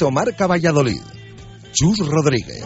Directo 0.00 0.10
Marca 0.10 0.46
Valladolid. 0.46 1.02
Chus 1.72 1.98
Rodríguez. 1.98 2.64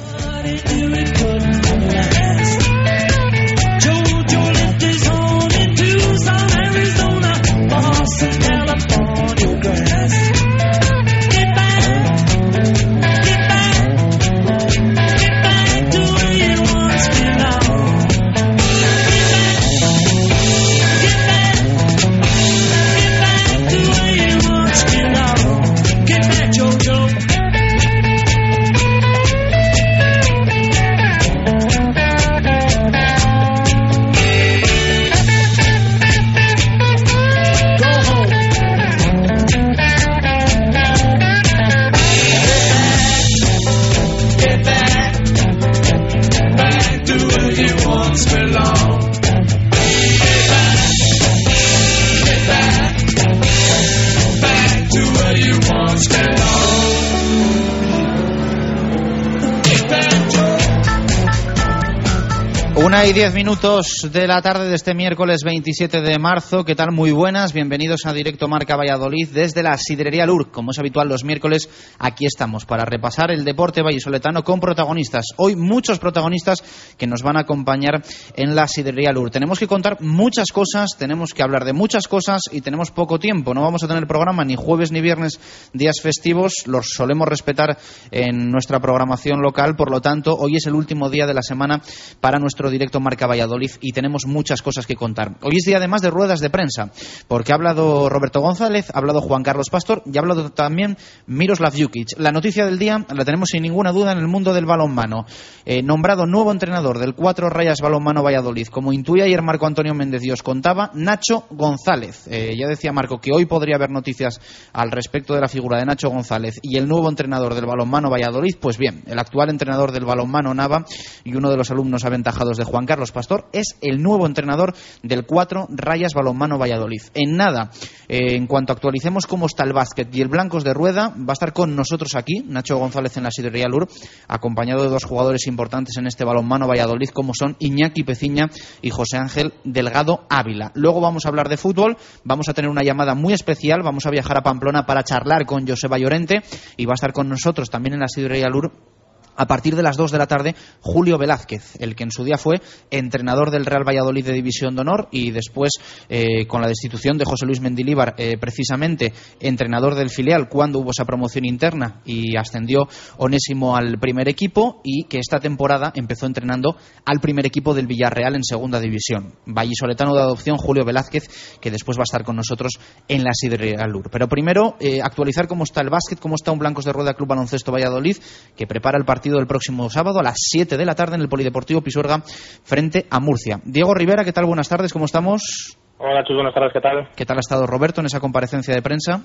Y 63.06 63.12
diez 63.12 63.34
minutos 63.34 64.08
de 64.12 64.26
la 64.26 64.40
tarde 64.40 64.66
de 64.66 64.76
este 64.76 64.94
miércoles 64.94 65.42
27 65.44 66.00
de 66.00 66.18
marzo. 66.18 66.64
¿Qué 66.64 66.74
tal? 66.74 66.90
Muy 66.90 67.10
buenas. 67.10 67.52
Bienvenidos 67.52 68.06
a 68.06 68.14
Directo 68.14 68.48
Marca 68.48 68.76
Valladolid 68.76 69.28
desde 69.28 69.62
la 69.62 69.76
Sidrería 69.76 70.24
Lur. 70.24 70.50
Como 70.50 70.70
es 70.70 70.78
habitual 70.78 71.08
los 71.08 71.22
miércoles, 71.22 71.68
aquí 71.98 72.24
estamos 72.24 72.64
para 72.64 72.86
repasar 72.86 73.30
el 73.30 73.44
deporte 73.44 73.82
vallisoletano 73.82 74.42
con 74.42 74.58
protagonistas. 74.58 75.26
Hoy 75.36 75.54
muchos 75.54 75.98
protagonistas 75.98 76.62
que 76.96 77.06
nos 77.06 77.22
van 77.22 77.36
a 77.36 77.40
acompañar 77.40 78.02
en 78.36 78.54
la 78.54 78.66
Sidrería 78.66 79.12
Lur. 79.12 79.30
Tenemos 79.30 79.58
que 79.58 79.66
contar 79.66 80.00
muchas 80.00 80.50
cosas, 80.50 80.92
tenemos 80.98 81.34
que 81.34 81.42
hablar 81.42 81.66
de 81.66 81.74
muchas 81.74 82.08
cosas 82.08 82.42
y 82.52 82.62
tenemos 82.62 82.90
poco 82.90 83.18
tiempo. 83.18 83.52
No 83.52 83.60
vamos 83.60 83.82
a 83.82 83.88
tener 83.88 84.06
programa 84.06 84.46
ni 84.46 84.56
jueves 84.56 84.92
ni 84.92 85.02
viernes, 85.02 85.38
días 85.74 85.96
festivos. 86.02 86.62
Los 86.64 86.86
solemos 86.94 87.28
respetar 87.28 87.76
en 88.10 88.50
nuestra 88.50 88.80
programación 88.80 89.42
local. 89.42 89.76
Por 89.76 89.90
lo 89.90 90.00
tanto, 90.00 90.34
hoy 90.34 90.56
es 90.56 90.66
el 90.66 90.74
último 90.74 91.10
día 91.10 91.26
de 91.26 91.34
la 91.34 91.42
semana 91.42 91.82
para 92.20 92.38
nuestro 92.38 92.70
directo 92.70 92.93
Marca 93.00 93.26
Valladolid 93.26 93.70
y 93.80 93.92
tenemos 93.92 94.26
muchas 94.26 94.62
cosas 94.62 94.86
que 94.86 94.94
contar. 94.96 95.36
Hoy 95.42 95.56
es 95.56 95.64
día 95.64 95.78
además 95.78 96.02
de 96.02 96.10
ruedas 96.10 96.40
de 96.40 96.50
prensa, 96.50 96.90
porque 97.28 97.52
ha 97.52 97.56
hablado 97.56 98.08
Roberto 98.08 98.40
González, 98.40 98.90
ha 98.92 98.98
hablado 98.98 99.20
Juan 99.20 99.42
Carlos 99.42 99.70
Pastor 99.70 100.02
y 100.06 100.16
ha 100.16 100.20
hablado 100.20 100.50
también 100.50 100.96
Miroslav 101.26 101.74
Jukic. 101.76 102.18
La 102.18 102.30
noticia 102.30 102.64
del 102.66 102.78
día 102.78 103.04
la 103.14 103.24
tenemos 103.24 103.48
sin 103.50 103.62
ninguna 103.62 103.92
duda 103.92 104.12
en 104.12 104.18
el 104.18 104.28
mundo 104.28 104.54
del 104.54 104.66
balonmano. 104.66 105.26
Eh, 105.64 105.82
nombrado 105.82 106.26
nuevo 106.26 106.52
entrenador 106.52 106.98
del 106.98 107.14
Cuatro 107.14 107.48
Rayas 107.48 107.78
Balonmano 107.80 108.22
Valladolid, 108.22 108.68
como 108.68 108.92
intuía 108.92 109.24
ayer 109.24 109.42
Marco 109.42 109.66
Antonio 109.66 109.94
Méndez 109.94 110.22
Dios 110.22 110.42
contaba, 110.42 110.90
Nacho 110.94 111.46
González. 111.50 112.26
Eh, 112.28 112.54
ya 112.58 112.66
decía 112.66 112.92
Marco 112.92 113.18
que 113.18 113.32
hoy 113.32 113.46
podría 113.46 113.76
haber 113.76 113.90
noticias 113.90 114.40
al 114.72 114.90
respecto 114.90 115.34
de 115.34 115.40
la 115.40 115.48
figura 115.48 115.78
de 115.78 115.86
Nacho 115.86 116.10
González 116.10 116.58
y 116.62 116.76
el 116.76 116.88
nuevo 116.88 117.08
entrenador 117.08 117.54
del 117.54 117.66
balonmano 117.66 118.10
Valladolid. 118.10 118.56
Pues 118.60 118.78
bien, 118.78 119.02
el 119.06 119.18
actual 119.18 119.50
entrenador 119.50 119.92
del 119.92 120.04
balonmano 120.04 120.54
Nava 120.54 120.84
y 121.24 121.34
uno 121.34 121.50
de 121.50 121.56
los 121.56 121.70
alumnos 121.70 122.04
aventajados 122.04 122.56
de 122.56 122.64
Juan 122.64 122.83
Carlos 122.86 123.12
Pastor, 123.12 123.48
es 123.52 123.76
el 123.80 124.02
nuevo 124.02 124.26
entrenador 124.26 124.74
del 125.02 125.26
Cuatro 125.26 125.66
Rayas 125.70 126.14
Balonmano 126.14 126.58
Valladolid. 126.58 127.02
En 127.14 127.36
nada, 127.36 127.70
eh, 128.08 128.34
en 128.36 128.46
cuanto 128.46 128.72
actualicemos 128.72 129.26
cómo 129.26 129.46
está 129.46 129.64
el 129.64 129.72
básquet 129.72 130.14
y 130.14 130.20
el 130.20 130.28
Blancos 130.28 130.64
de 130.64 130.74
Rueda, 130.74 131.14
va 131.16 131.30
a 131.30 131.32
estar 131.32 131.52
con 131.52 131.74
nosotros 131.76 132.14
aquí, 132.14 132.44
Nacho 132.46 132.76
González 132.76 133.16
en 133.16 133.24
la 133.24 133.30
Sidrería 133.30 133.66
Lur, 133.68 133.88
acompañado 134.28 134.82
de 134.82 134.90
dos 134.90 135.04
jugadores 135.04 135.46
importantes 135.46 135.96
en 135.96 136.06
este 136.06 136.24
balonmano 136.24 136.68
Valladolid, 136.68 137.08
como 137.10 137.32
son 137.34 137.56
Iñaki 137.58 138.04
Peciña 138.04 138.50
y 138.82 138.90
José 138.90 139.16
Ángel 139.16 139.54
Delgado 139.64 140.26
Ávila. 140.28 140.72
Luego 140.74 141.00
vamos 141.00 141.24
a 141.24 141.28
hablar 141.28 141.48
de 141.48 141.56
fútbol, 141.56 141.96
vamos 142.24 142.48
a 142.48 142.54
tener 142.54 142.70
una 142.70 142.82
llamada 142.82 143.14
muy 143.14 143.32
especial, 143.32 143.82
vamos 143.82 144.06
a 144.06 144.10
viajar 144.10 144.38
a 144.38 144.42
Pamplona 144.42 144.86
para 144.86 145.04
charlar 145.04 145.46
con 145.46 145.66
Joseba 145.66 145.98
Llorente 145.98 146.42
y 146.76 146.86
va 146.86 146.92
a 146.92 146.94
estar 146.94 147.12
con 147.12 147.28
nosotros 147.28 147.70
también 147.70 147.94
en 147.94 148.00
la 148.00 148.08
Sidrería 148.08 148.48
Lur 148.48 148.93
a 149.36 149.46
partir 149.46 149.76
de 149.76 149.82
las 149.82 149.96
2 149.96 150.12
de 150.12 150.18
la 150.18 150.26
tarde, 150.26 150.54
Julio 150.80 151.18
Velázquez, 151.18 151.76
el 151.80 151.94
que 151.94 152.04
en 152.04 152.10
su 152.10 152.24
día 152.24 152.38
fue 152.38 152.60
entrenador 152.90 153.50
del 153.50 153.66
Real 153.66 153.86
Valladolid 153.86 154.24
de 154.24 154.32
División 154.32 154.74
de 154.74 154.82
Honor 154.82 155.08
y 155.10 155.30
después, 155.30 155.72
eh, 156.08 156.46
con 156.46 156.60
la 156.60 156.68
destitución 156.68 157.18
de 157.18 157.24
José 157.24 157.46
Luis 157.46 157.60
Mendilíbar, 157.60 158.14
eh, 158.18 158.36
precisamente 158.38 159.12
entrenador 159.40 159.94
del 159.94 160.10
filial 160.10 160.48
cuando 160.48 160.80
hubo 160.80 160.90
esa 160.90 161.04
promoción 161.04 161.44
interna 161.44 162.00
y 162.04 162.36
ascendió 162.36 162.88
Onésimo 163.18 163.76
al 163.76 163.98
primer 163.98 164.28
equipo 164.28 164.80
y 164.84 165.04
que 165.04 165.18
esta 165.18 165.40
temporada 165.40 165.92
empezó 165.94 166.26
entrenando 166.26 166.76
al 167.04 167.20
primer 167.20 167.46
equipo 167.46 167.74
del 167.74 167.86
Villarreal 167.86 168.36
en 168.36 168.44
Segunda 168.44 168.80
División. 168.80 169.34
Vallisoletano 169.46 170.14
de 170.14 170.22
adopción, 170.22 170.56
Julio 170.56 170.84
Velázquez, 170.84 171.58
que 171.60 171.70
después 171.70 171.98
va 171.98 172.02
a 172.02 172.04
estar 172.04 172.24
con 172.24 172.36
nosotros 172.36 172.72
en 173.08 173.24
la 173.24 173.32
Sidrería 173.32 173.86
Lur. 173.86 174.10
Pero 174.10 174.28
primero, 174.28 174.76
eh, 174.80 175.00
actualizar 175.02 175.46
cómo 175.48 175.64
está 175.64 175.80
el 175.80 175.90
básquet, 175.90 176.18
cómo 176.18 176.34
está 176.34 176.52
un 176.52 176.58
Blancos 176.58 176.84
de 176.84 176.92
Rueda 176.92 177.14
Club 177.14 177.28
Baloncesto 177.28 177.72
Valladolid, 177.72 178.16
que 178.56 178.66
prepara 178.66 178.98
el 178.98 179.04
partido 179.04 179.23
partido 179.24 179.38
del 179.38 179.46
próximo 179.46 179.88
sábado 179.88 180.20
a 180.20 180.22
las 180.22 180.36
7 180.36 180.76
de 180.76 180.84
la 180.84 180.94
tarde 180.94 181.14
en 181.14 181.22
el 181.22 181.30
Polideportivo 181.30 181.80
Pisuerga 181.80 182.20
frente 182.62 183.06
a 183.10 183.20
Murcia. 183.20 183.56
Diego 183.64 183.94
Rivera, 183.94 184.22
¿qué 184.22 184.32
tal? 184.32 184.44
Buenas 184.44 184.68
tardes, 184.68 184.92
¿cómo 184.92 185.06
estamos? 185.06 185.78
Hola, 185.96 186.20
chicos, 186.24 186.36
buenas 186.36 186.52
tardes, 186.52 186.74
¿qué 186.74 186.80
tal? 186.82 187.08
¿Qué 187.16 187.24
tal 187.24 187.38
ha 187.38 187.40
estado 187.40 187.66
Roberto 187.66 188.02
en 188.02 188.06
esa 188.06 188.20
comparecencia 188.20 188.74
de 188.74 188.82
prensa? 188.82 189.22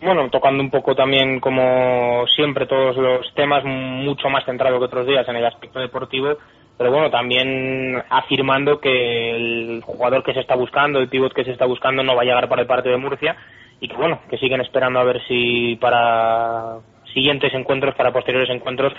Bueno, 0.00 0.30
tocando 0.30 0.62
un 0.62 0.70
poco 0.70 0.94
también, 0.94 1.40
como 1.40 2.24
siempre, 2.28 2.68
todos 2.68 2.96
los 2.96 3.26
temas, 3.34 3.64
mucho 3.64 4.28
más 4.30 4.44
centrado 4.44 4.78
que 4.78 4.84
otros 4.84 5.04
días 5.04 5.26
en 5.26 5.34
el 5.34 5.46
aspecto 5.46 5.80
deportivo, 5.80 6.36
pero 6.78 6.92
bueno, 6.92 7.10
también 7.10 8.04
afirmando 8.10 8.78
que 8.78 9.34
el 9.34 9.82
jugador 9.82 10.22
que 10.22 10.34
se 10.34 10.42
está 10.42 10.54
buscando, 10.54 11.00
el 11.00 11.08
pivot 11.08 11.34
que 11.34 11.42
se 11.42 11.50
está 11.50 11.66
buscando, 11.66 12.04
no 12.04 12.14
va 12.14 12.22
a 12.22 12.24
llegar 12.24 12.48
para 12.48 12.62
el 12.62 12.68
partido 12.68 12.94
de 12.94 13.02
Murcia 13.02 13.36
y 13.80 13.88
que 13.88 13.96
bueno, 13.96 14.20
que 14.30 14.38
siguen 14.38 14.60
esperando 14.60 15.00
a 15.00 15.04
ver 15.04 15.20
si 15.26 15.74
para 15.80 16.78
siguientes 17.14 17.54
encuentros, 17.54 17.94
para 17.94 18.12
posteriores 18.12 18.50
encuentros, 18.50 18.92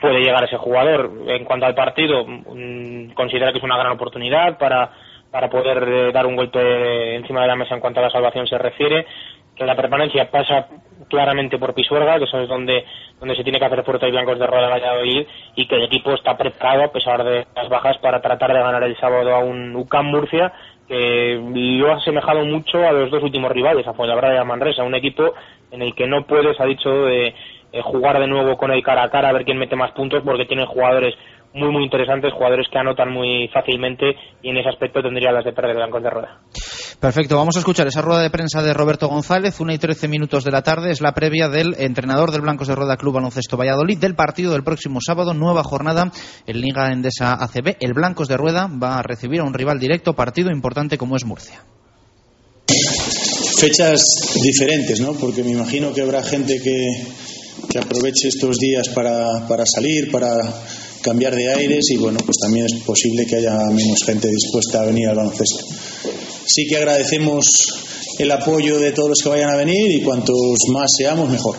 puede 0.00 0.20
llegar 0.20 0.44
ese 0.44 0.56
jugador. 0.56 1.10
En 1.26 1.44
cuanto 1.44 1.66
al 1.66 1.74
partido, 1.74 2.24
mm, 2.24 3.12
considera 3.14 3.50
que 3.50 3.58
es 3.58 3.64
una 3.64 3.78
gran 3.78 3.92
oportunidad 3.92 4.58
para, 4.58 4.90
para 5.30 5.50
poder 5.50 5.82
eh, 5.88 6.12
dar 6.12 6.26
un 6.26 6.36
golpe 6.36 7.16
encima 7.16 7.42
de 7.42 7.48
la 7.48 7.56
mesa 7.56 7.74
en 7.74 7.80
cuanto 7.80 8.00
a 8.00 8.04
la 8.04 8.10
salvación 8.10 8.46
se 8.46 8.58
refiere 8.58 9.06
que 9.56 9.64
la 9.64 9.76
permanencia 9.76 10.30
pasa 10.30 10.66
claramente 11.08 11.58
por 11.58 11.74
Pisuerga, 11.74 12.18
que 12.18 12.24
eso 12.24 12.40
es 12.40 12.48
donde, 12.48 12.84
donde 13.20 13.36
se 13.36 13.42
tiene 13.42 13.58
que 13.58 13.66
hacer 13.66 13.84
fuerte 13.84 14.08
y 14.08 14.10
blancos 14.10 14.38
de 14.38 14.46
rueda 14.46 14.68
Valladolid, 14.68 15.26
y 15.54 15.66
que 15.66 15.76
el 15.76 15.84
equipo 15.84 16.12
está 16.12 16.36
preparado, 16.36 16.84
a 16.84 16.92
pesar 16.92 17.22
de 17.22 17.46
las 17.54 17.68
bajas, 17.68 17.98
para 17.98 18.22
tratar 18.22 18.52
de 18.52 18.60
ganar 18.60 18.82
el 18.82 18.96
sábado 18.96 19.34
a 19.34 19.40
un 19.40 19.76
UCAM 19.76 20.06
Murcia, 20.06 20.52
que 20.88 21.38
lo 21.42 21.92
ha 21.92 21.96
asemejado 21.96 22.44
mucho 22.44 22.86
a 22.86 22.92
los 22.92 23.10
dos 23.10 23.22
últimos 23.22 23.52
rivales, 23.52 23.86
a 23.86 23.94
Fuenlabrada 23.94 24.34
y 24.34 24.38
a 24.38 24.44
Manresa, 24.44 24.84
un 24.84 24.94
equipo 24.94 25.34
en 25.70 25.82
el 25.82 25.94
que 25.94 26.06
no 26.06 26.26
puedes, 26.26 26.58
ha 26.60 26.64
dicho, 26.64 26.90
de, 27.04 27.34
eh, 27.72 27.80
jugar 27.82 28.20
de 28.20 28.26
nuevo 28.26 28.56
con 28.56 28.70
el 28.70 28.82
cara 28.82 29.04
a 29.04 29.10
cara 29.10 29.30
a 29.30 29.32
ver 29.32 29.44
quién 29.44 29.58
mete 29.58 29.76
más 29.76 29.92
puntos 29.92 30.22
porque 30.24 30.44
tiene 30.44 30.66
jugadores 30.66 31.14
muy 31.54 31.70
muy 31.70 31.84
interesantes, 31.84 32.32
jugadores 32.32 32.66
que 32.70 32.78
anotan 32.78 33.12
muy 33.12 33.48
fácilmente 33.48 34.16
y 34.42 34.50
en 34.50 34.56
ese 34.56 34.68
aspecto 34.68 35.02
tendría 35.02 35.32
las 35.32 35.44
de 35.44 35.52
perder 35.52 35.76
blancos 35.76 36.02
de 36.02 36.10
rueda. 36.10 36.40
Perfecto, 37.00 37.36
vamos 37.36 37.56
a 37.56 37.58
escuchar 37.58 37.86
esa 37.88 38.00
rueda 38.00 38.22
de 38.22 38.30
prensa 38.30 38.62
de 38.62 38.72
Roberto 38.72 39.08
González, 39.08 39.58
una 39.60 39.74
y 39.74 39.78
trece 39.78 40.06
minutos 40.06 40.44
de 40.44 40.52
la 40.52 40.62
tarde, 40.62 40.90
es 40.90 41.00
la 41.00 41.12
previa 41.12 41.48
del 41.48 41.74
entrenador 41.78 42.30
del 42.30 42.42
Blancos 42.42 42.68
de 42.68 42.76
Rueda 42.76 42.96
Club 42.96 43.14
Baloncesto 43.14 43.56
Valladolid 43.56 43.98
del 43.98 44.14
partido 44.14 44.52
del 44.52 44.62
próximo 44.62 45.00
sábado, 45.00 45.34
nueva 45.34 45.64
jornada 45.64 46.12
en 46.46 46.60
Liga 46.60 46.92
Endesa 46.92 47.32
ACB. 47.42 47.76
El 47.80 47.92
Blancos 47.92 48.28
de 48.28 48.36
Rueda 48.36 48.68
va 48.82 48.98
a 48.98 49.02
recibir 49.02 49.40
a 49.40 49.44
un 49.44 49.52
rival 49.52 49.80
directo, 49.80 50.14
partido 50.14 50.50
importante 50.50 50.96
como 50.96 51.16
es 51.16 51.24
Murcia. 51.24 51.64
Fechas 53.58 54.02
diferentes, 54.40 55.00
¿no? 55.00 55.12
Porque 55.14 55.42
me 55.42 55.50
imagino 55.50 55.92
que 55.92 56.02
habrá 56.02 56.22
gente 56.22 56.60
que 56.62 57.31
que 57.68 57.78
aproveche 57.78 58.28
estos 58.28 58.56
días 58.58 58.88
para, 58.94 59.46
para 59.48 59.64
salir, 59.66 60.10
para 60.10 60.30
cambiar 61.02 61.34
de 61.34 61.52
aires 61.52 61.84
y 61.90 61.96
bueno, 61.96 62.18
pues 62.24 62.38
también 62.40 62.66
es 62.66 62.74
posible 62.84 63.26
que 63.26 63.36
haya 63.36 63.58
menos 63.70 63.98
gente 64.04 64.28
dispuesta 64.28 64.82
a 64.82 64.86
venir 64.86 65.08
al 65.08 65.16
baloncesto. 65.16 65.64
Sí 66.46 66.66
que 66.66 66.76
agradecemos 66.76 67.44
el 68.18 68.30
apoyo 68.30 68.78
de 68.78 68.92
todos 68.92 69.10
los 69.10 69.18
que 69.22 69.28
vayan 69.28 69.50
a 69.50 69.56
venir 69.56 69.90
y 69.90 70.02
cuantos 70.02 70.58
más 70.68 70.90
seamos, 70.96 71.28
mejor. 71.28 71.56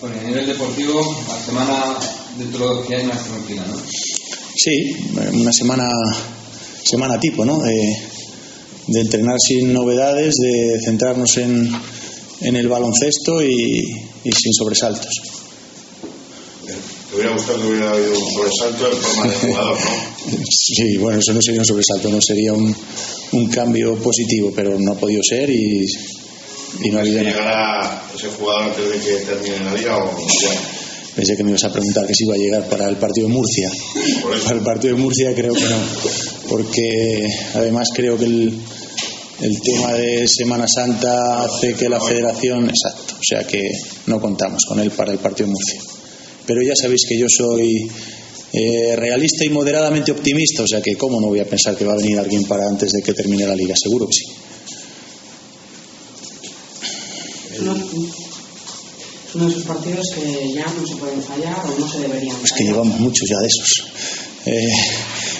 Bueno, 0.00 0.16
a 0.20 0.22
nivel 0.24 0.46
deportivo, 0.46 1.24
la 1.28 1.44
semana 1.44 1.96
dentro 2.38 2.76
de 2.76 2.86
que 2.86 2.96
hay 2.96 3.04
más 3.04 3.24
tranquila, 3.24 3.64
¿no? 3.68 3.76
Sí, 4.56 4.96
una 5.34 5.52
semana, 5.52 5.88
semana 6.84 7.18
tipo, 7.18 7.44
¿no? 7.44 7.58
De, 7.58 7.96
de 8.88 9.00
entrenar 9.00 9.36
sin 9.38 9.72
novedades, 9.72 10.34
de 10.36 10.80
centrarnos 10.84 11.36
en, 11.36 11.70
en 12.40 12.56
el 12.56 12.68
baloncesto 12.68 13.42
y, 13.42 13.80
y 14.24 14.32
sin 14.32 14.52
sobresaltos. 14.52 15.12
¿Te 17.10 17.16
hubiera 17.16 17.32
gustado 17.32 17.60
que 17.60 17.68
hubiera 17.68 17.90
habido 17.90 18.18
un 18.18 18.32
sobresalto 18.32 18.92
en 18.92 18.98
forma 18.98 19.26
de 19.26 19.34
jugador, 19.36 19.78
no? 19.78 20.18
Sí, 20.50 20.96
bueno, 20.98 21.18
eso 21.18 21.32
no 21.32 21.40
sería 21.40 21.60
un 21.60 21.66
sobresalto, 21.66 22.10
no 22.10 22.20
sería 22.20 22.52
un, 22.52 22.74
un 23.32 23.48
cambio 23.48 23.94
positivo, 23.96 24.52
pero 24.54 24.78
no 24.78 24.92
ha 24.92 24.94
podido 24.94 25.22
ser 25.22 25.48
y, 25.48 25.86
y 26.82 26.90
no 26.90 26.98
ha 26.98 27.00
habido 27.00 27.22
nada. 27.22 27.30
¿Llegará 27.30 28.02
ese 28.14 28.28
jugador 28.28 28.62
antes 28.64 28.90
de 28.90 28.98
que 29.00 29.24
termine 29.24 29.64
la 29.64 29.74
liga 29.74 29.96
o 29.96 30.26
ya? 30.42 30.78
Pensé 31.16 31.36
que 31.36 31.42
me 31.42 31.50
ibas 31.50 31.64
a 31.64 31.72
preguntar 31.72 32.06
que 32.06 32.14
si 32.14 32.24
iba 32.24 32.34
a 32.34 32.38
llegar 32.38 32.68
para 32.68 32.88
el 32.88 32.96
partido 32.96 33.26
de 33.26 33.32
Murcia. 33.32 33.70
Para 34.44 34.58
el 34.58 34.64
partido 34.64 34.94
de 34.94 35.02
Murcia 35.02 35.34
creo 35.34 35.54
que 35.54 35.64
no, 35.64 35.76
porque 36.48 37.26
además 37.54 37.88
creo 37.94 38.18
que 38.18 38.26
el, 38.26 38.60
el 39.40 39.60
tema 39.60 39.92
de 39.94 40.26
Semana 40.26 40.66
Santa 40.66 41.44
hace 41.44 41.74
que 41.74 41.88
la 41.88 42.00
federación, 42.00 42.68
exacto, 42.68 43.14
o 43.18 43.22
sea 43.22 43.46
que 43.46 43.62
no 44.06 44.20
contamos 44.20 44.60
con 44.68 44.80
él 44.80 44.90
para 44.90 45.12
el 45.12 45.18
partido 45.18 45.46
de 45.46 45.52
Murcia. 45.52 45.80
Pero 46.46 46.62
ya 46.62 46.74
sabéis 46.74 47.02
que 47.08 47.18
yo 47.18 47.26
soy 47.28 47.88
eh, 48.52 48.96
realista 48.96 49.44
y 49.44 49.50
moderadamente 49.50 50.10
optimista, 50.10 50.62
o 50.62 50.66
sea 50.66 50.80
que 50.80 50.96
cómo 50.96 51.20
no 51.20 51.28
voy 51.28 51.40
a 51.40 51.44
pensar 51.48 51.76
que 51.76 51.84
va 51.84 51.92
a 51.92 51.96
venir 51.96 52.18
alguien 52.18 52.44
para 52.44 52.66
antes 52.66 52.90
de 52.92 53.02
que 53.02 53.12
termine 53.14 53.46
la 53.46 53.54
liga, 53.54 53.74
seguro 53.76 54.06
que 54.06 54.12
sí. 54.14 54.24
Uno, 57.60 57.72
uno 59.34 59.44
de 59.46 59.50
esos 59.52 59.64
partidos 59.64 60.06
que 60.14 60.52
ya 60.54 60.64
no 60.66 60.86
se 60.86 60.96
pueden 60.96 61.22
fallar 61.22 61.58
o 61.66 61.78
no 61.78 61.88
se 61.88 61.98
deberían 62.00 62.36
Es 62.36 62.52
que 62.52 62.58
fallar. 62.64 62.72
llevamos 62.72 63.00
muchos 63.00 63.28
ya 63.28 63.38
de 63.38 63.46
esos. 63.46 63.90
Eh, 64.46 64.68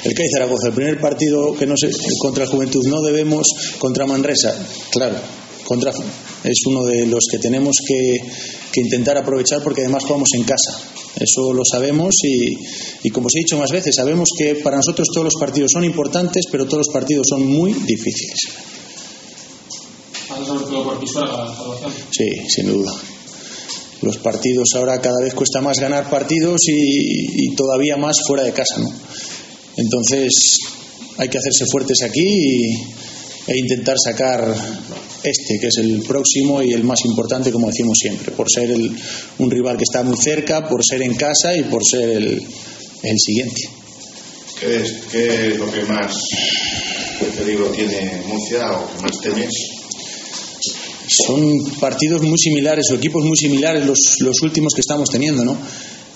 el 0.05 0.15
CAI 0.15 0.29
Zaragoza, 0.33 0.69
el 0.69 0.75
primer 0.75 1.01
partido 1.01 1.55
que 1.55 1.67
no 1.67 1.77
se, 1.77 1.91
contra 2.19 2.45
el 2.45 2.51
Juventud 2.51 2.87
no 2.87 3.03
debemos, 3.03 3.47
contra 3.79 4.07
Manresa, 4.07 4.55
claro, 4.91 5.17
contra, 5.65 5.93
es 6.45 6.59
uno 6.67 6.85
de 6.85 7.07
los 7.07 7.25
que 7.31 7.39
tenemos 7.39 7.77
que, 7.87 8.21
que 8.73 8.81
intentar 8.81 9.19
aprovechar 9.19 9.63
porque 9.63 9.83
además 9.83 10.05
jugamos 10.05 10.29
en 10.35 10.45
casa. 10.45 10.79
Eso 11.21 11.53
lo 11.53 11.63
sabemos 11.65 12.15
y, 12.23 12.57
y 13.03 13.11
como 13.11 13.27
os 13.27 13.35
he 13.35 13.41
dicho 13.41 13.59
más 13.59 13.71
veces, 13.71 13.97
sabemos 13.97 14.29
que 14.37 14.57
para 14.57 14.77
nosotros 14.77 15.09
todos 15.13 15.25
los 15.25 15.35
partidos 15.41 15.73
son 15.73 15.85
importantes, 15.85 16.45
pero 16.51 16.65
todos 16.65 16.87
los 16.87 16.95
partidos 16.95 17.27
son 17.29 17.47
muy 17.47 17.73
difíciles. 17.73 18.39
Sí, 22.11 22.29
sin 22.49 22.69
duda. 22.69 22.93
Los 24.03 24.19
partidos 24.19 24.69
ahora 24.77 25.01
cada 25.01 25.21
vez 25.21 25.35
cuesta 25.35 25.61
más 25.61 25.81
ganar 25.81 26.09
partidos 26.09 26.61
y, 26.69 27.47
y 27.47 27.57
todavía 27.57 27.97
más 27.97 28.17
fuera 28.27 28.45
de 28.45 28.53
casa, 28.53 28.79
¿no? 28.79 28.89
Entonces 29.79 30.31
hay 31.17 31.29
que 31.29 31.39
hacerse 31.39 31.65
fuertes 31.71 32.03
aquí 32.03 32.21
y- 32.23 32.75
e 33.51 33.57
intentar 33.59 33.97
sacar 33.99 34.45
este, 35.25 35.59
que 35.59 35.69
es 35.69 35.77
el 35.79 36.03
próximo 36.03 36.63
y 36.63 36.73
el 36.75 36.85
más 36.85 37.03
importante, 37.07 37.51
como 37.51 37.67
decimos 37.69 37.97
siempre, 37.99 38.31
por 38.33 38.47
ser 38.51 38.71
el- 38.71 38.95
un 39.39 39.51
rival 39.51 39.77
que 39.79 39.85
está 39.85 40.03
muy 40.03 40.17
cerca, 40.19 40.69
por 40.69 40.85
ser 40.85 41.01
en 41.03 41.15
casa 41.15 41.57
y 41.57 41.63
por 41.65 41.83
ser 41.85 42.11
el, 42.11 42.43
el 43.03 43.17
siguiente. 43.19 43.63
¿Qué 44.61 44.77
es, 44.83 44.93
¿Qué 45.11 45.49
es 45.49 45.57
lo 45.59 45.71
que 45.73 45.83
más 45.85 46.15
peligro 47.39 47.67
tiene 47.71 48.23
Murcia 48.29 48.71
o 48.73 48.91
que 48.97 49.03
más 49.03 49.21
temes? 49.23 49.51
son 51.27 51.65
partidos 51.81 52.21
muy 52.23 52.37
similares 52.39 52.85
o 52.93 52.97
equipos 52.97 53.25
muy 53.25 53.37
similares 53.37 53.87
los, 53.87 53.99
los 54.21 54.43
últimos 54.43 54.75
que 54.75 54.83
estamos 54.83 55.09
teniendo, 55.09 55.43
¿no? 55.43 55.57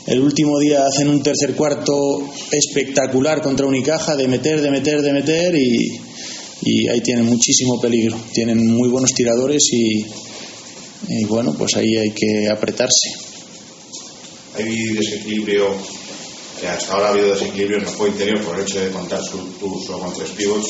El 0.06 0.20
último 0.20 0.58
día 0.58 0.84
hacen 0.86 1.08
un 1.08 1.22
tercer 1.22 1.54
cuarto 1.54 1.92
espectacular 2.50 3.40
contra 3.40 3.66
Unicaja 3.66 4.16
de 4.16 4.26
meter, 4.26 4.60
de 4.60 4.70
meter, 4.70 5.00
de 5.00 5.12
meter 5.12 5.54
y, 5.54 6.00
y 6.62 6.88
ahí 6.88 7.00
tienen 7.00 7.26
muchísimo 7.26 7.80
peligro. 7.80 8.16
Tienen 8.32 8.66
muy 8.66 8.88
buenos 8.88 9.12
tiradores 9.12 9.62
y, 9.70 10.04
y 11.08 11.24
bueno, 11.26 11.54
pues 11.56 11.76
ahí 11.76 11.96
hay 11.96 12.10
que 12.10 12.48
apretarse. 12.50 13.10
Hay 14.56 14.74
desequilibrio, 14.94 15.68
hasta 16.68 16.92
ahora 16.92 17.08
ha 17.08 17.10
habido 17.12 17.34
desequilibrio 17.34 17.78
en 17.78 17.84
el 17.84 17.88
juego 17.90 18.12
interior 18.12 18.44
por 18.44 18.56
el 18.56 18.62
hecho 18.62 18.80
de 18.80 18.90
contar 18.90 19.20
su, 19.22 19.38
solo 19.86 20.00
con 20.00 20.14
tres 20.14 20.30
pivots. 20.30 20.68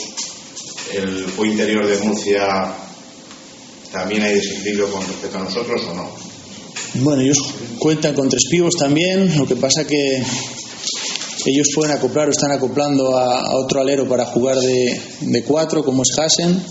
El 0.95 1.25
juego 1.25 1.47
interior 1.47 1.87
de 1.87 1.99
Murcia 2.05 2.75
también 3.91 4.23
hay 4.23 4.35
desequilibrio 4.35 4.91
con 4.91 5.07
respecto 5.07 5.39
a 5.39 5.45
nosotros 5.45 5.83
o 5.91 5.95
no. 5.95 6.11
Bueno, 6.95 7.23
ellos 7.23 7.39
cuentan 7.83 8.15
con 8.15 8.29
tres 8.29 8.45
pivos 8.49 8.75
también, 8.79 9.37
lo 9.37 9.45
que 9.45 9.57
pasa 9.57 9.85
que 9.85 10.23
ellos 11.47 11.67
pueden 11.75 11.97
acoplar 11.97 12.29
o 12.29 12.31
están 12.31 12.53
acoplando 12.53 13.17
a, 13.17 13.57
otro 13.57 13.81
alero 13.81 14.09
para 14.09 14.25
jugar 14.25 14.57
de, 14.61 15.43
cuatro, 15.45 15.85
como 15.85 16.03
es 16.03 16.17
Hassen. 16.17 16.63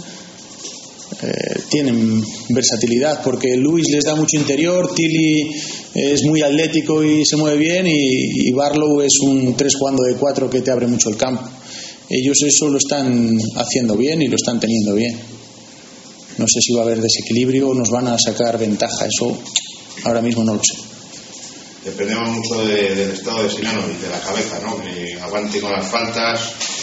Eh, 1.21 1.61
tienen 1.69 2.23
versatilidad 2.49 3.21
porque 3.21 3.57
Luis 3.57 3.85
les 3.91 4.05
da 4.05 4.15
mucho 4.15 4.37
interior, 4.37 4.91
Tilly 4.95 5.51
es 5.93 6.23
muy 6.23 6.41
atlético 6.41 7.03
y 7.03 7.25
se 7.25 7.35
mueve 7.35 7.57
bien 7.57 7.85
y, 7.85 8.47
y 8.47 8.51
Barlow 8.53 9.01
es 9.01 9.19
un 9.21 9.55
tres 9.55 9.75
jugando 9.77 10.03
de 10.03 10.15
cuatro 10.15 10.49
que 10.49 10.61
te 10.61 10.71
abre 10.71 10.87
mucho 10.87 11.09
el 11.09 11.17
campo. 11.17 11.43
Ellos 12.09 12.37
eso 12.47 12.69
lo 12.69 12.77
están 12.77 13.37
haciendo 13.57 13.97
bien 13.97 14.21
y 14.21 14.29
lo 14.29 14.37
están 14.37 14.59
teniendo 14.59 14.95
bien. 14.95 15.15
No 16.37 16.45
sé 16.47 16.59
si 16.61 16.73
va 16.73 16.81
a 16.81 16.85
haber 16.85 17.01
desequilibrio 17.01 17.69
o 17.69 17.73
nos 17.73 17.89
van 17.89 18.07
a 18.07 18.17
sacar 18.17 18.57
ventaja, 18.57 19.05
eso 19.05 19.37
ahora 20.05 20.21
mismo 20.21 20.43
no 20.43 20.55
lo 20.55 20.61
sé. 20.63 20.90
Dependemos 21.83 22.29
mucho 22.29 22.63
de- 22.65 22.93
del 22.95 23.11
estado 23.11 23.41
de 23.43 23.49
Sinano 23.49 23.81
y 23.89 23.99
de 24.03 24.07
la 24.09 24.19
cabeza, 24.19 24.59
¿no? 24.63 24.77
Que 24.83 25.15
aguante 25.19 25.59
con 25.59 25.71
las 25.71 25.89
faltas. 25.89 26.39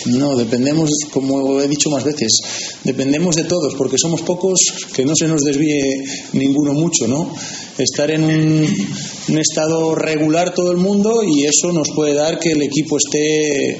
No, 0.06 0.34
dependemos, 0.36 0.90
como 1.12 1.60
he 1.60 1.68
dicho 1.68 1.88
más 1.88 2.02
veces, 2.02 2.40
dependemos 2.82 3.36
de 3.36 3.44
todos, 3.44 3.74
porque 3.76 3.96
somos 3.96 4.22
pocos, 4.22 4.58
que 4.92 5.04
no 5.04 5.12
se 5.14 5.28
nos 5.28 5.42
desvíe 5.42 6.04
ninguno 6.32 6.72
mucho, 6.72 7.06
¿no? 7.06 7.32
Estar 7.78 8.10
en 8.10 8.24
un 8.24 9.38
estado 9.38 9.94
regular 9.94 10.52
todo 10.52 10.72
el 10.72 10.78
mundo 10.78 11.22
y 11.22 11.44
eso 11.44 11.72
nos 11.72 11.90
puede 11.94 12.14
dar 12.14 12.40
que 12.40 12.50
el 12.50 12.62
equipo 12.62 12.96
esté 12.96 13.78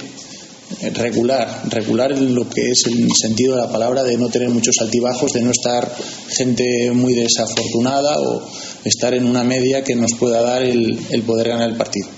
regular, 0.95 1.63
regular 1.69 2.13
en 2.13 2.35
lo 2.35 2.49
que 2.49 2.71
es 2.71 2.85
el 2.87 3.09
sentido 3.21 3.57
de 3.57 3.63
la 3.63 3.73
palabra, 3.73 4.03
de 4.05 4.17
no 4.17 4.29
tener 4.29 4.51
muchos 4.51 4.77
altibajos, 4.81 5.33
de 5.33 5.43
no 5.43 5.51
estar 5.51 5.91
gente 6.29 6.91
muy 6.93 7.15
desafortunada 7.15 8.19
o 8.21 8.43
estar 8.85 9.15
en 9.15 9.25
una 9.25 9.45
media 9.45 9.83
que 9.83 9.95
nos 9.95 10.13
pueda 10.19 10.43
dar 10.43 10.63
el, 10.63 10.99
el 11.11 11.23
poder 11.23 11.49
ganar 11.49 11.71
el 11.71 11.77
partido. 11.77 12.09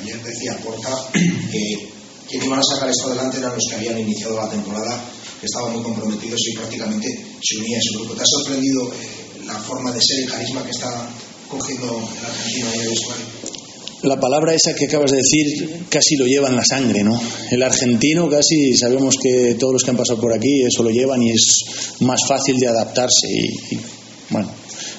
Ayer 0.00 0.22
decía 0.22 0.56
Porta 0.64 0.90
que 1.12 1.88
quienes 2.28 2.46
iban 2.46 2.58
a 2.58 2.62
sacar 2.62 2.88
esto 2.90 3.06
adelante 3.08 3.38
eran 3.38 3.54
los 3.54 3.64
que 3.68 3.76
habían 3.76 3.98
iniciado 3.98 4.36
la 4.36 4.48
temporada, 4.48 5.04
que 5.40 5.46
estaban 5.46 5.72
muy 5.72 5.82
comprometidos 5.82 6.40
y 6.48 6.56
prácticamente 6.56 7.08
se 7.42 7.58
unía 7.58 7.76
a 7.76 7.80
ese 7.80 7.98
grupo. 7.98 8.14
¿Te 8.14 8.22
ha 8.22 8.26
sorprendido 8.26 8.92
eh, 8.92 9.44
la 9.46 9.58
forma 9.58 9.92
de 9.92 10.00
ser 10.00 10.20
y 10.20 10.26
carisma 10.26 10.64
que 10.64 10.70
está 10.70 11.08
cogiendo 11.48 12.08
el 12.18 12.24
argentino 12.24 12.72
en 12.72 12.80
el 12.80 12.88
vestuario? 12.88 13.24
La 14.04 14.20
palabra 14.20 14.52
esa 14.52 14.74
que 14.74 14.84
acabas 14.84 15.12
de 15.12 15.16
decir 15.16 15.86
casi 15.88 16.16
lo 16.16 16.26
lleva 16.26 16.50
en 16.50 16.56
la 16.56 16.64
sangre, 16.64 17.02
¿no? 17.02 17.18
El 17.50 17.62
argentino 17.62 18.28
casi 18.28 18.76
sabemos 18.76 19.16
que 19.16 19.56
todos 19.58 19.72
los 19.72 19.82
que 19.82 19.92
han 19.92 19.96
pasado 19.96 20.20
por 20.20 20.30
aquí 20.30 20.62
eso 20.62 20.82
lo 20.82 20.90
llevan 20.90 21.22
y 21.22 21.30
es 21.30 22.00
más 22.00 22.20
fácil 22.28 22.58
de 22.58 22.66
adaptarse. 22.66 23.26
Y, 23.30 23.78
bueno, 24.28 24.50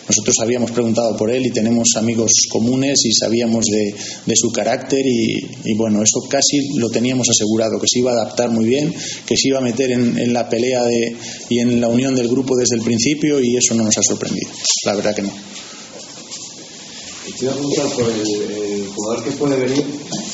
nosotros 0.09 0.35
habíamos 0.41 0.71
preguntado 0.71 1.15
por 1.15 1.29
él 1.29 1.45
y 1.45 1.51
tenemos 1.51 1.89
amigos 1.97 2.31
comunes 2.49 3.05
y 3.05 3.11
sabíamos 3.13 3.65
de, 3.65 3.93
su 4.35 4.51
carácter 4.51 5.05
y, 5.05 5.75
bueno, 5.75 6.01
eso 6.01 6.21
casi 6.27 6.75
lo 6.77 6.89
teníamos 6.89 7.27
asegurado, 7.29 7.79
que 7.79 7.87
se 7.87 7.99
iba 7.99 8.11
a 8.11 8.15
adaptar 8.15 8.49
muy 8.49 8.65
bien, 8.65 8.91
que 9.27 9.37
se 9.37 9.49
iba 9.49 9.59
a 9.59 9.61
meter 9.61 9.91
en, 9.91 10.33
la 10.33 10.49
pelea 10.49 10.83
de, 10.83 11.15
y 11.49 11.59
en 11.59 11.79
la 11.79 11.89
unión 11.89 12.15
del 12.15 12.27
grupo 12.27 12.57
desde 12.57 12.75
el 12.77 12.81
principio 12.81 13.39
y 13.39 13.55
eso 13.55 13.75
no 13.75 13.83
nos 13.83 13.97
ha 13.99 14.03
sorprendido, 14.03 14.49
la 14.85 14.95
verdad 14.95 15.13
que 15.13 15.21
no. 15.21 15.31
Te 17.25 17.47
preguntar 17.47 17.87
por 17.89 18.09
el, 18.09 18.64
el 18.85 18.93
jugador 18.93 19.23
que 19.23 19.31
puede 19.31 19.57
venir. 19.57 19.85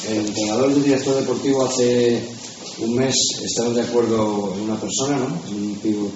El 0.09 0.17
entrenador 0.27 0.71
y 0.71 0.75
el 0.75 0.83
director 0.83 1.15
deportivo 1.15 1.65
hace 1.65 2.21
un 2.79 2.95
mes 2.95 3.15
estaban 3.43 3.73
de 3.73 3.81
acuerdo 3.81 4.53
en 4.55 4.61
una 4.61 4.79
persona, 4.79 5.17
¿no? 5.17 5.41
En 5.49 5.63
un 5.63 5.75
pivo 5.75 6.11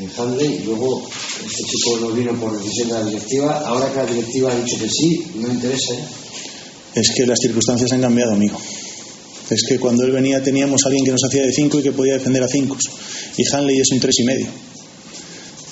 en 0.00 0.10
Handley. 0.16 0.60
Y 0.62 0.64
luego 0.64 1.02
este 1.44 1.62
chico 1.64 1.98
no 2.00 2.08
vino 2.10 2.32
por 2.40 2.56
decisión 2.56 2.88
de 2.88 2.94
la 2.94 3.04
directiva. 3.04 3.62
Ahora 3.66 3.90
que 3.90 3.96
la 3.96 4.06
directiva 4.06 4.52
ha 4.52 4.56
dicho 4.56 4.78
que 4.78 4.88
sí, 4.88 5.26
no 5.36 5.48
interesa. 5.48 5.94
¿eh? 5.94 6.04
Es 6.94 7.12
que 7.14 7.26
las 7.26 7.38
circunstancias 7.40 7.92
han 7.92 8.00
cambiado, 8.00 8.32
amigo. 8.32 8.58
Es 9.50 9.62
que 9.66 9.78
cuando 9.78 10.04
él 10.04 10.12
venía 10.12 10.42
teníamos 10.42 10.80
a 10.84 10.88
alguien 10.88 11.04
que 11.04 11.12
nos 11.12 11.24
hacía 11.24 11.42
de 11.42 11.52
5 11.52 11.80
y 11.80 11.82
que 11.82 11.92
podía 11.92 12.14
defender 12.14 12.42
a 12.42 12.48
5. 12.48 12.76
Y 13.36 13.54
Hanley 13.54 13.80
es 13.80 13.90
un 13.92 14.00
tres 14.00 14.18
y 14.18 14.24
medio. 14.24 14.46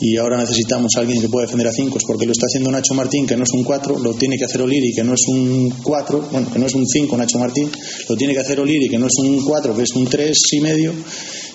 Y 0.01 0.17
ahora 0.19 0.37
necesitamos 0.37 0.93
a 0.97 1.01
alguien 1.01 1.21
que 1.21 1.29
pueda 1.29 1.47
defender 1.47 1.69
a 1.69 1.73
5 1.73 1.99
porque 2.07 2.27
lo 2.27 2.33
está 2.33 2.47
haciendo 2.47 2.71
Nacho 2.71 2.95
Martín, 2.95 3.27
que 3.27 3.37
no 3.37 3.45
es 3.45 3.51
un 3.53 3.65
4, 3.65 3.99
lo 3.99 4.15
tiene 4.15 4.37
que 4.37 4.45
hacer 4.45 4.61
Oliri, 4.61 4.93
que 4.95 5.03
no 5.03 5.15
es 5.15 5.23
un 5.29 5.71
4, 5.83 6.29
bueno, 6.31 6.53
que 6.53 6.59
no 6.59 6.67
es 6.67 6.75
un 6.75 6.87
5 6.87 7.17
Nacho 7.17 7.39
Martín, 7.39 7.71
lo 8.09 8.17
tiene 8.17 8.35
que 8.35 8.41
hacer 8.41 8.61
Oliri, 8.61 8.89
que 8.89 8.99
no 8.99 9.07
es 9.07 9.15
un 9.19 9.43
4, 9.43 9.75
que 9.75 9.83
es 9.83 9.93
un 9.93 10.07
tres 10.07 10.39
y 10.53 10.61
medio, 10.61 10.93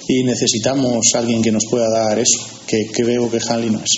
y 0.07 0.23
necesitamos 0.23 1.05
a 1.13 1.19
alguien 1.19 1.41
que 1.41 1.51
nos 1.51 1.65
pueda 1.69 1.89
dar 1.89 2.17
eso, 2.17 2.39
que 2.65 2.87
creo 2.91 3.29
que 3.29 3.39
Hanley 3.47 3.69
no 3.69 3.79
es, 3.79 3.91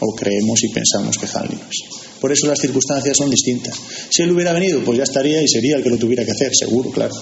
o 0.00 0.14
creemos 0.14 0.62
y 0.64 0.68
pensamos 0.68 1.18
que 1.18 1.26
Hanley 1.26 1.58
no 1.58 1.68
es. 1.68 2.02
Por 2.22 2.32
eso 2.32 2.46
las 2.46 2.60
circunstancias 2.60 3.16
son 3.16 3.28
distintas. 3.28 3.74
Si 4.08 4.22
él 4.22 4.30
hubiera 4.30 4.52
venido, 4.52 4.82
pues 4.84 4.96
ya 4.96 5.04
estaría 5.04 5.42
y 5.42 5.48
sería 5.48 5.76
el 5.76 5.82
que 5.82 5.90
lo 5.90 5.98
tuviera 5.98 6.24
que 6.24 6.30
hacer, 6.30 6.52
seguro, 6.54 6.90
claro. 6.90 7.14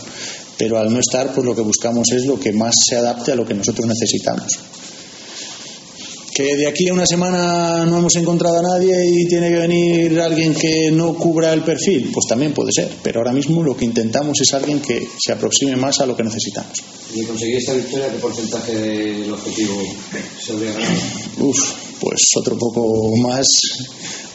Pero 0.58 0.78
al 0.78 0.92
no 0.92 1.00
estar, 1.00 1.32
pues 1.32 1.44
lo 1.44 1.54
que 1.54 1.62
buscamos 1.62 2.12
es 2.12 2.26
lo 2.26 2.38
que 2.38 2.52
más 2.52 2.74
se 2.86 2.96
adapte 2.96 3.32
a 3.32 3.34
lo 3.34 3.46
que 3.46 3.54
nosotros 3.54 3.86
necesitamos. 3.86 4.58
Que 6.40 6.56
de 6.56 6.66
aquí 6.66 6.88
a 6.88 6.94
una 6.94 7.04
semana 7.04 7.84
no 7.84 7.98
hemos 7.98 8.16
encontrado 8.16 8.60
a 8.60 8.62
nadie 8.62 8.94
y 9.06 9.26
tiene 9.26 9.50
que 9.50 9.58
venir 9.58 10.18
alguien 10.20 10.54
que 10.54 10.90
no 10.90 11.12
cubra 11.12 11.52
el 11.52 11.62
perfil, 11.62 12.10
pues 12.14 12.24
también 12.26 12.54
puede 12.54 12.70
ser. 12.72 12.90
Pero 13.02 13.20
ahora 13.20 13.34
mismo 13.34 13.62
lo 13.62 13.76
que 13.76 13.84
intentamos 13.84 14.40
es 14.40 14.54
alguien 14.54 14.80
que 14.80 15.06
se 15.22 15.32
aproxime 15.32 15.76
más 15.76 16.00
a 16.00 16.06
lo 16.06 16.16
que 16.16 16.22
necesitamos. 16.22 16.72
¿Y 17.14 17.24
conseguir 17.24 17.56
esta 17.56 17.74
victoria 17.74 18.08
qué 18.08 18.16
porcentaje 18.16 18.74
del 18.74 19.30
objetivo 19.30 19.82
se 20.42 20.52
habría 20.52 20.72
ganado? 20.72 21.00
Uf, 21.40 21.58
pues 22.00 22.20
otro 22.38 22.56
poco 22.56 23.14
más, 23.18 23.46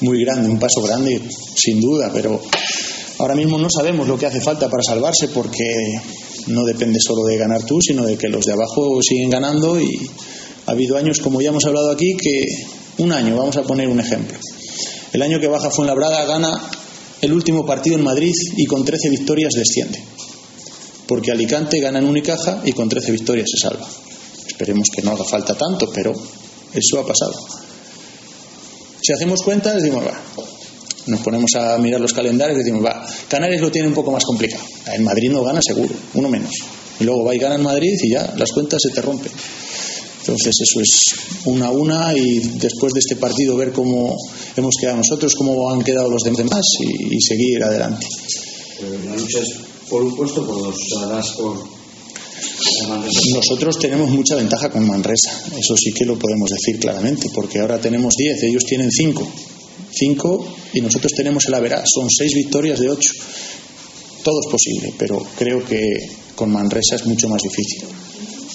muy 0.01 0.23
grande, 0.23 0.47
un 0.47 0.59
paso 0.59 0.83
grande, 0.83 1.19
sin 1.55 1.81
duda, 1.81 2.11
pero 2.13 2.39
ahora 3.17 3.33
mismo 3.33 3.57
no 3.57 3.67
sabemos 3.71 4.07
lo 4.07 4.15
que 4.15 4.27
hace 4.27 4.41
falta 4.41 4.69
para 4.69 4.83
salvarse 4.83 5.29
porque 5.29 5.73
no 6.47 6.65
depende 6.65 6.99
solo 6.99 7.25
de 7.25 7.37
ganar 7.37 7.63
tú, 7.63 7.79
sino 7.81 8.05
de 8.05 8.15
que 8.15 8.29
los 8.29 8.45
de 8.45 8.53
abajo 8.53 8.99
siguen 9.01 9.31
ganando 9.31 9.81
y 9.81 10.07
ha 10.65 10.71
habido 10.71 10.97
años, 10.97 11.19
como 11.19 11.41
ya 11.41 11.49
hemos 11.49 11.65
hablado 11.65 11.91
aquí, 11.91 12.15
que 12.15 12.45
un 12.97 13.11
año, 13.11 13.37
vamos 13.37 13.57
a 13.57 13.63
poner 13.63 13.87
un 13.87 13.99
ejemplo. 13.99 14.37
El 15.13 15.21
año 15.21 15.39
que 15.39 15.47
baja 15.47 15.69
Fuenlabrada 15.69 16.25
gana 16.25 16.69
el 17.21 17.33
último 17.33 17.65
partido 17.65 17.95
en 17.95 18.03
Madrid 18.03 18.33
y 18.57 18.65
con 18.65 18.83
13 18.83 19.09
victorias 19.09 19.53
desciende. 19.53 20.01
Porque 21.07 21.31
Alicante 21.31 21.79
gana 21.79 21.99
en 21.99 22.05
Unicaja 22.05 22.61
y 22.65 22.71
con 22.71 22.89
13 22.89 23.11
victorias 23.11 23.47
se 23.49 23.57
salva. 23.57 23.87
Esperemos 24.47 24.87
que 24.93 25.01
no 25.01 25.11
haga 25.11 25.23
falta 25.23 25.55
tanto, 25.55 25.89
pero 25.93 26.13
eso 26.73 26.99
ha 26.99 27.05
pasado. 27.05 27.33
Si 29.01 29.13
hacemos 29.13 29.41
cuentas, 29.43 29.75
decimos, 29.75 30.03
va, 30.03 30.19
nos 31.07 31.19
ponemos 31.21 31.51
a 31.55 31.77
mirar 31.77 32.01
los 32.01 32.13
calendarios 32.13 32.57
y 32.57 32.63
decimos, 32.63 32.83
va, 32.83 33.05
Canarias 33.27 33.61
lo 33.61 33.71
tiene 33.71 33.87
un 33.87 33.93
poco 33.93 34.11
más 34.11 34.23
complicado. 34.23 34.63
En 34.93 35.03
Madrid 35.03 35.29
no 35.31 35.43
gana 35.43 35.61
seguro, 35.61 35.93
uno 36.15 36.29
menos. 36.29 36.51
Y 36.99 37.03
luego 37.03 37.23
va 37.23 37.35
y 37.35 37.39
gana 37.39 37.55
en 37.55 37.63
Madrid 37.63 37.97
y 38.01 38.11
ya 38.11 38.33
las 38.37 38.51
cuentas 38.51 38.81
se 38.81 38.89
te 38.89 39.01
rompen. 39.01 39.31
Entonces 40.25 40.55
eso 40.59 40.81
es 40.81 41.45
una 41.45 41.67
a 41.67 41.71
una 41.71 42.17
y 42.17 42.39
después 42.57 42.93
de 42.93 42.99
este 42.99 43.15
partido 43.15 43.55
ver 43.55 43.71
cómo 43.71 44.17
hemos 44.55 44.73
quedado 44.81 44.97
nosotros, 44.97 45.35
cómo 45.35 45.69
han 45.69 45.83
quedado 45.83 46.09
los 46.09 46.23
demás 46.23 46.65
y, 46.79 47.15
y 47.15 47.21
seguir 47.21 47.63
adelante. 47.63 48.07
La 49.05 49.15
lucha 49.15 49.39
es 49.39 49.53
por 49.87 50.03
un 50.03 50.15
puesto, 50.15 50.45
por 50.45 50.61
dos, 50.61 51.31
por... 51.37 51.75
Nosotros 53.33 53.77
tenemos 53.77 54.09
mucha 54.09 54.35
ventaja 54.35 54.69
con 54.71 54.87
Manresa, 54.87 55.43
eso 55.57 55.75
sí 55.77 55.93
que 55.93 56.05
lo 56.05 56.17
podemos 56.17 56.49
decir 56.49 56.79
claramente, 56.79 57.29
porque 57.33 57.59
ahora 57.59 57.79
tenemos 57.79 58.15
10, 58.17 58.43
ellos 58.43 58.63
tienen 58.65 58.91
5. 58.91 59.27
5 59.91 60.47
y 60.73 60.81
nosotros 60.81 61.13
tenemos 61.13 61.45
el 61.45 61.53
Averá, 61.53 61.83
son 61.85 62.09
6 62.09 62.33
victorias 62.33 62.79
de 62.79 62.89
8. 62.89 63.13
Todo 64.23 64.39
es 64.43 64.51
posible, 64.51 64.93
pero 64.97 65.23
creo 65.37 65.63
que 65.63 65.79
con 66.35 66.51
Manresa 66.51 66.95
es 66.95 67.05
mucho 67.05 67.29
más 67.29 67.41
difícil. 67.43 67.83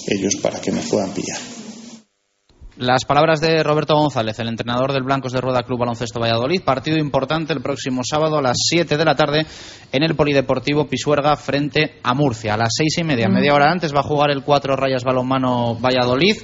Ellos 0.07 0.35
para 0.41 0.59
que 0.59 0.71
nos 0.71 0.85
puedan 0.85 1.13
pillar. 1.13 1.60
Las 2.77 3.03
palabras 3.03 3.41
de 3.41 3.63
Roberto 3.63 3.95
González, 3.95 4.39
el 4.39 4.47
entrenador 4.47 4.93
del 4.93 5.03
Blancos 5.03 5.33
de 5.33 5.41
Rueda 5.41 5.63
Club 5.63 5.79
Baloncesto 5.79 6.21
Valladolid. 6.21 6.63
Partido 6.63 6.97
importante 6.97 7.51
el 7.51 7.61
próximo 7.61 8.01
sábado 8.01 8.37
a 8.37 8.41
las 8.41 8.55
7 8.69 8.95
de 8.95 9.05
la 9.05 9.13
tarde 9.13 9.45
en 9.91 10.03
el 10.03 10.15
Polideportivo 10.15 10.87
Pisuerga 10.87 11.35
frente 11.35 11.99
a 12.01 12.13
Murcia. 12.13 12.53
A 12.53 12.57
las 12.57 12.69
seis 12.73 12.97
y 12.97 13.03
media, 13.03 13.27
media 13.27 13.53
hora 13.53 13.69
antes, 13.69 13.93
va 13.93 13.99
a 13.99 14.03
jugar 14.03 14.31
el 14.31 14.43
4 14.43 14.77
Rayas 14.77 15.03
Balonmano 15.03 15.75
Valladolid 15.75 16.37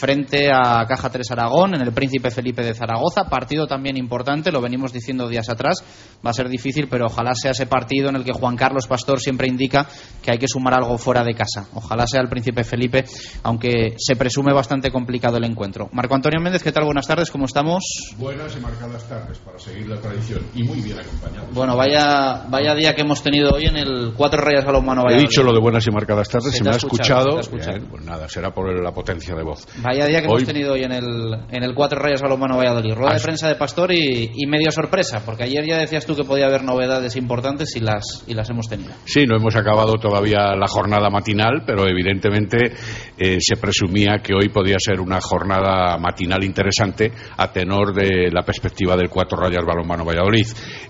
frente 0.00 0.50
a 0.50 0.86
Caja 0.86 1.10
3 1.10 1.30
Aragón 1.32 1.74
en 1.74 1.82
el 1.82 1.92
Príncipe 1.92 2.30
Felipe 2.30 2.62
de 2.62 2.72
Zaragoza. 2.74 3.24
Partido 3.24 3.66
también 3.66 3.98
importante, 3.98 4.50
lo 4.50 4.62
venimos 4.62 4.94
diciendo 4.94 5.28
días 5.28 5.50
atrás. 5.50 5.84
Va 6.24 6.30
a 6.30 6.32
ser 6.32 6.48
difícil, 6.48 6.88
pero 6.88 7.06
ojalá 7.06 7.34
sea 7.34 7.50
ese 7.50 7.66
partido 7.66 8.08
en 8.08 8.16
el 8.16 8.24
que 8.24 8.32
Juan 8.32 8.56
Carlos 8.56 8.86
Pastor 8.86 9.20
siempre 9.20 9.46
indica 9.46 9.86
que 10.22 10.32
hay 10.32 10.38
que 10.38 10.48
sumar 10.48 10.72
algo 10.72 10.96
fuera 10.96 11.22
de 11.22 11.34
casa. 11.34 11.68
Ojalá 11.74 12.06
sea 12.06 12.22
el 12.22 12.28
Príncipe 12.28 12.64
Felipe, 12.64 13.04
aunque 13.42 13.94
se 13.98 14.16
presume 14.16 14.54
bastante 14.54 14.90
complicado 14.90 15.36
el 15.36 15.44
encuentro. 15.44 15.90
Marco 15.92 16.14
Antonio 16.14 16.40
Méndez, 16.40 16.62
¿qué 16.62 16.72
tal? 16.72 16.86
Buenas 16.86 17.06
tardes, 17.06 17.30
¿cómo 17.30 17.44
estamos? 17.44 17.84
Buenas 18.16 18.56
y 18.56 18.60
marcadas 18.60 19.06
tardes 19.06 19.38
para 19.38 19.58
seguir 19.58 19.86
la 19.86 20.00
tradición 20.00 20.40
y 20.54 20.62
muy 20.62 20.80
bien 20.80 20.98
acompañados. 20.98 21.52
Bueno, 21.52 21.76
vaya, 21.76 22.46
vaya 22.48 22.74
día 22.74 22.94
que 22.94 23.02
hemos 23.02 23.22
tenido 23.22 23.50
hoy 23.52 23.66
en 23.66 23.76
el 23.76 24.14
Cuatro 24.16 24.40
Rayas 24.40 24.64
Balonmano 24.64 25.02
He 25.10 25.18
dicho 25.18 25.42
lo 25.42 25.52
de 25.52 25.60
buenas 25.60 25.86
y 25.86 25.90
marcadas 25.90 26.28
tardes, 26.28 26.54
Se 26.54 26.64
me 26.64 26.70
ha 26.70 26.72
ha 26.72 26.76
escuchado, 26.76 27.40
escuchado. 27.40 27.42
se 27.42 27.50
te 27.50 27.56
ha 27.56 27.58
escuchado. 27.58 27.78
Bien, 27.78 27.90
pues 27.90 28.04
nada, 28.04 28.28
será 28.28 28.54
por 28.54 28.82
la 28.82 28.92
potencia 28.92 29.34
de 29.34 29.42
voz. 29.42 29.66
Vaya 29.90 30.06
día 30.06 30.20
que 30.22 30.28
Hoy- 30.28 30.42
hemos 30.42 30.44
tenido 30.44 30.74
hoy 30.74 30.84
en 30.84 30.92
el, 30.92 31.34
en 31.50 31.64
el 31.64 31.74
Cuatro 31.74 31.98
Rayas 31.98 32.22
Balonmano 32.22 32.56
Valladolid. 32.56 32.94
Rueda 32.94 33.14
de 33.14 33.20
prensa 33.20 33.48
de 33.48 33.56
Pastor 33.56 33.90
y, 33.90 34.30
y 34.36 34.46
medio 34.46 34.70
sorpresa, 34.70 35.20
porque 35.26 35.42
ayer 35.42 35.64
ya 35.66 35.78
decías 35.78 36.06
tú 36.06 36.14
que 36.14 36.22
podía 36.22 36.46
haber 36.46 36.62
novedades 36.62 37.16
importantes 37.16 37.74
y 37.74 37.80
las, 37.80 38.22
y 38.28 38.34
las 38.34 38.48
hemos 38.50 38.68
tenido. 38.68 38.92
Sí, 39.04 39.26
no 39.26 39.36
hemos 39.36 39.56
acabado 39.56 39.94
todavía 39.94 40.54
la 40.54 40.68
jornada 40.68 41.10
matinal, 41.10 41.64
pero 41.66 41.88
evidentemente 41.88 42.72
eh, 43.18 43.38
se 43.40 43.56
presumía 43.56 44.20
que 44.22 44.32
hoy 44.32 44.48
podía 44.50 44.76
ser 44.78 45.00
una 45.00 45.20
jornada 45.20 45.98
matinal 45.98 46.44
interesante 46.44 47.10
a 47.36 47.50
tenor 47.50 47.92
de 47.92 48.30
la 48.30 48.42
perspectiva 48.42 48.96
del 48.96 49.10
Cuatro 49.10 49.38
Rayas 49.38 49.64
Balonmano 49.66 50.04
Valladolid. 50.04 50.46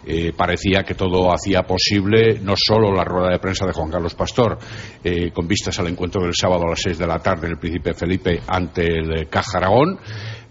Eh, 0.07 0.33
parecía 0.37 0.83
que 0.83 0.95
todo 0.95 1.33
hacía 1.33 1.63
posible 1.63 2.39
no 2.43 2.53
solo 2.55 2.93
la 2.93 3.05
rueda 3.05 3.31
de 3.31 3.39
prensa 3.39 3.65
de 3.65 3.73
Juan 3.73 3.91
Carlos 3.91 4.15
Pastor, 4.15 4.59
eh, 5.03 5.31
con 5.33 5.49
vistas 5.49 5.79
al 5.79 5.87
encuentro 5.89 6.23
del 6.23 6.35
sábado 6.35 6.65
a 6.67 6.71
las 6.71 6.81
seis 6.83 6.99
de 6.99 7.07
la 7.07 7.19
tarde 7.19 7.47
en 7.47 7.53
el 7.55 7.59
Príncipe 7.59 7.95
Felipe 7.95 8.41
ante 8.47 8.80
el 8.81 9.29
Caja 9.29 9.59
Aragón, 9.59 9.99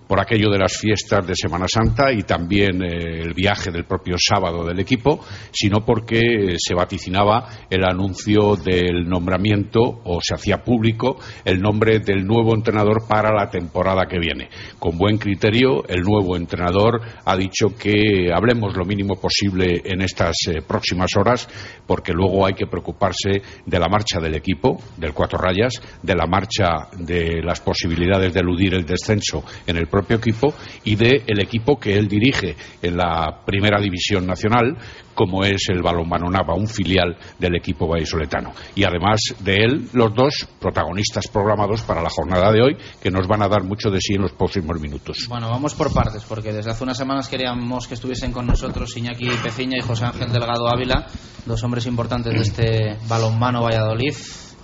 por 0.09 0.19
aquello 0.19 0.49
de 0.49 0.57
las 0.57 0.75
fiestas 0.75 1.27
de 1.27 1.35
Semana 1.35 1.67
Santa 1.71 2.11
y 2.11 2.23
también 2.23 2.81
eh, 2.81 3.21
el 3.21 3.35
viaje 3.35 3.69
del 3.69 3.85
propio 3.85 4.15
sábado 4.17 4.65
del 4.65 4.79
equipo, 4.79 5.23
sino 5.51 5.85
porque 5.85 6.17
eh, 6.17 6.55
se 6.57 6.73
vaticinaba 6.73 7.47
el 7.69 7.83
anuncio 7.85 8.55
del 8.55 9.07
nombramiento 9.07 10.01
o 10.03 10.19
se 10.19 10.33
hacía 10.33 10.63
público 10.63 11.19
el 11.45 11.61
nombre 11.61 11.99
del 11.99 12.25
nuevo 12.25 12.55
entrenador 12.55 13.07
para 13.07 13.31
la 13.31 13.51
temporada 13.51 14.07
que 14.09 14.17
viene. 14.17 14.49
Con 14.79 14.97
buen 14.97 15.19
criterio, 15.19 15.87
el 15.87 16.01
nuevo 16.01 16.35
entrenador 16.35 17.01
ha 17.23 17.37
dicho 17.37 17.67
que 17.77 18.31
hablemos 18.33 18.75
lo 18.75 18.85
mínimo 18.85 19.21
posible 19.21 19.83
en 19.85 20.01
estas 20.01 20.35
eh, 20.47 20.63
próximas 20.67 21.11
horas, 21.17 21.47
porque 21.85 22.13
luego 22.13 22.47
hay 22.47 22.55
que 22.55 22.65
preocuparse 22.65 23.43
de 23.63 23.79
la 23.79 23.87
marcha 23.87 24.19
del 24.19 24.33
equipo, 24.33 24.81
del 24.97 25.13
Cuatro 25.13 25.37
Rayas, 25.37 25.73
de 26.01 26.15
la 26.15 26.25
marcha 26.25 26.87
de 26.97 27.43
las 27.43 27.61
posibilidades 27.61 28.33
de 28.33 28.39
eludir 28.39 28.73
el 28.73 28.87
descenso 28.87 29.43
en 29.67 29.77
el 29.77 29.85
propio 29.99 30.17
equipo 30.17 30.53
y 30.83 30.95
de 30.95 31.23
el 31.27 31.41
equipo 31.41 31.79
que 31.79 31.93
él 31.93 32.07
dirige 32.07 32.55
en 32.81 32.97
la 32.97 33.43
primera 33.45 33.79
división 33.81 34.25
nacional, 34.25 34.77
como 35.13 35.43
es 35.43 35.67
el 35.69 35.81
Balonmano 35.81 36.29
Nava, 36.29 36.55
un 36.55 36.67
filial 36.67 37.17
del 37.37 37.57
equipo 37.57 37.87
vallisoletano. 37.87 38.53
Y 38.75 38.85
además 38.85 39.19
de 39.39 39.55
él, 39.55 39.89
los 39.91 40.13
dos 40.15 40.47
protagonistas 40.59 41.27
programados 41.27 41.81
para 41.81 42.01
la 42.01 42.09
jornada 42.09 42.51
de 42.53 42.61
hoy, 42.61 42.77
que 43.01 43.11
nos 43.11 43.27
van 43.27 43.43
a 43.43 43.49
dar 43.49 43.63
mucho 43.63 43.89
de 43.89 43.99
sí 43.99 44.13
en 44.13 44.21
los 44.21 44.31
próximos 44.31 44.79
minutos. 44.79 45.25
Bueno, 45.27 45.49
vamos 45.49 45.75
por 45.75 45.93
partes, 45.93 46.23
porque 46.23 46.53
desde 46.53 46.71
hace 46.71 46.83
unas 46.85 46.97
semanas 46.97 47.27
queríamos 47.27 47.87
que 47.87 47.95
estuviesen 47.95 48.31
con 48.31 48.47
nosotros 48.47 48.95
Iñaki 48.95 49.29
Peciña 49.43 49.77
y 49.77 49.81
José 49.81 50.05
Ángel 50.05 50.31
Delgado 50.31 50.69
Ávila, 50.69 51.07
dos 51.45 51.61
hombres 51.63 51.85
importantes 51.85 52.33
de 52.33 52.41
este 52.41 52.97
balonmano 53.09 53.63
Valladolid. 53.63 54.15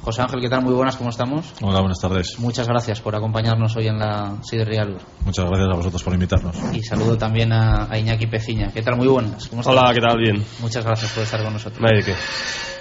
José 0.06 0.22
Ángel, 0.22 0.40
¿qué 0.40 0.50
tal? 0.50 0.62
Muy 0.62 0.76
buenas, 0.76 0.98
¿cómo 0.98 1.10
estamos? 1.10 1.52
Hola, 1.64 1.80
buenas 1.80 2.00
tardes. 2.00 2.38
Muchas 2.38 2.68
gracias 2.68 3.02
por 3.02 3.16
acompañarnos 3.16 3.76
hoy 3.76 3.88
en 3.88 3.98
la 3.98 4.38
Sidería 4.44 4.86
Lur. 4.86 5.02
Muchas 5.26 5.46
gracias 5.46 5.68
a 5.68 5.76
vosotros 5.76 6.04
por 6.04 6.14
invitarnos. 6.14 6.56
Y 6.72 6.84
saludo 6.84 7.18
también 7.18 7.52
a, 7.52 7.88
a 7.92 7.98
Iñaki 7.98 8.28
Peciña. 8.28 8.70
¿Qué 8.72 8.84
tal? 8.84 8.98
Muy 8.98 9.08
buenas. 9.08 9.48
¿Cómo? 9.48 9.64
Hola, 9.66 9.92
¿qué 9.96 10.02
tal? 10.02 10.20
Bien. 10.20 10.46
Muchas 10.62 10.86
gracias 10.86 11.12
por 11.12 11.24
estar 11.24 11.44
con 11.44 11.54
nosotros. 11.54 11.82
De 11.90 12.04
qué. 12.04 12.14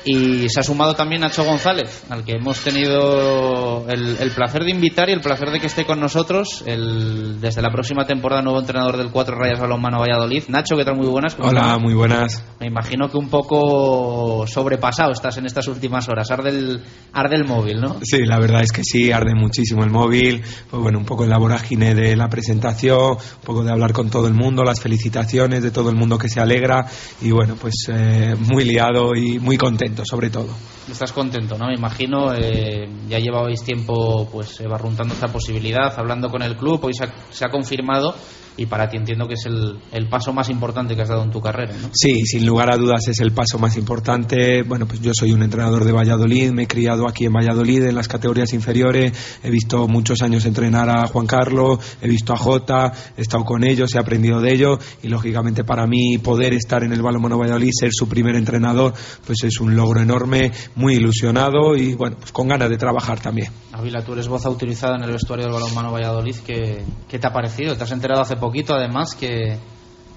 Y 0.06 0.50
se 0.50 0.60
ha 0.60 0.62
sumado 0.62 0.94
también 0.94 1.22
Nacho 1.22 1.44
González, 1.44 2.04
al 2.10 2.24
que 2.24 2.32
hemos 2.32 2.60
tenido 2.60 3.86
el, 3.88 4.18
el 4.20 4.30
placer 4.32 4.62
de 4.62 4.70
invitar 4.70 5.08
y 5.08 5.12
el 5.12 5.22
placer 5.22 5.50
de 5.50 5.58
que 5.58 5.66
esté 5.66 5.86
con 5.86 5.98
nosotros 5.98 6.62
el, 6.66 7.40
desde 7.40 7.62
la 7.62 7.70
próxima 7.70 8.04
temporada 8.06 8.42
nuevo 8.42 8.60
entrenador 8.60 8.98
del 8.98 9.10
Cuatro 9.10 9.34
Rayas 9.36 9.60
Balonmano 9.60 10.00
Valladolid. 10.00 10.44
Nacho, 10.48 10.76
¿qué 10.76 10.84
tal? 10.84 10.96
Muy 10.96 11.06
buenas. 11.06 11.34
¿cómo 11.34 11.48
Hola, 11.48 11.60
estás? 11.62 11.80
muy 11.80 11.94
buenas. 11.94 12.44
Me 12.60 12.66
imagino 12.66 13.08
que 13.08 13.16
un 13.16 13.30
poco 13.30 14.46
sobrepasado 14.46 15.12
estás 15.12 15.38
en 15.38 15.46
estas 15.46 15.68
últimas 15.68 16.06
horas. 16.10 16.30
Arde 16.30 16.50
el, 16.50 16.82
arde 17.14 17.36
el 17.36 17.44
móvil, 17.44 17.80
¿no? 17.80 17.96
Sí, 18.02 18.24
la 18.24 18.38
verdad 18.38 18.62
es 18.62 18.72
que 18.72 18.82
sí, 18.82 19.12
arde 19.12 19.34
muchísimo 19.34 19.84
el 19.84 19.90
móvil. 19.90 20.42
Pues 20.68 20.82
bueno, 20.82 20.98
un 20.98 21.04
poco 21.04 21.24
en 21.24 21.30
la 21.30 21.38
vorágine 21.38 21.94
de 21.94 22.16
la 22.16 22.28
presentación, 22.28 23.12
un 23.12 23.44
poco 23.44 23.64
de 23.64 23.70
hablar 23.70 23.92
con 23.92 24.10
todo 24.10 24.26
el 24.26 24.34
mundo, 24.34 24.64
las 24.64 24.80
felicitaciones 24.80 25.62
de 25.62 25.70
todo 25.70 25.90
el 25.90 25.96
mundo 25.96 26.18
que 26.18 26.28
se 26.28 26.40
alegra. 26.40 26.86
Y 27.22 27.30
bueno, 27.30 27.54
pues 27.58 27.86
eh, 27.88 28.34
muy 28.38 28.64
liado 28.64 29.14
y 29.14 29.38
muy 29.38 29.56
contento, 29.56 30.02
sobre 30.04 30.28
todo. 30.28 30.48
Estás 30.90 31.12
contento, 31.12 31.56
¿no? 31.56 31.68
Me 31.68 31.74
imagino, 31.74 32.34
eh, 32.34 32.88
ya 33.08 33.18
llevabais 33.18 33.62
tiempo 33.62 34.28
pues 34.30 34.60
eh, 34.60 34.66
barruntando 34.66 35.14
esta 35.14 35.28
posibilidad, 35.28 35.94
hablando 35.96 36.28
con 36.28 36.42
el 36.42 36.56
club, 36.56 36.84
hoy 36.84 36.94
se 36.94 37.04
ha, 37.04 37.14
se 37.30 37.44
ha 37.44 37.48
confirmado 37.48 38.14
y 38.56 38.66
para 38.66 38.88
ti 38.88 38.96
entiendo 38.96 39.26
que 39.26 39.34
es 39.34 39.46
el, 39.46 39.78
el 39.92 40.08
paso 40.08 40.32
más 40.32 40.48
importante 40.48 40.94
que 40.94 41.02
has 41.02 41.08
dado 41.08 41.24
en 41.24 41.30
tu 41.30 41.40
carrera. 41.40 41.74
¿no? 41.80 41.88
Sí, 41.92 42.24
sin 42.24 42.46
lugar 42.46 42.72
a 42.72 42.76
dudas 42.76 43.08
es 43.08 43.20
el 43.20 43.32
paso 43.32 43.58
más 43.58 43.76
importante. 43.76 44.62
Bueno, 44.62 44.86
pues 44.86 45.00
yo 45.00 45.12
soy 45.14 45.32
un 45.32 45.42
entrenador 45.42 45.84
de 45.84 45.92
Valladolid, 45.92 46.52
me 46.52 46.64
he 46.64 46.66
criado 46.66 47.08
aquí 47.08 47.24
en 47.24 47.32
Valladolid 47.32 47.84
en 47.84 47.94
las 47.94 48.08
categorías 48.08 48.52
inferiores, 48.52 49.12
he 49.42 49.50
visto 49.50 49.88
muchos 49.88 50.22
años 50.22 50.46
entrenar 50.46 50.88
a 50.90 51.06
Juan 51.06 51.26
Carlos, 51.26 51.78
he 52.00 52.08
visto 52.08 52.32
a 52.32 52.36
Jota, 52.36 52.92
he 53.16 53.22
estado 53.22 53.44
con 53.44 53.64
ellos, 53.64 53.94
he 53.94 53.98
aprendido 53.98 54.40
de 54.40 54.52
ellos 54.52 54.78
y 55.02 55.08
lógicamente 55.08 55.64
para 55.64 55.86
mí 55.86 56.18
poder 56.18 56.54
estar 56.54 56.84
en 56.84 56.92
el 56.92 57.02
Balonmano 57.02 57.38
Valladolid, 57.38 57.70
ser 57.72 57.90
su 57.92 58.08
primer 58.08 58.36
entrenador, 58.36 58.94
pues 59.26 59.42
es 59.44 59.60
un 59.60 59.74
logro 59.74 60.00
enorme, 60.00 60.52
muy 60.76 60.94
ilusionado 60.94 61.76
y 61.76 61.94
bueno, 61.94 62.16
pues 62.18 62.32
con 62.32 62.48
ganas 62.48 62.70
de 62.70 62.76
trabajar 62.76 63.20
también. 63.20 63.50
Ávila, 63.72 64.04
tú 64.04 64.12
eres 64.12 64.28
voz 64.28 64.46
autorizada 64.46 64.96
en 64.96 65.02
el 65.02 65.12
vestuario 65.12 65.46
del 65.46 65.54
Balonmano 65.54 65.92
Valladolid, 65.92 66.36
¿qué, 66.46 66.84
qué 67.08 67.18
te 67.18 67.26
ha 67.26 67.32
parecido? 67.32 67.76
¿Te 67.76 67.82
has 67.82 67.92
enterado 67.92 68.22
hace 68.22 68.36
poquito 68.44 68.74
además? 68.74 69.14
¿Qué, 69.14 69.58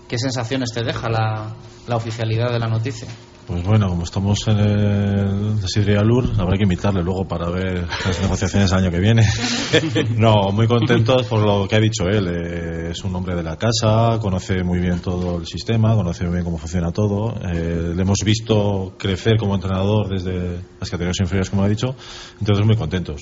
qué 0.08 0.18
sensaciones 0.18 0.72
te 0.74 0.84
deja 0.84 1.10
la, 1.10 1.56
la 1.88 1.96
oficialidad 1.96 2.52
de 2.52 2.60
la 2.60 2.68
noticia? 2.68 3.08
Pues 3.48 3.64
bueno, 3.64 3.88
como 3.88 4.04
estamos 4.04 4.40
en 4.48 4.60
el 4.60 5.60
Sidria 5.70 6.02
Lur, 6.02 6.34
habrá 6.38 6.58
que 6.58 6.64
invitarle 6.64 7.02
luego 7.02 7.26
para 7.26 7.50
ver 7.50 7.88
las 8.06 8.22
negociaciones 8.22 8.70
el 8.74 8.78
año 8.78 8.92
que 8.92 9.00
viene. 9.00 9.26
no, 10.18 10.52
muy 10.52 10.68
contentos 10.68 11.28
por 11.28 11.40
lo 11.40 11.66
que 11.66 11.78
ha 11.78 11.80
dicho 11.80 12.04
él. 12.10 12.28
Eh, 12.28 12.92
es 12.92 13.02
un 13.06 13.16
hombre 13.16 13.36
de 13.36 13.44
la 13.44 13.56
casa, 13.56 14.20
conoce 14.20 14.62
muy 14.64 14.80
bien 14.80 15.00
todo 15.00 15.38
el 15.38 15.46
sistema, 15.46 15.96
conoce 15.96 16.26
muy 16.26 16.34
bien 16.34 16.44
cómo 16.44 16.58
funciona 16.58 16.92
todo. 16.92 17.36
Eh, 17.42 17.94
le 17.96 18.02
hemos 18.02 18.18
visto 18.26 18.96
crecer 18.98 19.38
como 19.38 19.56
entrenador 19.56 20.10
desde 20.10 20.60
las 20.78 20.90
categorías 20.90 21.22
inferiores, 21.22 21.50
como 21.50 21.64
ha 21.64 21.70
dicho. 21.70 21.96
Entonces, 22.42 22.66
muy 22.66 22.76
contentos 22.76 23.22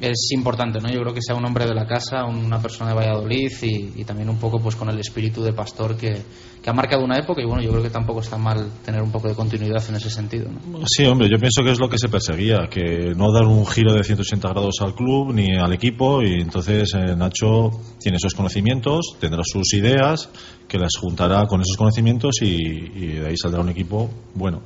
es 0.00 0.32
importante, 0.32 0.80
¿no? 0.80 0.88
Yo 0.88 1.00
creo 1.00 1.14
que 1.14 1.20
sea 1.22 1.36
un 1.36 1.44
hombre 1.44 1.66
de 1.66 1.74
la 1.74 1.86
casa, 1.86 2.24
una 2.24 2.60
persona 2.60 2.90
de 2.90 2.96
Valladolid 2.96 3.52
y, 3.62 4.00
y 4.00 4.04
también 4.04 4.30
un 4.30 4.38
poco 4.38 4.58
pues 4.58 4.74
con 4.76 4.88
el 4.88 4.98
espíritu 4.98 5.42
de 5.42 5.52
pastor 5.52 5.96
que, 5.96 6.22
que, 6.62 6.70
ha 6.70 6.72
marcado 6.72 7.04
una 7.04 7.18
época 7.18 7.42
y 7.42 7.44
bueno, 7.44 7.62
yo 7.62 7.70
creo 7.70 7.82
que 7.82 7.90
tampoco 7.90 8.20
está 8.20 8.38
mal 8.38 8.70
tener 8.84 9.02
un 9.02 9.10
poco 9.10 9.28
de 9.28 9.34
continuidad 9.34 9.82
en 9.88 9.96
ese 9.96 10.08
sentido, 10.08 10.50
¿no? 10.50 10.80
Sí, 10.86 11.04
hombre, 11.04 11.28
yo 11.30 11.38
pienso 11.38 11.62
que 11.62 11.72
es 11.72 11.78
lo 11.78 11.88
que 11.88 11.98
se 11.98 12.08
perseguía, 12.08 12.68
que 12.70 13.12
no 13.14 13.32
dar 13.32 13.44
un 13.44 13.66
giro 13.66 13.92
de 13.92 14.02
180 14.02 14.48
grados 14.48 14.76
al 14.80 14.94
club 14.94 15.34
ni 15.34 15.56
al 15.56 15.72
equipo 15.72 16.22
y 16.22 16.40
entonces 16.40 16.94
eh, 16.94 17.14
Nacho 17.14 17.70
tiene 17.98 18.16
esos 18.16 18.34
conocimientos, 18.34 19.16
tendrá 19.20 19.42
sus 19.44 19.74
ideas, 19.74 20.30
que 20.66 20.78
las 20.78 20.92
juntará 20.98 21.46
con 21.46 21.60
esos 21.60 21.76
conocimientos 21.76 22.36
y, 22.40 22.54
y 22.54 23.06
de 23.18 23.28
ahí 23.28 23.36
saldrá 23.36 23.60
un 23.60 23.68
equipo 23.68 24.10
bueno. 24.34 24.62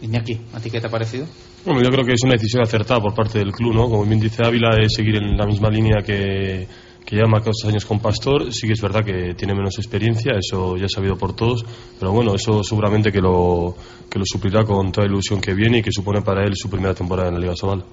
Iñaki, 0.00 0.38
¿a 0.52 0.60
ti 0.60 0.70
qué 0.70 0.80
te 0.80 0.86
ha 0.86 0.90
parecido? 0.90 1.26
Yo 1.66 1.90
creo 1.90 2.04
que 2.04 2.12
es 2.12 2.22
una 2.22 2.34
decisión 2.34 2.62
acertada 2.62 3.00
por 3.00 3.12
parte 3.12 3.40
del 3.40 3.50
club, 3.50 3.74
¿no? 3.74 3.88
Como 3.88 4.04
bien 4.04 4.20
dice 4.20 4.44
Ávila, 4.44 4.76
es 4.80 4.92
seguir 4.94 5.16
en 5.16 5.36
la 5.36 5.46
misma 5.46 5.68
línea 5.68 5.96
que, 6.00 6.64
que 7.06 7.16
ya 7.16 7.26
marcado 7.26 7.52
estos 7.52 7.70
años 7.70 7.86
con 7.86 8.00
Pastor. 8.00 8.52
Sí 8.52 8.66
que 8.66 8.72
es 8.72 8.80
verdad 8.80 9.04
que 9.04 9.34
tiene 9.34 9.54
menos 9.54 9.78
experiencia, 9.78 10.32
eso 10.36 10.76
ya 10.76 10.86
es 10.86 10.92
sabido 10.92 11.16
por 11.16 11.34
todos, 11.34 11.64
pero 11.98 12.12
bueno, 12.12 12.34
eso 12.34 12.64
seguramente 12.64 13.12
que 13.12 13.20
lo, 13.20 13.76
que 14.10 14.18
lo 14.18 14.24
suplirá 14.26 14.64
con 14.64 14.90
toda 14.90 15.06
la 15.06 15.12
ilusión 15.12 15.40
que 15.40 15.54
viene 15.54 15.78
y 15.78 15.82
que 15.82 15.92
supone 15.92 16.20
para 16.22 16.44
él 16.44 16.54
su 16.56 16.68
primera 16.68 16.94
temporada 16.94 17.28
en 17.28 17.34
la 17.34 17.40
Liga 17.40 17.54
Sobal. 17.54 17.84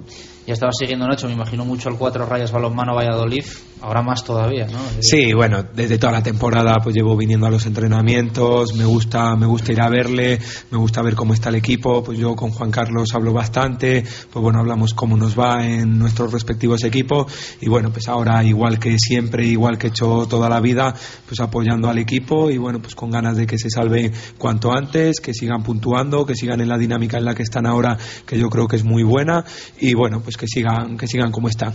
Ya 0.46 0.54
estaba 0.54 0.72
siguiendo 0.74 1.08
Nacho, 1.08 1.28
me 1.28 1.34
imagino 1.34 1.64
mucho 1.64 1.90
el 1.90 1.96
cuatro 1.96 2.26
rayas 2.26 2.52
balonmano 2.52 2.96
Valladolid, 2.96 3.46
ahora 3.82 4.02
más 4.02 4.26
todavía, 4.26 4.68
¿no? 4.68 4.80
Sí, 5.00 5.34
bueno, 5.34 5.64
desde 5.74 5.98
toda 5.98 6.12
la 6.12 6.24
temporada 6.24 6.78
pues 6.84 6.96
llevo 6.96 7.16
viniendo 7.16 7.46
a 7.48 7.50
los 7.50 7.66
entrenamientos, 7.66 8.74
me 8.74 8.84
gusta, 8.84 9.36
me 9.36 9.46
gusta 9.46 9.72
ir 9.72 9.82
a 9.82 9.90
verle, 9.90 10.40
me 10.72 10.78
gusta 10.78 11.02
ver 11.02 11.16
cómo 11.16 11.34
está 11.34 11.50
el 11.50 11.56
equipo, 11.56 12.04
pues 12.04 12.18
yo 12.18 12.36
con 12.36 12.50
Juan 12.50 12.72
Carlos 12.72 13.14
hablo 13.14 13.32
bastante, 13.32 14.04
pues 14.32 14.44
bueno, 14.44 14.60
hablamos 14.60 14.94
cómo 14.94 15.16
nos 15.16 15.40
va 15.40 15.66
en 15.66 15.98
nuestros 15.98 16.34
respectivos 16.34 16.84
equipos 16.84 17.32
y 17.62 17.70
bueno, 17.70 17.92
pues 17.92 18.08
ahora 18.08 18.44
igual 18.44 18.80
que 18.80 18.90
siempre, 19.04 19.46
igual 19.46 19.78
que 19.78 19.88
he 19.88 19.90
hecho 19.90 20.28
toda 20.28 20.50
la 20.50 20.60
vida, 20.60 20.94
pues 21.28 21.40
apoyando 21.40 21.90
al 21.90 21.98
equipo 21.98 22.50
y 22.50 22.58
bueno, 22.58 22.82
pues 22.82 22.96
con 22.96 23.12
ganas 23.12 23.38
de 23.38 23.46
que 23.46 23.58
se 23.58 23.70
salve 23.70 24.12
cuanto 24.38 24.72
antes, 24.72 25.20
que 25.20 25.34
sigan 25.34 25.64
puntuando, 25.64 26.26
que 26.26 26.36
sigan 26.36 26.62
en 26.62 26.70
la 26.70 26.78
dinámica 26.78 27.18
en 27.18 27.26
la 27.26 27.36
que 27.36 27.44
están 27.44 27.66
ahora, 27.66 27.98
que 28.26 28.38
yo 28.38 28.50
creo 28.50 28.68
que 28.68 28.78
es 28.78 28.84
muy 28.84 29.04
buena 29.04 29.46
y 29.80 29.94
bueno, 29.94 30.22
pues 30.22 30.38
que 30.38 30.48
sigan, 30.48 30.98
que 30.98 31.08
sigan 31.08 31.32
como 31.32 31.50
están. 31.50 31.74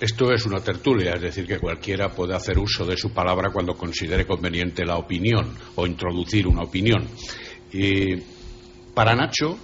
Esto 0.00 0.32
es 0.32 0.46
una 0.46 0.60
tertulia, 0.60 1.14
es 1.14 1.22
decir, 1.22 1.44
que 1.44 1.58
cualquiera 1.58 2.08
puede 2.10 2.34
hacer 2.34 2.56
uso 2.56 2.86
de 2.86 2.96
su 2.96 3.12
palabra 3.12 3.50
cuando 3.52 3.74
considere 3.74 4.26
conveniente 4.26 4.86
la 4.86 4.96
opinión 4.96 5.52
o 5.74 5.86
introducir 5.86 6.46
una 6.46 6.62
opinión. 6.62 7.08
Y 7.72 8.16
para 8.94 9.16
Nacho, 9.16 9.58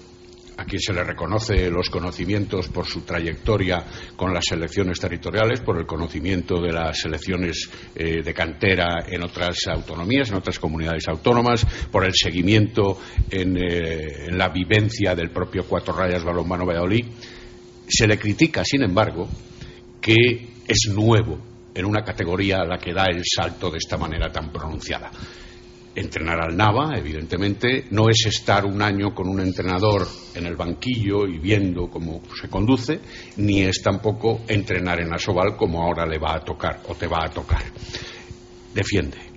a 0.56 0.64
quien 0.64 0.80
se 0.80 0.92
le 0.92 1.02
reconoce 1.02 1.70
los 1.70 1.90
conocimientos 1.90 2.68
por 2.68 2.86
su 2.86 3.02
trayectoria 3.02 3.84
con 4.16 4.32
las 4.32 4.44
selecciones 4.48 4.98
territoriales, 5.00 5.60
por 5.60 5.78
el 5.78 5.86
conocimiento 5.86 6.60
de 6.60 6.72
las 6.72 7.00
selecciones 7.00 7.70
eh, 7.94 8.22
de 8.22 8.34
cantera 8.34 9.04
en 9.08 9.22
otras 9.22 9.66
autonomías, 9.66 10.30
en 10.30 10.36
otras 10.36 10.58
comunidades 10.58 11.08
autónomas, 11.08 11.66
por 11.90 12.04
el 12.04 12.12
seguimiento 12.14 12.98
en, 13.30 13.56
eh, 13.56 14.26
en 14.28 14.38
la 14.38 14.48
vivencia 14.48 15.14
del 15.14 15.30
propio 15.30 15.64
Cuatro 15.66 15.94
Rayas 15.94 16.24
Balonmano 16.24 16.66
Valladolid. 16.66 17.06
Se 17.88 18.06
le 18.06 18.18
critica, 18.18 18.64
sin 18.64 18.82
embargo, 18.82 19.28
que 20.00 20.54
es 20.66 20.88
nuevo 20.92 21.38
en 21.74 21.84
una 21.84 22.02
categoría 22.02 22.60
a 22.60 22.64
la 22.64 22.78
que 22.78 22.94
da 22.94 23.06
el 23.06 23.22
salto 23.24 23.70
de 23.70 23.78
esta 23.78 23.96
manera 23.96 24.30
tan 24.30 24.50
pronunciada. 24.50 25.10
Entrenar 25.94 26.40
al 26.40 26.56
Nava, 26.56 26.96
evidentemente, 26.96 27.86
no 27.90 28.08
es 28.08 28.26
estar 28.26 28.64
un 28.64 28.82
año 28.82 29.14
con 29.14 29.28
un 29.28 29.40
entrenador 29.40 30.06
en 30.34 30.46
el 30.46 30.56
banquillo 30.56 31.26
y 31.26 31.38
viendo 31.38 31.88
cómo 31.88 32.22
se 32.40 32.48
conduce, 32.48 33.00
ni 33.36 33.62
es 33.62 33.80
tampoco 33.82 34.42
entrenar 34.48 35.00
en 35.00 35.12
Asobal 35.12 35.56
como 35.56 35.82
ahora 35.82 36.04
le 36.06 36.18
va 36.18 36.34
a 36.34 36.40
tocar 36.40 36.80
o 36.88 36.94
te 36.94 37.06
va 37.06 37.24
a 37.24 37.30
tocar. 37.30 37.62
Defiende. 38.74 39.33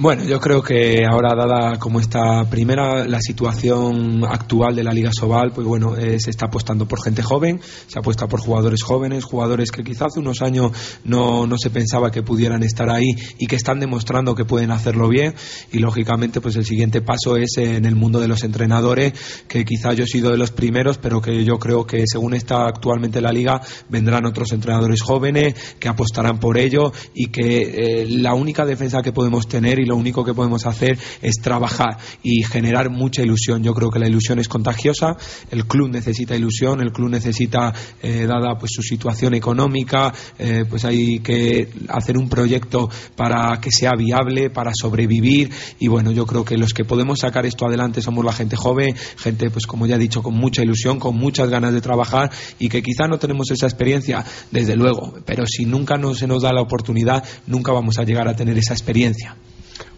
Bueno, 0.00 0.22
yo 0.22 0.38
creo 0.38 0.62
que 0.62 1.04
ahora 1.04 1.34
dada 1.34 1.76
como 1.80 1.98
está 1.98 2.48
primera 2.48 3.04
la 3.04 3.20
situación 3.20 4.22
actual 4.24 4.76
de 4.76 4.84
la 4.84 4.92
Liga 4.92 5.10
Sobal, 5.12 5.50
pues 5.50 5.66
bueno, 5.66 5.96
eh, 5.96 6.20
se 6.20 6.30
está 6.30 6.46
apostando 6.46 6.86
por 6.86 7.02
gente 7.02 7.20
joven, 7.20 7.60
se 7.88 7.98
apuesta 7.98 8.28
por 8.28 8.38
jugadores 8.38 8.84
jóvenes, 8.84 9.24
jugadores 9.24 9.72
que 9.72 9.82
quizás 9.82 10.12
hace 10.12 10.20
unos 10.20 10.40
años 10.40 10.70
no, 11.02 11.48
no 11.48 11.58
se 11.58 11.70
pensaba 11.70 12.12
que 12.12 12.22
pudieran 12.22 12.62
estar 12.62 12.90
ahí 12.90 13.08
y 13.40 13.48
que 13.48 13.56
están 13.56 13.80
demostrando 13.80 14.36
que 14.36 14.44
pueden 14.44 14.70
hacerlo 14.70 15.08
bien. 15.08 15.34
Y 15.72 15.80
lógicamente 15.80 16.40
pues 16.40 16.54
el 16.54 16.64
siguiente 16.64 17.00
paso 17.00 17.36
es 17.36 17.58
en 17.58 17.84
el 17.84 17.96
mundo 17.96 18.20
de 18.20 18.28
los 18.28 18.44
entrenadores, 18.44 19.14
que 19.48 19.64
quizás 19.64 19.96
yo 19.96 20.04
he 20.04 20.06
sido 20.06 20.30
de 20.30 20.38
los 20.38 20.52
primeros, 20.52 20.98
pero 20.98 21.20
que 21.20 21.44
yo 21.44 21.58
creo 21.58 21.86
que 21.86 22.04
según 22.06 22.34
está 22.34 22.68
actualmente 22.68 23.20
la 23.20 23.32
liga 23.32 23.62
vendrán 23.88 24.26
otros 24.26 24.52
entrenadores 24.52 25.02
jóvenes 25.02 25.56
que 25.80 25.88
apostarán 25.88 26.38
por 26.38 26.56
ello 26.56 26.92
y 27.14 27.32
que 27.32 28.02
eh, 28.02 28.06
la 28.08 28.34
única 28.34 28.64
defensa 28.64 29.02
que 29.02 29.10
podemos 29.10 29.48
tener 29.48 29.80
y 29.80 29.87
lo 29.88 29.96
único 29.96 30.24
que 30.24 30.34
podemos 30.34 30.66
hacer 30.66 30.98
es 31.22 31.36
trabajar 31.42 31.98
y 32.22 32.42
generar 32.44 32.90
mucha 32.90 33.22
ilusión. 33.22 33.62
Yo 33.62 33.74
creo 33.74 33.90
que 33.90 33.98
la 33.98 34.08
ilusión 34.08 34.38
es 34.38 34.48
contagiosa, 34.48 35.16
el 35.50 35.66
club 35.66 35.90
necesita 35.90 36.36
ilusión, 36.36 36.80
el 36.80 36.92
club 36.92 37.10
necesita, 37.10 37.72
eh, 38.02 38.26
dada 38.26 38.56
pues 38.58 38.70
su 38.74 38.82
situación 38.82 39.34
económica, 39.34 40.12
eh, 40.38 40.64
pues 40.68 40.84
hay 40.84 41.20
que 41.20 41.68
hacer 41.88 42.16
un 42.16 42.28
proyecto 42.28 42.88
para 43.16 43.60
que 43.60 43.70
sea 43.70 43.92
viable, 43.96 44.50
para 44.50 44.72
sobrevivir 44.74 45.50
y 45.78 45.88
bueno, 45.88 46.12
yo 46.12 46.26
creo 46.26 46.44
que 46.44 46.56
los 46.56 46.72
que 46.72 46.84
podemos 46.84 47.20
sacar 47.20 47.46
esto 47.46 47.66
adelante 47.66 48.02
somos 48.02 48.24
la 48.24 48.32
gente 48.32 48.56
joven, 48.56 48.94
gente 49.16 49.50
pues 49.50 49.66
como 49.66 49.86
ya 49.86 49.96
he 49.96 49.98
dicho, 49.98 50.22
con 50.22 50.34
mucha 50.34 50.62
ilusión, 50.62 50.98
con 50.98 51.16
muchas 51.16 51.48
ganas 51.48 51.72
de 51.72 51.80
trabajar 51.80 52.30
y 52.58 52.68
que 52.68 52.82
quizá 52.82 53.06
no 53.08 53.18
tenemos 53.18 53.50
esa 53.50 53.66
experiencia, 53.66 54.24
desde 54.50 54.76
luego, 54.76 55.14
pero 55.24 55.44
si 55.46 55.64
nunca 55.64 55.96
no 55.96 56.14
se 56.14 56.26
nos 56.26 56.42
da 56.42 56.52
la 56.52 56.60
oportunidad, 56.60 57.24
nunca 57.46 57.72
vamos 57.72 57.98
a 57.98 58.04
llegar 58.04 58.28
a 58.28 58.36
tener 58.36 58.58
esa 58.58 58.74
experiencia 58.74 59.36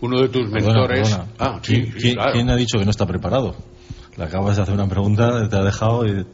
uno 0.01 0.21
de 0.21 0.29
tus 0.29 0.51
mentores. 0.51 1.09
Perdona, 1.11 1.27
perdona. 1.27 1.55
Ah, 1.57 1.61
¿Quién, 1.63 1.87
sí, 1.87 1.93
¿quién, 1.93 2.15
claro. 2.15 2.33
¿quién, 2.33 2.51
ha 2.51 2.57
dicho 2.57 2.79
que 2.79 2.85
no 2.85 2.91
está 2.91 3.07
preparado? 3.07 3.55
Le 4.17 4.25
acabas 4.25 4.57
de 4.57 4.63
hacer 4.63 4.75
una 4.75 4.89
pregunta, 4.89 5.49
te 5.49 5.57
ha 5.57 5.63
dejado 5.63 6.07
y 6.07 6.27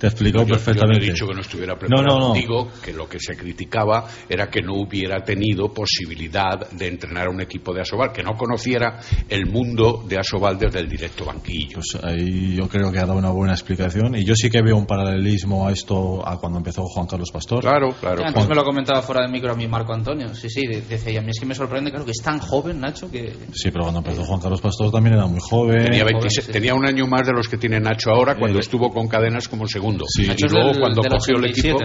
te 0.00 0.06
explicó 0.06 0.38
yo, 0.38 0.46
perfectamente. 0.46 1.04
Yo 1.04 1.08
no 1.08 1.10
he 1.10 1.12
dicho 1.12 1.26
que 1.26 1.34
no 1.34 1.40
estuviera 1.42 1.78
preparado. 1.78 2.08
No, 2.08 2.18
no, 2.18 2.28
no. 2.28 2.34
Digo 2.34 2.70
que 2.82 2.94
lo 2.94 3.06
que 3.06 3.20
se 3.20 3.36
criticaba 3.36 4.06
era 4.28 4.48
que 4.48 4.62
no 4.62 4.76
hubiera 4.76 5.22
tenido 5.22 5.68
posibilidad 5.74 6.70
de 6.70 6.88
entrenar 6.88 7.26
a 7.26 7.30
un 7.30 7.42
equipo 7.42 7.74
de 7.74 7.82
Asobal, 7.82 8.10
que 8.10 8.22
no 8.22 8.32
conociera 8.32 8.98
el 9.28 9.44
mundo 9.46 10.02
de 10.08 10.18
Asobal 10.18 10.58
desde 10.58 10.80
el 10.80 10.88
directo 10.88 11.26
banquillo. 11.26 11.74
Pues 11.74 12.02
ahí 12.02 12.56
yo 12.56 12.66
creo 12.66 12.90
que 12.90 12.98
ha 12.98 13.04
dado 13.04 13.18
una 13.18 13.28
buena 13.30 13.52
explicación 13.52 14.16
y 14.16 14.24
yo 14.24 14.34
sí 14.34 14.48
que 14.48 14.62
veo 14.62 14.76
un 14.76 14.86
paralelismo 14.86 15.68
a 15.68 15.72
esto 15.72 16.26
a 16.26 16.38
cuando 16.38 16.58
empezó 16.58 16.82
Juan 16.84 17.06
Carlos 17.06 17.30
Pastor. 17.30 17.60
Claro, 17.60 17.90
claro. 18.00 18.18
Sí, 18.18 18.24
antes 18.26 18.48
me 18.48 18.54
lo 18.54 18.64
comentaba 18.64 19.02
fuera 19.02 19.20
del 19.20 19.30
micro 19.30 19.52
a 19.52 19.54
mi 19.54 19.68
Marco 19.68 19.92
Antonio. 19.92 20.34
Sí, 20.34 20.48
sí, 20.48 20.66
decía, 20.66 21.20
a 21.20 21.22
mí 21.22 21.30
es 21.30 21.38
que 21.38 21.44
me 21.44 21.54
sorprende, 21.54 21.90
claro, 21.90 22.06
que 22.06 22.12
es 22.12 22.22
tan 22.22 22.38
joven, 22.38 22.80
Nacho, 22.80 23.10
que... 23.10 23.34
Sí, 23.52 23.70
pero 23.70 23.82
cuando 23.82 23.98
empezó 23.98 24.24
Juan 24.24 24.40
Carlos 24.40 24.62
Pastor 24.62 24.90
también 24.90 25.16
era 25.16 25.26
muy 25.26 25.40
joven. 25.40 25.84
Tenía, 25.84 26.04
26, 26.04 26.48
tenía 26.48 26.74
un 26.74 26.86
año 26.86 27.06
más 27.06 27.26
de 27.26 27.32
los 27.32 27.48
que 27.48 27.58
tiene 27.58 27.78
Nacho 27.80 28.10
ahora, 28.10 28.36
cuando 28.38 28.58
Eh, 28.58 28.60
estuvo 28.60 28.88
con 28.88 29.08
cadenas 29.08 29.46
como 29.48 29.66
segundo 29.66 29.89
segundo. 29.90 30.04
Sí, 30.08 30.22
y 30.36 30.48
luego 30.48 30.72
cuando 30.78 31.02
cogió 31.02 31.36
el 31.38 31.44
equipo. 31.46 31.78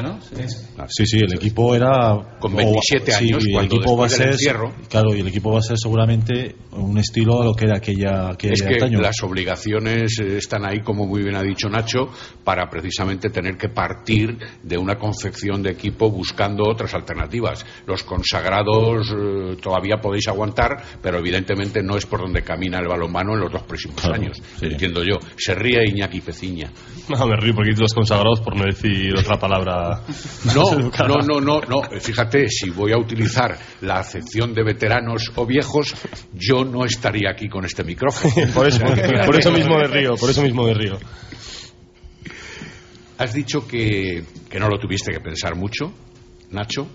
Sí, 0.88 1.06
sí, 1.06 1.18
el 1.20 1.34
equipo 1.34 1.76
era. 1.76 2.38
Con 2.40 2.56
27 2.56 3.12
o- 3.12 3.16
sí, 3.18 3.26
años, 3.26 3.44
y 3.46 3.48
el 3.50 3.54
cuando 3.54 3.76
equipo 3.76 3.98
va 3.98 4.06
a 4.06 4.10
del 4.10 4.34
ser. 4.38 4.56
Claro, 4.90 5.16
y 5.16 5.20
el 5.22 5.28
equipo 5.28 5.52
va 5.52 5.60
a 5.60 5.62
ser 5.62 5.78
seguramente 5.78 6.56
un 6.72 6.98
estilo 6.98 7.42
a 7.42 7.46
lo 7.46 7.54
que 7.54 7.66
era 7.66 7.78
aquella, 7.78 8.30
aquella 8.30 8.54
Es 8.54 8.62
que 8.62 8.74
antaño. 8.76 9.00
las 9.02 9.22
obligaciones 9.24 10.20
eh, 10.20 10.38
están 10.38 10.66
ahí, 10.66 10.82
como 10.82 11.06
muy 11.06 11.24
bien 11.24 11.36
ha 11.36 11.42
dicho 11.44 11.70
Nacho, 11.70 12.10
para 12.44 12.70
precisamente 12.70 13.30
tener 13.30 13.58
que 13.58 13.70
partir 13.70 14.38
de 14.64 14.78
una 14.78 14.98
confección 14.98 15.64
de 15.64 15.72
equipo 15.72 16.10
buscando 16.12 16.64
otras 16.70 16.94
alternativas. 16.94 17.66
Los 17.88 18.04
consagrados 18.04 19.08
eh, 19.12 19.58
todavía 19.62 19.98
podéis 20.02 20.28
aguantar, 20.28 20.82
pero 21.02 21.20
evidentemente 21.20 21.82
no 21.82 21.98
es 21.98 22.06
por 22.06 22.20
donde 22.22 22.42
camina 22.44 22.80
el 22.80 22.88
balonmano 22.88 23.34
en 23.34 23.40
los 23.42 23.52
dos 23.52 23.64
próximos 23.64 24.02
Claro, 24.02 24.16
años. 24.16 24.42
Entiendo 24.62 25.02
yo. 25.04 25.18
Se 25.38 25.56
ríe 25.56 25.88
Iñaki 25.90 26.22
Peciña. 26.22 26.72
No, 27.10 27.26
me 27.28 27.36
río 27.38 27.54
porque 27.56 27.72
los 27.72 27.94
consagrados 27.96 28.42
por 28.42 28.56
no 28.56 28.66
decir 28.66 29.18
otra 29.18 29.40
palabra. 29.40 30.02
No, 30.54 30.64
no, 31.08 31.16
no, 31.18 31.42
no, 31.42 31.62
no. 31.62 31.82
Fíjate, 32.00 32.48
si 32.50 32.70
voy 32.70 32.92
a 32.92 32.98
utilizar 32.98 33.58
la 33.82 33.96
acepción 33.96 34.54
de 34.54 34.64
veteranos 34.64 35.32
o 35.36 35.46
viejos, 35.46 35.96
yo 36.34 36.64
no 36.64 36.86
estaría 36.86 37.32
aquí 37.32 37.50
con 37.50 37.66
este 37.66 37.84
micrófono. 37.84 38.34
Por 38.54 38.68
eso, 38.68 38.80
por 39.26 39.40
eso 39.40 39.52
mismo 39.52 39.78
de 39.78 39.88
río, 39.88 40.16
por 40.16 40.30
eso 40.30 40.44
mismo 40.44 40.68
de 40.68 40.74
río. 40.74 40.98
Has 43.18 43.34
dicho 43.34 43.68
que, 43.68 44.24
que 44.50 44.60
no 44.60 44.68
lo 44.68 44.78
tuviste 44.78 45.12
que 45.12 45.20
pensar 45.20 45.56
mucho, 45.56 45.92
Nacho, 46.52 46.88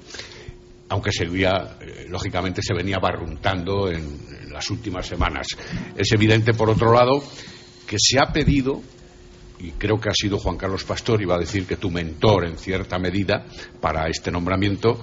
aunque 0.90 1.12
seguía, 1.12 1.76
eh, 1.80 2.06
lógicamente 2.08 2.62
se 2.62 2.74
venía 2.74 2.98
barruntando 2.98 3.90
en, 3.90 4.18
en 4.42 4.52
las 4.52 4.70
últimas 4.70 5.06
semanas. 5.06 5.46
Es 5.96 6.12
evidente, 6.12 6.52
por 6.52 6.68
otro 6.70 6.92
lado, 6.92 7.22
que 7.86 7.96
se 7.98 8.18
ha 8.20 8.32
pedido, 8.32 8.82
y 9.60 9.72
creo 9.72 10.00
que 10.00 10.08
ha 10.08 10.14
sido 10.14 10.38
Juan 10.38 10.56
Carlos 10.56 10.84
Pastor, 10.84 11.20
iba 11.20 11.34
a 11.34 11.38
decir 11.38 11.66
que 11.66 11.76
tu 11.76 11.90
mentor 11.90 12.46
en 12.46 12.58
cierta 12.58 12.98
medida 12.98 13.44
para 13.80 14.08
este 14.08 14.30
nombramiento, 14.30 14.98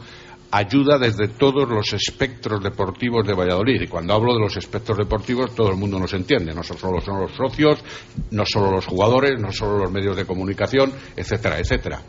ayuda 0.51 0.97
desde 0.97 1.27
todos 1.27 1.69
los 1.69 1.93
espectros 1.93 2.63
deportivos 2.63 3.25
de 3.27 3.33
Valladolid. 3.33 3.81
Y 3.81 3.87
cuando 3.87 4.13
hablo 4.13 4.33
de 4.33 4.39
los 4.39 4.57
espectros 4.57 4.97
deportivos, 4.97 5.53
todo 5.53 5.69
el 5.69 5.77
mundo 5.77 5.99
nos 5.99 6.13
entiende. 6.13 6.53
No 6.53 6.63
solo 6.63 7.01
son 7.01 7.21
los 7.21 7.31
socios, 7.33 7.79
no 8.31 8.45
solo 8.45 8.71
los 8.71 8.85
jugadores, 8.85 9.39
no 9.39 9.51
solo 9.51 9.77
los 9.77 9.91
medios 9.91 10.15
de 10.15 10.25
comunicación, 10.25 10.91
etcétera, 11.15 11.59
etcétera. 11.59 12.01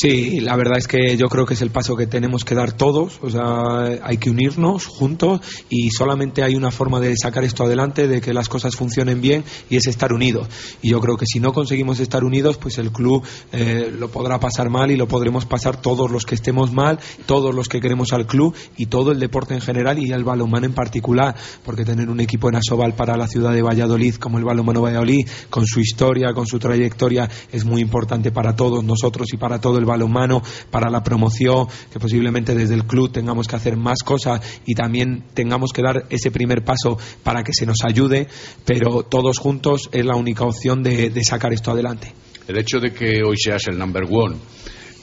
Sí, 0.00 0.38
la 0.38 0.54
verdad 0.54 0.78
es 0.78 0.86
que 0.86 1.16
yo 1.16 1.28
creo 1.28 1.44
que 1.44 1.54
es 1.54 1.60
el 1.60 1.70
paso 1.70 1.96
que 1.96 2.06
tenemos 2.06 2.44
que 2.44 2.54
dar 2.54 2.70
todos, 2.70 3.18
o 3.20 3.30
sea, 3.30 3.98
hay 4.04 4.18
que 4.18 4.30
unirnos 4.30 4.86
juntos 4.86 5.40
y 5.68 5.90
solamente 5.90 6.44
hay 6.44 6.54
una 6.54 6.70
forma 6.70 7.00
de 7.00 7.16
sacar 7.16 7.42
esto 7.42 7.64
adelante, 7.64 8.06
de 8.06 8.20
que 8.20 8.32
las 8.32 8.48
cosas 8.48 8.76
funcionen 8.76 9.20
bien 9.20 9.42
y 9.68 9.74
es 9.74 9.88
estar 9.88 10.12
unidos. 10.12 10.46
Y 10.82 10.90
yo 10.90 11.00
creo 11.00 11.16
que 11.16 11.26
si 11.26 11.40
no 11.40 11.52
conseguimos 11.52 11.98
estar 11.98 12.22
unidos, 12.22 12.58
pues 12.58 12.78
el 12.78 12.92
club 12.92 13.24
eh, 13.50 13.92
lo 13.98 14.08
podrá 14.08 14.38
pasar 14.38 14.70
mal 14.70 14.92
y 14.92 14.96
lo 14.96 15.08
podremos 15.08 15.46
pasar 15.46 15.82
todos 15.82 16.12
los 16.12 16.24
que 16.24 16.36
estemos 16.36 16.72
mal, 16.72 17.00
todos 17.26 17.52
los 17.52 17.68
que 17.68 17.80
queremos 17.80 18.12
al 18.12 18.28
club 18.28 18.54
y 18.76 18.86
todo 18.86 19.10
el 19.10 19.18
deporte 19.18 19.54
en 19.54 19.60
general 19.60 19.98
y 19.98 20.12
el 20.12 20.22
balonmano 20.22 20.66
en 20.66 20.74
particular, 20.74 21.34
porque 21.64 21.84
tener 21.84 22.08
un 22.08 22.20
equipo 22.20 22.48
en 22.48 22.54
Asobal 22.54 22.94
para 22.94 23.16
la 23.16 23.26
ciudad 23.26 23.52
de 23.52 23.62
Valladolid 23.62 24.14
como 24.14 24.38
el 24.38 24.44
balonmano 24.44 24.80
Valladolid, 24.80 25.26
con 25.50 25.66
su 25.66 25.80
historia, 25.80 26.32
con 26.34 26.46
su 26.46 26.60
trayectoria, 26.60 27.28
es 27.50 27.64
muy 27.64 27.80
importante 27.80 28.30
para 28.30 28.54
todos 28.54 28.84
nosotros 28.84 29.26
y 29.32 29.36
para 29.36 29.60
todo 29.60 29.76
el 29.78 29.87
balonmano, 29.88 30.42
para 30.70 30.90
la 30.90 31.02
promoción, 31.02 31.66
que 31.92 31.98
posiblemente 31.98 32.54
desde 32.54 32.74
el 32.74 32.84
club 32.84 33.10
tengamos 33.10 33.48
que 33.48 33.56
hacer 33.56 33.76
más 33.76 34.04
cosas 34.04 34.40
y 34.64 34.74
también 34.74 35.24
tengamos 35.34 35.72
que 35.72 35.82
dar 35.82 36.04
ese 36.10 36.30
primer 36.30 36.62
paso 36.62 36.96
para 37.24 37.42
que 37.42 37.52
se 37.52 37.66
nos 37.66 37.78
ayude, 37.84 38.28
pero 38.64 39.02
todos 39.02 39.38
juntos 39.38 39.88
es 39.92 40.04
la 40.04 40.16
única 40.16 40.44
opción 40.44 40.82
de, 40.82 41.12
sacar 41.24 41.52
esto 41.52 41.72
adelante. 41.72 42.12
El 42.46 42.58
hecho 42.58 42.78
de 42.78 42.92
que 42.92 43.22
hoy 43.22 43.36
seas 43.36 43.66
el 43.68 43.78
number 43.78 44.04
one, 44.08 44.36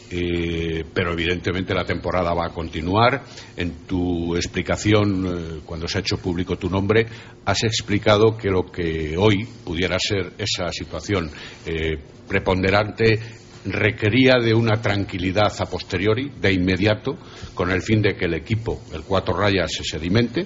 eh, 0.09 0.83
pero 0.93 1.13
evidentemente 1.13 1.73
la 1.73 1.83
temporada 1.83 2.33
va 2.33 2.47
a 2.47 2.53
continuar. 2.53 3.23
En 3.57 3.85
tu 3.85 4.35
explicación, 4.35 5.25
eh, 5.25 5.61
cuando 5.65 5.87
se 5.87 5.97
ha 5.97 6.01
hecho 6.01 6.17
público 6.17 6.57
tu 6.57 6.69
nombre, 6.69 7.05
has 7.45 7.63
explicado 7.63 8.37
que 8.37 8.49
lo 8.49 8.63
que 8.71 9.15
hoy 9.17 9.45
pudiera 9.63 9.97
ser 9.99 10.33
esa 10.37 10.71
situación 10.71 11.29
eh, 11.65 11.97
preponderante 12.27 13.19
requería 13.65 14.37
de 14.39 14.53
una 14.53 14.81
tranquilidad 14.81 15.53
a 15.59 15.65
posteriori, 15.65 16.31
de 16.39 16.53
inmediato, 16.53 17.17
con 17.53 17.71
el 17.71 17.81
fin 17.81 18.01
de 18.01 18.15
que 18.15 18.25
el 18.25 18.33
equipo, 18.33 18.81
el 18.93 19.03
cuatro 19.03 19.35
rayas, 19.35 19.71
se 19.71 19.83
sedimente 19.83 20.45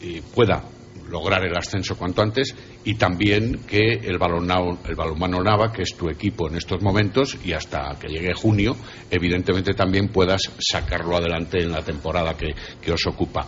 y 0.00 0.20
pueda 0.20 0.62
lograr 1.10 1.44
el 1.46 1.56
ascenso 1.56 1.96
cuanto 1.96 2.22
antes 2.22 2.54
y 2.84 2.94
también 2.96 3.60
que 3.66 3.94
el, 3.94 4.18
el 4.18 4.18
balonmano 4.18 5.42
Nava, 5.42 5.72
que 5.72 5.82
es 5.82 5.96
tu 5.96 6.08
equipo 6.10 6.48
en 6.48 6.56
estos 6.56 6.82
momentos 6.82 7.38
y 7.44 7.52
hasta 7.52 7.96
que 7.98 8.08
llegue 8.08 8.34
junio, 8.34 8.76
evidentemente 9.10 9.72
también 9.72 10.08
puedas 10.08 10.42
sacarlo 10.58 11.16
adelante 11.16 11.62
en 11.62 11.72
la 11.72 11.82
temporada 11.82 12.36
que 12.36 12.92
os 12.92 13.06
ocupa. 13.06 13.46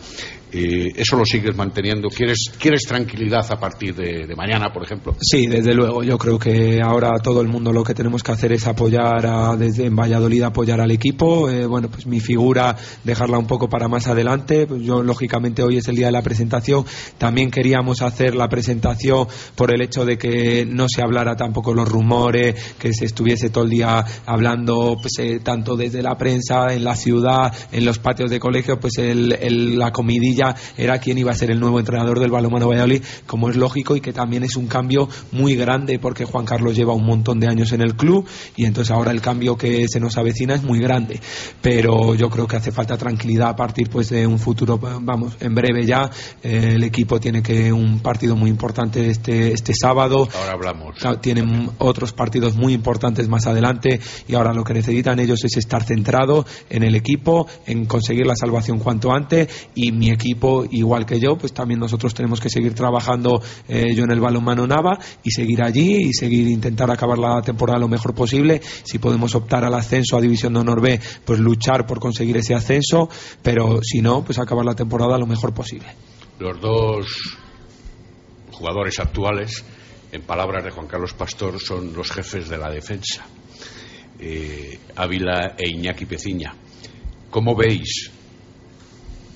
Eh, 0.53 0.93
¿Eso 0.97 1.17
lo 1.17 1.25
sigues 1.25 1.55
manteniendo? 1.57 2.09
¿Quieres, 2.09 2.51
¿Quieres 2.59 2.83
tranquilidad 2.83 3.47
a 3.51 3.59
partir 3.61 3.95
de, 3.95 4.35
mañana, 4.37 4.73
por 4.73 4.83
ejemplo? 4.83 5.15
Sí, 5.21 5.47
desde 5.47 5.75
luego. 5.75 6.03
Yo 6.03 6.19
creo 6.19 6.39
que 6.39 6.81
ahora 6.83 7.11
todo 7.23 7.41
el 7.41 7.49
mundo 7.49 7.73
lo 7.73 7.85
que 7.85 7.95
tenemos 7.95 8.23
que 8.23 8.33
hacer 8.33 8.53
es 8.53 8.67
apoyar 8.67 9.57
desde 9.59 9.87
en 9.87 9.97
Valladolid 9.97 10.43
apoyar 10.43 10.81
al 10.81 10.91
equipo. 10.91 11.49
Eh, 11.49 11.67
bueno, 11.67 11.89
pues 11.91 12.07
mi 12.07 12.21
figura 12.21 12.77
dejarla 13.05 13.39
un 13.39 13.47
poco 13.47 13.69
para 13.69 13.89
más 13.89 14.09
adelante. 14.09 14.67
Pues 14.67 14.83
yo 14.83 15.03
lógicamente 15.03 15.63
hoy 15.63 15.77
es 15.79 15.89
el 15.89 15.97
día 15.97 16.07
de 16.07 16.13
la 16.13 16.23
presentación. 16.23 16.85
También 17.19 17.51
queríamos 17.51 18.03
hacer 18.03 18.35
la 18.35 18.49
presentación 18.49 19.27
por 19.55 19.73
el 19.73 19.83
hecho 19.83 20.05
de 20.05 20.19
que 20.19 20.67
no 20.67 20.87
se 20.89 21.03
hablara 21.03 21.37
tampoco 21.37 21.75
los 21.75 21.89
rumores, 21.89 22.75
que 22.79 22.93
se 22.93 23.05
estuviese 23.05 23.51
todo 23.51 23.65
el 23.65 23.71
día 23.71 24.05
hablando, 24.27 24.97
pues 25.01 25.13
eh, 25.19 25.41
tanto 25.43 25.77
desde 25.77 26.03
la 26.03 26.17
prensa, 26.17 26.73
en 26.75 26.85
la 26.85 26.97
ciudad, 26.97 27.53
en 27.73 27.85
los 27.85 27.99
patios 27.99 28.31
de 28.31 28.41
colegio, 28.41 28.81
pues 28.81 28.99
el- 28.99 29.79
la 29.79 29.93
comidilla 29.93 30.40
era 30.77 30.99
quién 30.99 31.19
iba 31.19 31.33
a 31.33 31.35
ser 31.35 31.51
el 31.51 31.61
nuevo 31.61 31.79
entrenador 31.79 32.21
del 32.21 32.31
balonmano 32.31 32.69
Valladolid, 32.69 33.03
como 33.27 33.51
es 33.51 33.57
lógico 33.57 33.97
y 33.97 34.01
que 34.01 34.13
también 34.13 34.43
es 34.43 34.57
un 34.57 34.67
cambio 34.67 35.09
muy 35.33 35.55
grande 35.57 35.99
porque 35.99 36.25
Juan 36.25 36.45
Carlos 36.45 36.77
lleva 36.77 36.95
un 36.95 37.05
montón 37.05 37.41
de 37.41 37.49
años 37.49 37.73
en 37.73 37.83
el 37.83 37.95
club 37.95 38.27
y 38.57 38.65
entonces 38.65 38.91
ahora 38.91 39.11
el 39.11 39.21
cambio 39.21 39.57
que 39.57 39.87
se 39.89 40.01
nos 40.01 40.17
avecina 40.17 40.55
es 40.55 40.63
muy 40.63 40.81
grande. 40.81 41.21
Pero 41.61 42.15
yo 42.15 42.31
creo 42.31 42.47
que 42.47 42.57
hace 42.57 42.73
falta 42.73 42.97
tranquilidad 42.97 43.49
a 43.49 43.57
partir 43.57 43.89
pues 43.91 44.09
de 44.11 44.27
un 44.27 44.39
futuro, 44.39 44.79
vamos, 44.79 45.37
en 45.41 45.55
breve 45.55 45.85
ya. 45.85 46.11
Eh, 46.43 46.73
el 46.75 46.85
equipo 46.85 47.19
tiene 47.21 47.43
que 47.43 47.73
un 47.73 48.01
partido 48.01 48.37
muy 48.37 48.51
importante 48.51 49.11
este, 49.11 49.53
este 49.53 49.73
sábado. 49.75 50.29
Ahora 50.35 50.53
hablamos. 50.53 50.97
Tienen 51.21 51.71
otros 51.79 52.13
partidos 52.13 52.57
muy 52.57 52.73
importantes 52.73 53.29
más 53.29 53.47
adelante 53.47 54.01
y 54.29 54.35
ahora 54.35 54.53
lo 54.53 54.65
que 54.65 54.75
necesitan 54.75 55.19
ellos 55.19 55.45
es 55.45 55.57
estar 55.57 55.85
centrados 55.85 56.47
en 56.69 56.83
el 56.83 56.95
equipo, 56.95 57.47
en 57.67 57.87
conseguir 57.87 58.27
la 58.27 58.37
salvación 58.37 58.79
cuanto 58.79 59.13
antes 59.13 59.49
y 59.75 59.93
mi 59.93 60.11
equipo, 60.11 60.30
igual 60.71 61.07
que 61.07 61.21
yo, 61.21 61.37
pues 61.37 61.53
también 61.53 61.81
nosotros 61.81 62.15
tenemos 62.15 62.41
que 62.41 62.49
seguir 62.49 62.75
trabajando 62.75 63.43
eh, 63.69 63.95
yo 63.95 64.05
en 64.05 64.11
el 64.11 64.21
balonmano 64.21 64.67
Nava 64.67 64.99
y 65.23 65.31
seguir 65.31 65.63
allí 65.63 66.09
y 66.09 66.13
seguir 66.13 66.49
intentar 66.49 66.91
acabar 66.91 67.19
la 67.19 67.43
temporada 67.43 67.79
lo 67.79 67.89
mejor 67.89 68.15
posible. 68.15 68.61
Si 68.63 68.99
podemos 68.99 69.35
optar 69.35 69.65
al 69.65 69.75
ascenso 69.75 70.17
a 70.17 70.21
División 70.21 70.55
de 70.55 70.61
Honor 70.61 70.81
B, 70.81 71.01
pues 71.25 71.39
luchar 71.39 71.87
por 71.87 72.01
conseguir 72.01 72.37
ese 72.37 72.55
ascenso, 72.55 73.09
pero 73.43 73.81
si 73.83 74.01
no, 74.01 74.23
pues 74.25 74.39
acabar 74.39 74.65
la 74.65 74.75
temporada 74.75 75.19
lo 75.19 75.27
mejor 75.27 75.53
posible. 75.53 75.89
Los 76.39 76.61
dos 76.61 77.07
jugadores 78.53 78.99
actuales, 78.99 79.65
en 80.13 80.23
palabras 80.23 80.65
de 80.65 80.71
Juan 80.71 80.87
Carlos 80.87 81.15
Pastor, 81.15 81.61
son 81.61 81.93
los 81.93 82.11
jefes 82.11 82.49
de 82.49 82.59
la 82.59 82.71
defensa, 82.71 83.27
eh, 84.19 84.79
Ávila 84.97 85.55
e 85.57 85.69
Iñaki 85.69 86.07
Peciña. 86.07 86.55
¿Cómo 87.31 87.55
veis 87.55 88.11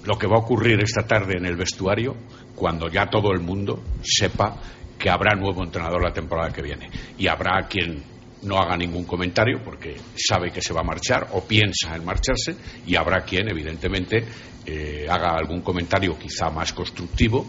lo 0.04 0.18
que 0.18 0.26
va 0.26 0.36
a 0.36 0.40
ocurrir 0.40 0.80
esta 0.80 1.06
tarde 1.06 1.34
en 1.36 1.46
el 1.46 1.56
vestuario 1.56 2.14
cuando 2.54 2.88
ya 2.88 3.06
todo 3.06 3.32
el 3.32 3.40
mundo 3.40 3.82
sepa 4.02 4.56
que 4.98 5.10
habrá 5.10 5.34
nuevo 5.34 5.62
entrenador 5.62 6.02
la 6.02 6.12
temporada 6.12 6.52
que 6.52 6.62
viene? 6.62 6.90
Y 7.18 7.26
habrá 7.26 7.66
quien 7.68 8.02
no 8.42 8.58
haga 8.58 8.76
ningún 8.76 9.04
comentario 9.04 9.60
porque 9.64 9.96
sabe 10.16 10.50
que 10.50 10.62
se 10.62 10.72
va 10.72 10.80
a 10.80 10.84
marchar 10.84 11.28
o 11.32 11.44
piensa 11.44 11.96
en 11.96 12.04
marcharse 12.04 12.54
y 12.86 12.96
habrá 12.96 13.22
quien 13.22 13.48
evidentemente 13.48 14.24
eh, 14.66 15.06
haga 15.08 15.30
algún 15.36 15.62
comentario 15.62 16.18
quizá 16.18 16.50
más 16.50 16.72
constructivo 16.72 17.46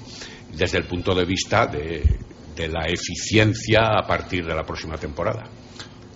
desde 0.53 0.77
el 0.77 0.85
punto 0.85 1.13
de 1.13 1.25
vista 1.25 1.67
de, 1.67 2.03
de 2.55 2.67
la 2.69 2.85
eficiencia 2.87 3.99
a 3.99 4.07
partir 4.07 4.45
de 4.45 4.55
la 4.55 4.63
próxima 4.63 4.97
temporada. 4.97 5.43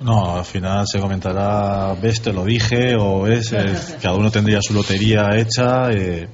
No, 0.01 0.37
al 0.37 0.45
final 0.45 0.85
se 0.87 0.99
comentará, 0.99 1.93
ves, 2.01 2.21
te 2.21 2.31
lo 2.31 2.45
dije, 2.45 2.95
o 2.95 3.27
es, 3.27 3.51
eh, 3.51 3.75
cada 4.01 4.15
uno 4.15 4.31
tendría 4.31 4.59
su 4.61 4.73
lotería 4.73 5.35
hecha. 5.35 5.91
eh, 5.91 6.27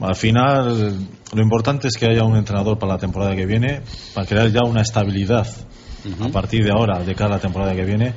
al 0.00 0.14
final, 0.14 0.94
lo 1.32 1.42
importante 1.42 1.88
es 1.88 1.96
que 1.96 2.06
haya 2.06 2.22
un 2.24 2.36
entrenador 2.36 2.78
para 2.78 2.92
la 2.94 2.98
temporada 2.98 3.34
que 3.34 3.46
viene, 3.46 3.80
para 4.14 4.26
crear 4.26 4.50
ya 4.50 4.60
una 4.64 4.82
estabilidad 4.82 5.46
a 6.20 6.28
partir 6.28 6.62
de 6.62 6.70
ahora, 6.70 7.02
de 7.02 7.14
cara 7.14 7.30
a 7.30 7.36
la 7.36 7.40
temporada 7.40 7.74
que 7.74 7.84
viene. 7.84 8.12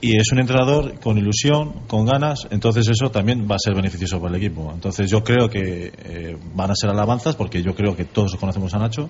Y 0.00 0.16
es 0.16 0.32
un 0.32 0.40
entrenador 0.40 0.98
con 0.98 1.16
ilusión, 1.16 1.86
con 1.86 2.04
ganas, 2.04 2.48
entonces 2.50 2.88
eso 2.88 3.12
también 3.12 3.46
va 3.48 3.54
a 3.54 3.58
ser 3.60 3.76
beneficioso 3.76 4.20
para 4.20 4.36
el 4.36 4.42
equipo. 4.42 4.72
Entonces 4.74 5.08
yo 5.08 5.22
creo 5.22 5.48
que 5.48 5.92
eh, 5.96 6.36
van 6.54 6.72
a 6.72 6.74
ser 6.74 6.90
alabanzas, 6.90 7.36
porque 7.36 7.62
yo 7.62 7.72
creo 7.76 7.94
que 7.94 8.04
todos 8.04 8.34
conocemos 8.34 8.74
a 8.74 8.78
Nacho, 8.78 9.08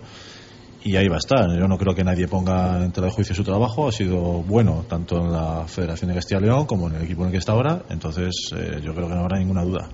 y 0.84 0.96
ahí 0.96 1.08
va 1.08 1.16
a 1.16 1.18
estar. 1.18 1.48
Yo 1.58 1.68
no 1.68 1.78
creo 1.78 1.94
que 1.94 2.04
nadie 2.04 2.28
ponga 2.28 2.82
en 2.82 2.92
tela 2.92 3.06
de 3.06 3.12
juicio 3.12 3.34
su 3.34 3.44
trabajo. 3.44 3.88
Ha 3.88 3.92
sido 3.92 4.42
bueno 4.42 4.84
tanto 4.88 5.16
en 5.16 5.32
la 5.32 5.66
Federación 5.66 6.08
de 6.08 6.16
Castilla 6.16 6.40
y 6.40 6.44
León 6.44 6.66
como 6.66 6.88
en 6.88 6.96
el 6.96 7.02
equipo 7.02 7.22
en 7.22 7.28
el 7.28 7.32
que 7.32 7.38
está 7.38 7.52
ahora. 7.52 7.82
Entonces, 7.88 8.50
eh, 8.56 8.80
yo 8.82 8.94
creo 8.94 9.08
que 9.08 9.14
no 9.14 9.20
habrá 9.20 9.38
ninguna 9.38 9.62
duda. 9.64 9.88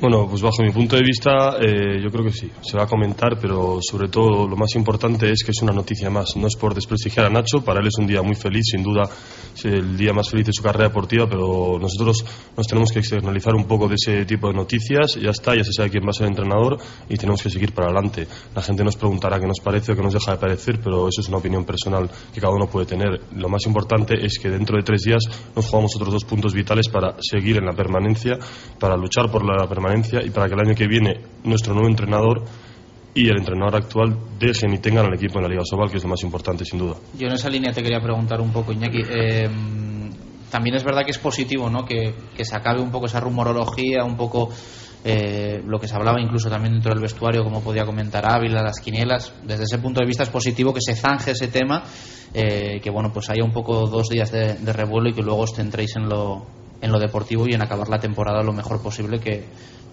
Bueno, 0.00 0.28
pues 0.28 0.42
bajo 0.42 0.62
mi 0.62 0.70
punto 0.70 0.96
de 0.96 1.02
vista, 1.02 1.56
eh, 1.58 1.98
yo 2.02 2.10
creo 2.10 2.22
que 2.22 2.32
sí, 2.32 2.50
se 2.60 2.76
va 2.76 2.84
a 2.84 2.86
comentar, 2.86 3.38
pero 3.40 3.78
sobre 3.80 4.08
todo 4.08 4.46
lo 4.46 4.54
más 4.54 4.74
importante 4.74 5.30
es 5.32 5.42
que 5.42 5.52
es 5.52 5.62
una 5.62 5.72
noticia 5.72 6.10
más. 6.10 6.36
No 6.36 6.46
es 6.46 6.56
por 6.56 6.74
desprestigiar 6.74 7.24
a 7.24 7.30
Nacho, 7.30 7.64
para 7.64 7.80
él 7.80 7.86
es 7.86 7.96
un 7.98 8.06
día 8.06 8.20
muy 8.20 8.34
feliz, 8.34 8.64
sin 8.70 8.82
duda, 8.82 9.04
es 9.54 9.64
el 9.64 9.96
día 9.96 10.12
más 10.12 10.28
feliz 10.28 10.44
de 10.44 10.52
su 10.52 10.62
carrera 10.62 10.88
deportiva, 10.88 11.26
pero 11.26 11.78
nosotros 11.80 12.22
nos 12.54 12.66
tenemos 12.66 12.92
que 12.92 12.98
externalizar 12.98 13.54
un 13.54 13.64
poco 13.64 13.88
de 13.88 13.94
ese 13.94 14.26
tipo 14.26 14.48
de 14.48 14.54
noticias. 14.54 15.14
Ya 15.14 15.30
está, 15.30 15.56
ya 15.56 15.64
se 15.64 15.72
sabe 15.72 15.88
quién 15.88 16.04
va 16.04 16.10
a 16.10 16.12
ser 16.12 16.24
el 16.24 16.32
entrenador 16.32 16.76
y 17.08 17.16
tenemos 17.16 17.42
que 17.42 17.48
seguir 17.48 17.72
para 17.72 17.88
adelante. 17.88 18.28
La 18.54 18.60
gente 18.60 18.84
nos 18.84 18.96
preguntará 18.96 19.40
qué 19.40 19.46
nos 19.46 19.60
parece 19.60 19.92
o 19.92 19.96
qué 19.96 20.02
nos 20.02 20.12
deja 20.12 20.32
de 20.32 20.38
parecer, 20.38 20.80
pero 20.84 21.08
eso 21.08 21.22
es 21.22 21.28
una 21.28 21.38
opinión 21.38 21.64
personal 21.64 22.10
que 22.34 22.42
cada 22.42 22.52
uno 22.52 22.66
puede 22.66 22.84
tener. 22.84 23.22
Lo 23.34 23.48
más 23.48 23.64
importante 23.64 24.22
es 24.22 24.38
que 24.38 24.50
dentro 24.50 24.76
de 24.76 24.82
tres 24.82 25.00
días 25.00 25.24
nos 25.56 25.64
jugamos 25.64 25.96
otros 25.96 26.12
dos 26.12 26.24
puntos 26.24 26.52
vitales 26.52 26.90
para 26.90 27.16
seguir 27.22 27.56
en 27.56 27.64
la 27.64 27.72
permanencia, 27.72 28.38
para 28.78 28.94
luchar 28.94 29.30
por 29.30 29.46
la 29.46 29.66
permanencia 29.66 29.77
permanencia 29.78 30.20
y 30.24 30.30
para 30.30 30.48
que 30.48 30.54
el 30.54 30.60
año 30.60 30.74
que 30.74 30.86
viene 30.86 31.20
nuestro 31.44 31.72
nuevo 31.74 31.88
entrenador 31.88 32.44
y 33.14 33.28
el 33.28 33.38
entrenador 33.38 33.76
actual 33.76 34.16
dejen 34.38 34.74
y 34.74 34.78
tengan 34.78 35.06
al 35.06 35.14
equipo 35.14 35.38
en 35.38 35.44
la 35.44 35.48
Liga 35.48 35.62
Sobal, 35.64 35.90
que 35.90 35.96
es 35.96 36.02
lo 36.02 36.10
más 36.10 36.22
importante, 36.22 36.64
sin 36.64 36.78
duda. 36.78 36.96
Yo 37.16 37.26
en 37.26 37.32
esa 37.32 37.48
línea 37.48 37.72
te 37.72 37.82
quería 37.82 38.00
preguntar 38.00 38.40
un 38.40 38.52
poco, 38.52 38.72
Iñaki. 38.72 39.02
Eh, 39.08 39.48
también 40.50 40.76
es 40.76 40.84
verdad 40.84 41.02
que 41.04 41.10
es 41.10 41.18
positivo 41.18 41.68
¿no? 41.68 41.84
que, 41.84 42.14
que 42.36 42.44
se 42.44 42.56
acabe 42.56 42.80
un 42.80 42.90
poco 42.90 43.06
esa 43.06 43.20
rumorología, 43.20 44.04
un 44.04 44.16
poco 44.16 44.50
eh, 45.04 45.62
lo 45.64 45.78
que 45.78 45.88
se 45.88 45.94
hablaba 45.94 46.20
incluso 46.20 46.48
también 46.48 46.74
dentro 46.74 46.92
del 46.92 47.02
vestuario, 47.02 47.44
como 47.44 47.62
podía 47.62 47.84
comentar 47.84 48.24
Ávila, 48.26 48.62
las 48.62 48.80
quinielas. 48.80 49.32
Desde 49.44 49.64
ese 49.64 49.78
punto 49.78 50.00
de 50.00 50.06
vista 50.06 50.22
es 50.22 50.28
positivo 50.30 50.72
que 50.72 50.80
se 50.80 50.94
zanje 50.94 51.32
ese 51.32 51.48
tema, 51.48 51.82
eh, 52.32 52.80
que 52.80 52.90
bueno, 52.90 53.12
pues 53.12 53.28
haya 53.30 53.44
un 53.44 53.52
poco 53.52 53.86
dos 53.86 54.08
días 54.08 54.30
de, 54.30 54.54
de 54.54 54.72
revuelo 54.72 55.10
y 55.10 55.12
que 55.12 55.22
luego 55.22 55.40
os 55.40 55.54
centréis 55.54 55.96
en 55.96 56.08
lo, 56.08 56.46
en 56.80 56.92
lo 56.92 56.98
deportivo 56.98 57.44
y 57.48 57.54
en 57.54 57.62
acabar 57.62 57.88
la 57.88 57.98
temporada 57.98 58.42
lo 58.42 58.52
mejor 58.52 58.80
posible 58.82 59.20
que 59.20 59.44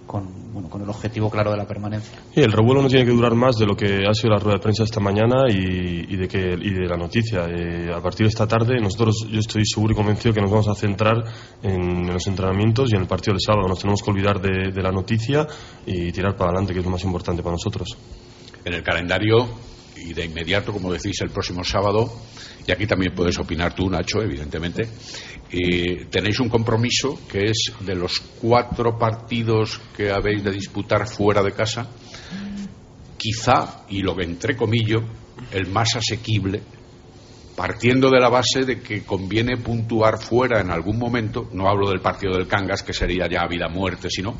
con, 0.06 0.54
bueno, 0.54 0.69
con 0.69 0.82
el 0.82 0.89
objetivo 0.89 1.30
claro 1.30 1.52
de 1.52 1.58
la 1.58 1.65
permanencia. 1.65 2.19
Y 2.36 2.41
el 2.41 2.52
revuelo 2.52 2.82
no 2.82 2.88
tiene 2.88 3.06
que 3.06 3.12
durar 3.12 3.34
más 3.34 3.58
de 3.58 3.65
lo 3.65 3.76
que 3.76 4.04
ha 4.08 4.13
sido 4.13 4.34
la 4.34 4.39
rueda 4.39 4.58
de 4.58 4.62
prensa 4.62 4.84
esta 4.84 5.00
mañana 5.00 5.50
y, 5.50 6.13
y 6.13 6.15
de, 6.15 6.28
que, 6.28 6.38
y 6.38 6.74
de 6.74 6.88
la 6.88 6.95
noticia. 6.95 7.45
Eh, 7.48 7.91
a 7.93 8.02
partir 8.02 8.26
de 8.26 8.30
esta 8.30 8.48
tarde, 8.48 8.80
nosotros, 8.80 9.28
yo 9.30 9.39
estoy 9.39 9.65
seguro 9.65 9.93
y 9.93 9.95
convencido 9.95 10.34
que 10.34 10.41
nos 10.41 10.52
vamos 10.52 10.67
a 10.67 10.76
centrar 10.76 11.24
en, 11.63 12.08
los 12.08 12.28
entrenamientos 12.28 12.91
y 12.91 12.95
en 12.95 13.02
el 13.02 13.08
partido 13.08 13.34
de 13.34 13.39
sábado. 13.39 13.67
Nos 13.67 13.80
tenemos 13.80 14.02
que 14.02 14.12
olvidar 14.12 14.39
de, 14.39 14.71
de 14.71 14.82
la 14.82 14.91
noticia 14.91 15.48
y 15.86 16.12
tirar 16.12 16.36
para 16.36 16.52
adelante, 16.52 16.74
que 16.74 16.80
es 16.80 16.86
lo 16.86 16.91
más 16.91 17.04
importante 17.04 17.41
para 17.41 17.54
nosotros. 17.54 17.98
En 18.63 18.74
el 18.74 18.84
calendario 18.84 19.48
y 20.05 20.13
de 20.13 20.25
inmediato, 20.25 20.71
como 20.71 20.91
decís, 20.91 21.19
el 21.21 21.29
próximo 21.29 21.63
sábado, 21.63 22.11
y 22.65 22.71
aquí 22.71 22.85
también 22.85 23.13
puedes 23.15 23.37
opinar 23.39 23.73
tú, 23.73 23.89
Nacho, 23.89 24.21
evidentemente, 24.21 24.87
tenéis 26.09 26.39
un 26.39 26.49
compromiso 26.49 27.19
que 27.29 27.45
es 27.45 27.71
de 27.79 27.95
los 27.95 28.19
cuatro 28.41 28.97
partidos 28.97 29.81
que 29.95 30.11
habéis 30.11 30.43
de 30.43 30.51
disputar 30.51 31.07
fuera 31.07 31.41
de 31.41 31.51
casa, 31.51 31.87
quizá, 33.17 33.85
y 33.89 34.01
lo 34.01 34.15
que 34.15 34.23
entre 34.23 34.55
comillo, 34.55 35.03
el 35.51 35.67
más 35.67 35.95
asequible, 35.95 36.61
partiendo 37.55 38.09
de 38.09 38.19
la 38.19 38.29
base 38.29 38.65
de 38.65 38.81
que 38.81 39.03
conviene 39.03 39.57
puntuar 39.57 40.19
fuera 40.19 40.59
en 40.59 40.71
algún 40.71 40.99
momento, 40.99 41.49
no 41.53 41.69
hablo 41.69 41.89
del 41.89 42.01
partido 42.01 42.37
del 42.37 42.47
Cangas, 42.47 42.83
que 42.83 42.93
sería 42.93 43.27
ya 43.27 43.47
vida-muerte, 43.47 44.09
sino 44.09 44.35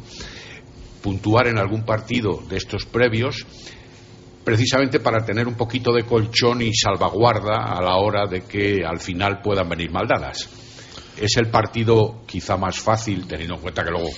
puntuar 1.01 1.47
en 1.47 1.58
algún 1.58 1.86
partido 1.86 2.43
de 2.49 2.58
estos 2.58 2.86
previos 2.86 3.45
precisamente 4.46 5.00
para 5.00 5.26
tener 5.26 5.48
un 5.48 5.56
poquito 5.56 5.92
de 5.92 6.04
colchón 6.04 6.62
y 6.62 6.72
salvaguarda 6.74 7.64
a 7.76 7.82
la 7.82 7.96
hora 7.98 8.28
de 8.28 8.42
que 8.42 8.86
al 8.86 9.00
final 9.00 9.42
puedan 9.42 9.68
venir 9.68 9.92
maldadas. 9.92 10.48
Es 11.18 11.36
el 11.38 11.48
partido 11.48 12.22
quizá 12.28 12.56
más 12.56 12.80
fácil, 12.80 13.28
teniendo 13.28 13.56
en 13.56 13.62
cuenta 13.62 13.84
que 13.84 13.90
luego 13.90 14.10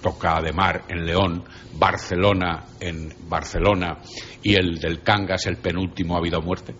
toca 0.00 0.40
de 0.40 0.52
mar 0.52 0.84
en 0.88 1.04
León, 1.04 1.44
Barcelona 1.74 2.64
en 2.80 3.12
Barcelona 3.28 3.98
y 4.42 4.54
el 4.54 4.78
del 4.78 5.02
Cangas, 5.02 5.46
el 5.46 5.58
penúltimo, 5.58 6.14
ha 6.14 6.18
habido 6.18 6.40
muerte. 6.40 6.74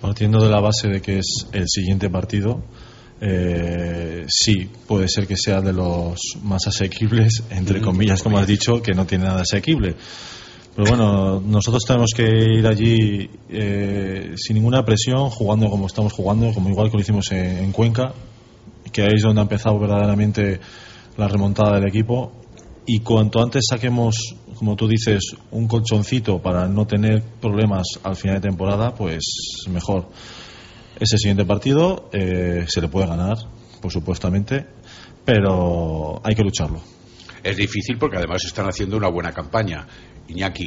Partiendo 0.00 0.42
de 0.42 0.50
la 0.50 0.60
base 0.60 0.88
de 0.88 1.00
que 1.00 1.18
es 1.18 1.46
el 1.52 1.66
siguiente 1.66 2.10
partido, 2.10 2.62
eh, 3.20 4.26
sí, 4.28 4.68
puede 4.86 5.08
ser 5.08 5.26
que 5.26 5.36
sea 5.36 5.62
de 5.62 5.72
los 5.72 6.18
más 6.42 6.66
asequibles, 6.66 7.44
entre 7.50 7.80
comillas, 7.80 8.22
como 8.22 8.38
has 8.38 8.46
dicho, 8.46 8.82
que 8.82 8.92
no 8.92 9.06
tiene 9.06 9.24
nada 9.24 9.40
asequible. 9.42 9.96
Pero 10.76 10.90
bueno, 10.90 11.40
nosotros 11.40 11.84
tenemos 11.86 12.10
que 12.14 12.22
ir 12.22 12.66
allí 12.66 13.30
eh, 13.48 14.34
sin 14.36 14.56
ninguna 14.56 14.84
presión, 14.84 15.30
jugando 15.30 15.70
como 15.70 15.86
estamos 15.86 16.12
jugando, 16.12 16.52
como 16.52 16.68
igual 16.68 16.90
que 16.90 16.98
lo 16.98 17.00
hicimos 17.00 17.32
en, 17.32 17.64
en, 17.64 17.72
Cuenca, 17.72 18.12
que 18.92 19.00
ahí 19.00 19.14
es 19.14 19.22
donde 19.22 19.40
ha 19.40 19.44
empezado 19.44 19.78
verdaderamente 19.78 20.60
la 21.16 21.28
remontada 21.28 21.76
del 21.76 21.88
equipo. 21.88 22.30
Y 22.84 23.00
cuanto 23.00 23.42
antes 23.42 23.64
saquemos, 23.70 24.36
como 24.54 24.76
tú 24.76 24.86
dices, 24.86 25.34
un 25.50 25.66
colchoncito 25.66 26.42
para 26.42 26.68
no 26.68 26.86
tener 26.86 27.22
problemas 27.40 27.86
al 28.02 28.14
final 28.14 28.42
de 28.42 28.48
temporada, 28.50 28.94
pues 28.94 29.64
mejor. 29.70 30.10
Ese 31.00 31.16
siguiente 31.16 31.46
partido 31.46 32.10
eh, 32.12 32.66
se 32.68 32.82
le 32.82 32.88
puede 32.88 33.06
ganar, 33.06 33.38
por 33.80 33.90
supuestamente, 33.90 34.66
pero 35.24 36.20
hay 36.22 36.34
que 36.34 36.42
lucharlo. 36.42 36.82
Es 37.42 37.56
difícil 37.56 37.96
porque 37.96 38.18
además 38.18 38.44
están 38.44 38.66
haciendo 38.68 38.96
una 38.98 39.08
buena 39.08 39.32
campaña 39.32 39.86
Iñaki. 40.28 40.66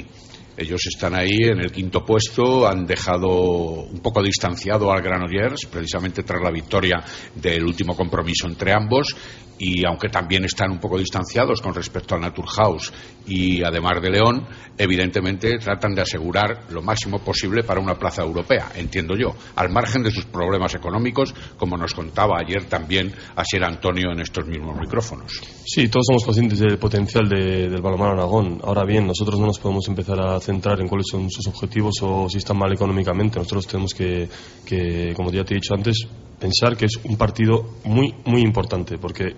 Ellos 0.62 0.82
están 0.88 1.16
ahí 1.16 1.38
en 1.44 1.62
el 1.62 1.72
quinto 1.72 2.04
puesto, 2.04 2.68
han 2.68 2.86
dejado 2.86 3.30
un 3.30 4.00
poco 4.00 4.22
distanciado 4.22 4.92
al 4.92 5.02
Granollers, 5.02 5.68
precisamente 5.68 6.24
tras 6.24 6.42
la 6.42 6.52
victoria 6.52 7.02
del 7.34 7.64
último 7.64 7.96
compromiso 7.96 8.46
entre 8.46 8.74
ambos, 8.74 9.16
y 9.60 9.86
aunque 9.86 10.10
también 10.10 10.46
están 10.46 10.72
un 10.72 10.80
poco 10.80 10.98
distanciados 10.98 11.62
con 11.62 11.74
respecto 11.74 12.16
al 12.16 12.22
Naturhaus 12.22 12.92
y 13.28 13.62
además 13.62 14.02
de 14.02 14.10
León, 14.10 14.48
evidentemente 14.78 15.58
tratan 15.60 15.94
de 15.94 16.02
asegurar 16.02 16.72
lo 16.72 16.82
máximo 16.82 17.20
posible 17.20 17.64
para 17.64 17.82
una 17.82 17.96
plaza 17.96 18.24
europea, 18.24 18.72
entiendo 18.76 19.16
yo, 19.16 19.36
al 19.56 19.70
margen 19.70 20.02
de 20.02 20.12
sus 20.12 20.26
problemas 20.26 20.74
económicos, 20.76 21.36
como 21.58 21.78
nos 21.78 21.94
contaba 21.94 22.40
ayer 22.40 22.66
también 22.66 23.14
Asier 23.36 23.64
Antonio 23.66 24.12
en 24.12 24.22
estos 24.22 24.48
mismos 24.48 24.80
micrófonos. 24.80 25.42
Sí, 25.66 25.90
todos 25.90 26.06
somos 26.08 26.24
conscientes 26.24 26.60
del 26.60 26.80
potencial 26.80 27.28
de, 27.28 27.70
del 27.70 27.82
balonmano 27.82 28.14
Aragón. 28.14 28.60
Ahora 28.64 28.86
bien, 28.86 29.06
nosotros 29.06 29.40
no 29.40 29.48
nos 29.48 29.60
podemos 29.60 29.88
empezar 29.88 30.20
a 30.20 30.36
centrar 30.50 30.82
en 30.82 30.88
cuáles 30.88 31.08
son 31.12 31.30
sus 31.30 31.48
objetivos 31.48 31.96
o 32.02 32.28
si 32.30 32.38
están 32.40 32.58
mal 32.58 32.74
económicamente. 32.74 33.38
Nosotros 33.38 33.68
tenemos 33.68 33.94
que, 33.94 34.28
que 34.66 35.14
como 35.16 35.32
ya 35.32 35.44
te 35.44 35.54
he 35.54 35.58
dicho 35.58 35.76
antes, 35.76 36.08
pensar 36.40 36.76
que 36.76 36.86
es 36.86 37.00
un 37.04 37.18
partido 37.18 37.76
muy, 37.84 38.16
muy 38.26 38.42
importante, 38.42 38.98
porque 38.98 39.36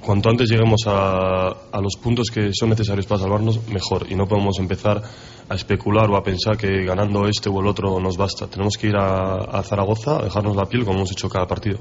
cuanto 0.00 0.30
antes 0.30 0.50
lleguemos 0.50 0.82
a, 0.86 1.54
los 1.80 1.96
puntos 1.96 2.30
que 2.30 2.50
son 2.52 2.70
necesarios 2.70 3.06
para 3.06 3.20
salvarnos, 3.20 3.68
mejor. 3.68 4.06
Y 4.10 4.14
no 4.14 4.26
podemos 4.26 4.58
empezar 4.58 5.02
a 5.48 5.54
especular 5.54 6.10
o 6.10 6.16
a 6.16 6.22
pensar 6.22 6.56
que 6.56 6.84
ganando 6.84 7.28
este 7.28 7.48
o 7.48 7.60
el 7.60 7.66
otro 7.66 8.00
nos 8.00 8.16
basta. 8.16 8.48
Tenemos 8.48 8.76
que 8.76 8.88
ir 8.88 8.96
a, 8.96 9.36
a 9.36 9.62
Zaragoza 9.62 10.18
a 10.18 10.24
dejarnos 10.24 10.56
la 10.56 10.66
piel 10.66 10.84
como 10.84 10.98
hemos 10.98 11.12
hecho 11.12 11.28
cada 11.28 11.46
partido. 11.46 11.78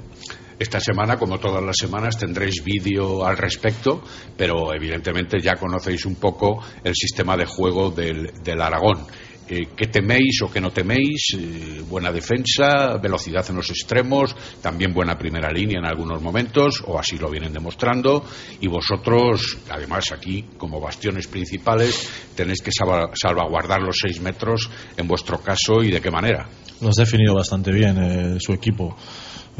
Esta 0.59 0.81
semana, 0.81 1.17
como 1.17 1.39
todas 1.39 1.63
las 1.63 1.77
semanas, 1.77 2.17
tendréis 2.17 2.63
vídeo 2.63 3.25
al 3.25 3.37
respecto, 3.37 4.03
pero 4.35 4.73
evidentemente 4.73 5.39
ya 5.41 5.55
conocéis 5.55 6.05
un 6.05 6.15
poco 6.15 6.61
el 6.83 6.93
sistema 6.93 7.37
de 7.37 7.45
juego 7.45 7.91
del, 7.91 8.33
del 8.43 8.61
Aragón 8.61 9.07
eh, 9.51 9.69
que 9.75 9.87
teméis 9.87 10.43
o 10.45 10.51
que 10.53 10.61
no 10.61 10.69
teméis, 10.69 11.33
eh, 11.33 11.81
buena 11.81 12.11
defensa, 12.11 13.01
velocidad 13.01 13.43
en 13.49 13.55
los 13.55 13.71
extremos, 13.71 14.35
también 14.61 14.93
buena 14.93 15.17
primera 15.17 15.49
línea 15.49 15.79
en 15.79 15.87
algunos 15.87 16.21
momentos, 16.21 16.83
o 16.85 16.99
así 16.99 17.17
lo 17.17 17.31
vienen 17.31 17.51
demostrando, 17.51 18.23
y 18.61 18.67
vosotros, 18.67 19.57
además 19.67 20.11
aquí, 20.11 20.45
como 20.55 20.79
bastiones 20.79 21.25
principales, 21.25 22.07
tenéis 22.35 22.61
que 22.61 22.69
salvaguardar 22.71 23.81
los 23.81 23.97
seis 23.99 24.21
metros 24.21 24.69
en 24.95 25.07
vuestro 25.07 25.41
caso 25.41 25.81
y 25.81 25.89
de 25.89 25.99
qué 25.99 26.11
manera. 26.11 26.47
Lo 26.79 26.89
has 26.89 26.95
definido 26.95 27.33
bastante 27.33 27.71
bien 27.71 27.97
eh, 27.97 28.37
su 28.39 28.53
equipo. 28.53 28.95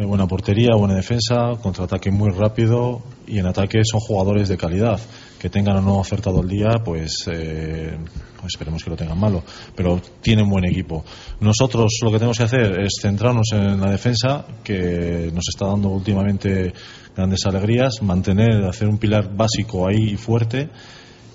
Buena 0.06 0.28
portería, 0.28 0.76
buena 0.76 0.96
defensa, 0.96 1.52
contraataque 1.62 2.12
muy 2.12 2.30
rápido 2.32 3.02
y 3.28 3.40
en 3.40 3.46
ataque 3.46 3.82
son 3.84 4.00
jugadores 4.00 4.48
de 4.50 4.58
calidad 4.58 5.00
que 5.40 5.50
tengan 5.50 5.78
o 5.78 5.82
no 5.82 6.02
acertado 6.02 6.42
el 6.42 6.50
día, 6.50 6.82
pues, 6.84 7.26
eh, 7.32 7.98
pues 8.40 8.54
esperemos 8.54 8.84
que 8.84 8.90
lo 8.90 8.96
tengan 8.98 9.18
malo. 9.18 9.44
Pero 9.76 10.02
tienen 10.22 10.50
buen 10.50 10.66
equipo. 10.66 11.06
Nosotros 11.40 12.00
lo 12.04 12.12
que 12.12 12.18
tenemos 12.18 12.38
que 12.38 12.44
hacer 12.44 12.82
es 12.82 13.00
centrarnos 13.02 13.48
en 13.54 13.80
la 13.80 13.90
defensa, 13.90 14.46
que 14.64 15.32
nos 15.34 15.48
está 15.48 15.68
dando 15.68 15.90
últimamente 15.90 16.74
grandes 17.16 17.46
alegrías, 17.46 18.02
mantener, 18.02 18.66
hacer 18.66 18.88
un 18.88 18.98
pilar 18.98 19.34
básico 19.36 19.88
ahí 19.88 20.16
fuerte 20.18 20.70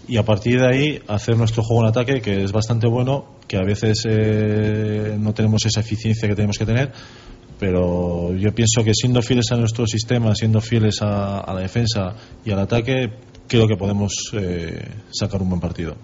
y 0.07 0.18
a 0.18 0.22
partir 0.22 0.61
de 0.61 0.66
ahí 0.66 1.03
hacer 1.09 1.37
nuestro 1.37 1.62
juego 1.62 1.83
en 1.83 1.88
ataque, 1.88 2.20
que 2.20 2.44
es 2.44 2.53
bastante 2.53 2.87
bueno, 2.87 3.24
que 3.48 3.57
a 3.57 3.62
veces 3.62 4.03
eh, 4.07 5.16
no 5.18 5.33
tenemos 5.33 5.64
esa 5.64 5.81
eficiencia 5.81 6.29
que 6.29 6.35
tenemos 6.35 6.59
que 6.59 6.66
tener. 6.66 6.92
Pero 7.66 8.37
yo 8.37 8.55
pienso 8.55 8.85
que 8.85 8.92
siendo 8.92 9.22
fieles 9.22 9.46
a 9.50 9.57
nuestro 9.57 9.87
sistema, 9.87 10.35
siendo 10.35 10.61
fieles 10.61 11.00
a, 11.00 11.50
la 11.50 11.61
defensa 11.61 12.14
y 12.44 12.50
al 12.50 12.59
ataque, 12.59 13.11
creo 13.48 13.66
que 13.66 13.74
podemos 13.74 14.12
eh, 14.35 14.87
sacar 15.11 15.40
un 15.40 15.48
buen 15.48 15.62
partido. 15.62 15.96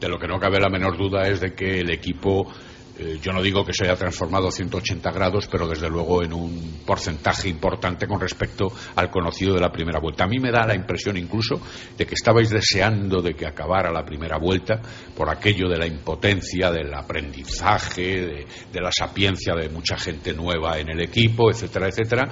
De 0.00 0.08
lo 0.08 0.18
que 0.18 0.26
no 0.26 0.40
cabe 0.40 0.58
la 0.58 0.68
menor 0.68 0.98
duda 0.98 1.28
es 1.28 1.40
de 1.40 1.54
que 1.54 1.78
el 1.78 1.90
equipo 1.90 2.48
eh, 2.96 3.18
yo 3.20 3.32
no 3.32 3.42
digo 3.42 3.64
que 3.64 3.72
se 3.72 3.84
haya 3.84 3.96
transformado 3.96 4.52
180 4.52 5.10
grados, 5.10 5.48
pero 5.50 5.66
desde 5.66 5.88
luego 5.88 6.22
en 6.22 6.32
un 6.32 6.80
porcentaje 6.86 7.48
importante 7.48 8.06
con 8.06 8.20
respecto 8.20 8.72
al 8.94 9.10
conocido 9.10 9.54
de 9.54 9.60
la 9.60 9.72
primera 9.72 9.98
vuelta. 9.98 10.24
A 10.24 10.28
mí 10.28 10.38
me 10.38 10.52
da 10.52 10.64
la 10.64 10.76
impresión 10.76 11.16
incluso 11.16 11.60
de 11.96 12.06
que 12.06 12.14
estabais 12.14 12.50
deseando 12.50 13.20
de 13.20 13.34
que 13.34 13.46
acabara 13.46 13.90
la 13.90 14.04
primera 14.04 14.38
vuelta 14.38 14.80
por 15.16 15.30
aquello 15.30 15.68
de 15.68 15.78
la 15.78 15.86
impotencia, 15.86 16.70
del 16.70 16.92
aprendizaje, 16.92 18.46
de, 18.72 18.80
la 18.80 18.90
sapiencia 18.90 19.54
de 19.54 19.68
mucha 19.68 19.96
gente 19.96 20.32
nueva 20.32 20.78
en 20.78 20.90
el 20.90 21.00
equipo, 21.00 21.50
etcétera, 21.50 21.88
etcétera, 21.88 22.28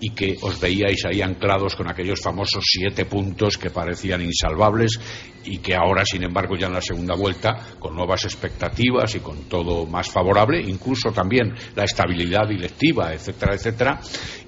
y 0.00 0.10
que 0.10 0.36
os 0.42 0.60
veíais 0.60 1.04
ahí 1.06 1.22
anclados 1.22 1.74
con 1.74 1.88
aquellos 1.90 2.20
famosos 2.20 2.64
siete 2.64 3.06
puntos 3.06 3.56
que 3.56 3.70
parecían 3.70 4.22
insalvables 4.22 5.00
y 5.46 5.58
que 5.58 5.74
ahora, 5.74 6.04
sin 6.04 6.24
embargo, 6.24 6.56
ya 6.56 6.66
en 6.66 6.74
la 6.74 6.80
segunda 6.80 7.14
vuelta, 7.14 7.54
con 7.78 7.94
nuevas 7.94 8.24
expectativas 8.24 9.14
y 9.14 9.20
con 9.20 9.44
todo 9.48 9.86
más 9.86 10.10
favorable, 10.10 10.60
incluso 10.60 11.12
también 11.12 11.54
la 11.74 11.84
estabilidad 11.84 12.48
directiva, 12.48 13.12
etcétera, 13.12 13.54
etcétera, 13.54 14.00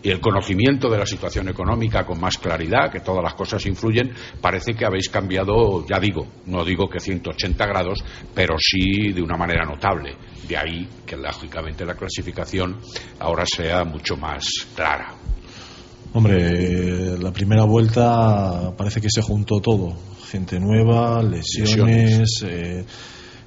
y 0.02 0.10
el 0.10 0.20
conocimiento 0.20 0.88
de 0.88 0.98
la 0.98 1.06
situación 1.06 1.48
económica 1.48 2.04
con 2.04 2.20
más 2.20 2.36
claridad, 2.38 2.90
que 2.90 3.00
todas 3.00 3.22
las 3.22 3.34
cosas 3.34 3.64
influyen, 3.66 4.12
parece 4.40 4.74
que 4.74 4.84
habéis 4.84 5.08
cambiado, 5.08 5.86
ya 5.86 6.00
digo, 6.00 6.26
no 6.46 6.64
digo 6.64 6.88
que 6.88 7.00
180 7.00 7.66
grados, 7.66 7.77
pero 8.34 8.56
sí 8.58 9.12
de 9.12 9.22
una 9.22 9.36
manera 9.36 9.64
notable. 9.64 10.16
De 10.46 10.56
ahí 10.56 10.88
que, 11.06 11.16
lógicamente, 11.16 11.84
la 11.84 11.94
clasificación 11.94 12.78
ahora 13.18 13.44
sea 13.46 13.84
mucho 13.84 14.16
más 14.16 14.44
clara. 14.74 15.14
Hombre, 16.14 17.18
la 17.18 17.30
primera 17.32 17.64
vuelta 17.64 18.74
parece 18.76 19.00
que 19.00 19.10
se 19.10 19.20
juntó 19.20 19.60
todo. 19.60 19.94
Gente 20.30 20.58
nueva, 20.58 21.22
lesiones, 21.22 22.42
eh, 22.46 22.84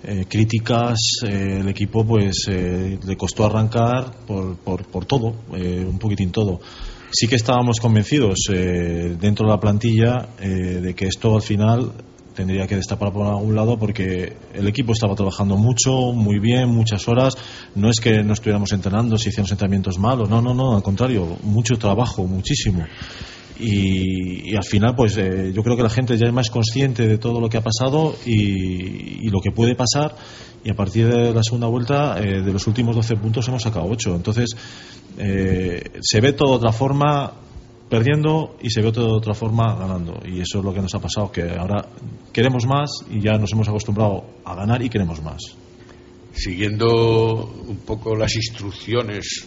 eh, 0.03 0.25
críticas. 0.29 0.97
Eh, 1.23 1.57
el 1.59 1.67
equipo 1.69 2.05
pues 2.05 2.45
le 2.47 3.17
costó 3.17 3.45
arrancar 3.45 4.25
por, 4.27 4.57
por, 4.57 4.85
por 4.85 5.05
todo, 5.05 5.35
un 5.49 5.97
poquitín 5.99 6.31
todo. 6.31 6.59
Sí 7.11 7.27
que 7.27 7.35
estábamos 7.35 7.79
convencidos 7.81 8.39
dentro 8.47 9.45
de 9.45 9.51
la 9.51 9.59
plantilla 9.59 10.29
de 10.39 10.93
que 10.95 11.07
esto 11.07 11.35
al 11.35 11.41
final 11.41 11.91
tendría 12.35 12.67
que 12.67 12.75
destapar 12.75 13.11
por 13.11 13.27
algún 13.27 13.55
lado 13.55 13.77
porque 13.77 14.35
el 14.53 14.67
equipo 14.67 14.93
estaba 14.93 15.15
trabajando 15.15 15.57
mucho, 15.57 16.11
muy 16.13 16.39
bien, 16.39 16.69
muchas 16.69 17.07
horas. 17.07 17.37
No 17.75 17.89
es 17.89 17.99
que 17.99 18.23
no 18.23 18.33
estuviéramos 18.33 18.71
entrenando, 18.71 19.17
si 19.17 19.29
hicimos 19.29 19.51
entrenamientos 19.51 19.97
malos, 19.99 20.29
no, 20.29 20.41
no, 20.41 20.53
no, 20.53 20.75
al 20.75 20.83
contrario, 20.83 21.37
mucho 21.43 21.77
trabajo, 21.77 22.25
muchísimo. 22.25 22.85
Y, 23.59 24.55
al 24.55 24.63
final, 24.63 24.95
pues 24.95 25.15
eh, 25.17 25.51
yo 25.53 25.61
creo 25.61 25.77
que 25.77 25.83
la 25.83 25.89
gente 25.89 26.17
ya 26.17 26.25
es 26.25 26.33
más 26.33 26.49
consciente 26.49 27.07
de 27.07 27.19
todo 27.19 27.39
lo 27.39 27.47
que 27.47 27.57
ha 27.57 27.61
pasado 27.61 28.15
y, 28.25 29.29
lo 29.29 29.39
que 29.39 29.51
puede 29.51 29.75
pasar. 29.75 30.15
Y 30.63 30.71
a 30.71 30.75
partir 30.75 31.07
de 31.07 31.33
la 31.33 31.43
segunda 31.43 31.67
vuelta, 31.67 32.19
eh, 32.19 32.41
de 32.41 32.53
los 32.53 32.65
últimos 32.67 32.95
12 32.95 33.15
puntos 33.17 33.47
hemos 33.47 33.61
sacado 33.61 33.85
8. 33.87 34.15
Entonces, 34.15 34.55
eh, 35.17 35.83
se 36.01 36.21
ve 36.21 36.33
todo 36.33 36.49
de 36.49 36.55
otra 36.55 36.71
forma 36.71 37.33
perdiendo 37.91 38.55
y 38.61 38.69
se 38.69 38.81
ve 38.81 38.89
de 38.89 39.01
otra 39.01 39.33
forma 39.33 39.75
ganando. 39.75 40.21
Y 40.25 40.39
eso 40.39 40.59
es 40.59 40.63
lo 40.63 40.73
que 40.73 40.79
nos 40.79 40.95
ha 40.95 40.99
pasado, 40.99 41.29
que 41.29 41.41
ahora 41.41 41.85
queremos 42.31 42.65
más 42.65 42.89
y 43.09 43.19
ya 43.19 43.33
nos 43.33 43.51
hemos 43.51 43.67
acostumbrado 43.67 44.23
a 44.45 44.55
ganar 44.55 44.81
y 44.81 44.89
queremos 44.89 45.21
más. 45.21 45.41
Siguiendo 46.31 47.51
un 47.67 47.79
poco 47.85 48.15
las 48.15 48.33
instrucciones 48.37 49.45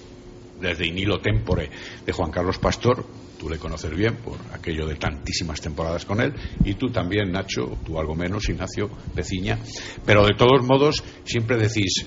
desde 0.60 0.86
Inilo 0.86 1.20
Tempore 1.20 1.70
de 2.04 2.12
Juan 2.12 2.30
Carlos 2.30 2.58
Pastor, 2.58 3.06
tú 3.40 3.48
le 3.48 3.58
conoces 3.58 3.96
bien 3.96 4.16
por 4.16 4.36
aquello 4.52 4.86
de 4.86 4.96
tantísimas 4.96 5.62
temporadas 5.62 6.04
con 6.04 6.20
él, 6.20 6.34
y 6.66 6.74
tú 6.74 6.90
también, 6.90 7.32
Nacho, 7.32 7.78
tú 7.82 7.98
algo 7.98 8.14
menos, 8.14 8.46
Ignacio 8.50 8.90
Peciña, 9.14 9.58
pero 10.04 10.26
de 10.26 10.34
todos 10.36 10.62
modos 10.62 11.02
siempre 11.24 11.56
decís, 11.56 12.06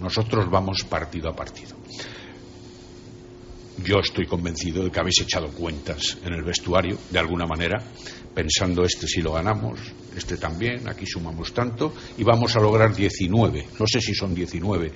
nosotros 0.00 0.50
vamos 0.50 0.84
partido 0.88 1.28
a 1.28 1.36
partido 1.36 1.76
yo 3.84 3.98
estoy 4.00 4.26
convencido 4.26 4.84
de 4.84 4.90
que 4.90 5.00
habéis 5.00 5.20
echado 5.20 5.48
cuentas 5.48 6.18
en 6.24 6.32
el 6.32 6.42
vestuario, 6.42 6.98
de 7.10 7.18
alguna 7.18 7.46
manera, 7.46 7.82
pensando 8.34 8.84
este 8.84 9.06
si 9.06 9.22
lo 9.22 9.32
ganamos, 9.32 9.80
este 10.16 10.36
también, 10.36 10.88
aquí 10.88 11.06
sumamos 11.06 11.52
tanto, 11.52 11.94
y 12.18 12.24
vamos 12.24 12.56
a 12.56 12.60
lograr 12.60 12.94
19, 12.94 13.68
no 13.78 13.86
sé 13.86 14.00
si 14.00 14.14
son 14.14 14.34
19 14.34 14.92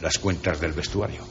las 0.00 0.18
cuentas 0.18 0.60
del 0.60 0.72
vestuario. 0.72 1.22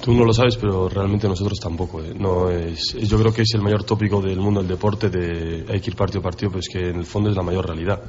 Tú 0.00 0.14
no 0.14 0.24
lo 0.24 0.32
sabes, 0.32 0.56
pero 0.56 0.88
realmente 0.88 1.28
nosotros 1.28 1.60
tampoco. 1.60 2.02
¿eh? 2.02 2.14
No 2.18 2.48
es, 2.48 2.94
yo 2.94 3.18
creo 3.18 3.34
que 3.34 3.42
es 3.42 3.52
el 3.54 3.60
mayor 3.60 3.84
tópico 3.84 4.22
del 4.22 4.40
mundo 4.40 4.60
del 4.60 4.68
deporte, 4.68 5.10
de 5.10 5.66
hay 5.68 5.80
que 5.80 5.90
ir 5.90 5.96
partido 5.96 6.20
a 6.20 6.22
partido, 6.22 6.50
pero 6.50 6.60
es 6.60 6.68
que 6.70 6.88
en 6.88 6.96
el 6.96 7.04
fondo 7.04 7.28
es 7.28 7.36
la 7.36 7.42
mayor 7.42 7.66
realidad. 7.66 8.00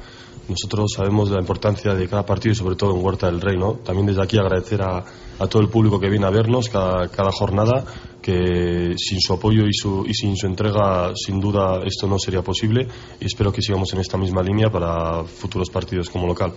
Nosotros 0.48 0.92
sabemos 0.96 1.30
la 1.30 1.38
importancia 1.38 1.94
de 1.94 2.08
cada 2.08 2.24
partido 2.24 2.52
y 2.52 2.56
sobre 2.56 2.76
todo 2.76 2.96
en 2.96 3.04
Huerta 3.04 3.26
del 3.26 3.42
Rey. 3.42 3.58
¿no? 3.58 3.74
También 3.74 4.06
desde 4.06 4.22
aquí 4.22 4.38
agradecer 4.38 4.80
a, 4.80 5.04
a 5.38 5.46
todo 5.46 5.60
el 5.60 5.68
público 5.68 6.00
que 6.00 6.08
viene 6.08 6.26
a 6.26 6.30
vernos 6.30 6.70
cada, 6.70 7.08
cada 7.08 7.30
jornada, 7.30 7.84
que 8.22 8.94
sin 8.96 9.20
su 9.20 9.32
apoyo 9.34 9.66
y, 9.66 9.74
su, 9.74 10.06
y 10.06 10.14
sin 10.14 10.36
su 10.36 10.46
entrega, 10.46 11.12
sin 11.14 11.40
duda, 11.40 11.82
esto 11.84 12.06
no 12.06 12.18
sería 12.18 12.40
posible. 12.42 12.86
Y 13.20 13.26
espero 13.26 13.52
que 13.52 13.60
sigamos 13.60 13.92
en 13.92 14.00
esta 14.00 14.16
misma 14.16 14.42
línea 14.42 14.70
para 14.70 15.24
futuros 15.24 15.68
partidos 15.68 16.08
como 16.08 16.26
local. 16.26 16.52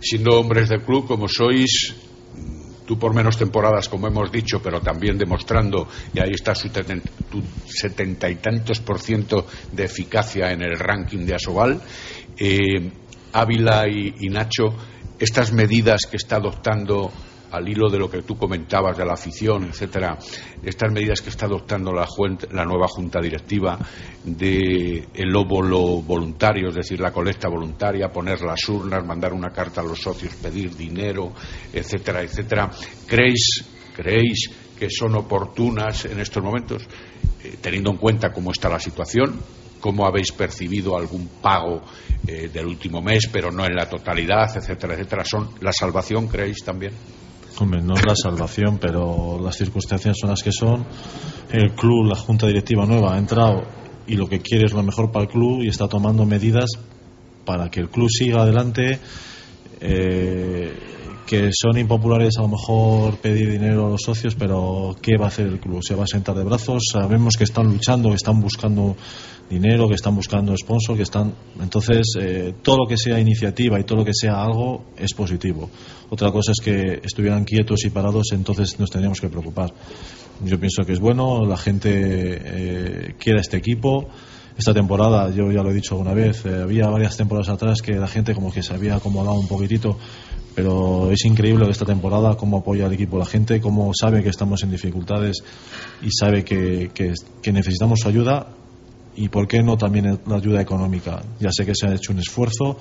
Siendo 0.00 0.40
hombres 0.40 0.70
del 0.70 0.82
club 0.82 1.06
como 1.06 1.28
sois, 1.28 1.94
tú 2.86 2.98
por 2.98 3.14
menos 3.14 3.36
temporadas, 3.36 3.88
como 3.88 4.06
hemos 4.06 4.32
dicho, 4.32 4.62
pero 4.62 4.80
también 4.80 5.18
demostrando, 5.18 5.86
y 6.14 6.20
ahí 6.20 6.30
está 6.32 6.54
su 6.54 6.70
setenta 7.66 8.30
y 8.30 8.36
tantos 8.36 8.80
por 8.80 9.00
ciento 9.00 9.46
de 9.72 9.84
eficacia 9.84 10.50
en 10.52 10.62
el 10.62 10.78
ranking 10.78 11.26
de 11.26 11.34
Asobal, 11.34 11.80
eh, 12.38 12.90
Ávila 13.32 13.86
y 13.88 14.28
Nacho, 14.30 14.74
estas 15.18 15.52
medidas 15.52 16.02
que 16.10 16.16
está 16.16 16.36
adoptando 16.36 17.12
al 17.50 17.68
hilo 17.68 17.88
de 17.88 17.98
lo 17.98 18.10
que 18.10 18.22
tú 18.22 18.36
comentabas 18.36 18.96
de 18.96 19.04
la 19.04 19.14
afición, 19.14 19.64
etcétera, 19.64 20.18
estas 20.62 20.92
medidas 20.92 21.20
que 21.20 21.30
está 21.30 21.46
adoptando 21.46 21.92
la, 21.92 22.64
nueva 22.64 22.88
junta 22.88 23.20
directiva 23.20 23.78
de 24.24 25.08
el 25.14 25.36
óvulo 25.36 26.02
voluntario, 26.02 26.68
es 26.68 26.74
decir, 26.74 27.00
la 27.00 27.12
colecta 27.12 27.48
voluntaria, 27.48 28.12
poner 28.12 28.40
las 28.42 28.68
urnas, 28.68 29.04
mandar 29.04 29.32
una 29.32 29.50
carta 29.50 29.80
a 29.80 29.84
los 29.84 30.00
socios, 30.00 30.34
pedir 30.34 30.76
dinero, 30.76 31.32
etcétera, 31.72 32.22
etcétera, 32.22 32.70
¿creéis, 33.06 33.64
creéis 33.94 34.50
que 34.78 34.90
son 34.90 35.14
oportunas 35.16 36.04
en 36.04 36.20
estos 36.20 36.42
momentos, 36.42 36.86
eh, 37.42 37.56
teniendo 37.60 37.90
en 37.90 37.96
cuenta 37.96 38.32
cómo 38.32 38.52
está 38.52 38.68
la 38.68 38.80
situación? 38.80 39.40
cómo 39.80 40.06
habéis 40.06 40.32
percibido 40.32 40.96
algún 40.96 41.28
pago 41.40 41.82
eh, 42.26 42.48
del 42.52 42.66
último 42.66 43.00
mes, 43.00 43.28
pero 43.32 43.50
no 43.50 43.64
en 43.64 43.74
la 43.74 43.88
totalidad, 43.88 44.56
etcétera, 44.56 44.94
etcétera. 44.94 45.24
¿Son 45.24 45.50
la 45.60 45.72
salvación, 45.72 46.26
creéis 46.26 46.64
también? 46.64 46.92
No 47.66 47.94
es 47.94 48.06
la 48.06 48.14
salvación, 48.14 48.78
pero 48.80 49.40
las 49.42 49.56
circunstancias 49.56 50.16
son 50.20 50.30
las 50.30 50.42
que 50.42 50.52
son. 50.52 50.86
El 51.50 51.72
club, 51.72 52.06
la 52.06 52.16
junta 52.16 52.46
directiva 52.46 52.86
nueva, 52.86 53.14
ha 53.14 53.18
entrado 53.18 53.62
y 54.06 54.14
lo 54.14 54.28
que 54.28 54.40
quiere 54.40 54.66
es 54.66 54.72
lo 54.72 54.82
mejor 54.82 55.10
para 55.10 55.24
el 55.24 55.30
club 55.30 55.62
y 55.62 55.68
está 55.68 55.88
tomando 55.88 56.24
medidas 56.24 56.70
para 57.44 57.70
que 57.70 57.80
el 57.80 57.88
club 57.88 58.08
siga 58.10 58.42
adelante. 58.42 59.00
Eh, 59.80 60.88
que 61.28 61.50
son 61.52 61.76
impopulares 61.76 62.38
a 62.38 62.42
lo 62.42 62.48
mejor 62.48 63.18
pedir 63.18 63.50
dinero 63.50 63.86
a 63.86 63.90
los 63.90 64.00
socios, 64.00 64.34
pero 64.34 64.96
¿qué 65.02 65.18
va 65.18 65.26
a 65.26 65.28
hacer 65.28 65.46
el 65.46 65.60
club? 65.60 65.82
¿Se 65.82 65.94
va 65.94 66.04
a 66.04 66.06
sentar 66.06 66.34
de 66.34 66.42
brazos? 66.42 66.84
Sabemos 66.90 67.34
que 67.36 67.44
están 67.44 67.66
luchando, 67.66 68.14
están 68.14 68.40
buscando 68.40 68.96
dinero, 69.48 69.88
que 69.88 69.94
están 69.94 70.14
buscando 70.14 70.56
sponsor, 70.56 70.96
que 70.96 71.02
están. 71.02 71.32
Entonces, 71.60 72.06
eh, 72.20 72.54
todo 72.62 72.78
lo 72.78 72.86
que 72.86 72.96
sea 72.96 73.18
iniciativa 73.18 73.78
y 73.80 73.84
todo 73.84 73.98
lo 73.98 74.04
que 74.04 74.14
sea 74.14 74.42
algo 74.42 74.84
es 74.96 75.14
positivo. 75.14 75.70
Otra 76.10 76.30
cosa 76.30 76.52
es 76.52 76.60
que 76.60 77.00
estuvieran 77.02 77.44
quietos 77.44 77.84
y 77.84 77.90
parados, 77.90 78.28
entonces 78.32 78.78
nos 78.78 78.90
tendríamos 78.90 79.20
que 79.20 79.28
preocupar. 79.28 79.72
Yo 80.44 80.58
pienso 80.58 80.84
que 80.84 80.92
es 80.92 81.00
bueno, 81.00 81.44
la 81.44 81.56
gente 81.56 81.90
eh, 81.92 83.14
quiere 83.18 83.40
este 83.40 83.56
equipo. 83.56 84.08
Esta 84.56 84.74
temporada, 84.74 85.30
yo 85.30 85.52
ya 85.52 85.62
lo 85.62 85.70
he 85.70 85.74
dicho 85.74 85.94
alguna 85.94 86.14
vez, 86.14 86.44
eh, 86.44 86.62
había 86.62 86.88
varias 86.88 87.16
temporadas 87.16 87.48
atrás 87.48 87.80
que 87.80 87.92
la 87.92 88.08
gente 88.08 88.34
como 88.34 88.52
que 88.52 88.60
se 88.60 88.74
había 88.74 88.96
acomodado 88.96 89.38
un 89.38 89.46
poquitito, 89.46 89.96
pero 90.58 91.12
es 91.12 91.24
increíble 91.24 91.70
esta 91.70 91.84
temporada 91.84 92.36
cómo 92.36 92.58
apoya 92.58 92.86
al 92.86 92.92
equipo 92.92 93.16
la 93.16 93.24
gente, 93.24 93.60
cómo 93.60 93.92
sabe 93.94 94.24
que 94.24 94.30
estamos 94.30 94.64
en 94.64 94.72
dificultades 94.72 95.44
y 96.02 96.10
sabe 96.10 96.42
que, 96.42 96.90
necesitamos 97.52 98.00
su 98.00 98.08
ayuda 98.08 98.48
y 99.18 99.28
por 99.28 99.48
qué 99.48 99.62
no 99.62 99.76
también 99.76 100.20
la 100.26 100.36
ayuda 100.36 100.60
económica. 100.60 101.20
Ya 101.40 101.50
sé 101.50 101.66
que 101.66 101.72
se 101.74 101.88
ha 101.88 101.94
hecho 101.94 102.12
un 102.12 102.20
esfuerzo, 102.20 102.78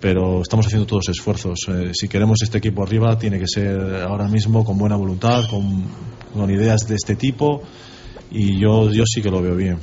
pero 0.00 0.40
estamos 0.40 0.66
haciendo 0.66 0.86
todos 0.86 1.08
esfuerzos. 1.08 1.58
Eh, 1.68 1.90
si 1.92 2.06
queremos 2.06 2.38
este 2.42 2.58
equipo 2.58 2.84
arriba, 2.84 3.18
tiene 3.18 3.40
que 3.40 3.48
ser 3.48 4.04
ahora 4.06 4.28
mismo 4.28 4.64
con 4.64 4.78
buena 4.78 4.94
voluntad, 4.94 5.42
con, 5.50 6.50
ideas 6.50 6.86
de 6.86 6.94
este 6.94 7.16
tipo, 7.16 7.62
y 8.30 8.60
yo, 8.60 8.90
yo 8.92 9.04
sí 9.04 9.20
que 9.20 9.30
lo 9.30 9.42
veo 9.42 9.56
bien. 9.56 9.78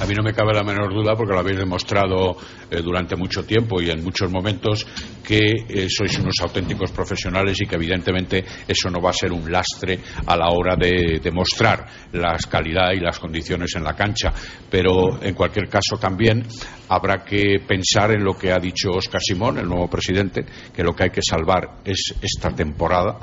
A 0.00 0.06
mí 0.06 0.14
no 0.14 0.22
me 0.24 0.32
cabe 0.32 0.52
la 0.52 0.64
menor 0.64 0.92
duda, 0.92 1.14
porque 1.14 1.32
lo 1.32 1.38
habéis 1.38 1.58
demostrado 1.58 2.36
eh, 2.70 2.80
durante 2.82 3.14
mucho 3.14 3.44
tiempo 3.44 3.80
y 3.80 3.90
en 3.90 4.02
muchos 4.02 4.32
momentos, 4.32 4.86
que 5.22 5.64
eh, 5.68 5.88
sois 5.88 6.18
unos 6.18 6.34
auténticos 6.40 6.90
profesionales 6.92 7.60
y 7.60 7.66
que 7.66 7.76
evidentemente 7.76 8.44
eso 8.66 8.90
no 8.90 9.00
va 9.00 9.10
a 9.10 9.14
ser 9.14 9.32
un 9.32 9.50
lastre 9.50 9.98
a 10.26 10.36
la 10.36 10.50
hora 10.50 10.76
de 10.76 11.20
demostrar 11.22 11.86
la 12.12 12.36
calidad 12.48 12.92
y 12.92 13.00
las 13.00 13.18
condiciones 13.18 13.74
en 13.76 13.84
la 13.84 13.94
cancha. 13.94 14.32
Pero 14.70 15.22
en 15.22 15.34
cualquier 15.34 15.68
caso 15.68 15.96
también 15.98 16.44
habrá 16.88 17.24
que 17.24 17.60
pensar 17.66 18.12
en 18.12 18.24
lo 18.24 18.36
que 18.36 18.52
ha 18.52 18.58
dicho 18.58 18.90
Oscar 18.90 19.20
Simón, 19.20 19.58
el 19.58 19.68
nuevo 19.68 19.88
presidente, 19.88 20.44
que 20.74 20.82
lo 20.82 20.94
que 20.94 21.04
hay 21.04 21.10
que 21.10 21.22
salvar 21.22 21.80
es 21.84 22.14
esta 22.20 22.50
temporada 22.50 23.18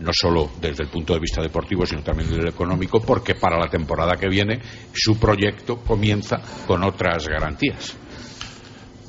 no 0.00 0.12
solo 0.12 0.50
desde 0.60 0.84
el 0.84 0.88
punto 0.88 1.12
de 1.12 1.20
vista 1.20 1.42
deportivo, 1.42 1.84
sino 1.84 2.02
también 2.02 2.30
desde 2.30 2.42
el 2.42 2.48
económico, 2.48 3.00
porque 3.00 3.34
para 3.34 3.58
la 3.58 3.68
temporada 3.68 4.16
que 4.16 4.28
viene 4.28 4.58
su 4.92 5.18
proyecto 5.18 5.76
comienza 5.80 6.38
con 6.66 6.82
otras 6.84 7.28
garantías. 7.28 7.96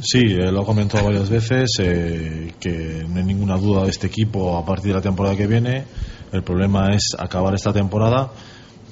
Sí, 0.03 0.29
lo 0.29 0.63
he 0.63 0.65
comentado 0.65 1.05
varias 1.05 1.29
veces, 1.29 1.69
eh, 1.79 2.53
que 2.59 3.05
no 3.07 3.19
hay 3.19 3.23
ninguna 3.23 3.55
duda 3.57 3.83
de 3.83 3.91
este 3.91 4.07
equipo 4.07 4.57
a 4.57 4.65
partir 4.65 4.87
de 4.87 4.95
la 4.95 5.01
temporada 5.01 5.35
que 5.35 5.45
viene. 5.45 5.85
El 6.31 6.41
problema 6.41 6.95
es 6.95 7.09
acabar 7.17 7.53
esta 7.53 7.71
temporada. 7.71 8.31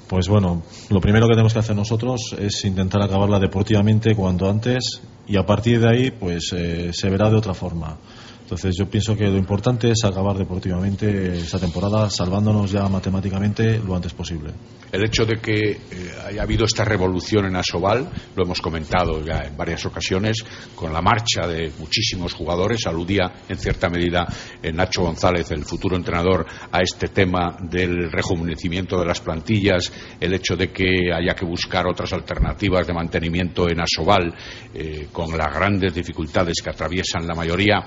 Pues 0.06 0.28
bueno, 0.28 0.62
lo 0.88 1.00
primero 1.00 1.26
que 1.26 1.32
tenemos 1.32 1.52
que 1.52 1.58
hacer 1.58 1.74
nosotros 1.74 2.36
es 2.38 2.64
intentar 2.64 3.02
acabarla 3.02 3.40
deportivamente 3.40 4.14
cuanto 4.14 4.48
antes 4.48 5.00
y 5.26 5.36
a 5.36 5.44
partir 5.44 5.80
de 5.80 5.88
ahí 5.88 6.10
pues 6.12 6.52
eh, 6.52 6.90
se 6.92 7.10
verá 7.10 7.28
de 7.28 7.36
otra 7.36 7.54
forma. 7.54 7.96
Entonces 8.50 8.76
yo 8.76 8.90
pienso 8.90 9.16
que 9.16 9.28
lo 9.28 9.36
importante 9.36 9.92
es 9.92 10.02
acabar 10.04 10.36
deportivamente 10.36 11.38
esta 11.38 11.60
temporada 11.60 12.10
salvándonos 12.10 12.72
ya 12.72 12.88
matemáticamente 12.88 13.78
lo 13.78 13.94
antes 13.94 14.12
posible. 14.12 14.50
El 14.90 15.04
hecho 15.04 15.24
de 15.24 15.36
que 15.36 15.54
eh, 15.54 15.78
haya 16.26 16.42
habido 16.42 16.64
esta 16.64 16.84
revolución 16.84 17.46
en 17.46 17.54
Asobal, 17.54 18.10
lo 18.34 18.42
hemos 18.42 18.60
comentado 18.60 19.24
ya 19.24 19.44
en 19.46 19.56
varias 19.56 19.86
ocasiones, 19.86 20.44
con 20.74 20.92
la 20.92 21.00
marcha 21.00 21.46
de 21.46 21.70
muchísimos 21.78 22.34
jugadores, 22.34 22.88
aludía 22.88 23.32
en 23.48 23.56
cierta 23.56 23.88
medida 23.88 24.26
eh, 24.60 24.72
Nacho 24.72 25.02
González, 25.02 25.48
el 25.52 25.64
futuro 25.64 25.94
entrenador, 25.94 26.44
a 26.72 26.80
este 26.80 27.06
tema 27.06 27.56
del 27.70 28.10
rejuvenecimiento 28.10 28.98
de 28.98 29.06
las 29.06 29.20
plantillas, 29.20 29.92
el 30.18 30.34
hecho 30.34 30.56
de 30.56 30.72
que 30.72 31.12
haya 31.14 31.36
que 31.36 31.44
buscar 31.44 31.86
otras 31.86 32.12
alternativas 32.12 32.84
de 32.84 32.94
mantenimiento 32.94 33.68
en 33.68 33.80
Asobal, 33.80 34.34
eh, 34.74 35.06
con 35.12 35.38
las 35.38 35.54
grandes 35.54 35.94
dificultades 35.94 36.60
que 36.60 36.70
atraviesan 36.70 37.28
la 37.28 37.36
mayoría 37.36 37.84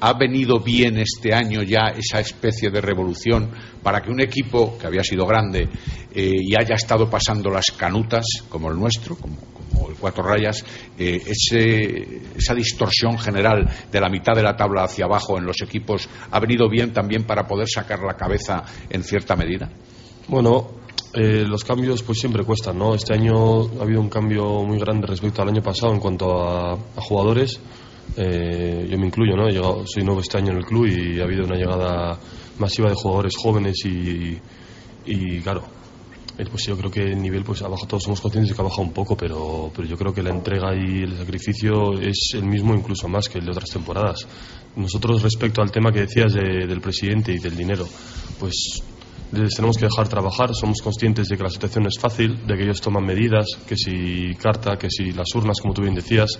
¿Ha 0.00 0.12
venido 0.12 0.60
bien 0.60 0.98
este 0.98 1.34
año 1.34 1.62
ya 1.62 1.88
esa 1.96 2.20
especie 2.20 2.70
de 2.70 2.80
revolución 2.80 3.50
para 3.82 4.00
que 4.00 4.10
un 4.10 4.20
equipo 4.20 4.76
que 4.78 4.86
había 4.86 5.02
sido 5.02 5.26
grande 5.26 5.68
eh, 6.18 6.32
y 6.40 6.54
haya 6.56 6.74
estado 6.74 7.10
pasando 7.10 7.50
las 7.50 7.66
canutas, 7.76 8.24
como 8.48 8.70
el 8.70 8.78
nuestro, 8.78 9.16
como, 9.16 9.36
el 9.88 9.96
Cuatro 9.96 10.24
Rayas, 10.24 10.64
eh, 10.98 11.22
esa 12.36 12.54
distorsión 12.54 13.18
general 13.18 13.68
de 13.92 14.00
la 14.00 14.08
mitad 14.08 14.34
de 14.34 14.42
la 14.42 14.56
tabla 14.56 14.84
hacia 14.84 15.04
abajo 15.04 15.36
en 15.36 15.44
los 15.44 15.60
equipos, 15.62 16.08
ha 16.30 16.40
venido 16.40 16.68
bien 16.68 16.92
también 16.92 17.24
para 17.24 17.46
poder 17.46 17.68
sacar 17.68 18.00
la 18.00 18.14
cabeza 18.14 18.64
en 18.88 19.04
cierta 19.04 19.36
medida? 19.36 19.70
Bueno, 20.28 20.68
eh, 21.12 21.44
los 21.46 21.62
cambios 21.64 22.02
pues 22.02 22.18
siempre 22.18 22.44
cuestan, 22.44 22.78
¿no? 22.78 22.94
Este 22.94 23.14
año 23.14 23.78
ha 23.78 23.82
habido 23.82 24.00
un 24.00 24.08
cambio 24.08 24.64
muy 24.64 24.78
grande 24.78 25.06
respecto 25.06 25.42
al 25.42 25.48
año 25.48 25.62
pasado 25.62 25.92
en 25.92 26.00
cuanto 26.00 26.42
a 26.42 26.76
jugadores 26.96 27.60
eh, 28.16 28.86
yo 28.90 28.98
me 28.98 29.06
incluyo, 29.06 29.36
¿no? 29.36 29.48
He 29.48 29.52
llegado, 29.52 29.84
soy 29.86 30.04
nuevo 30.04 30.20
este 30.20 30.38
año 30.38 30.52
en 30.52 30.58
el 30.58 30.64
club 30.64 30.86
y 30.86 31.20
ha 31.20 31.24
habido 31.24 31.44
una 31.44 31.56
llegada 31.56 32.18
masiva 32.58 32.88
de 32.88 32.94
jugadores 32.94 33.36
jóvenes 33.36 33.84
y, 33.84 34.38
y 35.06 35.40
claro, 35.40 35.64
pues 36.44 36.66
yo 36.66 36.76
creo 36.76 36.90
que 36.90 37.02
el 37.02 37.20
nivel 37.20 37.44
pues 37.44 37.62
abajo 37.62 37.86
todos 37.86 38.02
somos 38.02 38.20
conscientes 38.20 38.50
de 38.50 38.54
que 38.56 38.60
ha 38.60 38.64
bajado 38.64 38.82
un 38.82 38.92
poco, 38.92 39.16
pero, 39.16 39.70
pero 39.74 39.88
yo 39.88 39.96
creo 39.96 40.12
que 40.12 40.22
la 40.22 40.30
entrega 40.30 40.74
y 40.74 41.02
el 41.02 41.16
sacrificio 41.16 41.98
es 41.98 42.32
el 42.34 42.44
mismo, 42.44 42.74
incluso 42.74 43.08
más 43.08 43.28
que 43.28 43.38
el 43.38 43.46
de 43.46 43.52
otras 43.52 43.70
temporadas. 43.70 44.26
Nosotros 44.76 45.22
respecto 45.22 45.62
al 45.62 45.70
tema 45.70 45.90
que 45.90 46.00
decías 46.00 46.34
del 46.34 46.80
presidente 46.80 47.32
y 47.32 47.38
del 47.38 47.56
dinero, 47.56 47.86
pues 48.38 48.82
les 49.32 49.54
tenemos 49.54 49.76
que 49.78 49.86
dejar 49.86 50.08
trabajar, 50.08 50.54
somos 50.54 50.80
conscientes 50.82 51.28
de 51.28 51.36
que 51.36 51.42
la 51.42 51.50
situación 51.50 51.86
es 51.86 51.98
fácil, 51.98 52.46
de 52.46 52.56
que 52.56 52.64
ellos 52.64 52.80
toman 52.80 53.04
medidas, 53.04 53.46
que 53.66 53.76
si 53.76 54.34
carta, 54.34 54.76
que 54.76 54.90
si 54.90 55.12
las 55.12 55.34
urnas, 55.34 55.60
como 55.60 55.72
tú 55.72 55.82
bien 55.82 55.94
decías, 55.94 56.38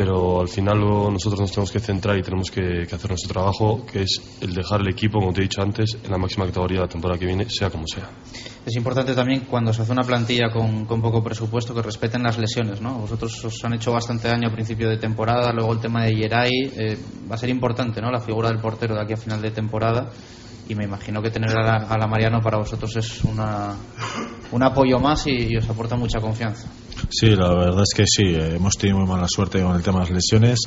pero 0.00 0.40
al 0.40 0.48
final 0.48 0.80
nosotros 0.80 1.40
nos 1.40 1.50
tenemos 1.50 1.70
que 1.70 1.78
centrar 1.78 2.16
y 2.16 2.22
tenemos 2.22 2.50
que, 2.50 2.88
hacer 2.90 3.10
nuestro 3.10 3.34
trabajo, 3.34 3.84
que 3.84 4.04
es 4.04 4.38
el 4.40 4.54
dejar 4.54 4.80
el 4.80 4.88
equipo, 4.88 5.18
como 5.18 5.30
te 5.30 5.40
he 5.40 5.42
dicho 5.42 5.60
antes, 5.60 5.98
en 6.02 6.10
la 6.10 6.16
máxima 6.16 6.46
categoría 6.46 6.78
de 6.78 6.86
la 6.86 6.88
temporada 6.88 7.18
que 7.18 7.26
viene, 7.26 7.44
sea 7.50 7.68
como 7.68 7.86
sea. 7.86 8.08
Es 8.64 8.74
importante 8.76 9.12
también 9.14 9.40
cuando 9.40 9.74
se 9.74 9.82
hace 9.82 9.92
una 9.92 10.02
plantilla 10.02 10.48
con, 10.50 10.86
poco 10.86 11.22
presupuesto 11.22 11.74
que 11.74 11.82
respeten 11.82 12.22
las 12.22 12.38
lesiones, 12.38 12.80
¿no? 12.80 12.94
Vosotros 12.94 13.44
os 13.44 13.62
han 13.62 13.74
hecho 13.74 13.92
bastante 13.92 14.28
daño 14.28 14.48
a 14.48 14.52
principio 14.52 14.88
de 14.88 14.96
temporada, 14.96 15.52
luego 15.52 15.74
el 15.74 15.80
tema 15.80 16.04
de 16.04 16.14
Yeray, 16.14 16.50
eh, 16.78 16.98
va 17.30 17.34
a 17.34 17.38
ser 17.38 17.50
importante, 17.50 18.00
¿no? 18.00 18.10
La 18.10 18.20
figura 18.20 18.48
del 18.48 18.58
portero 18.58 18.94
de 18.94 19.02
aquí 19.02 19.12
a 19.12 19.18
final 19.18 19.42
de 19.42 19.50
temporada 19.50 20.10
y 20.70 20.74
me 20.76 20.84
imagino 20.84 21.20
que 21.20 21.30
tener 21.30 21.50
a 21.50 21.98
la, 21.98 22.06
Mariano 22.06 22.40
para 22.40 22.58
vosotros 22.58 22.94
es 22.94 23.24
una, 23.24 23.74
un 24.52 24.62
apoyo 24.62 25.00
más 25.00 25.26
y, 25.26 25.56
os 25.56 25.68
aporta 25.68 25.96
mucha 25.96 26.20
confianza. 26.20 26.68
Sí, 27.10 27.34
la 27.34 27.52
verdad 27.52 27.82
es 27.82 27.92
que 27.92 28.04
sí, 28.06 28.22
eh, 28.22 28.54
hemos 28.54 28.74
tenido 28.74 28.98
muy 28.98 29.08
mala 29.08 29.26
suerte 29.28 29.60
con 29.60 29.74
el 29.74 29.82
tema 29.82 29.98
de 29.98 30.04
las 30.04 30.14
lesiones. 30.14 30.60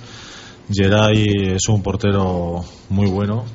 Geray 0.69 1.53
es 1.55 1.69
un 1.69 1.81
portero 1.81 2.65
muy 2.89 3.09
bueno 3.09 3.45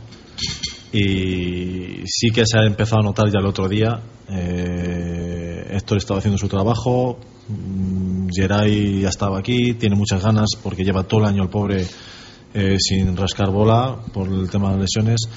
y 0.90 2.02
sí 2.06 2.30
que 2.32 2.44
se 2.46 2.58
ha 2.58 2.64
empezado 2.64 3.02
a 3.02 3.04
notar 3.04 3.26
ya 3.26 3.40
el 3.40 3.46
otro 3.46 3.68
día. 3.68 4.00
Eh, 4.30 5.66
Héctor 5.70 5.98
estaba 5.98 6.18
haciendo 6.18 6.38
su 6.38 6.48
trabajo, 6.48 7.18
mm, 7.48 8.28
Geray 8.34 9.02
ya 9.02 9.10
estaba 9.10 9.38
aquí, 9.38 9.74
tiene 9.74 9.96
muchas 9.96 10.24
ganas 10.24 10.48
porque 10.62 10.82
lleva 10.82 11.02
todo 11.02 11.20
el 11.20 11.26
año 11.26 11.42
el 11.42 11.50
pobre 11.50 11.86
eh, 12.54 12.76
sin 12.78 13.14
rascar 13.18 13.50
bola 13.50 13.98
por 14.14 14.28
el 14.28 14.48
tema 14.48 14.68
de 14.68 14.78
las 14.78 14.82
lesiones 14.84 15.28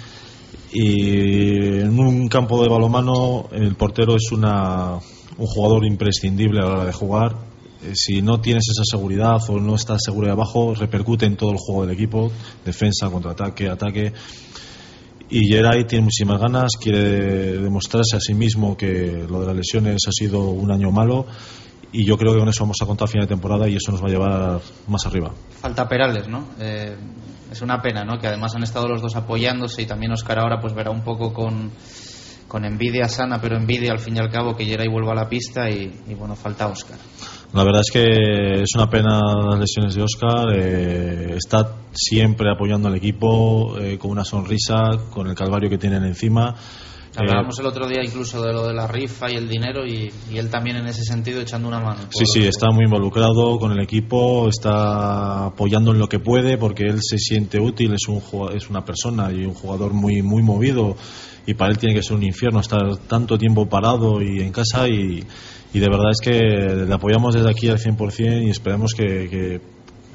y 0.74 1.80
en 1.80 2.00
un 2.00 2.28
campo 2.28 2.62
de 2.64 2.70
balomano 2.70 3.50
el 3.52 3.76
portero 3.76 4.16
es 4.16 4.32
una, 4.32 4.94
un 5.38 5.48
jugador 5.48 5.86
imprescindible 5.86 6.60
a 6.60 6.66
la 6.66 6.72
hora 6.72 6.86
de 6.86 6.94
jugar. 6.94 7.36
Eh, 7.84 7.92
si 7.94 8.22
no 8.22 8.40
tienes 8.40 8.64
esa 8.70 8.84
seguridad 8.86 9.38
o 9.50 9.60
no 9.60 9.76
estás 9.76 10.02
seguro 10.04 10.28
de 10.28 10.34
abajo, 10.34 10.74
repercute 10.74 11.26
en 11.26 11.36
todo 11.36 11.52
el 11.52 11.58
juego 11.58 11.86
del 11.86 11.96
equipo, 11.96 12.32
defensa, 12.64 13.10
contraataque, 13.10 13.70
ataque. 13.70 14.14
Y 15.30 15.48
Geray 15.48 15.86
tiene 15.86 16.06
muchísimas 16.06 16.40
ganas, 16.40 16.72
quiere 16.80 17.58
demostrarse 17.58 18.18
a 18.18 18.20
sí 18.20 18.34
mismo 18.34 18.76
que 18.76 19.26
lo 19.30 19.42
de 19.42 19.48
las 19.48 19.56
lesiones 19.56 19.98
ha 20.08 20.12
sido 20.12 20.50
un 20.50 20.72
año 20.72 20.92
malo 20.92 21.26
y 21.92 22.06
yo 22.06 22.18
creo 22.18 22.34
que 22.34 22.40
con 22.40 22.50
eso 22.50 22.64
vamos 22.64 22.78
a 22.82 22.86
contar 22.86 23.08
a 23.08 23.12
final 23.12 23.28
de 23.28 23.34
temporada 23.34 23.68
y 23.68 23.76
eso 23.76 23.92
nos 23.92 24.02
va 24.02 24.08
a 24.08 24.12
llevar 24.12 24.62
más 24.88 25.06
arriba. 25.06 25.32
Falta 25.60 25.88
Perales, 25.88 26.28
¿no? 26.28 26.46
Eh, 26.60 26.96
es 27.52 27.62
una 27.62 27.82
pena, 27.82 28.06
¿no? 28.06 28.18
Que 28.18 28.28
además 28.28 28.56
han 28.56 28.64
estado 28.64 28.88
los 28.88 29.02
dos 29.02 29.16
apoyándose 29.16 29.82
y 29.82 29.86
también 29.86 30.14
Oscar 30.14 30.40
ahora 30.40 30.60
pues 30.62 30.74
verá 30.74 30.90
un 30.90 31.04
poco 31.04 31.34
con, 31.34 31.72
con 32.48 32.66
envidia 32.66 33.08
sana, 33.08 33.40
pero 33.42 33.58
envidia 33.58 33.92
al 33.92 34.00
fin 34.00 34.16
y 34.16 34.20
al 34.20 34.30
cabo 34.30 34.56
que 34.56 34.66
llega 34.66 34.86
y 34.86 34.90
vuelva 34.90 35.12
a 35.12 35.16
la 35.16 35.30
pista 35.30 35.70
y, 35.70 36.14
bueno, 36.16 36.36
falta 36.36 36.68
Oscar. 36.68 36.98
La 37.54 37.64
verdad 37.64 37.82
es 37.82 37.92
que 37.92 38.62
es 38.64 38.76
una 38.76 38.90
pena 38.90 39.20
las 39.50 39.60
lesiones 39.60 39.96
de 39.96 40.02
Oscar. 40.02 40.48
Eh, 40.54 41.36
está 41.36 41.76
siempre 41.94 42.50
apoyando 42.50 42.88
al 42.88 42.96
equipo 42.96 43.78
eh, 43.78 43.98
con 43.98 44.12
una 44.12 44.24
sonrisa, 44.24 44.82
con 45.10 45.28
el 45.28 45.36
calvario 45.36 45.70
que 45.70 45.78
tienen 45.78 46.04
encima. 46.04 46.56
Hablábamos 47.16 47.60
el 47.60 47.66
otro 47.66 47.88
día 47.88 48.02
incluso 48.04 48.42
de 48.42 48.54
lo 48.54 48.68
de 48.68 48.74
la 48.74 48.88
rifa 48.88 49.30
y 49.30 49.36
el 49.36 49.50
dinero 49.50 49.86
y, 49.86 50.12
él 50.34 50.50
también 50.50 50.78
en 50.78 50.88
ese 50.88 51.04
sentido 51.04 51.42
echando 51.42 51.68
una 51.68 51.80
mano. 51.80 52.02
Sí, 52.10 52.24
sí, 52.26 52.48
está 52.48 52.68
muy 52.72 52.86
involucrado 52.86 53.60
con 53.60 53.72
el 53.74 53.80
equipo, 53.82 54.48
está 54.48 55.48
apoyando 55.48 55.92
en 55.92 56.00
lo 56.00 56.08
que 56.08 56.20
puede 56.20 56.58
porque 56.58 56.86
él 56.86 57.00
se 57.02 57.18
siente 57.18 57.60
útil, 57.60 57.94
es, 57.94 58.08
un, 58.08 58.22
es 58.56 58.70
una 58.70 58.86
persona 58.86 59.32
y 59.32 59.46
un 59.46 59.54
jugador 59.54 59.94
muy, 59.94 60.22
muy 60.22 60.42
movido 60.42 60.96
y 61.46 61.54
para 61.54 61.72
él 61.72 61.78
tiene 61.78 61.96
que 61.96 62.04
ser 62.04 62.16
un 62.16 62.24
infierno 62.24 62.62
estar 62.62 62.98
tanto 63.08 63.38
tiempo 63.38 63.68
parado 63.68 64.22
y 64.22 64.42
en 64.42 64.52
casa 64.52 64.88
y, 64.88 65.26
y 65.74 65.80
de 65.80 65.88
verdad 65.88 66.12
es 66.12 66.22
que 66.22 66.40
le 66.88 66.94
apoyamos 66.94 67.36
desde 67.36 67.50
aquí 67.50 67.68
al 67.68 67.78
100% 67.78 68.46
y 68.46 68.50
esperemos 68.50 68.94
que 68.94 69.60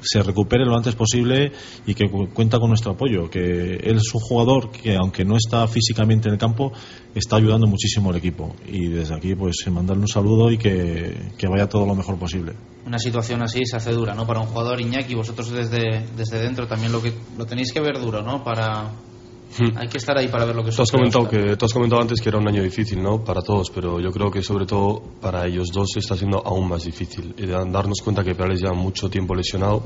se 0.01 0.21
recupere 0.21 0.65
lo 0.65 0.75
antes 0.75 0.95
posible 0.95 1.51
y 1.85 1.93
que 1.93 2.09
cuenta 2.33 2.59
con 2.59 2.69
nuestro 2.69 2.91
apoyo. 2.91 3.29
Que 3.29 3.75
él 3.75 3.97
es 3.97 4.13
un 4.13 4.21
jugador 4.21 4.71
que, 4.71 4.95
aunque 4.95 5.25
no 5.25 5.37
está 5.37 5.67
físicamente 5.67 6.27
en 6.27 6.33
el 6.33 6.39
campo, 6.39 6.71
está 7.15 7.37
ayudando 7.37 7.67
muchísimo 7.67 8.09
al 8.09 8.17
equipo. 8.17 8.55
Y 8.67 8.87
desde 8.87 9.15
aquí, 9.15 9.35
pues, 9.35 9.65
mandarle 9.71 10.01
un 10.03 10.07
saludo 10.07 10.51
y 10.51 10.57
que, 10.57 11.31
que 11.37 11.47
vaya 11.47 11.67
todo 11.67 11.85
lo 11.85 11.95
mejor 11.95 12.17
posible. 12.17 12.53
Una 12.85 12.99
situación 12.99 13.41
así 13.41 13.65
se 13.65 13.75
hace 13.75 13.91
dura, 13.91 14.13
¿no? 14.13 14.25
Para 14.25 14.39
un 14.39 14.47
jugador 14.47 14.79
Iñaki, 14.79 15.15
vosotros 15.15 15.49
desde, 15.51 16.05
desde 16.15 16.39
dentro 16.39 16.67
también 16.67 16.91
lo, 16.91 17.01
que, 17.01 17.13
lo 17.37 17.45
tenéis 17.45 17.73
que 17.73 17.81
ver 17.81 17.99
duro, 17.99 18.21
¿no? 18.21 18.43
Para. 18.43 18.91
Hay 19.75 19.87
que 19.87 19.97
estar 19.97 20.17
ahí 20.17 20.27
para 20.27 20.45
ver 20.45 20.55
lo 20.55 20.63
que 20.63 20.71
tú 20.71 20.81
has 20.81 20.91
comentado 20.91 21.27
que 21.27 21.55
Tú 21.55 21.65
has 21.65 21.73
comentado 21.73 22.01
antes 22.01 22.21
que 22.21 22.29
era 22.29 22.37
un 22.37 22.47
año 22.47 22.61
difícil, 22.61 23.01
¿no? 23.01 23.23
Para 23.23 23.41
todos, 23.41 23.69
pero 23.71 23.99
yo 23.99 24.11
creo 24.11 24.29
que 24.29 24.41
sobre 24.43 24.65
todo 24.65 25.01
para 25.21 25.45
ellos 25.45 25.69
dos 25.73 25.95
está 25.97 26.15
siendo 26.15 26.45
aún 26.45 26.67
más 26.67 26.83
difícil. 26.83 27.33
Y 27.37 27.45
darnos 27.45 28.01
cuenta 28.03 28.23
que 28.23 28.35
Perales 28.35 28.61
lleva 28.61 28.73
mucho 28.73 29.09
tiempo 29.09 29.33
lesionado 29.33 29.81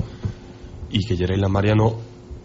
y 0.90 1.06
que 1.06 1.16
Yereila 1.16 1.48
Mariano 1.48 1.96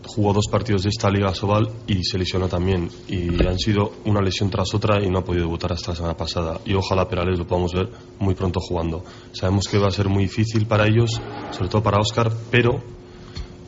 jugó 0.07 0.33
dos 0.33 0.47
partidos 0.49 0.83
de 0.83 0.89
esta 0.89 1.09
Liga 1.09 1.33
Sobal 1.33 1.69
y 1.85 2.03
se 2.03 2.17
lesionó 2.17 2.47
también. 2.47 2.89
Y 3.07 3.45
han 3.45 3.59
sido 3.59 3.91
una 4.05 4.21
lesión 4.21 4.49
tras 4.49 4.73
otra 4.73 5.03
y 5.03 5.09
no 5.09 5.19
ha 5.19 5.23
podido 5.23 5.43
debutar 5.43 5.73
hasta 5.73 5.91
la 5.91 5.95
semana 5.95 6.17
pasada. 6.17 6.59
Y 6.65 6.73
ojalá 6.73 7.07
Perales 7.07 7.37
lo 7.37 7.45
podamos 7.45 7.73
ver 7.73 7.89
muy 8.19 8.33
pronto 8.33 8.59
jugando. 8.59 9.03
Sabemos 9.33 9.67
que 9.67 9.77
va 9.77 9.87
a 9.87 9.91
ser 9.91 10.07
muy 10.07 10.23
difícil 10.23 10.65
para 10.65 10.87
ellos, 10.87 11.21
sobre 11.51 11.69
todo 11.69 11.83
para 11.83 11.99
Oscar, 11.99 12.31
pero 12.49 12.81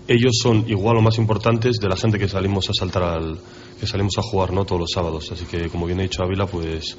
ellos 0.10 0.39
son 0.41 0.66
igual 0.68 0.97
o 0.97 1.01
más 1.01 1.18
importantes 1.20 1.78
de 1.78 1.88
la 1.88 1.95
gente 1.95 2.18
que 2.18 2.28
salimos 2.28 2.68
a 2.70 2.74
saltar 2.74 3.03
al 3.03 3.38
que 3.80 3.88
salimos 3.88 4.17
a 4.17 4.21
jugar 4.21 4.51
no 4.53 4.65
todos 4.65 4.82
los 4.82 4.91
sábados 4.93 5.32
así 5.32 5.45
que 5.45 5.69
como 5.69 5.86
bien 5.86 5.99
ha 5.99 6.03
dicho 6.03 6.23
Ávila 6.23 6.45
pues 6.45 6.97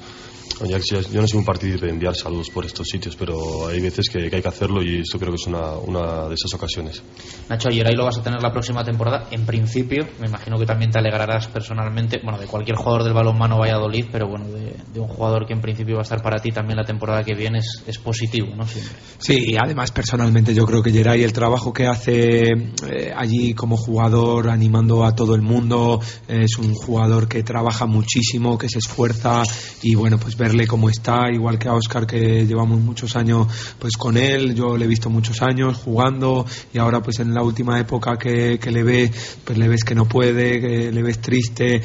yo 0.67 1.21
no 1.21 1.27
soy 1.27 1.39
un 1.39 1.45
partido 1.45 1.77
de 1.79 1.89
enviar 1.89 2.15
saludos 2.15 2.49
por 2.49 2.65
estos 2.65 2.87
sitios 2.87 3.15
pero 3.15 3.67
hay 3.67 3.79
veces 3.79 4.09
que, 4.09 4.29
que 4.29 4.35
hay 4.35 4.41
que 4.41 4.47
hacerlo 4.47 4.83
y 4.83 4.99
esto 5.01 5.17
creo 5.17 5.31
que 5.31 5.41
es 5.41 5.47
una, 5.47 5.77
una 5.77 6.27
de 6.27 6.35
esas 6.35 6.53
ocasiones 6.53 7.01
Nacho, 7.49 7.69
ayer 7.69 7.85
ahí 7.85 7.95
lo 7.95 8.05
vas 8.05 8.17
a 8.17 8.23
tener 8.23 8.41
la 8.41 8.51
próxima 8.51 8.83
temporada. 8.83 9.27
En 9.31 9.45
principio, 9.45 10.07
me 10.19 10.27
imagino 10.27 10.57
que 10.57 10.65
también 10.65 10.91
te 10.91 10.99
alegrarás 10.99 11.47
personalmente, 11.47 12.19
bueno, 12.23 12.39
de 12.39 12.47
cualquier 12.47 12.77
jugador 12.77 13.03
del 13.03 13.13
balonmano 13.13 13.59
Valladolid, 13.59 14.05
pero 14.11 14.27
bueno, 14.29 14.47
de, 14.47 14.75
de 14.93 14.99
un 14.99 15.07
jugador 15.07 15.45
que 15.45 15.53
en 15.53 15.61
principio 15.61 15.95
va 15.95 16.01
a 16.01 16.03
estar 16.03 16.21
para 16.21 16.39
ti 16.39 16.51
también 16.51 16.77
la 16.77 16.85
temporada 16.85 17.23
que 17.23 17.35
viene 17.35 17.59
es, 17.59 17.83
es 17.87 17.97
positivo, 17.97 18.55
¿no? 18.55 18.65
Siempre. 18.65 18.93
Sí, 19.17 19.35
y 19.47 19.57
además 19.57 19.91
personalmente 19.91 20.53
yo 20.53 20.65
creo 20.65 20.81
que 20.81 20.91
Geray 20.91 21.23
el 21.23 21.33
trabajo 21.33 21.73
que 21.73 21.87
hace 21.87 22.51
eh, 22.51 23.13
allí 23.15 23.53
como 23.53 23.75
jugador 23.75 24.49
animando 24.49 25.05
a 25.05 25.13
todo 25.13 25.35
el 25.35 25.41
mundo 25.41 25.99
eh, 26.27 26.43
es 26.43 26.57
un 26.57 26.70
jugador 26.73 27.27
que 27.27 27.43
trabaja 27.43 27.85
muchísimo, 27.85 28.57
que 28.57 28.69
se 28.69 28.79
esfuerza 28.79 29.43
y 29.81 29.95
bueno 29.95 30.17
pues 30.17 30.37
verle 30.37 30.67
cómo 30.67 30.89
está, 30.89 31.31
igual 31.31 31.57
que 31.57 31.67
a 31.67 31.73
Oscar 31.73 32.05
que 32.05 32.45
llevamos 32.45 32.79
muchos 32.79 33.15
años 33.15 33.47
pues 33.79 33.93
con 33.97 34.17
él, 34.17 34.55
yo 34.55 34.77
le 34.77 34.85
he 34.85 34.87
visto 34.87 35.09
muchos 35.09 35.41
años 35.41 35.77
jugando 35.77 36.45
y 36.73 36.77
ahora 36.77 37.01
pues 37.01 37.19
en 37.19 37.33
la 37.33 37.43
última 37.43 37.79
época 37.79 38.17
que, 38.17 38.59
que 38.59 38.71
le 38.71 38.83
ve 38.83 39.11
pues 39.43 39.57
le 39.57 39.67
ves 39.67 39.83
que 39.83 39.95
no 39.95 40.05
puede, 40.05 40.59
que 40.59 40.91
le 40.91 41.03
ves 41.03 41.19
triste, 41.19 41.81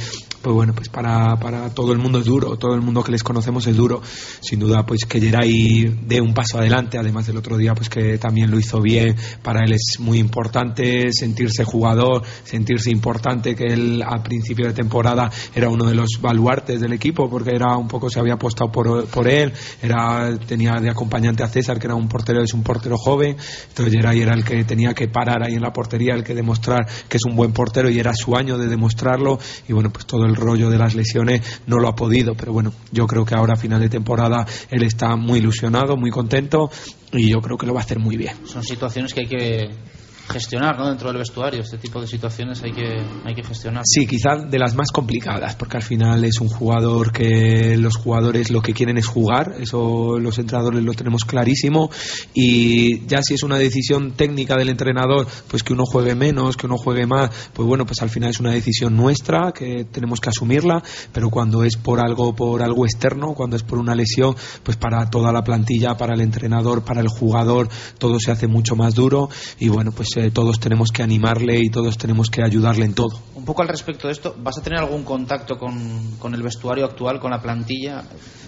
pues 0.46 0.54
bueno, 0.54 0.74
pues 0.76 0.88
para, 0.88 1.36
para 1.40 1.70
todo 1.70 1.92
el 1.92 1.98
mundo 1.98 2.20
es 2.20 2.26
duro, 2.26 2.56
todo 2.56 2.74
el 2.76 2.80
mundo 2.80 3.02
que 3.02 3.10
les 3.10 3.24
conocemos 3.24 3.66
es 3.66 3.76
duro. 3.76 4.00
Sin 4.40 4.60
duda, 4.60 4.86
pues 4.86 5.00
que 5.04 5.20
Geray 5.20 5.98
dé 6.06 6.20
un 6.20 6.34
paso 6.34 6.58
adelante, 6.58 6.98
además 6.98 7.26
del 7.26 7.38
otro 7.38 7.56
día, 7.56 7.74
pues 7.74 7.88
que 7.88 8.16
también 8.18 8.50
lo 8.50 8.58
hizo 8.60 8.80
bien. 8.80 9.16
Para 9.42 9.64
él 9.64 9.72
es 9.72 9.98
muy 9.98 10.18
importante 10.18 11.12
sentirse 11.12 11.64
jugador, 11.64 12.22
sentirse 12.44 12.90
importante, 12.92 13.56
que 13.56 13.64
él 13.64 14.00
a 14.06 14.22
principio 14.22 14.68
de 14.68 14.72
temporada 14.76 15.28
era 15.54 15.68
uno 15.68 15.86
de 15.86 15.94
los 15.94 16.20
baluartes 16.20 16.80
del 16.80 16.92
equipo, 16.92 17.28
porque 17.28 17.50
era 17.56 17.76
un 17.76 17.88
poco 17.88 18.08
se 18.08 18.20
había 18.20 18.34
apostado 18.34 18.70
por, 18.70 19.06
por 19.06 19.28
él, 19.28 19.52
era, 19.82 20.38
tenía 20.46 20.74
de 20.80 20.88
acompañante 20.88 21.42
a 21.42 21.48
César, 21.48 21.80
que 21.80 21.88
era 21.88 21.96
un 21.96 22.08
portero, 22.08 22.42
es 22.42 22.54
un 22.54 22.62
portero 22.62 22.96
joven. 22.96 23.36
Entonces 23.68 23.92
Geray 23.92 24.20
era 24.20 24.34
el 24.34 24.44
que 24.44 24.62
tenía 24.62 24.94
que 24.94 25.08
parar 25.08 25.42
ahí 25.42 25.54
en 25.54 25.62
la 25.62 25.72
portería, 25.72 26.14
el 26.14 26.22
que 26.22 26.34
demostrar 26.34 26.86
que 27.08 27.16
es 27.16 27.24
un 27.24 27.34
buen 27.34 27.52
portero 27.52 27.90
y 27.90 27.98
era 27.98 28.12
su 28.14 28.36
año 28.36 28.58
de 28.58 28.68
demostrarlo. 28.68 29.38
Y 29.68 29.72
bueno, 29.72 29.90
pues 29.90 30.06
todo 30.06 30.24
el 30.26 30.36
rollo 30.36 30.70
de 30.70 30.78
las 30.78 30.94
lesiones 30.94 31.62
no 31.66 31.78
lo 31.78 31.88
ha 31.88 31.96
podido, 31.96 32.34
pero 32.36 32.52
bueno, 32.52 32.72
yo 32.92 33.06
creo 33.06 33.24
que 33.24 33.34
ahora 33.34 33.54
a 33.54 33.56
final 33.56 33.80
de 33.80 33.88
temporada 33.88 34.46
él 34.70 34.84
está 34.84 35.16
muy 35.16 35.40
ilusionado, 35.40 35.96
muy 35.96 36.10
contento 36.10 36.70
y 37.12 37.30
yo 37.30 37.40
creo 37.40 37.56
que 37.56 37.66
lo 37.66 37.74
va 37.74 37.80
a 37.80 37.84
hacer 37.84 37.98
muy 37.98 38.16
bien. 38.16 38.34
Son 38.44 38.62
situaciones 38.62 39.14
que 39.14 39.20
hay 39.20 39.26
que 39.26 39.70
gestionar 40.28 40.78
¿no? 40.78 40.88
dentro 40.88 41.08
del 41.08 41.18
vestuario. 41.18 41.60
Este 41.62 41.78
tipo 41.78 42.00
de 42.00 42.06
situaciones 42.06 42.62
hay 42.62 42.72
que, 42.72 43.02
hay 43.24 43.34
que 43.34 43.42
gestionar. 43.42 43.82
Sí, 43.86 44.06
quizás 44.06 44.50
de 44.50 44.58
las 44.58 44.74
más 44.74 44.90
complicadas, 44.90 45.54
porque 45.56 45.76
al 45.76 45.82
final 45.82 46.24
es 46.24 46.40
un 46.40 46.48
jugador 46.48 47.12
que 47.12 47.76
los 47.76 47.96
jugadores 47.96 48.50
lo 48.50 48.62
que 48.62 48.72
quieren 48.72 48.98
es 48.98 49.06
jugar, 49.06 49.54
eso 49.60 50.18
los 50.18 50.38
entrenadores 50.38 50.82
lo 50.82 50.92
tenemos 50.94 51.24
clarísimo, 51.24 51.90
y 52.34 53.06
ya 53.06 53.22
si 53.22 53.34
es 53.34 53.42
una 53.42 53.58
decisión 53.58 54.12
técnica 54.12 54.56
del 54.56 54.68
entrenador, 54.68 55.26
pues 55.48 55.62
que 55.62 55.72
uno 55.72 55.84
juegue 55.84 56.14
menos, 56.14 56.56
que 56.56 56.66
uno 56.66 56.76
juegue 56.76 57.06
más, 57.06 57.30
pues 57.52 57.66
bueno, 57.66 57.86
pues 57.86 58.02
al 58.02 58.10
final 58.10 58.30
es 58.30 58.40
una 58.40 58.52
decisión 58.52 58.96
nuestra 58.96 59.52
que 59.52 59.84
tenemos 59.84 60.20
que 60.20 60.30
asumirla, 60.30 60.82
pero 61.12 61.30
cuando 61.30 61.64
es 61.64 61.76
por 61.76 62.00
algo, 62.00 62.34
por 62.34 62.62
algo 62.62 62.84
externo, 62.84 63.34
cuando 63.34 63.56
es 63.56 63.62
por 63.62 63.78
una 63.78 63.94
lesión, 63.94 64.34
pues 64.62 64.76
para 64.76 65.08
toda 65.10 65.32
la 65.32 65.44
plantilla, 65.44 65.96
para 65.96 66.14
el 66.14 66.20
entrenador, 66.20 66.84
para 66.84 67.00
el 67.00 67.08
jugador, 67.08 67.68
todo 67.98 68.18
se 68.18 68.30
hace 68.30 68.46
mucho 68.46 68.76
más 68.76 68.94
duro, 68.94 69.28
y 69.58 69.68
bueno, 69.68 69.92
pues 69.92 70.15
eh, 70.16 70.30
todos 70.30 70.58
tenemos 70.60 70.90
que 70.90 71.02
animarle 71.02 71.58
y 71.58 71.68
todos 71.70 71.96
tenemos 71.98 72.30
que 72.30 72.42
ayudarle 72.42 72.84
en 72.84 72.94
todo. 72.94 73.18
Un 73.34 73.44
poco 73.44 73.62
al 73.62 73.68
respecto 73.68 74.08
de 74.08 74.12
esto, 74.14 74.34
¿vas 74.38 74.58
a 74.58 74.62
tener 74.62 74.78
algún 74.80 75.04
contacto 75.04 75.56
con, 75.58 76.16
con 76.18 76.34
el 76.34 76.42
vestuario 76.42 76.84
actual, 76.84 77.20
con 77.20 77.30
la 77.30 77.40
plantilla? 77.40 78.02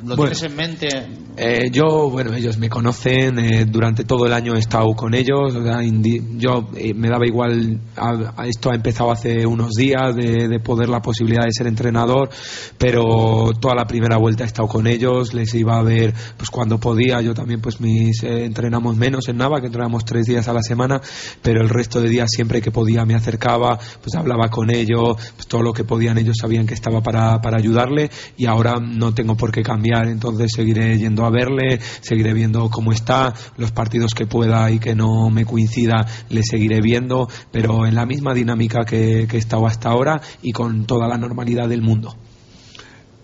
¿Lo 0.05 0.17
Bueno. 0.17 0.33
tienes 0.33 0.43
en 0.43 0.57
mente? 0.57 0.89
Eh, 1.37 1.71
yo, 1.71 2.09
bueno, 2.11 2.33
ellos 2.35 2.57
me 2.59 2.69
conocen, 2.69 3.39
eh, 3.39 3.65
durante 3.65 4.05
todo 4.05 4.27
el 4.27 4.33
año 4.33 4.55
he 4.55 4.59
estado 4.59 4.87
con 4.95 5.15
ellos, 5.15 5.55
o 5.55 5.63
sea, 5.63 5.83
indi- 5.83 6.39
yo 6.39 6.69
eh, 6.77 6.95
me 6.95 7.09
daba 7.09 7.27
igual, 7.27 7.81
a- 7.97 8.33
a 8.37 8.47
esto 8.47 8.71
ha 8.71 8.75
empezado 8.75 9.11
hace 9.13 9.47
unos 9.47 9.73
días 9.75 10.15
de, 10.17 10.49
de 10.49 10.61
poder 10.61 10.89
la 10.89 11.01
posibilidad 11.01 11.45
de 11.45 11.53
ser 11.53 11.67
entrenador, 11.67 12.31
pero 12.79 13.51
toda 13.61 13.75
la 13.75 13.87
primera 13.87 14.17
vuelta 14.17 14.45
he 14.45 14.47
estado 14.47 14.69
con 14.69 14.87
ellos, 14.87 15.35
les 15.35 15.53
iba 15.55 15.79
a 15.79 15.83
ver 15.83 16.15
pues 16.37 16.51
cuando 16.51 16.79
podía, 16.79 17.21
yo 17.21 17.35
también 17.35 17.61
pues 17.61 17.81
mis 17.81 18.23
eh, 18.23 18.45
entrenamos 18.45 18.97
menos 18.97 19.29
en 19.29 19.37
Nava, 19.39 19.61
que 19.61 19.67
entrenamos 19.67 20.05
tres 20.05 20.27
días 20.27 20.49
a 20.49 20.53
la 20.53 20.63
semana, 20.63 21.01
pero 21.43 21.58
el 21.61 21.69
resto 21.69 22.01
de 22.01 22.09
días 22.09 22.29
siempre 22.31 22.61
que 22.61 22.71
podía 22.71 23.05
me 23.05 23.15
acercaba, 23.15 23.79
pues 24.03 24.15
hablaba 24.17 24.49
con 24.49 24.71
ellos, 24.75 25.17
pues 25.35 25.47
todo 25.47 25.63
lo 25.63 25.73
que 25.73 25.85
podían 25.85 26.19
ellos 26.19 26.37
sabían 26.41 26.67
que 26.67 26.75
estaba 26.75 27.03
para, 27.03 27.41
para 27.41 27.59
ayudarle 27.59 28.11
y 28.37 28.47
ahora 28.47 28.77
no 28.81 29.15
tengo 29.15 29.37
por 29.37 29.53
qué 29.53 29.63
cambiar, 29.63 30.09
entonces 30.09 30.53
seguiré 30.55 30.99
yendo 30.99 31.25
a 31.25 31.31
verle, 31.31 31.81
seguiré 32.01 32.33
viendo 32.35 32.71
cómo 32.71 32.93
está, 32.93 33.35
los 33.57 33.73
partidos 33.73 34.15
que 34.15 34.27
pueda 34.27 34.71
y 34.71 34.79
que 34.79 34.95
no 34.95 35.31
me 35.31 35.45
coincida 35.45 36.07
le 36.29 36.43
seguiré 36.43 36.81
viendo, 36.81 37.29
pero 37.51 37.87
en 37.87 37.95
la 37.95 38.07
misma 38.07 38.35
dinámica 38.35 38.85
que, 38.85 39.27
que 39.29 39.37
he 39.37 39.41
estado 39.41 39.67
hasta 39.67 39.91
ahora 39.91 40.21
y 40.43 40.53
con 40.53 40.87
toda 40.87 41.09
la 41.09 41.19
normalidad 41.19 41.69
del 41.69 41.83
mundo. 41.83 42.17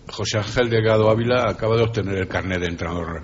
José 0.07 0.37
Ángel 0.37 0.69
Delgado 0.69 1.09
Ávila 1.09 1.49
acaba 1.49 1.75
de 1.75 1.83
obtener 1.83 2.17
el 2.17 2.27
carnet 2.27 2.59
de 2.59 2.67
entrenador 2.67 3.23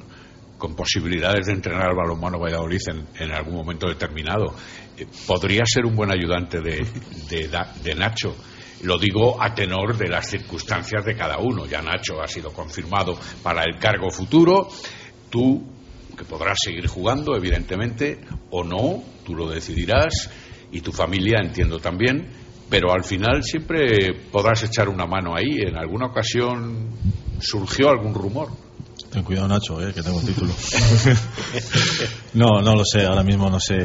con 0.57 0.75
posibilidades 0.75 1.47
de 1.47 1.53
entrenar 1.53 1.89
al 1.89 1.95
balonmano 1.95 2.39
Valladolid 2.39 2.79
en, 2.87 3.07
en 3.19 3.31
algún 3.31 3.55
momento 3.55 3.87
determinado. 3.87 4.53
Eh, 5.01 5.07
Podría 5.25 5.63
ser 5.65 5.85
un 5.85 5.95
buen 5.95 6.11
ayudante 6.11 6.59
de, 6.61 6.85
de, 7.29 7.95
Nacho. 7.95 8.35
Lo 8.83 8.97
digo 8.97 9.41
a 9.41 9.53
tenor 9.53 9.97
de 9.97 10.09
las 10.09 10.27
circunstancias 10.27 11.05
de 11.05 11.15
cada 11.15 11.37
uno. 11.39 11.65
Ya 11.65 11.81
Nacho 11.81 12.21
ha 12.21 12.27
sido 12.27 12.51
confirmado 12.51 13.17
para 13.43 13.63
el 13.63 13.77
cargo 13.79 14.09
futuro. 14.09 14.67
Tú, 15.29 15.63
que 16.17 16.23
podrás 16.25 16.57
seguir 16.63 16.87
jugando, 16.87 17.35
evidentemente, 17.35 18.19
o 18.49 18.63
no, 18.63 19.03
tú 19.25 19.35
lo 19.35 19.49
decidirás. 19.49 20.29
Y 20.71 20.81
tu 20.81 20.91
familia, 20.91 21.39
entiendo 21.41 21.79
también. 21.79 22.27
Pero 22.69 22.93
al 22.93 23.03
final 23.03 23.43
siempre 23.43 24.13
podrás 24.31 24.63
echar 24.63 24.87
una 24.87 25.05
mano 25.05 25.35
ahí. 25.35 25.61
En 25.61 25.75
alguna 25.75 26.07
ocasión 26.07 26.89
surgió 27.39 27.89
algún 27.89 28.13
rumor. 28.13 28.49
Ten 29.11 29.23
cuidado, 29.23 29.49
Nacho, 29.49 29.85
eh, 29.85 29.93
que 29.93 30.01
tengo 30.01 30.21
título. 30.21 30.53
no, 32.33 32.61
no 32.61 32.75
lo 32.77 32.85
sé. 32.85 33.05
Ahora 33.05 33.23
mismo 33.23 33.49
no 33.49 33.59
sé 33.59 33.75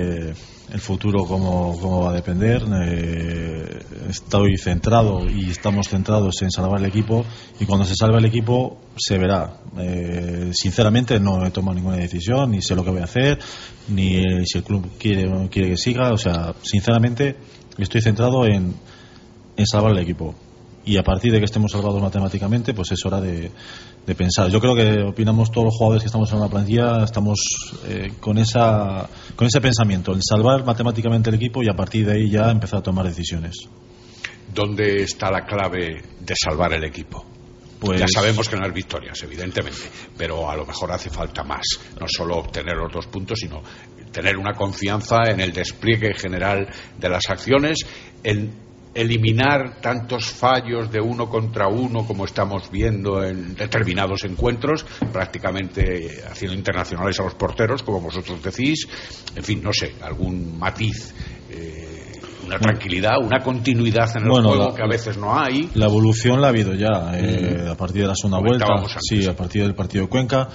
el 0.72 0.80
futuro 0.80 1.24
cómo, 1.24 1.76
cómo 1.80 2.02
va 2.02 2.10
a 2.10 2.14
depender. 2.14 2.62
Eh, 2.84 3.78
estoy 4.08 4.56
centrado 4.56 5.28
y 5.28 5.50
estamos 5.50 5.88
centrados 5.88 6.40
en 6.42 6.52
salvar 6.52 6.78
el 6.78 6.86
equipo. 6.86 7.24
Y 7.58 7.66
cuando 7.66 7.84
se 7.84 7.96
salve 7.96 8.18
el 8.18 8.24
equipo, 8.24 8.78
se 8.96 9.18
verá. 9.18 9.62
Eh, 9.76 10.50
sinceramente, 10.52 11.18
no 11.18 11.44
he 11.44 11.50
tomado 11.50 11.74
ninguna 11.74 11.96
decisión, 11.96 12.52
ni 12.52 12.62
sé 12.62 12.76
lo 12.76 12.84
que 12.84 12.90
voy 12.90 13.00
a 13.00 13.04
hacer, 13.04 13.40
ni 13.88 14.22
si 14.46 14.58
el 14.58 14.62
club 14.62 14.92
quiere 14.96 15.48
quiere 15.48 15.70
que 15.70 15.76
siga. 15.76 16.12
O 16.12 16.18
sea, 16.18 16.54
sinceramente, 16.62 17.36
estoy 17.78 18.00
centrado 18.00 18.46
en, 18.46 18.76
en 19.56 19.66
salvar 19.66 19.90
el 19.90 19.98
equipo. 19.98 20.36
Y 20.86 20.96
a 20.96 21.02
partir 21.02 21.32
de 21.32 21.40
que 21.40 21.44
estemos 21.44 21.72
salvados 21.72 22.00
matemáticamente, 22.00 22.72
pues 22.72 22.92
es 22.92 23.04
hora 23.04 23.20
de, 23.20 23.50
de 24.06 24.14
pensar. 24.14 24.48
Yo 24.50 24.60
creo 24.60 24.74
que 24.76 25.02
opinamos 25.02 25.50
todos 25.50 25.64
los 25.66 25.74
jugadores 25.74 26.04
que 26.04 26.06
estamos 26.06 26.32
en 26.32 26.38
la 26.38 26.48
plantilla, 26.48 27.02
estamos 27.02 27.40
eh, 27.88 28.12
con, 28.20 28.38
esa, 28.38 29.08
con 29.34 29.48
ese 29.48 29.60
pensamiento, 29.60 30.12
el 30.12 30.20
salvar 30.22 30.64
matemáticamente 30.64 31.28
el 31.28 31.36
equipo 31.36 31.60
y 31.62 31.68
a 31.68 31.74
partir 31.74 32.06
de 32.06 32.12
ahí 32.12 32.30
ya 32.30 32.52
empezar 32.52 32.78
a 32.78 32.82
tomar 32.82 33.04
decisiones. 33.04 33.56
¿Dónde 34.54 35.02
está 35.02 35.28
la 35.30 35.44
clave 35.44 36.02
de 36.20 36.34
salvar 36.36 36.72
el 36.72 36.84
equipo? 36.84 37.26
Pues- 37.80 38.00
Ya 38.00 38.06
sabemos 38.08 38.48
que 38.48 38.56
no 38.56 38.64
es 38.64 38.72
victorias, 38.72 39.20
evidentemente, 39.24 39.82
pero 40.16 40.48
a 40.48 40.54
lo 40.56 40.64
mejor 40.64 40.92
hace 40.92 41.10
falta 41.10 41.42
más. 41.42 41.66
No 42.00 42.06
solo 42.08 42.36
obtener 42.36 42.76
los 42.76 42.92
dos 42.92 43.06
puntos, 43.08 43.40
sino 43.40 43.60
tener 44.12 44.36
una 44.38 44.52
confianza 44.54 45.24
en 45.30 45.40
el 45.40 45.52
despliegue 45.52 46.14
general 46.14 46.68
de 46.96 47.08
las 47.08 47.28
acciones, 47.28 47.78
en 48.22 48.65
eliminar 48.96 49.80
tantos 49.80 50.26
fallos 50.26 50.90
de 50.90 51.00
uno 51.00 51.28
contra 51.28 51.68
uno 51.68 52.06
como 52.06 52.24
estamos 52.24 52.70
viendo 52.70 53.22
en 53.22 53.54
determinados 53.54 54.24
encuentros, 54.24 54.84
prácticamente 55.12 56.22
haciendo 56.30 56.56
internacionales 56.56 57.18
a 57.20 57.24
los 57.24 57.34
porteros, 57.34 57.82
como 57.82 58.00
vosotros 58.00 58.42
decís. 58.42 58.88
En 59.34 59.42
fin, 59.44 59.60
no 59.62 59.72
sé, 59.72 59.94
algún 60.02 60.58
matiz. 60.58 61.14
eh, 61.50 61.92
una 62.46 62.58
tranquilidad, 62.60 63.18
una 63.20 63.40
continuidad 63.42 64.08
en 64.16 64.22
el 64.24 64.28
Bueno, 64.28 64.48
juego 64.50 64.68
la- 64.70 64.74
que 64.76 64.82
a 64.82 64.86
veces 64.86 65.16
no 65.16 65.36
hay. 65.36 65.68
La 65.74 65.86
evolución 65.86 66.40
la 66.40 66.46
ha 66.46 66.50
habido 66.50 66.74
ya 66.74 67.10
eh, 67.14 67.66
a 67.68 67.74
partir 67.76 68.02
de 68.02 68.08
la 68.08 68.14
segunda 68.14 68.38
vuelta, 68.38 68.66
antes. 68.72 68.96
sí, 69.00 69.26
a 69.26 69.34
partir 69.34 69.62
del 69.62 69.74
partido 69.74 70.04
de 70.04 70.10
Cuenca. 70.10 70.48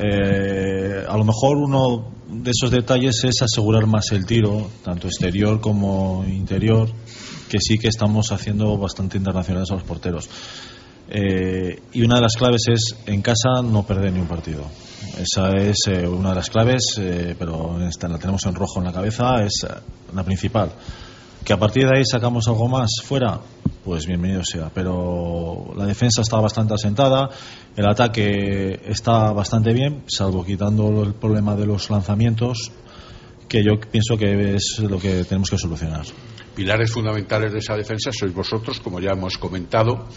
Eh, 0.00 1.04
a 1.08 1.16
lo 1.16 1.24
mejor 1.24 1.56
uno 1.56 2.12
de 2.28 2.50
esos 2.50 2.70
detalles 2.70 3.24
es 3.24 3.42
asegurar 3.42 3.86
más 3.86 4.12
el 4.12 4.26
tiro, 4.26 4.68
tanto 4.84 5.08
exterior 5.08 5.60
como 5.60 6.24
interior, 6.24 6.88
que 7.48 7.58
sí 7.58 7.78
que 7.78 7.88
estamos 7.88 8.30
haciendo 8.30 8.76
bastante 8.78 9.16
internacionales 9.16 9.70
a 9.70 9.74
los 9.74 9.82
porteros. 9.82 10.28
Eh, 11.10 11.80
y 11.94 12.02
una 12.02 12.16
de 12.16 12.20
las 12.20 12.36
claves 12.36 12.62
es 12.68 12.96
en 13.06 13.22
casa 13.22 13.62
no 13.62 13.82
perder 13.84 14.12
ni 14.12 14.20
un 14.20 14.28
partido. 14.28 14.64
Esa 15.18 15.50
es 15.56 15.86
eh, 15.86 16.06
una 16.06 16.30
de 16.30 16.34
las 16.34 16.50
claves, 16.50 16.96
eh, 16.98 17.34
pero 17.38 17.82
esta 17.88 18.08
la 18.08 18.18
tenemos 18.18 18.44
en 18.44 18.54
rojo 18.54 18.78
en 18.78 18.84
la 18.84 18.92
cabeza, 18.92 19.42
es 19.42 19.66
la 20.14 20.22
principal. 20.22 20.70
Que 21.44 21.54
a 21.54 21.58
partir 21.58 21.84
de 21.88 21.96
ahí 21.96 22.04
sacamos 22.04 22.46
algo 22.46 22.68
más 22.68 22.90
fuera, 23.02 23.40
pues 23.88 24.06
bienvenido 24.06 24.42
sea. 24.44 24.70
Pero 24.74 25.72
la 25.74 25.86
defensa 25.86 26.20
está 26.20 26.38
bastante 26.38 26.74
asentada, 26.74 27.30
el 27.74 27.88
ataque 27.88 28.82
está 28.84 29.32
bastante 29.32 29.72
bien, 29.72 30.02
salvo 30.06 30.44
quitando 30.44 31.02
el 31.02 31.14
problema 31.14 31.56
de 31.56 31.64
los 31.64 31.88
lanzamientos, 31.88 32.70
que 33.48 33.64
yo 33.64 33.80
pienso 33.80 34.18
que 34.18 34.56
es 34.56 34.80
lo 34.80 34.98
que 34.98 35.24
tenemos 35.24 35.48
que 35.48 35.56
solucionar. 35.56 36.04
Pilares 36.58 36.90
fundamentales 36.90 37.52
de 37.52 37.60
esa 37.60 37.76
defensa 37.76 38.10
sois 38.10 38.34
vosotros, 38.34 38.80
como 38.82 38.98
ya 38.98 39.12
hemos 39.14 39.38
comentado, 39.38 40.10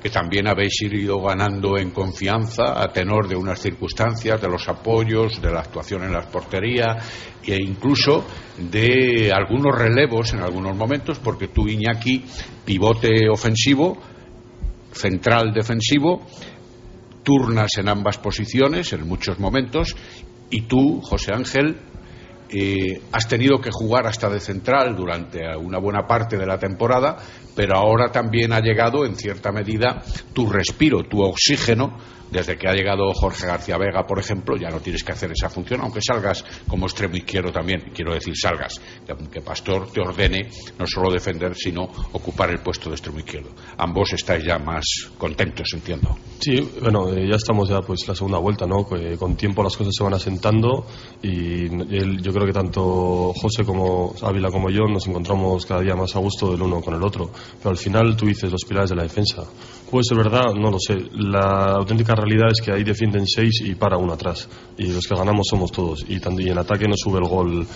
que 0.00 0.10
también 0.10 0.46
habéis 0.46 0.80
ido 0.82 1.20
ganando 1.20 1.76
en 1.76 1.90
confianza 1.90 2.80
a 2.80 2.86
tenor 2.92 3.26
de 3.26 3.34
unas 3.34 3.58
circunstancias, 3.58 4.40
de 4.40 4.46
los 4.46 4.68
apoyos, 4.68 5.42
de 5.42 5.50
la 5.50 5.58
actuación 5.58 6.04
en 6.04 6.12
las 6.12 6.26
porterías 6.26 7.02
e 7.42 7.56
incluso 7.60 8.24
de 8.56 9.32
algunos 9.34 9.76
relevos 9.76 10.32
en 10.34 10.38
algunos 10.38 10.76
momentos, 10.76 11.18
porque 11.18 11.48
tú, 11.48 11.66
Iñaki, 11.66 12.24
pivote 12.64 13.28
ofensivo, 13.28 13.98
central 14.92 15.52
defensivo, 15.52 16.24
turnas 17.24 17.72
en 17.76 17.88
ambas 17.88 18.18
posiciones 18.18 18.92
en 18.92 19.04
muchos 19.04 19.40
momentos, 19.40 19.96
y 20.48 20.60
tú, 20.60 21.00
José 21.02 21.34
Ángel, 21.34 21.76
eh, 22.50 23.02
has 23.12 23.28
tenido 23.28 23.60
que 23.60 23.70
jugar 23.70 24.06
hasta 24.06 24.28
de 24.28 24.40
central 24.40 24.96
durante 24.96 25.40
una 25.56 25.78
buena 25.78 26.06
parte 26.06 26.36
de 26.36 26.46
la 26.46 26.58
temporada, 26.58 27.16
pero 27.54 27.76
ahora 27.76 28.10
también 28.10 28.52
ha 28.52 28.60
llegado 28.60 29.04
en 29.04 29.16
cierta 29.16 29.52
medida 29.52 30.02
tu 30.32 30.48
respiro, 30.48 31.04
tu 31.04 31.22
oxígeno 31.22 31.98
desde 32.30 32.56
que 32.56 32.68
ha 32.68 32.72
llegado 32.72 33.12
Jorge 33.14 33.46
García 33.46 33.78
Vega, 33.78 34.06
por 34.06 34.18
ejemplo, 34.18 34.56
ya 34.56 34.70
no 34.70 34.80
tienes 34.80 35.04
que 35.04 35.12
hacer 35.12 35.30
esa 35.32 35.48
función, 35.48 35.80
aunque 35.80 36.00
salgas 36.00 36.44
como 36.66 36.86
extremo 36.86 37.16
izquierdo 37.16 37.52
también, 37.52 37.90
quiero 37.94 38.14
decir 38.14 38.34
salgas, 38.36 38.80
que 39.32 39.40
Pastor 39.40 39.90
te 39.90 40.00
ordene 40.00 40.48
no 40.78 40.86
solo 40.86 41.10
defender, 41.10 41.54
sino 41.54 41.84
ocupar 42.12 42.50
el 42.50 42.60
puesto 42.60 42.88
de 42.88 42.96
extremo 42.96 43.18
izquierdo. 43.18 43.50
Ambos 43.76 44.12
estáis 44.12 44.44
ya 44.44 44.58
más 44.58 44.84
contentos, 45.16 45.68
entiendo. 45.72 46.16
Sí, 46.40 46.60
bueno, 46.80 47.12
eh, 47.12 47.26
ya 47.28 47.36
estamos 47.36 47.68
ya 47.68 47.80
pues 47.80 48.06
la 48.06 48.14
segunda 48.14 48.38
vuelta, 48.38 48.66
¿no? 48.66 48.86
con 49.18 49.36
tiempo 49.36 49.62
las 49.62 49.76
cosas 49.76 49.94
se 49.96 50.04
van 50.04 50.14
asentando 50.14 50.86
y 51.22 51.68
yo 52.22 52.32
creo 52.32 52.46
que 52.46 52.52
tanto 52.52 53.32
José 53.34 53.64
como 53.64 54.14
Ávila 54.22 54.50
como 54.50 54.70
yo 54.70 54.86
nos 54.86 55.06
encontramos 55.06 55.66
cada 55.66 55.80
día 55.80 55.94
más 55.94 56.14
a 56.16 56.18
gusto 56.20 56.50
del 56.52 56.62
uno 56.62 56.80
con 56.80 56.94
el 56.94 57.02
otro, 57.02 57.30
pero 57.58 57.70
al 57.70 57.76
final 57.76 58.16
tú 58.16 58.26
dices 58.26 58.50
los 58.50 58.64
pilares 58.64 58.90
de 58.90 58.96
la 58.96 59.02
defensa. 59.02 59.44
Puede 59.90 60.04
ser 60.04 60.18
verdad, 60.18 60.54
no 60.54 60.70
lo 60.70 60.78
sé. 60.78 60.96
La 61.12 61.76
auténtica 61.76 62.14
realidad 62.18 62.48
es 62.52 62.60
que 62.60 62.72
ahí 62.72 62.84
defienden 62.84 63.26
seis 63.26 63.62
y 63.64 63.74
para 63.74 63.96
uno 63.96 64.12
atrás. 64.12 64.48
Y 64.76 64.92
los 64.92 65.06
que 65.06 65.14
ganamos 65.14 65.46
somos 65.48 65.72
todos. 65.72 66.04
Y, 66.08 66.20
en 66.48 66.58
ataque 66.58 66.86
no 66.86 66.94
sube 66.96 67.18
el 67.18 67.28
gol 67.28 67.66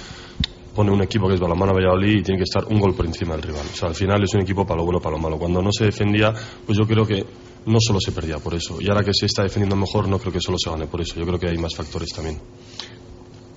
pone 0.75 0.91
un 0.91 1.03
equipo 1.03 1.29
que 1.29 1.35
es 1.35 1.41
Balamana 1.41 1.73
Valladolid 1.73 2.21
y 2.21 2.23
tiene 2.23 2.39
que 2.39 2.45
estar 2.45 2.65
un 2.65 2.81
gol 2.81 2.95
por 2.95 3.05
encima 3.05 3.35
del 3.35 3.43
rival. 3.43 3.67
O 3.71 3.77
sea, 3.77 3.89
al 3.89 3.95
final 3.95 4.23
es 4.23 4.33
un 4.35 4.41
equipo 4.41 4.67
para 4.67 4.79
lo 4.79 4.85
bueno, 4.85 5.01
para 5.01 5.17
lo 5.17 5.23
malo. 5.23 5.39
Cuando 5.39 5.61
no 5.61 5.71
se 5.71 5.85
defendía, 5.85 6.33
pues 6.65 6.79
yo 6.79 6.87
creo 6.87 7.07
que 7.07 7.25
no 7.67 7.79
solo 7.79 8.01
se 8.01 8.13
perdía 8.13 8.39
por 8.39 8.55
eso. 8.55 8.79
Y 8.81 8.89
ahora 8.89 9.05
que 9.05 9.13
se 9.13 9.27
está 9.27 9.43
defendiendo 9.43 9.77
mejor, 9.77 10.09
no 10.09 10.19
creo 10.19 10.33
que 10.33 10.41
solo 10.41 10.57
se 10.59 10.71
gane 10.71 10.87
por 10.87 11.01
eso. 11.01 11.17
Yo 11.17 11.27
creo 11.27 11.39
que 11.39 11.49
hay 11.49 11.59
más 11.59 11.75
factores 11.75 12.09
también. 12.11 12.39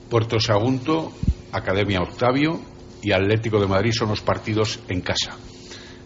Puerto 0.10 0.40
Sagunto, 0.40 1.12
Academia 1.52 2.02
Octavio 2.02 2.60
y 3.02 3.12
Atlético 3.12 3.60
de 3.60 3.68
Madrid 3.68 3.92
son 3.92 4.10
los 4.10 4.22
partidos 4.22 4.80
en 4.90 5.02
casa. 5.02 5.38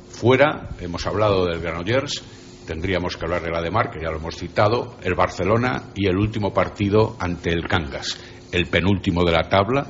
Fuera, 0.10 0.70
hemos 0.80 1.06
hablado 1.08 1.46
del 1.46 1.60
Granollers, 1.60 2.22
tendríamos 2.70 3.18
que 3.18 3.26
hablar 3.26 3.42
de 3.42 3.50
la 3.50 3.64
de 3.64 3.72
Mar, 3.72 3.90
que 3.90 4.00
ya 4.00 4.12
lo 4.12 4.18
hemos 4.18 4.36
citado, 4.36 4.96
el 5.02 5.16
Barcelona 5.16 5.86
y 5.96 6.06
el 6.06 6.16
último 6.16 6.54
partido 6.54 7.18
ante 7.20 7.50
el 7.50 7.68
Cangas, 7.68 8.20
el 8.52 8.68
penúltimo 8.68 9.24
de 9.24 9.32
la 9.32 9.50
tabla, 9.50 9.88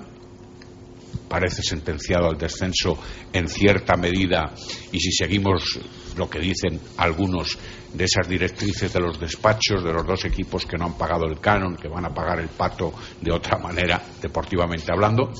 parece 1.27 1.61
sentenciado 1.61 2.29
al 2.29 2.37
descenso 2.37 2.97
en 3.33 3.49
cierta 3.49 3.97
medida 3.97 4.53
y 4.93 4.99
si 5.01 5.11
seguimos 5.11 5.77
lo 6.15 6.29
que 6.29 6.39
dicen 6.39 6.79
algunos 6.95 7.57
de 7.93 8.05
esas 8.05 8.29
directrices 8.29 8.93
de 8.93 9.01
los 9.01 9.19
despachos 9.19 9.83
de 9.83 9.91
los 9.91 10.07
dos 10.07 10.23
equipos 10.23 10.65
que 10.65 10.77
no 10.77 10.85
han 10.85 10.97
pagado 10.97 11.25
el 11.25 11.41
canon, 11.41 11.75
que 11.75 11.89
van 11.89 12.05
a 12.05 12.13
pagar 12.13 12.39
el 12.39 12.47
pato 12.47 12.93
de 13.19 13.33
otra 13.33 13.57
manera, 13.57 14.01
deportivamente 14.21 14.89
hablando, 14.89 15.33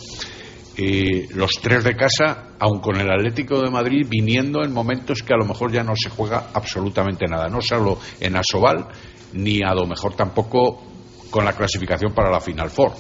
los 1.33 1.51
tres 1.61 1.83
de 1.83 1.95
casa, 1.95 2.49
aun 2.59 2.79
con 2.79 2.95
el 2.99 3.09
Atlético 3.09 3.61
de 3.61 3.69
Madrid 3.69 4.05
viniendo 4.09 4.63
en 4.63 4.73
momentos 4.73 5.23
que 5.23 5.33
a 5.33 5.37
lo 5.37 5.45
mejor 5.45 5.71
ya 5.71 5.83
no 5.83 5.93
se 5.95 6.09
juega 6.09 6.47
absolutamente 6.53 7.25
nada, 7.27 7.47
no 7.47 7.61
solo 7.61 7.99
en 8.19 8.35
Asobal, 8.35 8.87
ni 9.33 9.61
a 9.61 9.73
lo 9.73 9.85
mejor 9.85 10.15
tampoco 10.15 10.81
con 11.29 11.45
la 11.45 11.53
clasificación 11.53 12.13
para 12.13 12.31
la 12.31 12.39
Final 12.39 12.69
Four. 12.69 12.93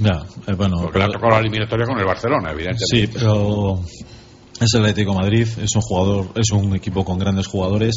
Ya, 0.00 0.22
eh, 0.46 0.54
bueno, 0.56 0.76
Porque 0.82 0.98
le 0.98 1.04
ha 1.04 1.08
tocado 1.08 1.30
la 1.30 1.38
eliminatoria 1.40 1.86
con 1.86 1.98
el 1.98 2.06
Barcelona, 2.06 2.50
evidentemente. 2.52 2.86
Sí, 2.86 3.06
pero 3.12 3.80
es 4.60 4.74
el 4.74 4.80
Atlético 4.80 5.12
de 5.12 5.18
Madrid, 5.18 5.48
es 5.62 5.74
un 5.74 5.82
jugador, 5.82 6.28
es 6.36 6.50
un 6.52 6.74
equipo 6.74 7.04
con 7.04 7.18
grandes 7.18 7.46
jugadores 7.46 7.96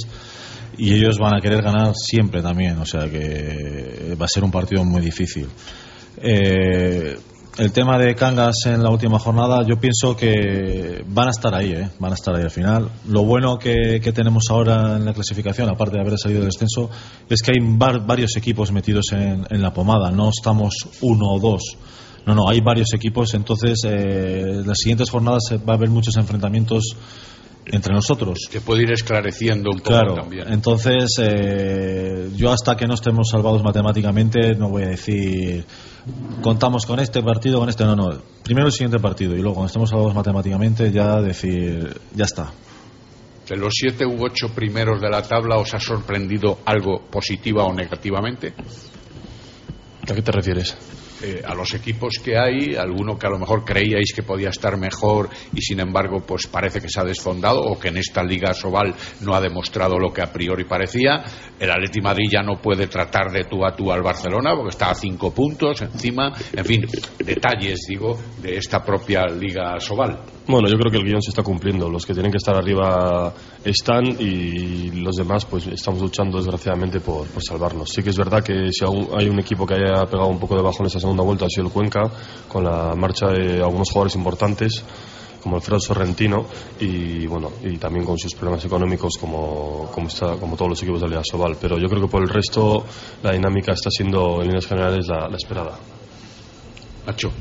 y 0.77 0.93
ellos 0.93 1.17
van 1.19 1.35
a 1.35 1.41
querer 1.41 1.61
ganar 1.61 1.93
siempre 1.95 2.41
también, 2.41 2.77
o 2.79 2.85
sea 2.85 3.09
que 3.09 4.15
va 4.19 4.25
a 4.25 4.29
ser 4.29 4.43
un 4.43 4.51
partido 4.51 4.83
muy 4.83 5.01
difícil. 5.01 5.47
Eh, 6.17 7.17
el 7.57 7.71
tema 7.71 7.99
de 7.99 8.15
Cangas 8.15 8.65
en 8.65 8.81
la 8.81 8.89
última 8.89 9.19
jornada, 9.19 9.63
yo 9.67 9.79
pienso 9.79 10.15
que 10.15 11.03
van 11.07 11.27
a 11.27 11.31
estar 11.31 11.53
ahí, 11.53 11.71
¿eh? 11.71 11.89
van 11.99 12.11
a 12.11 12.15
estar 12.15 12.35
ahí 12.35 12.41
al 12.41 12.49
final. 12.49 12.89
Lo 13.07 13.23
bueno 13.23 13.59
que, 13.59 13.99
tenemos 14.13 14.45
ahora 14.49 14.97
en 14.97 15.05
la 15.05 15.13
clasificación, 15.13 15.69
aparte 15.69 15.95
de 15.95 16.01
haber 16.01 16.17
salido 16.17 16.41
del 16.41 16.49
descenso, 16.49 16.89
es 17.29 17.41
que 17.41 17.51
hay 17.51 17.59
varios 17.59 18.35
equipos 18.37 18.71
metidos 18.71 19.11
en, 19.11 19.61
la 19.61 19.71
pomada, 19.71 20.09
no 20.11 20.29
estamos 20.29 20.73
uno 21.01 21.33
o 21.33 21.39
dos. 21.39 21.77
No, 22.25 22.33
no, 22.33 22.49
hay 22.49 22.61
varios 22.61 22.93
equipos, 22.93 23.33
entonces 23.33 23.81
eh, 23.83 24.61
en 24.61 24.67
las 24.67 24.77
siguientes 24.79 25.09
jornadas 25.09 25.43
va 25.67 25.73
a 25.73 25.75
haber 25.75 25.89
muchos 25.89 26.15
enfrentamientos 26.15 26.95
entre 27.65 27.93
nosotros. 27.93 28.47
Que 28.51 28.61
puede 28.61 28.83
ir 28.83 28.91
esclareciendo 28.91 29.69
un 29.71 29.77
poco 29.77 29.89
claro, 29.89 30.15
también. 30.15 30.51
Entonces, 30.51 31.15
eh, 31.19 32.29
yo 32.35 32.51
hasta 32.51 32.75
que 32.75 32.87
no 32.87 32.93
estemos 32.93 33.29
salvados 33.29 33.63
matemáticamente, 33.63 34.55
no 34.55 34.69
voy 34.69 34.83
a 34.83 34.87
decir 34.89 35.65
contamos 36.41 36.85
con 36.85 36.99
este 36.99 37.21
partido, 37.21 37.59
con 37.59 37.69
este. 37.69 37.85
No, 37.85 37.95
no. 37.95 38.21
Primero 38.43 38.67
el 38.67 38.73
siguiente 38.73 38.99
partido 38.99 39.33
y 39.35 39.37
luego, 39.37 39.55
cuando 39.55 39.67
estemos 39.67 39.89
salvados 39.89 40.13
matemáticamente, 40.13 40.91
ya 40.91 41.21
decir, 41.21 41.99
ya 42.13 42.25
está. 42.25 42.51
¿De 43.47 43.57
los 43.57 43.73
siete 43.73 44.05
u 44.05 44.23
ocho 44.23 44.49
primeros 44.53 45.01
de 45.01 45.09
la 45.09 45.21
tabla 45.21 45.57
os 45.57 45.73
ha 45.73 45.79
sorprendido 45.79 46.59
algo 46.65 47.01
positiva 47.09 47.63
o 47.63 47.73
negativamente? 47.73 48.53
¿A 50.09 50.13
qué 50.13 50.21
te 50.21 50.31
refieres? 50.31 50.77
Eh, 51.25 51.41
a 51.45 51.55
los 51.55 51.73
equipos 51.73 52.19
que 52.21 52.37
hay, 52.37 52.75
alguno 52.75 53.17
que 53.17 53.25
a 53.25 53.29
lo 53.29 53.39
mejor 53.39 53.63
creíais 53.63 54.11
que 54.13 54.23
podía 54.23 54.49
estar 54.49 54.75
mejor 54.77 55.29
y 55.53 55.61
sin 55.61 55.79
embargo 55.79 56.21
pues 56.27 56.47
parece 56.47 56.81
que 56.81 56.89
se 56.89 56.99
ha 56.99 57.05
desfondado 57.05 57.61
o 57.61 57.79
que 57.79 57.87
en 57.87 57.95
esta 57.95 58.21
Liga 58.25 58.53
Sobal 58.53 58.93
no 59.21 59.33
ha 59.33 59.39
demostrado 59.39 59.97
lo 59.97 60.11
que 60.11 60.21
a 60.21 60.33
priori 60.33 60.65
parecía. 60.65 61.23
El 61.57 61.71
Atleti 61.71 62.01
Madrid 62.01 62.27
ya 62.29 62.43
no 62.43 62.61
puede 62.61 62.87
tratar 62.87 63.31
de 63.31 63.45
tú 63.45 63.65
a 63.65 63.73
tú 63.73 63.89
al 63.89 64.01
Barcelona 64.01 64.53
porque 64.53 64.71
está 64.71 64.91
a 64.91 64.95
cinco 64.95 65.33
puntos 65.33 65.81
encima. 65.81 66.33
En 66.51 66.65
fin, 66.65 66.85
detalles, 67.23 67.85
digo, 67.87 68.19
de 68.41 68.57
esta 68.57 68.83
propia 68.83 69.25
Liga 69.27 69.79
Sobal. 69.79 70.19
Bueno, 70.45 70.67
yo 70.67 70.77
creo 70.77 70.91
que 70.91 70.97
el 70.97 71.05
guion 71.05 71.21
se 71.21 71.29
está 71.29 71.41
cumpliendo. 71.41 71.89
Los 71.89 72.05
que 72.05 72.13
tienen 72.13 72.33
que 72.33 72.37
estar 72.37 72.55
arriba 72.55 73.33
están 73.63 74.05
y 74.19 74.91
los 74.91 75.15
demás 75.15 75.45
pues 75.45 75.67
estamos 75.67 76.01
luchando 76.01 76.37
desgraciadamente 76.37 76.99
por, 76.99 77.27
salvarnos. 77.41 77.89
Sí 77.89 78.03
que 78.03 78.09
es 78.09 78.17
verdad 78.17 78.43
que 78.43 78.71
si 78.71 78.85
hay 78.85 79.29
un 79.29 79.39
equipo 79.39 79.65
que 79.65 79.75
haya 79.75 80.05
pegado 80.05 80.27
un 80.27 80.39
poco 80.39 80.55
debajo 80.55 80.77
en 80.81 80.87
esa 80.87 80.99
segunda 80.99 81.23
vuelta 81.23 81.45
ha 81.45 81.49
sido 81.49 81.67
el 81.67 81.73
Cuenca, 81.73 82.11
con 82.47 82.63
la 82.63 82.93
marcha 82.95 83.27
de 83.27 83.61
algunos 83.61 83.89
jugadores 83.89 84.15
importantes 84.15 84.83
como 85.41 85.57
Alfredo 85.57 85.79
Sorrentino 85.79 86.45
y 86.79 87.27
bueno 87.27 87.51
y 87.63 87.77
también 87.77 88.05
con 88.05 88.17
sus 88.17 88.33
problemas 88.33 88.63
económicos 88.63 89.17
como, 89.19 89.89
como, 89.93 90.07
está, 90.07 90.37
como 90.37 90.55
todos 90.55 90.69
los 90.69 90.81
equipos 90.81 91.01
de 91.01 91.07
la 91.07 91.15
Liga 91.15 91.23
Sobal. 91.29 91.57
Pero 91.59 91.77
yo 91.77 91.87
creo 91.87 92.01
que 92.01 92.07
por 92.07 92.21
el 92.21 92.29
resto 92.29 92.85
la 93.21 93.33
dinámica 93.33 93.73
está 93.73 93.89
siendo 93.89 94.41
en 94.41 94.47
líneas 94.47 94.67
generales 94.67 95.07
la, 95.07 95.27
la 95.27 95.35
esperada. 95.35 95.77
Nacho. 97.05 97.31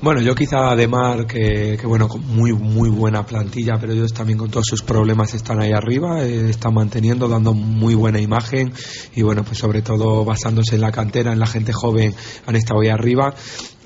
Bueno, 0.00 0.20
yo 0.20 0.36
quizá 0.36 0.70
Ademar, 0.70 1.26
que, 1.26 1.76
que 1.76 1.84
bueno, 1.84 2.06
con 2.06 2.24
muy, 2.24 2.52
muy 2.52 2.88
buena 2.88 3.26
plantilla, 3.26 3.78
pero 3.80 3.92
ellos 3.92 4.12
también 4.12 4.38
con 4.38 4.48
todos 4.48 4.66
sus 4.68 4.82
problemas 4.82 5.34
están 5.34 5.60
ahí 5.60 5.72
arriba, 5.72 6.22
eh, 6.22 6.50
están 6.50 6.74
manteniendo, 6.74 7.26
dando 7.26 7.52
muy 7.52 7.96
buena 7.96 8.20
imagen 8.20 8.72
y 9.16 9.22
bueno, 9.22 9.42
pues 9.42 9.58
sobre 9.58 9.82
todo 9.82 10.24
basándose 10.24 10.76
en 10.76 10.82
la 10.82 10.92
cantera, 10.92 11.32
en 11.32 11.40
la 11.40 11.48
gente 11.48 11.72
joven, 11.72 12.14
han 12.46 12.54
estado 12.54 12.80
ahí 12.80 12.90
arriba. 12.90 13.34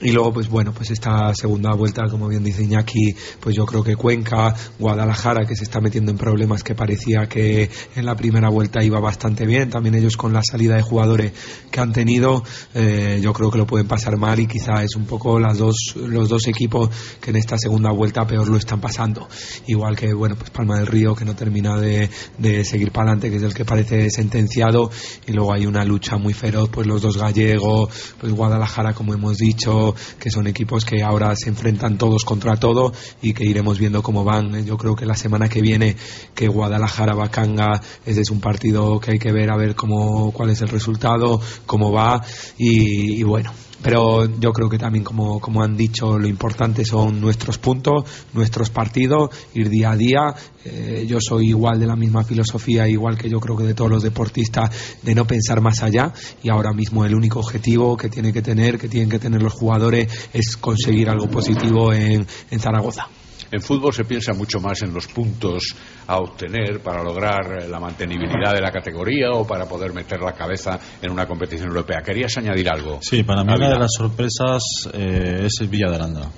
Y 0.03 0.11
luego, 0.11 0.33
pues 0.33 0.49
bueno, 0.49 0.73
pues 0.73 0.91
esta 0.91 1.33
segunda 1.35 1.73
vuelta, 1.75 2.09
como 2.11 2.27
bien 2.27 2.43
dice 2.43 2.65
Iñaki, 2.65 3.15
pues 3.39 3.55
yo 3.55 3.65
creo 3.65 3.85
que 3.85 3.95
Cuenca, 3.95 4.55
Guadalajara, 4.79 5.47
que 5.47 5.55
se 5.55 5.63
está 5.63 5.81
metiendo 5.81 6.11
en 6.11 6.19
problemas 6.19 6.65
que 6.65 6.75
parecía 6.75 7.29
que 7.29 7.71
en 7.95 8.05
la 8.05 8.17
primera 8.17 8.49
vuelta 8.49 8.83
iba 8.83 8.99
bastante 8.99 9.47
bien, 9.47 9.71
también 9.71 9.95
ellos 9.95 10.17
con 10.17 10.33
la 10.33 10.43
salida 10.43 10.75
de 10.75 10.83
jugadores 10.83 11.33
que 11.71 11.81
han 11.81 11.93
tenido, 11.93 12.43
eh, 12.75 13.21
yo 13.23 13.33
creo 13.33 13.51
que 13.51 13.59
lo 13.59 13.67
pueden 13.67 13.87
pasar 13.87 14.17
mal 14.17 14.41
y 14.41 14.49
quizá 14.49 14.83
es 14.83 14.97
un 14.97 15.07
poco 15.07 15.39
las 15.39 15.59
dos, 15.59 15.95
los 15.95 16.29
dos 16.29 16.49
equipos 16.49 16.91
que 17.21 17.31
en 17.31 17.37
esta 17.37 17.57
segunda 17.57 17.93
vuelta 17.93 18.27
peor 18.27 18.49
lo 18.49 18.57
están 18.57 18.81
pasando. 18.81 19.29
Igual 19.69 19.97
que, 19.97 20.13
bueno, 20.13 20.35
pues 20.37 20.51
Palma 20.51 20.79
del 20.79 20.89
Río, 20.89 21.15
que 21.15 21.25
no 21.25 21.37
termina 21.37 21.79
de, 21.79 22.11
de 22.39 22.65
seguir 22.65 22.91
para 22.91 23.13
adelante, 23.13 23.31
que 23.31 23.37
es 23.37 23.43
el 23.45 23.55
que 23.55 23.65
parece 23.65 24.11
sentenciado, 24.11 24.91
y 25.27 25.33
luego 25.33 25.53
hay 25.53 25.67
una 25.67 25.85
lucha 25.85 26.17
muy 26.17 26.35
feroz, 26.35 26.69
pues 26.71 26.89
los 26.89 27.01
dos 27.03 27.17
gallegos, 27.17 27.89
pues 28.21 28.33
Guadalajara, 28.33 28.95
como 28.95 29.15
hemos 29.15 29.39
dicho, 29.39 29.92
que 30.19 30.31
son 30.31 30.47
equipos 30.47 30.85
que 30.85 31.03
ahora 31.03 31.35
se 31.37 31.49
enfrentan 31.49 31.99
todos 31.99 32.25
contra 32.25 32.57
todo 32.57 32.93
y 33.21 33.33
que 33.33 33.45
iremos 33.45 33.79
viendo 33.79 34.03
cómo 34.03 34.25
van. 34.25 34.65
Yo 34.65 34.77
creo 34.77 34.95
que 34.95 35.07
la 35.07 35.17
semana 35.17 35.49
que 35.49 35.63
viene 35.63 35.97
que 36.35 36.49
Guadalajara 36.49 37.15
Bacanga 37.15 37.81
ese 38.07 38.21
es 38.21 38.31
un 38.31 38.41
partido 38.41 39.01
que 39.01 39.13
hay 39.13 39.19
que 39.19 39.33
ver 39.33 39.51
a 39.51 39.57
ver 39.57 39.75
cómo 39.75 40.33
cuál 40.33 40.51
es 40.51 40.61
el 40.63 40.69
resultado, 40.69 41.41
cómo 41.67 41.93
va 41.93 42.23
y 42.59 43.23
bueno, 43.23 43.53
pero 43.83 44.27
yo 44.39 44.53
creo 44.53 44.69
que 44.69 44.79
también 44.79 45.05
como, 45.05 45.41
como 45.41 45.63
han 45.63 45.77
dicho 45.77 46.19
lo 46.19 46.29
importante 46.29 46.85
son 46.85 47.21
nuestros 47.21 47.59
puntos 47.59 48.05
nuestros 48.33 48.71
partidos 48.71 49.31
ir 49.55 49.69
día 49.69 49.91
a 49.91 49.97
día. 49.97 50.35
Eh, 50.65 51.05
yo 51.09 51.19
soy 51.21 51.49
igual 51.49 51.81
de 51.81 51.87
la 51.87 51.97
misma 51.97 52.25
filosofía 52.25 52.89
igual 52.89 53.19
que 53.19 53.29
yo 53.29 53.41
creo 53.41 53.57
que 53.57 53.65
de 53.65 53.75
todos 53.75 53.91
los 53.91 54.03
deportistas 54.03 54.71
de 55.03 55.15
no 55.15 55.27
pensar 55.27 55.61
más 55.61 55.83
allá. 55.83 56.13
Y 56.43 56.51
ahora 56.51 56.73
mismo 56.73 57.05
el 57.05 57.15
único 57.15 57.41
objetivo 57.41 57.97
que 57.97 58.09
tiene 58.09 58.33
que 58.33 58.43
tener 58.43 58.79
que 58.79 58.89
tienen 58.89 59.11
que 59.11 59.19
tener 59.19 59.43
los 59.43 59.53
jugadores 59.53 60.09
es 60.33 60.57
conseguir 60.57 61.09
algo 61.09 61.29
positivo 61.29 61.93
en, 61.93 62.27
en 62.51 62.61
Zaragoza 62.61 63.09
En 63.53 63.61
fútbol 63.61 63.93
se 63.93 64.05
piensa 64.05 64.33
mucho 64.33 64.61
más 64.61 64.81
en 64.81 64.95
los 64.95 65.07
puntos 65.09 65.77
a 66.07 66.17
obtener 66.17 66.81
para 66.83 67.05
lograr 67.05 67.69
la 67.69 67.79
mantenibilidad 67.79 68.55
de 68.55 68.63
la 68.63 68.73
categoría 68.73 69.31
o 69.33 69.47
para 69.47 69.67
poder 69.67 69.93
meter 69.93 70.21
la 70.21 70.33
cabeza 70.33 70.79
en 71.03 71.11
una 71.11 71.27
competición 71.27 71.69
europea. 71.69 72.01
¿Querías 72.03 72.35
añadir 72.39 72.71
algo? 72.71 72.99
Sí, 73.03 73.23
para 73.23 73.45
mí 73.45 73.53
una 73.53 73.69
de 73.69 73.79
las 73.79 73.93
sorpresas 73.95 74.63
eh, 74.95 75.45
es 75.45 75.61
el 75.61 75.69
Villa 75.69 75.91
de 75.91 75.97
Aranda. 75.97 76.31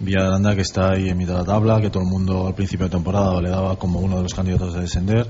Villa 0.00 0.22
de 0.22 0.26
Aranda 0.26 0.56
que 0.56 0.62
está 0.62 0.90
ahí 0.90 1.08
en 1.08 1.16
mitad 1.16 1.34
de 1.34 1.38
la 1.38 1.44
tabla, 1.44 1.80
que 1.80 1.90
todo 1.90 2.02
el 2.02 2.08
mundo 2.08 2.48
al 2.48 2.54
principio 2.56 2.86
de 2.86 2.90
temporada 2.90 3.40
le 3.40 3.48
daba 3.48 3.76
como 3.76 4.00
uno 4.00 4.16
de 4.16 4.22
los 4.22 4.34
candidatos 4.34 4.74
a 4.74 4.80
descender. 4.80 5.28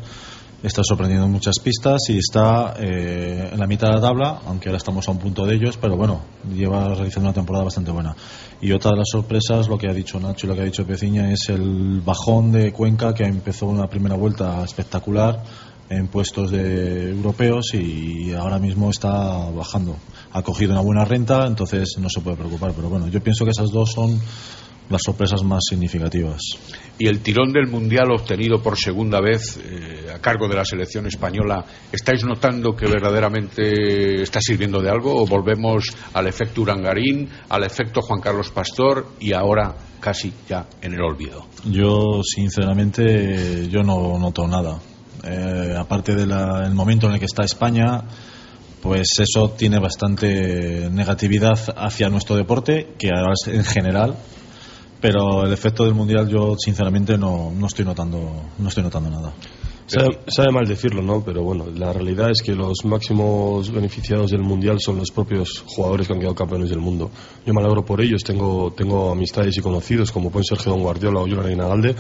Está 0.63 0.83
sorprendiendo 0.85 1.27
en 1.27 1.33
muchas 1.33 1.59
pistas 1.59 2.09
y 2.09 2.19
está 2.19 2.75
eh, 2.79 3.51
en 3.53 3.59
la 3.59 3.67
mitad 3.67 3.89
de 3.89 3.95
la 3.97 4.01
tabla, 4.01 4.41
aunque 4.47 4.69
ahora 4.69 4.77
estamos 4.77 5.07
a 5.09 5.11
un 5.11 5.19
punto 5.19 5.45
de 5.45 5.57
ellos, 5.57 5.77
pero 5.77 5.97
bueno, 5.97 6.23
lleva 6.55 6.95
realizando 6.95 7.29
una 7.29 7.35
temporada 7.35 7.65
bastante 7.65 7.91
buena. 7.91 8.15
Y 8.63 8.71
otra 8.71 8.93
de 8.93 8.99
las 8.99 9.09
sorpresas, 9.11 9.67
lo 9.67 9.77
que 9.77 9.89
ha 9.89 9.93
dicho 9.93 10.21
Nacho 10.21 10.47
y 10.47 10.49
lo 10.49 10.55
que 10.55 10.61
ha 10.61 10.65
dicho 10.65 10.87
Peciña, 10.87 11.33
es 11.33 11.49
el 11.49 12.01
bajón 12.01 12.53
de 12.53 12.73
Cuenca, 12.73 13.13
que 13.13 13.25
empezó 13.25 13.67
una 13.67 13.89
primera 13.89 14.15
vuelta 14.15 14.63
espectacular 14.63 15.43
en 15.89 16.07
puestos 16.07 16.53
de 16.53 17.11
europeos 17.11 17.75
y 17.75 18.33
ahora 18.33 18.61
mismo 18.61 18.89
está 18.89 19.51
bajando. 19.51 19.97
Ha 20.31 20.43
cogido 20.43 20.71
una 20.71 20.81
buena 20.81 21.05
renta, 21.05 21.45
entonces 21.45 21.97
no 21.99 22.09
se 22.09 22.21
puede 22.21 22.37
preocupar. 22.37 22.73
Pero 22.73 22.89
bueno, 22.89 23.09
yo 23.09 23.21
pienso 23.21 23.45
que 23.45 23.51
esas 23.51 23.73
dos 23.73 23.91
son 23.91 24.21
las 24.89 25.01
sorpresas 25.05 25.43
más 25.43 25.63
significativas. 25.69 26.41
Y 26.99 27.07
el 27.07 27.21
tirón 27.21 27.53
del 27.53 27.67
Mundial 27.67 28.13
obtenido 28.13 28.63
por 28.63 28.79
segunda 28.79 29.21
vez 29.21 29.59
eh, 29.59 30.11
a 30.15 30.19
cargo 30.21 30.47
de 30.49 30.57
la 30.57 30.65
selección 30.65 31.07
española, 31.07 31.65
¿estáis 31.91 32.25
notando 32.25 32.77
que 32.77 32.87
verdaderamente 32.87 34.23
está 34.23 34.41
sirviendo 34.41 34.81
de 34.81 34.91
algo 34.91 35.23
o 35.23 35.27
volvemos 35.27 35.85
al 36.13 36.27
efecto 36.27 36.63
Urangarín, 36.63 37.29
al 37.49 37.65
efecto 37.65 38.03
Juan 38.03 38.21
Carlos 38.21 38.51
Pastor 38.51 39.09
y 39.19 39.33
ahora 39.33 39.75
casi 40.01 40.33
ya 40.49 40.67
en 40.81 40.95
el 40.95 41.03
olvido? 41.03 41.47
Yo, 41.65 42.21
sinceramente, 42.23 43.69
yo 43.69 43.83
no 43.83 44.19
noto 44.19 44.47
nada. 44.47 44.79
Eh, 45.25 45.75
aparte 45.79 46.15
del 46.15 46.75
momento 46.75 47.07
en 47.07 47.15
el 47.15 47.19
que 47.19 47.27
está 47.27 47.45
España, 47.45 48.03
pues 48.83 49.07
eso 49.21 49.51
tiene 49.51 49.79
bastante 49.79 50.91
negatividad 50.91 51.59
hacia 51.77 52.09
nuestro 52.09 52.37
deporte, 52.37 52.95
que 52.99 53.11
ahora 53.15 53.33
es 53.33 53.49
en 53.49 53.65
general. 53.65 54.17
Pero 55.03 55.45
el 55.45 55.53
efecto 55.53 55.85
del 55.85 55.95
mundial, 55.95 56.29
yo 56.29 56.55
sinceramente 56.57 57.19
no, 57.19 57.51
no 57.51 57.67
estoy 57.67 57.85
notando, 57.85 58.21
no 58.57 58.69
estoy 58.69 58.85
notando 58.85 59.11
nada. 59.11 59.35
Sabe, 59.87 60.21
sabe 60.29 60.53
mal 60.53 60.65
decirlo, 60.65 61.03
¿no? 61.03 61.25
Pero 61.25 61.43
bueno, 61.43 61.67
la 61.75 61.93
realidad 61.93 62.31
es 62.31 62.41
que 62.41 62.55
los 62.55 62.85
máximos 62.85 63.73
beneficiados 63.73 64.31
del 64.31 64.43
Mundial 64.43 64.79
son 64.79 64.99
los 64.99 65.11
propios 65.11 65.65
jugadores 65.67 66.07
que 66.07 66.13
han 66.13 66.21
quedado 66.21 66.37
campeones 66.37 66.71
del 66.71 66.79
mundo. 66.79 67.11
Yo 67.45 67.53
me 67.53 67.61
alegro 67.61 67.85
por 67.85 68.01
ellos, 68.01 68.23
tengo, 68.23 68.73
tengo 68.77 69.11
amistades 69.11 69.59
y 69.59 69.61
conocidos 69.61 70.13
como 70.13 70.31
pueden 70.31 70.45
ser 70.45 70.59
Don 70.59 70.81
Guardiola 70.81 71.19
o 71.19 71.23
Julián 71.25 71.47
Aguinalde, 71.47 71.97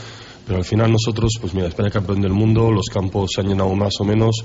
pero 0.46 0.58
al 0.58 0.64
final 0.64 0.92
nosotros, 0.92 1.32
pues 1.40 1.54
mira, 1.54 1.66
España 1.66 1.90
campeón 1.90 2.20
del 2.20 2.32
mundo, 2.32 2.70
los 2.70 2.86
campos 2.86 3.32
se 3.34 3.40
han 3.40 3.48
llenado 3.48 3.74
más 3.74 3.94
o 3.98 4.04
menos, 4.04 4.44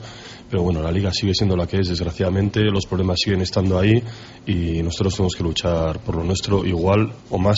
pero 0.50 0.64
bueno, 0.64 0.82
la 0.82 0.92
liga 0.92 1.14
sigue 1.14 1.36
siendo 1.36 1.56
la 1.56 1.68
que 1.68 1.78
es, 1.78 1.90
desgraciadamente, 1.90 2.62
los 2.64 2.88
problemas 2.88 3.20
siguen 3.24 3.42
estando 3.42 3.78
ahí 3.78 4.02
y 4.48 4.82
nosotros 4.82 5.14
tenemos 5.14 5.36
que 5.36 5.44
luchar 5.44 6.00
por 6.00 6.16
lo 6.16 6.24
nuestro 6.24 6.66
igual 6.66 7.14
o 7.30 7.38
más 7.38 7.58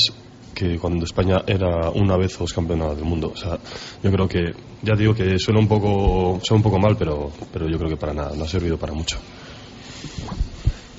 que 0.60 0.78
cuando 0.78 1.06
España 1.06 1.44
era 1.48 1.90
una 1.92 2.18
vez 2.18 2.38
dos 2.38 2.52
campeonatos 2.52 2.98
del 2.98 3.06
mundo. 3.06 3.32
O 3.34 3.38
sea, 3.38 3.58
yo 4.04 4.12
creo 4.12 4.28
que, 4.28 4.54
ya 4.82 4.94
digo 4.96 5.14
que 5.16 5.40
suena 5.40 5.62
un 5.62 5.70
poco, 5.70 6.40
suena 6.44 6.58
un 6.58 6.64
poco 6.64 6.80
mal, 6.80 6.98
pero, 6.98 7.32
pero 7.54 7.70
yo 7.70 7.78
creo 7.78 7.90
que 7.90 7.98
para 7.98 8.14
nada, 8.14 8.36
no 8.36 8.44
ha 8.44 8.48
servido 8.48 8.78
para 8.78 8.92
mucho. 8.92 9.18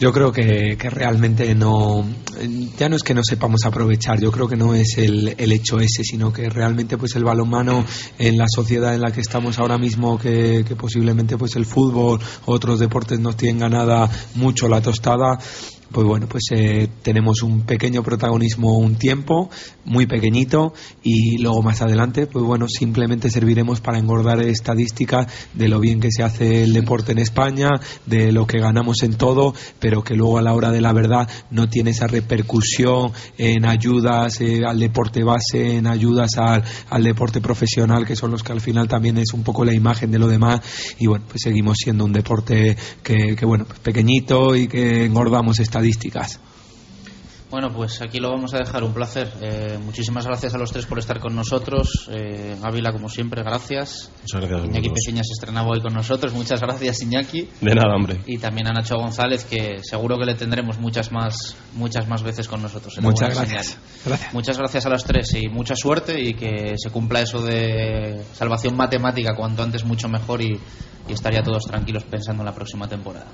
Yo 0.01 0.15
creo 0.15 0.33
que, 0.33 0.79
que 0.79 0.89
realmente 0.89 1.55
no, 1.55 2.07
ya 2.79 2.89
no 2.89 2.97
es 2.97 3.03
que 3.03 3.13
no 3.13 3.21
sepamos 3.23 3.67
aprovechar, 3.67 4.19
yo 4.19 4.33
creo 4.33 4.49
que 4.49 4.57
no 4.57 4.73
es 4.73 4.97
el, 4.97 5.35
el 5.37 5.53
hecho 5.53 5.79
ese, 5.79 6.05
sino 6.05 6.33
que 6.33 6.49
realmente 6.49 6.97
pues 6.97 7.17
el 7.17 7.25
balonmano 7.25 7.85
en 8.19 8.39
la 8.39 8.47
sociedad 8.49 8.95
en 8.95 9.03
la 9.03 9.11
que 9.11 9.21
estamos 9.21 9.59
ahora 9.59 9.77
mismo, 9.77 10.19
que, 10.19 10.65
que 10.67 10.75
posiblemente 10.75 11.37
pues 11.37 11.55
el 11.57 11.67
fútbol, 11.67 12.19
otros 12.47 12.79
deportes 12.79 13.21
nos 13.21 13.37
tienen 13.37 13.59
ganada 13.59 14.09
mucho 14.37 14.69
la 14.69 14.81
tostada, 14.81 15.39
pues 15.93 16.07
bueno, 16.07 16.29
pues 16.29 16.45
eh, 16.53 16.89
tenemos 17.03 17.43
un 17.43 17.63
pequeño 17.63 18.03
protagonismo 18.03 18.79
un 18.79 18.95
tiempo, 18.95 19.51
muy 19.85 20.07
pequeñito, 20.07 20.73
y 21.03 21.39
luego 21.39 21.63
más 21.63 21.83
adelante, 21.83 22.27
pues 22.27 22.45
bueno, 22.45 22.69
simplemente 22.69 23.29
serviremos 23.29 23.81
para 23.81 23.99
engordar 23.99 24.41
estadísticas 24.41 25.27
de 25.55 25.69
lo 25.69 25.81
bien 25.81 26.01
que 26.01 26.13
se 26.13 26.23
hace 26.23 26.63
el 26.63 26.73
deporte 26.73 27.13
en 27.13 27.19
España, 27.19 27.71
de 28.07 28.31
lo 28.31 28.47
que 28.47 28.61
ganamos 28.61 29.03
en 29.03 29.15
todo, 29.15 29.53
pero 29.81 30.05
que 30.05 30.15
luego 30.15 30.39
a 30.39 30.43
la 30.43 30.55
hora 30.55 30.71
de 30.71 30.81
la 30.81 30.93
verdad 30.93 31.29
no 31.51 31.69
tiene 31.69 31.91
esa 31.91 32.07
repercusión 32.07 33.13
en 33.37 33.65
ayudas 33.65 34.41
eh, 34.41 34.63
al 34.65 34.79
deporte 34.79 35.25
base, 35.25 35.77
en 35.77 35.89
ayudas 35.89 36.31
al, 36.37 36.63
deporte 37.03 37.41
profesional, 37.41 38.07
que 38.07 38.15
son 38.15 38.31
los 38.31 38.45
que 38.45 38.53
al 38.53 38.61
final 38.61 38.87
también 38.87 39.19
es 39.19 39.33
un 39.33 39.43
poco 39.43 39.65
la 39.65 39.75
imagen 39.75 40.13
de 40.13 40.19
lo 40.21 40.29
demás, 40.29 40.61
y 41.01 41.07
bueno, 41.07 41.25
pues 41.27 41.41
seguimos 41.43 41.79
siendo 41.83 42.05
un 42.05 42.13
deporte 42.13 42.77
que, 43.03 43.35
que 43.35 43.45
bueno, 43.45 43.65
pues 43.67 43.81
pequeñito 43.81 44.55
y 44.55 44.69
que 44.69 45.05
engordamos 45.05 45.59
estadísticas 45.59 45.80
Bueno, 47.51 47.73
pues 47.73 48.01
aquí 48.01 48.21
lo 48.21 48.31
vamos 48.31 48.55
a 48.55 48.59
dejar. 48.59 48.85
Un 48.85 48.95
placer. 48.95 49.29
Eh, 49.41 49.77
muchísimas 49.85 50.25
gracias 50.25 50.55
a 50.55 50.59
los 50.59 50.71
tres 50.71 50.87
por 50.87 51.01
estar 51.01 51.19
con 51.19 51.35
nosotros. 51.35 52.09
Eh, 52.13 52.57
Ávila, 52.63 52.93
como 52.93 53.09
siempre, 53.09 53.43
gracias. 53.43 54.13
Muchas 54.23 54.49
gracias 54.49 54.69
Iñaki. 54.69 54.89
Pequeña 54.91 55.25
se 55.25 55.33
estrenaba 55.33 55.69
hoy 55.69 55.81
con 55.81 55.93
nosotros. 55.93 56.33
Muchas 56.33 56.61
gracias, 56.61 57.03
Iñaki. 57.03 57.49
De 57.61 57.75
nada, 57.75 57.97
hombre. 57.97 58.21
Y 58.27 58.39
también 58.39 58.69
a 58.69 58.73
Nacho 58.73 58.97
González, 58.97 59.45
que 59.45 59.81
seguro 59.83 60.17
que 60.17 60.27
le 60.27 60.35
tendremos 60.35 60.79
muchas 60.79 61.11
más, 61.11 61.57
muchas 61.75 62.07
más 62.07 62.23
veces 62.23 62.47
con 62.47 62.63
nosotros. 62.63 62.95
Será 62.95 63.09
Muchas 63.09 63.35
gracias. 63.35 63.79
Muchas 64.33 64.57
gracias 64.57 64.87
a 64.87 64.89
los 64.89 65.03
tres 65.03 65.35
y 65.35 65.49
mucha 65.49 65.75
suerte 65.75 66.21
y 66.21 66.35
que 66.35 66.75
se 66.77 66.91
cumpla 66.91 67.21
eso 67.21 67.43
de 67.43 68.23
salvación 68.33 68.77
matemática 68.77 69.35
cuanto 69.35 69.65
antes 69.65 69.85
mucho 69.85 70.09
mejor 70.09 70.41
y, 70.41 70.57
y 71.09 71.13
estaría 71.13 71.43
todos 71.43 71.65
tranquilos 71.65 72.05
pensando 72.05 72.43
en 72.43 72.47
la 72.47 72.55
próxima 72.55 72.87
temporada. 72.87 73.27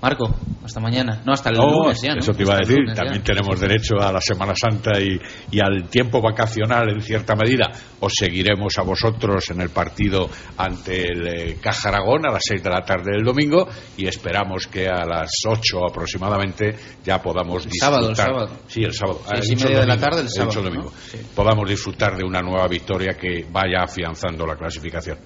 Marco, 0.00 0.32
hasta 0.64 0.78
mañana. 0.78 1.22
No, 1.26 1.32
hasta 1.32 1.50
el 1.50 1.56
No, 1.56 1.66
lunes 1.82 2.00
ya. 2.00 2.14
¿no? 2.14 2.20
Eso 2.20 2.32
te 2.32 2.42
iba 2.44 2.52
a 2.54 2.58
Hasta 2.58 2.62
el 2.62 2.68
decir. 2.68 2.78
lunes 2.84 2.96
ya. 2.96 3.02
También 3.02 3.24
tenemos 3.24 3.60
derecho 3.60 3.94
a 4.00 4.12
la 4.12 4.20
Semana 4.20 4.54
Santa 4.54 5.00
y, 5.00 5.20
y 5.50 5.60
al 5.60 5.88
tiempo 5.90 6.20
vacacional 6.20 6.88
en 6.90 7.00
cierta 7.02 7.34
medida. 7.34 7.66
Os 8.00 8.12
seguiremos 8.16 8.78
a 8.78 8.82
vosotros 8.82 9.50
en 9.50 9.60
el 9.60 9.70
partido 9.70 10.28
ante 10.56 11.02
el 11.02 11.26
eh, 11.26 11.56
Caja 11.60 11.88
Aragón 11.88 12.26
a 12.26 12.30
las 12.32 12.42
6 12.46 12.62
de 12.62 12.70
la 12.70 12.82
tarde 12.84 13.10
del 13.12 13.24
domingo 13.24 13.66
y 13.96 14.06
esperamos 14.06 14.68
que 14.68 14.86
a 14.88 15.04
las 15.04 15.30
8 15.48 15.86
aproximadamente 15.90 16.76
ya 17.04 17.20
podamos 17.20 17.64
El 17.64 17.70
disfrutar. 17.70 17.90
sábado, 17.94 18.10
el 18.10 18.16
sábado. 18.16 18.50
Sí, 18.68 18.82
el 18.84 18.94
sábado. 18.94 19.20
Seis 19.26 19.64
Ah, 19.64 19.68
y 19.68 19.74
de 19.74 19.86
la 19.86 19.98
tarde 19.98 20.20
el 20.20 20.28
sábado, 20.28 20.62
domingo. 20.62 20.84
¿no? 20.84 20.90
Sí. 21.10 21.18
Podamos 21.34 21.68
disfrutar 21.68 22.16
de 22.16 22.22
una 22.24 22.40
nueva 22.40 22.68
victoria 22.68 23.14
que 23.20 23.46
vaya 23.50 23.82
afianzando 23.82 24.46
la 24.46 24.54
clasificación. 24.54 25.18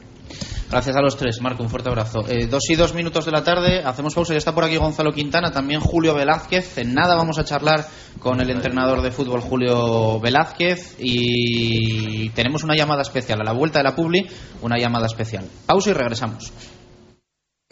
Gracias 0.72 0.96
a 0.96 1.02
los 1.02 1.18
tres, 1.18 1.38
Marco, 1.42 1.62
un 1.62 1.68
fuerte 1.68 1.90
abrazo. 1.90 2.24
Eh, 2.26 2.46
dos 2.46 2.62
y 2.70 2.76
dos 2.76 2.94
minutos 2.94 3.26
de 3.26 3.30
la 3.30 3.44
tarde, 3.44 3.82
hacemos 3.84 4.14
pausa. 4.14 4.32
Ya 4.32 4.38
está 4.38 4.54
por 4.54 4.64
aquí 4.64 4.78
Gonzalo 4.78 5.12
Quintana, 5.12 5.52
también 5.52 5.80
Julio 5.80 6.14
Velázquez. 6.14 6.78
En 6.78 6.94
nada 6.94 7.14
vamos 7.14 7.38
a 7.38 7.44
charlar 7.44 7.86
con 8.18 8.40
el 8.40 8.48
entrenador 8.48 9.02
de 9.02 9.10
fútbol 9.10 9.42
Julio 9.42 10.18
Velázquez 10.18 10.96
y 10.98 12.30
tenemos 12.30 12.64
una 12.64 12.74
llamada 12.74 13.02
especial. 13.02 13.42
A 13.42 13.44
la 13.44 13.52
vuelta 13.52 13.80
de 13.80 13.84
la 13.84 13.94
publi, 13.94 14.26
una 14.62 14.78
llamada 14.78 15.04
especial. 15.04 15.44
Pausa 15.66 15.90
y 15.90 15.92
regresamos. 15.92 16.50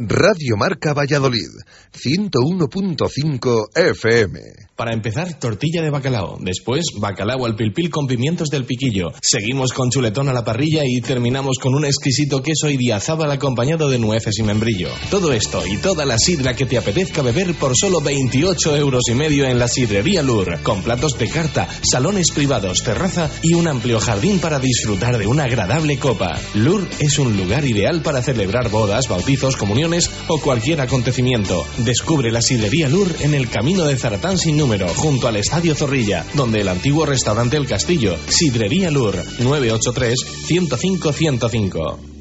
Radio 0.03 0.57
Marca 0.57 0.95
Valladolid, 0.95 1.51
101.5 1.93 3.69
FM. 3.75 4.41
Para 4.75 4.95
empezar, 4.95 5.39
tortilla 5.39 5.83
de 5.83 5.91
bacalao. 5.91 6.39
Después, 6.41 6.87
bacalao 6.97 7.45
al 7.45 7.55
pilpil 7.55 7.91
con 7.91 8.07
pimientos 8.07 8.49
del 8.49 8.65
piquillo. 8.65 9.09
Seguimos 9.21 9.75
con 9.75 9.91
chuletón 9.91 10.31
a 10.31 10.33
la 10.33 10.43
parrilla 10.43 10.81
y 10.87 11.03
terminamos 11.03 11.59
con 11.59 11.75
un 11.75 11.85
exquisito 11.85 12.43
queso 12.43 12.71
idiazábal 12.71 13.31
acompañado 13.31 13.91
de 13.91 13.99
nueces 13.99 14.39
y 14.39 14.43
membrillo. 14.43 14.89
Todo 15.11 15.35
esto 15.35 15.67
y 15.67 15.77
toda 15.77 16.07
la 16.07 16.17
sidra 16.17 16.57
que 16.57 16.65
te 16.65 16.79
apetezca 16.79 17.21
beber 17.21 17.53
por 17.57 17.77
solo 17.77 18.01
28 18.01 18.79
euros 18.79 19.03
y 19.11 19.15
medio 19.15 19.45
en 19.45 19.59
la 19.59 19.69
sidrería 19.69 20.23
Lur. 20.23 20.63
Con 20.63 20.83
platos 20.83 21.19
de 21.19 21.29
carta, 21.29 21.69
salones 21.83 22.31
privados, 22.35 22.83
terraza 22.83 23.31
y 23.43 23.53
un 23.53 23.69
amplio 23.69 24.01
jardín 24.01 24.39
para 24.39 24.59
disfrutar 24.61 25.19
de 25.19 25.27
una 25.27 25.45
agradable 25.45 25.99
copa. 25.99 26.41
Lur 26.55 26.89
es 27.01 27.19
un 27.19 27.37
lugar 27.37 27.67
ideal 27.67 28.01
para 28.01 28.23
celebrar 28.23 28.71
bodas, 28.71 29.09
bautizos, 29.11 29.59
o 30.29 30.41
cualquier 30.41 30.81
acontecimiento. 30.81 31.65
Descubre 31.79 32.31
la 32.31 32.43
sidrería 32.43 32.89
Lur 32.89 33.15
en 33.21 33.35
el 33.35 33.49
camino 33.49 33.85
de 33.85 33.97
Zaratán 33.97 34.39
sin 34.39 34.57
número, 34.57 34.89
junto 34.89 35.27
al 35.27 35.37
Estadio 35.37 35.75
Zorrilla, 35.75 36.25
donde 36.35 36.61
el 36.61 36.69
antiguo 36.69 37.07
restaurante 37.07 37.57
El 37.57 37.67
Castillo. 37.67 38.17
Sidrería 38.29 38.91
Lur, 38.91 39.17
983 39.41 40.15
105 40.47 41.13
105. 41.13 42.20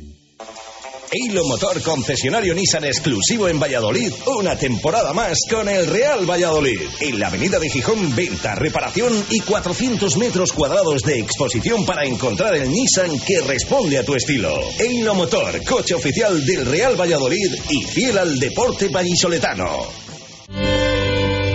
Eilo 1.11 1.43
Motor, 1.43 1.81
concesionario 1.81 2.53
Nissan 2.53 2.85
exclusivo 2.85 3.47
en 3.47 3.59
Valladolid, 3.59 4.13
una 4.27 4.55
temporada 4.55 5.11
más 5.11 5.39
con 5.49 5.67
el 5.67 5.87
Real 5.87 6.29
Valladolid. 6.29 6.81
En 6.99 7.19
la 7.19 7.27
avenida 7.27 7.57
de 7.57 7.67
Gijón, 7.67 8.15
venta, 8.15 8.53
reparación 8.53 9.25
y 9.31 9.39
400 9.39 10.17
metros 10.17 10.53
cuadrados 10.53 11.01
de 11.01 11.19
exposición 11.19 11.83
para 11.83 12.05
encontrar 12.05 12.53
el 12.53 12.69
Nissan 12.69 13.19
que 13.21 13.41
responde 13.41 13.97
a 13.97 14.03
tu 14.05 14.13
estilo. 14.13 14.55
Eilo 14.77 15.15
Motor, 15.15 15.63
coche 15.63 15.95
oficial 15.95 16.45
del 16.45 16.67
Real 16.67 16.99
Valladolid 16.99 17.55
y 17.69 17.83
fiel 17.85 18.17
al 18.19 18.37
deporte 18.37 18.89
vallisoletano. 18.89 20.08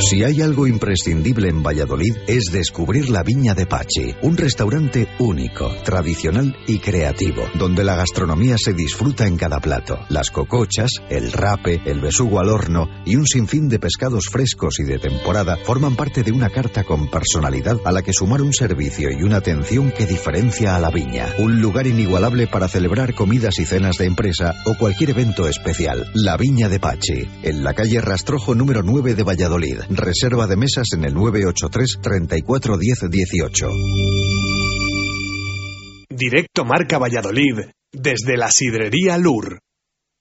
Si 0.00 0.24
hay 0.24 0.42
algo 0.42 0.66
imprescindible 0.66 1.48
en 1.48 1.62
Valladolid 1.62 2.16
es 2.26 2.46
descubrir 2.52 3.08
la 3.10 3.22
Viña 3.22 3.54
de 3.54 3.66
Pachi, 3.66 4.14
un 4.22 4.36
restaurante 4.36 5.08
único, 5.20 5.72
tradicional 5.84 6.56
y 6.66 6.78
creativo, 6.78 7.44
donde 7.54 7.84
la 7.84 7.94
gastronomía 7.94 8.56
se 8.58 8.72
disfruta 8.72 9.26
en 9.26 9.36
cada 9.36 9.60
plato. 9.60 10.00
Las 10.08 10.30
cocochas, 10.30 10.90
el 11.08 11.32
rape, 11.32 11.80
el 11.86 12.00
besugo 12.00 12.40
al 12.40 12.48
horno 12.48 12.88
y 13.06 13.16
un 13.16 13.26
sinfín 13.26 13.68
de 13.68 13.78
pescados 13.78 14.26
frescos 14.28 14.80
y 14.80 14.84
de 14.84 14.98
temporada 14.98 15.56
forman 15.64 15.94
parte 15.94 16.22
de 16.22 16.32
una 16.32 16.50
carta 16.50 16.82
con 16.82 17.08
personalidad 17.08 17.78
a 17.84 17.92
la 17.92 18.02
que 18.02 18.12
sumar 18.12 18.42
un 18.42 18.52
servicio 18.52 19.10
y 19.10 19.22
una 19.22 19.36
atención 19.36 19.92
que 19.92 20.06
diferencia 20.06 20.74
a 20.74 20.80
la 20.80 20.90
Viña. 20.90 21.28
Un 21.38 21.60
lugar 21.60 21.86
inigualable 21.86 22.46
para 22.48 22.68
celebrar 22.68 23.14
comidas 23.14 23.58
y 23.58 23.64
cenas 23.64 23.96
de 23.96 24.06
empresa 24.06 24.54
o 24.66 24.76
cualquier 24.76 25.10
evento 25.10 25.48
especial. 25.48 26.10
La 26.14 26.36
Viña 26.36 26.68
de 26.68 26.80
Pachi, 26.80 27.28
en 27.42 27.62
la 27.62 27.74
calle 27.74 28.00
Rastrojo 28.00 28.54
número 28.54 28.82
9 28.82 29.14
de 29.14 29.22
Valladolid. 29.22 29.83
Reserva 29.90 30.46
de 30.46 30.56
mesas 30.56 30.88
en 30.94 31.04
el 31.04 31.14
983 31.14 31.98
34 32.02 32.78
10 32.78 33.10
18. 33.10 33.68
Directo 36.08 36.64
Marca 36.64 36.98
Valladolid, 36.98 37.60
desde 37.92 38.36
la 38.36 38.50
Sidrería 38.50 39.18
Lur. 39.18 39.58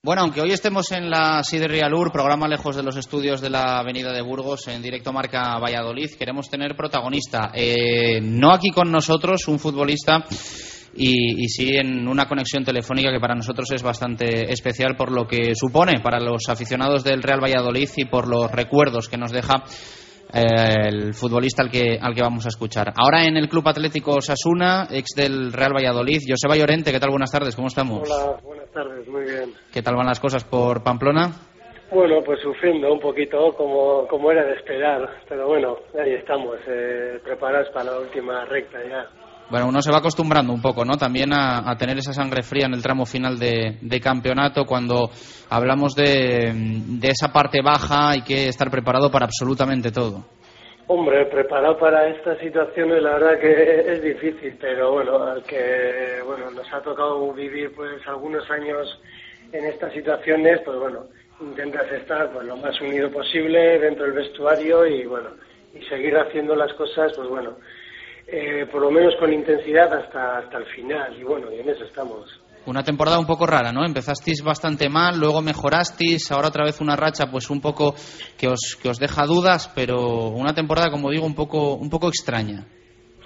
Bueno, 0.05 0.24
aunque 0.24 0.41
hoy 0.41 0.51
estemos 0.51 0.91
en 0.91 1.09
la 1.09 1.43
Sidrería 1.43 1.88
Lur, 1.88 2.11
programa 2.11 2.45
lejos 2.47 2.76
de 2.76 2.84
los 2.84 2.97
estudios 2.97 3.39
de 3.39 3.49
la 3.49 3.80
Avenida 3.80 4.11
de 4.11 4.22
Burgos, 4.22 4.68
en 4.68 4.82
directo 4.82 5.14
marca 5.14 5.57
Valladolid, 5.59 6.11
queremos 6.20 6.49
tener 6.49 6.76
protagonista. 6.76 7.51
Eh, 7.53 8.20
no 8.22 8.51
aquí 8.51 8.70
con 8.70 8.91
nosotros, 8.91 9.47
un 9.47 9.59
futbolista, 9.59 10.26
y, 10.96 11.44
y, 11.44 11.48
sí 11.48 11.76
en 11.76 12.08
una 12.08 12.28
conexión 12.28 12.64
telefónica 12.64 13.12
que 13.12 13.20
para 13.20 13.36
nosotros 13.36 13.72
es 13.72 13.82
bastante 13.82 14.52
especial 14.52 14.96
por 14.96 15.12
lo 15.12 15.26
que 15.26 15.56
supone 15.56 16.00
para 16.04 16.20
los 16.20 16.48
aficionados 16.50 17.04
del 17.04 17.24
Real 17.24 17.44
Valladolid 17.44 17.89
y 17.98 18.06
por 18.06 18.28
los 18.28 18.52
recuerdos 18.52 19.10
que 19.10 19.18
nos 19.18 19.32
deja 19.32 19.64
eh, 20.34 20.88
el 20.88 21.14
futbolista 21.14 21.62
al 21.62 21.70
que, 21.70 21.98
al 22.02 22.16
que 22.16 22.22
vamos 22.24 22.46
a 22.46 22.50
escuchar. 22.50 22.91
Ahora 22.96 23.26
en 23.26 23.38
el 23.38 23.48
Club 23.48 23.68
Atlético 23.68 24.20
Sasuna, 24.20 24.88
ex 24.89 25.12
del 25.16 25.54
Real 25.54 25.74
Valladolid, 25.76 26.22
Joseba 26.28 26.56
Llorente, 26.56 26.91
¿qué 26.91 27.00
tal? 27.00 27.12
Buenas 27.12 27.32
tardes, 27.32 27.56
¿cómo 27.56 27.68
estamos? 27.68 28.10
Hola, 28.10 28.39
buenas 28.41 28.72
tardes, 28.72 29.08
muy 29.08 29.24
bien. 29.24 29.54
¿Qué 29.72 29.84
tal 29.84 29.96
van 29.96 30.08
las 30.08 30.20
cosas 30.20 30.44
por 30.44 30.84
Pamplona? 30.84 31.30
Bueno, 31.91 32.24
pues 32.26 32.39
sufriendo 32.41 32.91
un 32.91 33.00
poquito, 33.00 33.54
como, 33.56 34.08
como 34.08 34.32
era 34.32 34.44
de 34.44 34.54
esperar, 34.54 35.08
pero 35.30 35.48
bueno, 35.48 35.78
ahí 36.04 36.14
estamos, 36.14 36.58
eh, 36.68 37.20
preparados 37.24 37.70
para 37.70 37.91
la 37.91 38.00
última 38.00 38.44
recta 38.46 38.80
ya. 38.84 39.22
Bueno, 39.50 39.68
uno 39.68 39.82
se 39.82 39.91
va 39.91 39.98
acostumbrando 39.98 40.54
un 40.54 40.62
poco, 40.62 40.84
¿no? 40.84 40.98
También 40.98 41.32
a, 41.34 41.76
tener 41.78 41.98
esa 41.98 42.14
sangre 42.14 42.44
fría 42.44 42.66
en 42.66 42.74
el 42.74 42.82
tramo 42.82 43.06
final 43.06 43.38
de, 43.38 44.00
campeonato 44.02 44.66
cuando 44.66 45.10
hablamos 45.50 45.96
de, 45.96 46.52
de, 46.54 47.08
esa 47.08 47.32
parte 47.32 47.62
baja 47.62 48.10
hay 48.12 48.22
que 48.22 48.48
estar 48.48 48.72
preparado 48.72 49.12
para 49.12 49.26
absolutamente 49.26 49.91
todo. 49.91 50.24
Hombre, 50.88 51.26
preparado 51.28 51.78
para 51.78 52.08
estas 52.10 52.39
situaciones 52.39 53.02
la 53.02 53.14
verdad 53.14 53.39
que 53.39 53.94
es 53.94 54.02
difícil, 54.02 54.58
pero 54.60 54.91
bueno, 54.91 55.24
al 55.24 55.44
que 55.44 56.20
bueno 56.26 56.52
nos 56.52 56.72
ha 56.74 56.82
tocado 56.82 57.32
vivir 57.34 57.74
pues 57.74 58.06
algunos 58.08 58.50
años 58.52 59.00
en 59.54 59.66
estas 59.66 59.94
situaciones, 59.94 60.60
pues 60.66 60.78
bueno, 60.78 61.06
intentas 61.39 61.89
estar 61.91 62.32
pues 62.32 62.46
lo 62.46 62.58
más 62.58 62.80
unido 62.82 63.10
posible 63.12 63.80
dentro 63.80 64.06
del 64.06 64.14
vestuario 64.14 64.86
y 64.86 65.06
bueno, 65.06 65.30
y 65.74 65.82
seguir 65.86 66.18
haciendo 66.18 66.56
las 66.56 66.74
cosas, 66.74 67.14
pues 67.16 67.30
bueno, 67.30 67.56
eh, 68.28 68.65
por 68.71 68.82
lo 68.82 68.91
menos 68.91 69.13
con 69.19 69.32
intensidad 69.32 69.93
hasta, 69.93 70.39
hasta 70.39 70.57
el 70.57 70.65
final. 70.65 71.17
Y 71.19 71.24
bueno, 71.24 71.51
y 71.51 71.59
en 71.59 71.69
eso 71.69 71.84
estamos. 71.84 72.39
Una 72.65 72.84
temporada 72.84 73.19
un 73.19 73.26
poco 73.26 73.45
rara, 73.45 73.74
¿no? 73.74 73.86
Empezasteis 73.86 74.41
bastante 74.41 74.88
mal, 74.88 75.19
luego 75.19 75.41
mejorasteis, 75.41 76.32
ahora 76.32 76.47
otra 76.47 76.63
vez 76.63 76.80
una 76.80 76.95
racha, 76.95 77.30
pues 77.30 77.49
un 77.49 77.59
poco 77.59 77.93
que 78.38 78.47
os, 78.47 78.78
que 78.82 78.88
os 78.88 78.99
deja 78.99 79.26
dudas, 79.26 79.69
pero 79.76 80.30
una 80.30 80.53
temporada, 80.53 80.89
como 80.89 81.09
digo, 81.11 81.26
un 81.26 81.36
poco, 81.36 81.74
un 81.74 81.89
poco 81.89 82.07
extraña. 82.07 82.65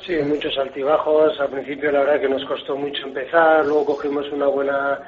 Sí, 0.06 0.16
muchos 0.26 0.58
altibajos. 0.58 1.40
Al 1.40 1.50
principio, 1.50 1.92
la 1.92 2.00
verdad 2.00 2.22
que 2.22 2.30
nos 2.30 2.44
costó 2.46 2.76
mucho 2.76 3.06
empezar, 3.06 3.66
luego 3.66 3.86
cogimos 3.86 4.26
una 4.32 4.48
buena 4.48 5.00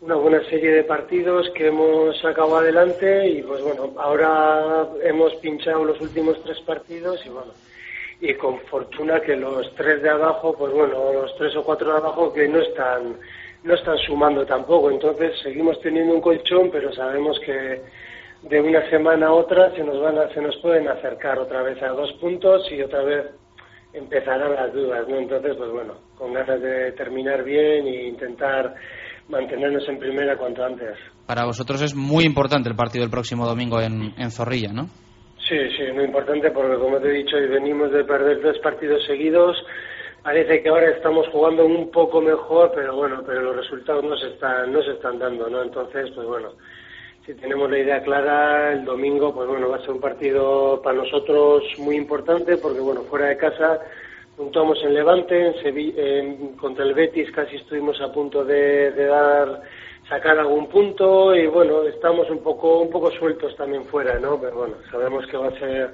una 0.00 0.16
buena 0.16 0.42
serie 0.50 0.72
de 0.72 0.82
partidos 0.82 1.48
que 1.54 1.68
hemos 1.68 2.20
sacado 2.20 2.56
adelante 2.56 3.28
y 3.30 3.42
pues 3.42 3.62
bueno, 3.62 3.94
ahora 3.98 4.88
hemos 5.04 5.32
pinchado 5.36 5.84
los 5.84 6.00
últimos 6.00 6.42
tres 6.42 6.58
partidos 6.66 7.24
y 7.24 7.28
bueno, 7.28 7.52
y 8.22 8.34
con 8.34 8.60
fortuna 8.70 9.18
que 9.20 9.34
los 9.34 9.74
tres 9.74 10.00
de 10.00 10.08
abajo, 10.08 10.54
pues 10.56 10.72
bueno, 10.72 11.12
los 11.12 11.36
tres 11.36 11.56
o 11.56 11.64
cuatro 11.64 11.90
de 11.90 11.98
abajo 11.98 12.32
que 12.32 12.46
no 12.46 12.60
están 12.60 13.16
no 13.64 13.74
están 13.74 13.98
sumando 13.98 14.46
tampoco, 14.46 14.90
entonces 14.90 15.32
seguimos 15.42 15.80
teniendo 15.80 16.14
un 16.14 16.20
colchón, 16.20 16.70
pero 16.70 16.92
sabemos 16.92 17.38
que 17.44 17.82
de 18.42 18.60
una 18.60 18.88
semana 18.90 19.26
a 19.26 19.32
otra 19.32 19.72
se 19.74 19.82
nos 19.82 20.00
van 20.00 20.18
a, 20.18 20.32
se 20.32 20.40
nos 20.40 20.56
pueden 20.58 20.88
acercar 20.88 21.38
otra 21.38 21.62
vez 21.62 21.80
a 21.82 21.88
dos 21.88 22.12
puntos 22.20 22.62
y 22.70 22.80
otra 22.80 23.02
vez 23.02 23.26
empezarán 23.92 24.54
las 24.54 24.72
dudas, 24.72 25.06
¿no? 25.08 25.16
Entonces, 25.16 25.54
pues 25.56 25.70
bueno, 25.70 25.94
con 26.16 26.32
ganas 26.32 26.60
de 26.60 26.92
terminar 26.92 27.42
bien 27.42 27.86
e 27.86 28.08
intentar 28.08 28.74
mantenernos 29.28 29.88
en 29.88 29.98
primera 29.98 30.36
cuanto 30.36 30.64
antes. 30.64 30.96
Para 31.26 31.44
vosotros 31.44 31.82
es 31.82 31.94
muy 31.94 32.24
importante 32.24 32.68
el 32.68 32.76
partido 32.76 33.02
del 33.02 33.10
próximo 33.10 33.46
domingo 33.46 33.80
en, 33.80 34.14
en 34.16 34.30
Zorrilla, 34.30 34.72
¿no? 34.72 34.88
Sí, 35.52 35.58
sí, 35.76 35.92
muy 35.92 36.04
importante 36.04 36.50
porque 36.50 36.78
como 36.78 36.98
te 36.98 37.08
he 37.08 37.12
dicho, 37.12 37.36
venimos 37.36 37.92
de 37.92 38.04
perder 38.04 38.40
tres 38.40 38.58
partidos 38.60 39.04
seguidos. 39.04 39.62
Parece 40.22 40.62
que 40.62 40.70
ahora 40.70 40.88
estamos 40.88 41.28
jugando 41.28 41.66
un 41.66 41.90
poco 41.90 42.22
mejor, 42.22 42.72
pero 42.74 42.96
bueno, 42.96 43.22
pero 43.26 43.42
los 43.42 43.56
resultados 43.56 44.02
no 44.02 44.16
se 44.16 44.28
están, 44.28 44.72
no 44.72 44.82
se 44.82 44.92
están 44.92 45.18
dando, 45.18 45.50
¿no? 45.50 45.62
Entonces, 45.62 46.10
pues 46.14 46.26
bueno, 46.26 46.52
si 47.26 47.34
tenemos 47.34 47.70
la 47.70 47.80
idea 47.80 48.02
clara, 48.02 48.72
el 48.72 48.86
domingo, 48.86 49.34
pues 49.34 49.46
bueno, 49.46 49.68
va 49.68 49.76
a 49.76 49.80
ser 49.80 49.90
un 49.90 50.00
partido 50.00 50.80
para 50.82 50.96
nosotros 50.96 51.64
muy 51.76 51.96
importante 51.96 52.56
porque 52.56 52.80
bueno, 52.80 53.02
fuera 53.02 53.26
de 53.26 53.36
casa 53.36 53.78
puntuamos 54.34 54.82
en 54.82 54.94
Levante, 54.94 55.48
en 55.48 55.62
Sevilla, 55.62 56.56
contra 56.58 56.82
el 56.82 56.94
Betis 56.94 57.30
casi 57.30 57.56
estuvimos 57.56 58.00
a 58.00 58.10
punto 58.10 58.42
de, 58.42 58.90
de 58.92 59.04
dar 59.04 59.60
sacar 60.12 60.38
algún 60.38 60.68
punto 60.68 61.34
y 61.34 61.46
bueno, 61.46 61.84
estamos 61.84 62.28
un 62.28 62.42
poco 62.42 62.80
un 62.80 62.90
poco 62.90 63.10
sueltos 63.12 63.56
también 63.56 63.82
fuera, 63.86 64.18
¿no? 64.18 64.38
Pero 64.38 64.56
bueno, 64.56 64.74
sabemos 64.90 65.24
que 65.26 65.38
va 65.38 65.48
a 65.48 65.58
ser 65.58 65.90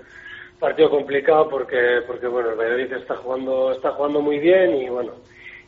partido 0.58 0.90
complicado 0.90 1.48
porque 1.48 2.00
porque 2.04 2.26
bueno, 2.26 2.50
el 2.50 2.56
Valladolid 2.56 2.92
está 2.94 3.14
jugando 3.14 3.70
está 3.70 3.92
jugando 3.92 4.20
muy 4.20 4.40
bien 4.40 4.74
y 4.74 4.88
bueno, 4.88 5.12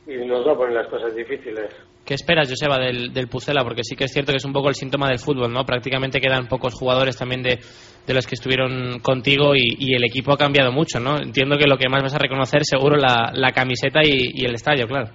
y 0.04 0.16
nos 0.26 0.44
va 0.44 0.52
a 0.52 0.56
poner 0.56 0.74
las 0.74 0.88
cosas 0.88 1.14
difíciles. 1.14 1.70
¿Qué 2.04 2.14
esperas, 2.14 2.48
Joseba, 2.48 2.78
del, 2.78 3.28
Pucela? 3.28 3.62
Porque 3.62 3.84
sí 3.84 3.94
que 3.94 4.04
es 4.04 4.12
cierto 4.12 4.32
que 4.32 4.38
es 4.38 4.44
un 4.44 4.52
poco 4.52 4.68
el 4.68 4.74
síntoma 4.74 5.06
del 5.06 5.20
fútbol, 5.20 5.52
¿no? 5.52 5.64
Prácticamente 5.64 6.18
quedan 6.18 6.48
pocos 6.48 6.74
jugadores 6.74 7.16
también 7.16 7.42
de, 7.42 7.60
de 8.04 8.14
los 8.14 8.26
que 8.26 8.34
estuvieron 8.34 8.98
contigo 8.98 9.54
y, 9.54 9.76
y, 9.78 9.94
el 9.94 10.02
equipo 10.02 10.32
ha 10.32 10.36
cambiado 10.36 10.72
mucho, 10.72 10.98
¿no? 10.98 11.18
Entiendo 11.18 11.56
que 11.56 11.68
lo 11.68 11.76
que 11.76 11.88
más 11.88 12.02
vas 12.02 12.14
a 12.16 12.18
reconocer 12.18 12.64
seguro 12.64 12.96
la, 12.96 13.30
la 13.32 13.52
camiseta 13.52 14.00
y, 14.02 14.32
y 14.34 14.44
el 14.44 14.54
estadio, 14.54 14.88
claro. 14.88 15.10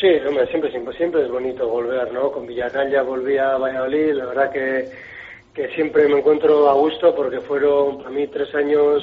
Sí, 0.00 0.08
hombre, 0.26 0.46
siempre, 0.48 0.70
siempre, 0.70 0.96
siempre 0.96 1.22
es 1.22 1.30
bonito 1.30 1.68
volver, 1.68 2.12
¿no? 2.12 2.30
Con 2.30 2.46
Villarreal 2.46 2.90
ya 2.90 3.02
volví 3.02 3.38
a 3.38 3.56
Valladolid, 3.56 4.12
la 4.12 4.26
verdad 4.26 4.52
que, 4.52 4.88
que 5.54 5.68
siempre 5.74 6.06
me 6.08 6.18
encuentro 6.18 6.68
a 6.68 6.74
gusto 6.74 7.14
porque 7.14 7.40
fueron 7.40 7.98
para 7.98 8.10
mí 8.10 8.26
tres 8.26 8.54
años 8.54 9.02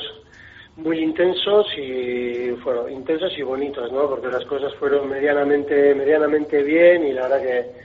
muy 0.75 0.99
intensos 0.99 1.67
y 1.77 2.51
fueron 2.63 2.91
intensos 2.91 3.35
y 3.37 3.41
bonitos, 3.41 3.91
¿no? 3.91 4.07
Porque 4.07 4.27
las 4.27 4.45
cosas 4.45 4.73
fueron 4.75 5.09
medianamente 5.09 5.95
medianamente 5.95 6.61
bien 6.61 7.07
y 7.07 7.13
la 7.13 7.23
verdad 7.23 7.41
que, 7.41 7.83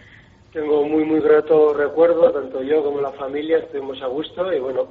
tengo 0.52 0.84
muy, 0.84 1.04
muy 1.04 1.20
grato 1.20 1.74
recuerdo, 1.74 2.32
tanto 2.32 2.62
yo 2.62 2.82
como 2.82 3.00
la 3.00 3.12
familia 3.12 3.58
estuvimos 3.58 4.00
a 4.02 4.06
gusto 4.06 4.52
y 4.52 4.58
bueno, 4.58 4.88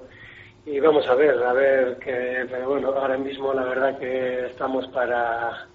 y 0.65 0.79
vamos 0.79 1.07
a 1.07 1.15
ver, 1.15 1.41
a 1.43 1.53
ver 1.53 1.97
que, 1.97 2.45
pero 2.49 2.69
bueno, 2.69 2.89
ahora 2.89 3.17
mismo 3.17 3.53
la 3.53 3.63
verdad 3.63 3.97
que 3.97 4.45
estamos 4.45 4.87
para 4.87 5.67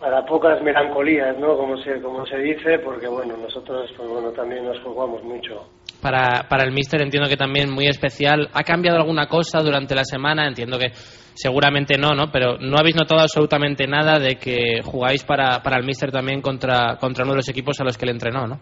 para 0.00 0.24
pocas 0.24 0.62
melancolías, 0.62 1.38
¿no? 1.38 1.56
Como 1.56 1.76
se 1.76 2.00
como 2.00 2.24
se 2.24 2.38
dice, 2.38 2.78
porque 2.78 3.06
bueno, 3.06 3.36
nosotros 3.36 3.92
pues 3.96 4.08
bueno, 4.08 4.30
también 4.32 4.64
nos 4.64 4.80
jugamos 4.80 5.22
mucho. 5.22 5.68
Para, 6.00 6.48
para 6.48 6.64
el 6.64 6.72
Mister 6.72 7.02
entiendo 7.02 7.28
que 7.28 7.36
también 7.36 7.70
muy 7.70 7.86
especial. 7.86 8.48
¿Ha 8.54 8.62
cambiado 8.62 8.96
alguna 8.96 9.26
cosa 9.26 9.60
durante 9.60 9.94
la 9.94 10.04
semana? 10.04 10.48
Entiendo 10.48 10.78
que 10.78 10.88
seguramente 11.34 11.98
no, 11.98 12.14
¿no? 12.14 12.32
Pero 12.32 12.56
no 12.58 12.78
habéis 12.78 12.96
notado 12.96 13.20
absolutamente 13.20 13.86
nada 13.86 14.18
de 14.18 14.36
que 14.36 14.80
jugáis 14.82 15.22
para, 15.24 15.62
para 15.62 15.76
el 15.76 15.84
Mister 15.84 16.10
también 16.10 16.40
contra, 16.40 16.96
contra 16.98 17.24
uno 17.24 17.34
de 17.34 17.38
los 17.38 17.48
equipos 17.50 17.78
a 17.80 17.84
los 17.84 17.98
que 17.98 18.06
le 18.06 18.12
entrenó, 18.12 18.46
¿no? 18.46 18.58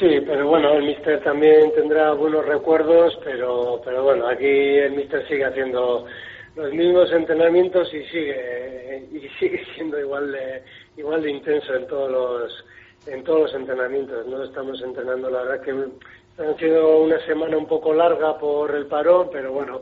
Sí, 0.00 0.08
pero 0.26 0.48
bueno, 0.48 0.72
el 0.72 0.82
Mister 0.84 1.22
también 1.22 1.72
tendrá 1.76 2.12
buenos 2.14 2.44
recuerdos, 2.44 3.16
pero, 3.22 3.80
pero 3.84 4.02
bueno, 4.02 4.26
aquí 4.26 4.48
el 4.48 4.92
Mister 4.92 5.24
sigue 5.28 5.44
haciendo 5.44 6.06
los 6.56 6.72
mismos 6.72 7.10
entrenamientos 7.12 7.92
y 7.94 8.04
sigue 8.06 9.08
y 9.12 9.28
sigue 9.38 9.64
siendo 9.74 9.98
igual 9.98 10.32
de 10.32 10.62
igual 10.96 11.22
de 11.22 11.30
intenso 11.30 11.74
en 11.74 11.86
todos 11.86 12.10
los 12.10 12.64
en 13.06 13.24
todos 13.24 13.42
los 13.42 13.54
entrenamientos. 13.54 14.26
No 14.26 14.44
estamos 14.44 14.80
entrenando, 14.82 15.30
la 15.30 15.42
verdad 15.42 15.64
que 15.64 15.72
ha 16.42 16.58
sido 16.58 16.98
una 16.98 17.18
semana 17.26 17.56
un 17.56 17.66
poco 17.66 17.92
larga 17.92 18.38
por 18.38 18.74
el 18.74 18.86
parón, 18.86 19.28
pero 19.32 19.52
bueno, 19.52 19.80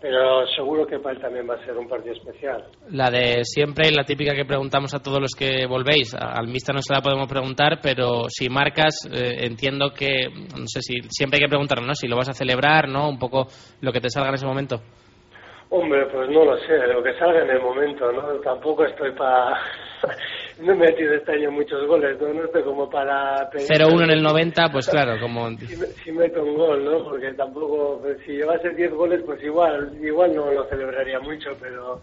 pero 0.00 0.46
seguro 0.48 0.86
que 0.86 0.98
para 0.98 1.14
él 1.14 1.22
también 1.22 1.48
va 1.48 1.54
a 1.54 1.64
ser 1.64 1.76
un 1.76 1.88
partido 1.88 2.14
especial. 2.14 2.64
La 2.90 3.10
de 3.10 3.44
siempre, 3.44 3.90
la 3.92 4.04
típica 4.04 4.34
que 4.34 4.44
preguntamos 4.44 4.92
a 4.94 5.00
todos 5.00 5.20
los 5.20 5.30
que 5.30 5.64
volvéis. 5.66 6.14
Al 6.14 6.48
Mister 6.48 6.74
no 6.74 6.82
se 6.82 6.92
la 6.92 7.00
podemos 7.00 7.28
preguntar, 7.28 7.78
pero 7.80 8.24
si 8.28 8.48
marcas, 8.48 9.08
eh, 9.12 9.46
entiendo 9.46 9.92
que, 9.92 10.28
no 10.28 10.66
sé 10.66 10.82
si 10.82 11.00
siempre 11.08 11.38
hay 11.38 11.44
que 11.44 11.48
preguntarlo, 11.48 11.86
¿no? 11.86 11.94
Si 11.94 12.08
lo 12.08 12.16
vas 12.16 12.28
a 12.28 12.34
celebrar, 12.34 12.88
¿no? 12.88 13.08
Un 13.08 13.18
poco 13.18 13.46
lo 13.80 13.92
que 13.92 14.00
te 14.00 14.10
salga 14.10 14.30
en 14.30 14.34
ese 14.34 14.46
momento. 14.46 14.82
Hombre, 15.74 16.04
pues 16.12 16.28
no 16.28 16.44
lo 16.44 16.58
sé, 16.58 16.86
lo 16.86 17.02
que 17.02 17.14
salga 17.14 17.44
en 17.44 17.48
el 17.48 17.62
momento, 17.62 18.12
¿no? 18.12 18.20
Tampoco 18.40 18.84
estoy 18.84 19.10
para... 19.12 19.58
no 20.60 20.74
he 20.74 20.76
metido 20.76 21.14
este 21.14 21.32
año 21.32 21.50
muchos 21.50 21.86
goles, 21.86 22.20
¿no? 22.20 22.30
No 22.30 22.44
estoy 22.44 22.62
como 22.62 22.90
para... 22.90 23.50
0-1 23.50 24.04
en 24.04 24.10
el 24.10 24.22
90, 24.22 24.68
pues 24.70 24.86
claro, 24.90 25.18
como... 25.18 25.48
Si, 25.58 25.74
si, 25.74 26.12
meto 26.12 26.42
un 26.42 26.58
gol, 26.58 26.84
¿no? 26.84 27.02
Porque 27.04 27.32
tampoco... 27.32 28.00
Pues, 28.02 28.18
si 28.26 28.32
llevase 28.32 28.68
10 28.68 28.92
goles, 28.92 29.22
pues 29.24 29.42
igual, 29.42 29.98
igual 29.98 30.34
no 30.34 30.52
lo 30.52 30.68
celebraría 30.68 31.18
mucho, 31.20 31.56
pero... 31.58 32.02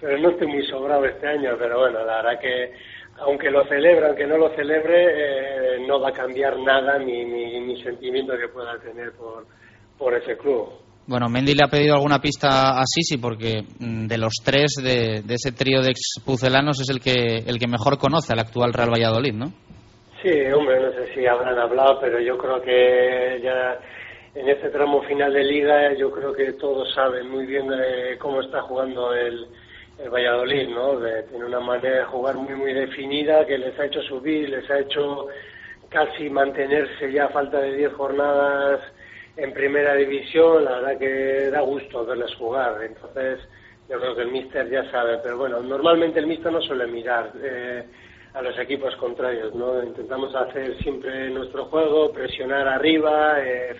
Pero 0.00 0.18
no 0.18 0.30
estoy 0.30 0.46
muy 0.46 0.66
sobrado 0.66 1.04
este 1.04 1.26
año, 1.26 1.56
pero 1.58 1.80
bueno, 1.80 2.02
la 2.06 2.22
verdad 2.22 2.40
que 2.40 2.72
aunque 3.18 3.50
lo 3.50 3.66
celebre, 3.66 4.06
aunque 4.06 4.26
no 4.26 4.38
lo 4.38 4.48
celebre, 4.56 5.74
eh, 5.76 5.86
no 5.86 6.00
va 6.00 6.08
a 6.08 6.12
cambiar 6.12 6.58
nada 6.58 6.98
mi, 6.98 7.22
mi, 7.26 7.60
mi 7.60 7.82
sentimiento 7.82 8.32
que 8.38 8.48
pueda 8.48 8.78
tener 8.78 9.12
por, 9.12 9.44
por 9.98 10.14
ese 10.14 10.38
club. 10.38 10.83
Bueno, 11.06 11.28
Mendy 11.28 11.52
le 11.52 11.64
ha 11.64 11.68
pedido 11.68 11.94
alguna 11.94 12.18
pista 12.18 12.80
a 12.80 12.82
Sisi 12.86 13.18
porque 13.18 13.62
mm, 13.78 14.06
de 14.06 14.16
los 14.16 14.32
tres 14.42 14.72
de, 14.82 15.22
ese 15.28 15.52
trío 15.52 15.82
de 15.82 15.90
expuzelanos 15.90 16.80
es 16.80 16.88
el 16.88 17.00
que 17.00 17.44
el 17.46 17.58
que 17.58 17.68
mejor 17.68 17.98
conoce 17.98 18.32
al 18.32 18.38
actual 18.38 18.72
Real 18.72 18.90
Valladolid, 18.90 19.34
¿no? 19.34 19.52
Sí, 20.22 20.30
hombre, 20.56 20.80
no 20.80 20.92
sé 20.92 21.12
si 21.14 21.26
habrán 21.26 21.58
hablado, 21.58 22.00
pero 22.00 22.18
yo 22.20 22.38
creo 22.38 22.62
que 22.62 23.38
ya 23.42 23.78
en 24.34 24.48
este 24.48 24.70
tramo 24.70 25.02
final 25.02 25.34
de 25.34 25.44
liga 25.44 25.92
yo 25.92 26.10
creo 26.10 26.32
que 26.32 26.54
todos 26.54 26.94
saben 26.94 27.30
muy 27.30 27.44
bien 27.44 27.70
eh, 27.70 28.16
cómo 28.18 28.40
está 28.40 28.62
jugando 28.62 29.12
el, 29.12 29.46
el 29.98 30.08
Valladolid, 30.08 30.68
¿no? 30.70 30.98
De, 30.98 31.24
tiene 31.24 31.44
una 31.44 31.60
manera 31.60 31.98
de 31.98 32.04
jugar 32.04 32.36
muy 32.36 32.54
muy 32.54 32.72
definida 32.72 33.44
que 33.44 33.58
les 33.58 33.78
ha 33.78 33.84
hecho 33.84 34.00
subir, 34.00 34.48
les 34.48 34.70
ha 34.70 34.78
hecho 34.78 35.26
casi 35.90 36.30
mantenerse 36.30 37.12
ya 37.12 37.26
a 37.26 37.28
falta 37.28 37.60
de 37.60 37.76
10 37.76 37.92
jornadas 37.92 38.80
en 39.36 39.52
primera 39.52 39.94
división, 39.94 40.64
la 40.64 40.80
verdad 40.80 40.98
que 40.98 41.50
da 41.50 41.60
gusto 41.60 42.04
verles 42.04 42.34
jugar. 42.36 42.82
Entonces, 42.82 43.40
yo 43.88 43.98
creo 43.98 44.14
que 44.14 44.22
el 44.22 44.30
míster 44.30 44.70
ya 44.70 44.90
sabe, 44.90 45.18
pero 45.22 45.38
bueno, 45.38 45.60
normalmente 45.60 46.20
el 46.20 46.26
míster 46.26 46.52
no 46.52 46.62
suele 46.62 46.86
mirar 46.86 47.32
eh, 47.42 47.84
a 48.32 48.42
los 48.42 48.58
equipos 48.58 48.94
contrarios, 48.96 49.54
¿no? 49.54 49.82
Intentamos 49.82 50.34
hacer 50.34 50.76
siempre 50.78 51.30
nuestro 51.30 51.66
juego, 51.66 52.12
presionar 52.12 52.66
arriba. 52.66 53.40
Eh, 53.44 53.76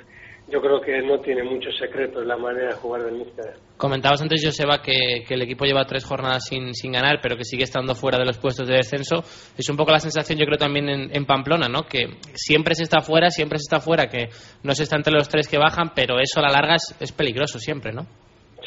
yo 0.48 0.60
creo 0.60 0.80
que 0.80 1.00
no 1.02 1.20
tiene 1.20 1.42
muchos 1.42 1.76
secretos 1.76 2.26
la 2.26 2.36
manera 2.36 2.68
de 2.68 2.74
jugar 2.74 3.04
del 3.04 3.14
míster. 3.14 3.54
Comentabas 3.76 4.20
antes, 4.20 4.44
Joseba, 4.44 4.82
que, 4.82 5.24
que 5.26 5.34
el 5.34 5.42
equipo 5.42 5.64
lleva 5.64 5.84
tres 5.84 6.04
jornadas 6.04 6.44
sin, 6.48 6.74
sin 6.74 6.92
ganar, 6.92 7.18
pero 7.22 7.36
que 7.36 7.44
sigue 7.44 7.64
estando 7.64 7.94
fuera 7.94 8.18
de 8.18 8.26
los 8.26 8.38
puestos 8.38 8.68
de 8.68 8.76
descenso. 8.76 9.20
Es 9.56 9.68
un 9.70 9.76
poco 9.76 9.92
la 9.92 10.00
sensación, 10.00 10.38
yo 10.38 10.44
creo, 10.44 10.58
también 10.58 10.88
en, 10.88 11.16
en, 11.16 11.24
Pamplona, 11.24 11.68
¿no? 11.68 11.82
Que 11.84 12.06
siempre 12.34 12.74
se 12.74 12.82
está 12.82 13.00
fuera, 13.00 13.30
siempre 13.30 13.58
se 13.58 13.74
está 13.74 13.80
fuera, 13.80 14.06
que 14.06 14.28
no 14.62 14.74
se 14.74 14.82
está 14.82 14.96
entre 14.96 15.14
los 15.14 15.28
tres 15.28 15.48
que 15.48 15.58
bajan, 15.58 15.92
pero 15.94 16.18
eso 16.18 16.40
a 16.40 16.42
la 16.42 16.52
larga 16.52 16.74
es, 16.74 16.94
es 17.00 17.12
peligroso 17.12 17.58
siempre, 17.58 17.92
¿no? 17.92 18.02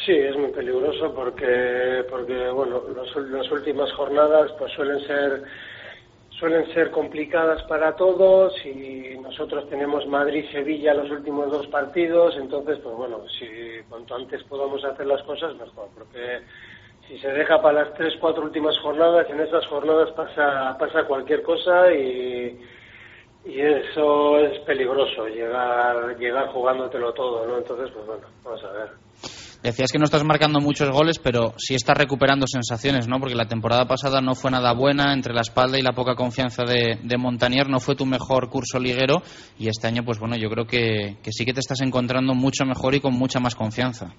Sí, 0.05 0.13
es 0.13 0.35
muy 0.37 0.51
peligroso 0.51 1.13
porque, 1.13 2.03
porque 2.09 2.49
bueno, 2.49 2.81
los, 2.95 3.15
las 3.29 3.51
últimas 3.51 3.91
jornadas 3.93 4.51
pues 4.57 4.71
suelen 4.73 4.99
ser 5.05 5.43
suelen 6.39 6.71
ser 6.73 6.91
complicadas 6.91 7.63
para 7.63 7.95
todos 7.95 8.53
y 8.63 9.17
nosotros 9.21 9.67
tenemos 9.69 10.05
Madrid-Sevilla 10.07 10.93
los 10.93 11.09
últimos 11.09 11.51
dos 11.51 11.67
partidos, 11.67 12.35
entonces, 12.37 12.77
pues 12.83 12.95
bueno, 12.95 13.21
si 13.27 13.47
cuanto 13.89 14.15
antes 14.15 14.43
podamos 14.43 14.83
hacer 14.83 15.07
las 15.07 15.23
cosas, 15.23 15.55
mejor, 15.55 15.89
porque 15.95 16.41
si 17.07 17.17
se 17.19 17.29
deja 17.29 17.61
para 17.61 17.83
las 17.83 17.93
tres, 17.95 18.13
cuatro 18.19 18.43
últimas 18.43 18.77
jornadas, 18.79 19.27
en 19.29 19.39
esas 19.39 19.65
jornadas 19.65 20.11
pasa, 20.11 20.77
pasa 20.77 21.05
cualquier 21.05 21.41
cosa 21.41 21.91
y, 21.91 22.59
y 23.45 23.61
eso 23.61 24.37
es 24.39 24.59
peligroso, 24.59 25.27
llegar, 25.27 26.17
llegar 26.17 26.47
jugándotelo 26.49 27.13
todo, 27.13 27.47
¿no? 27.47 27.57
Entonces, 27.57 27.89
pues 27.91 28.05
bueno, 28.05 28.27
vamos 28.43 28.63
a 28.63 28.71
ver. 28.73 29.46
Decías 29.63 29.91
que 29.91 29.97
no 29.97 30.05
estás 30.05 30.23
marcando 30.23 30.59
muchos 30.59 30.89
goles, 30.89 31.19
pero 31.19 31.53
sí 31.57 31.75
estás 31.75 31.97
recuperando 31.97 32.45
sensaciones, 32.47 33.07
¿no? 33.07 33.19
Porque 33.19 33.35
la 33.35 33.47
temporada 33.47 33.85
pasada 33.85 34.21
no 34.21 34.35
fue 34.35 34.51
nada 34.51 34.73
buena, 34.73 35.13
entre 35.13 35.33
la 35.33 35.41
espalda 35.41 35.77
y 35.77 35.81
la 35.81 35.93
poca 35.93 36.15
confianza 36.15 36.63
de, 36.63 36.99
de 37.03 37.17
Montanier 37.17 37.67
no 37.69 37.79
fue 37.79 37.95
tu 37.95 38.05
mejor 38.05 38.49
curso 38.49 38.79
liguero 38.79 39.21
y 39.57 39.67
este 39.67 39.87
año, 39.87 40.03
pues 40.05 40.19
bueno, 40.19 40.35
yo 40.37 40.49
creo 40.49 40.65
que, 40.65 41.17
sí 41.31 41.45
que 41.45 41.53
te 41.53 41.59
estás 41.59 41.81
encontrando 41.81 42.33
mucho 42.33 42.65
mejor 42.65 42.95
y 42.95 42.99
con 42.99 43.13
mucha 43.13 43.39
más 43.39 43.55
confianza. 43.55 44.13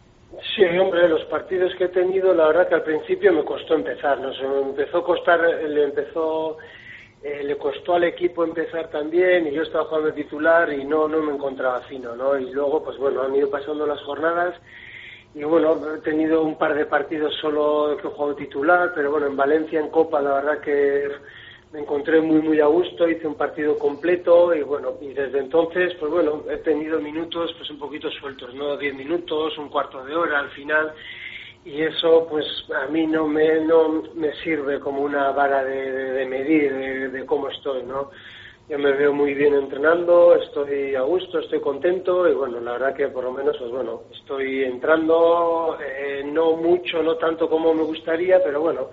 Sí, 0.56 0.64
hombre, 0.78 1.08
los 1.08 1.24
partidos 1.26 1.72
que 1.78 1.84
he 1.84 1.88
tenido, 1.88 2.34
la 2.34 2.48
verdad 2.48 2.68
que 2.68 2.74
al 2.74 2.82
principio 2.82 3.32
me 3.32 3.44
costó 3.44 3.74
empezar, 3.74 4.20
¿no? 4.20 4.32
Se 4.34 4.42
me 4.42 4.70
empezó 4.70 4.98
a 4.98 5.04
costar, 5.04 5.40
le 5.40 5.84
empezó 5.84 6.56
eh, 7.22 7.42
le 7.44 7.56
costó 7.56 7.94
al 7.94 8.04
equipo 8.04 8.44
empezar 8.44 8.90
también 8.90 9.46
y 9.46 9.52
yo 9.52 9.62
estaba 9.62 9.84
jugando 9.86 10.08
de 10.08 10.22
titular 10.22 10.72
y 10.72 10.84
no 10.84 11.08
no 11.08 11.20
me 11.22 11.32
encontraba 11.32 11.80
fino, 11.82 12.14
¿no? 12.14 12.38
Y 12.38 12.50
luego, 12.52 12.82
pues 12.82 12.96
bueno, 12.98 13.22
han 13.22 13.34
ido 13.34 13.50
pasando 13.50 13.86
las 13.86 14.00
jornadas 14.02 14.54
y 15.38 15.44
bueno, 15.44 15.94
he 15.94 15.98
tenido 15.98 16.42
un 16.42 16.58
par 16.58 16.74
de 16.74 16.86
partidos 16.86 17.32
solo 17.40 17.96
que 17.96 18.08
he 18.08 18.10
jugado 18.10 18.34
titular, 18.34 18.90
pero 18.92 19.12
bueno, 19.12 19.28
en 19.28 19.36
Valencia, 19.36 19.78
en 19.78 19.88
Copa, 19.88 20.20
la 20.20 20.34
verdad 20.34 20.60
que 20.60 21.08
me 21.72 21.78
encontré 21.78 22.20
muy, 22.20 22.42
muy 22.42 22.60
a 22.60 22.66
gusto, 22.66 23.08
hice 23.08 23.28
un 23.28 23.36
partido 23.36 23.78
completo 23.78 24.52
y 24.52 24.62
bueno, 24.62 24.94
y 25.00 25.12
desde 25.12 25.38
entonces, 25.38 25.94
pues 26.00 26.10
bueno, 26.10 26.42
he 26.50 26.56
tenido 26.56 26.98
minutos 26.98 27.54
pues 27.56 27.70
un 27.70 27.78
poquito 27.78 28.10
sueltos, 28.10 28.52
¿no? 28.52 28.76
Diez 28.76 28.96
minutos, 28.96 29.56
un 29.58 29.68
cuarto 29.68 30.04
de 30.04 30.16
hora 30.16 30.40
al 30.40 30.50
final 30.50 30.92
y 31.64 31.82
eso 31.82 32.26
pues 32.28 32.44
a 32.74 32.90
mí 32.90 33.06
no 33.06 33.28
me, 33.28 33.60
no 33.60 34.02
me 34.14 34.32
sirve 34.42 34.80
como 34.80 35.02
una 35.02 35.30
vara 35.30 35.62
de, 35.62 35.92
de, 35.92 36.12
de 36.14 36.26
medir 36.26 36.72
de, 36.72 37.08
de 37.10 37.26
cómo 37.26 37.48
estoy, 37.48 37.84
¿no? 37.84 38.10
Yo 38.68 38.78
me 38.78 38.92
veo 38.92 39.12
muy 39.12 39.32
bien 39.32 39.54
entrenando, 39.54 40.34
estoy 40.34 40.94
a 40.94 41.00
gusto, 41.00 41.38
estoy 41.38 41.60
contento 41.60 42.28
y 42.28 42.34
bueno, 42.34 42.60
la 42.60 42.72
verdad 42.72 42.94
que 42.94 43.08
por 43.08 43.24
lo 43.24 43.32
menos, 43.32 43.56
pues 43.58 43.70
bueno, 43.70 44.02
estoy 44.12 44.64
entrando, 44.64 45.78
eh, 45.80 46.22
no 46.24 46.56
mucho, 46.56 47.02
no 47.02 47.16
tanto 47.16 47.48
como 47.48 47.72
me 47.72 47.82
gustaría, 47.82 48.42
pero 48.44 48.60
bueno, 48.60 48.90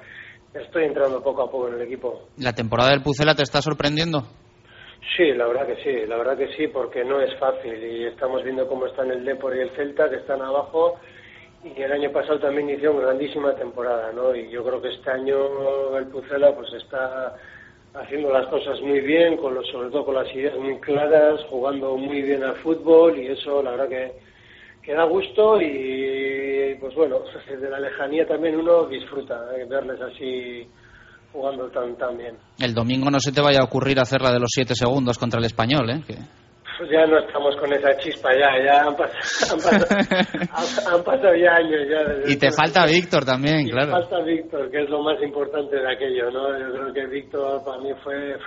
estoy 0.53 0.85
entrando 0.85 1.21
poco 1.21 1.43
a 1.43 1.51
poco 1.51 1.67
en 1.67 1.75
el 1.75 1.81
equipo. 1.81 2.29
¿La 2.37 2.53
temporada 2.53 2.91
del 2.91 3.01
Pucela 3.01 3.35
te 3.35 3.43
está 3.43 3.61
sorprendiendo? 3.61 4.23
Sí, 5.17 5.33
la 5.33 5.45
verdad 5.45 5.67
que 5.67 5.83
sí, 5.83 6.07
la 6.07 6.17
verdad 6.17 6.37
que 6.37 6.55
sí, 6.55 6.67
porque 6.67 7.03
no 7.03 7.19
es 7.19 7.37
fácil 7.37 7.75
y 7.75 8.05
estamos 8.05 8.43
viendo 8.43 8.67
cómo 8.67 8.85
están 8.85 9.11
el 9.11 9.25
Depor 9.25 9.55
y 9.57 9.59
el 9.59 9.71
Celta, 9.71 10.09
que 10.09 10.17
están 10.17 10.41
abajo 10.41 10.99
y 11.65 11.81
el 11.81 11.91
año 11.91 12.11
pasado 12.11 12.39
también 12.39 12.69
inició 12.69 12.91
una 12.91 13.07
grandísima 13.07 13.55
temporada, 13.55 14.11
¿no? 14.13 14.35
Y 14.35 14.49
yo 14.49 14.63
creo 14.63 14.81
que 14.81 14.89
este 14.89 15.09
año 15.09 15.97
el 15.97 16.07
Pucela 16.07 16.55
pues 16.55 16.71
está 16.73 17.35
haciendo 17.95 18.31
las 18.31 18.47
cosas 18.47 18.79
muy 18.81 18.99
bien, 19.01 19.37
con 19.37 19.53
los, 19.53 19.67
sobre 19.67 19.89
todo 19.89 20.05
con 20.05 20.15
las 20.15 20.33
ideas 20.35 20.57
muy 20.57 20.77
claras, 20.79 21.41
jugando 21.49 21.95
muy 21.97 22.21
bien 22.21 22.43
al 22.43 22.55
fútbol 22.57 23.17
y 23.17 23.27
eso 23.27 23.63
la 23.63 23.71
verdad 23.71 23.89
que, 23.89 24.11
que 24.81 24.93
da 24.93 25.05
gusto 25.05 25.61
y 25.61 26.75
pues 26.79 26.93
bueno, 26.95 27.19
desde 27.49 27.69
la 27.69 27.79
lejanía 27.79 28.27
también 28.27 28.55
uno 28.57 28.85
disfruta 28.85 29.45
de 29.51 29.65
verles 29.65 29.99
así 30.01 30.67
jugando 31.31 31.69
tan, 31.69 31.95
tan 31.97 32.17
bien. 32.17 32.37
El 32.59 32.73
domingo 32.73 33.09
no 33.09 33.19
se 33.19 33.31
te 33.31 33.41
vaya 33.41 33.59
a 33.59 33.65
ocurrir 33.65 33.99
hacer 33.99 34.21
la 34.21 34.31
de 34.31 34.39
los 34.39 34.49
siete 34.53 34.73
segundos 34.75 35.17
contra 35.17 35.39
el 35.39 35.45
español, 35.45 35.89
¿eh? 35.89 36.01
Que... 36.07 36.15
Pues 36.77 36.89
ya 36.89 37.05
no 37.05 37.19
estamos 37.19 37.55
con 37.55 37.71
esa 37.71 37.95
chispa 37.97 38.29
ya, 38.33 38.49
ya 38.63 38.83
han 38.83 38.95
pasado, 38.95 39.53
han 39.53 39.59
pasado, 39.59 39.85
han, 40.89 40.93
han 40.93 41.03
pasado 41.03 41.35
ya 41.35 41.55
años 41.55 41.87
ya. 41.89 42.31
Y 42.31 42.37
te 42.37 42.51
falta 42.51 42.85
Víctor 42.85 43.23
también, 43.23 43.67
y 43.67 43.71
claro. 43.71 43.91
falta 43.91 44.19
Víctor, 44.21 44.69
que 44.69 44.83
es 44.83 44.89
lo 44.89 45.01
más 45.01 45.21
importante 45.21 45.77
de 45.77 45.91
aquello, 45.91 46.31
¿no? 46.31 46.59
Yo 46.59 46.73
creo 46.73 46.93
que 46.93 47.05
Víctor 47.07 47.63
para 47.63 47.81
mí 47.81 47.91
fue 48.03 48.37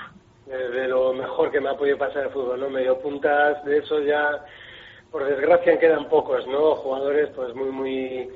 de, 0.47 0.69
de 0.71 0.89
lo 0.89 1.15
mejor 1.15 1.51
que 1.51 1.61
me 1.61 1.71
ha 1.71 1.75
podido 1.75 1.97
pasar 1.97 2.25
el 2.25 2.31
fútbol, 2.31 2.61
¿no? 2.61 2.69
Medio 2.69 2.99
puntas, 2.99 3.65
de 3.65 3.79
eso 3.79 4.01
ya, 4.01 4.45
por 5.11 5.25
desgracia 5.25 5.79
quedan 5.79 6.09
pocos, 6.09 6.47
¿no? 6.47 6.75
Jugadores 6.77 7.31
pues 7.35 7.55
muy, 7.55 7.71
muy 7.71 8.29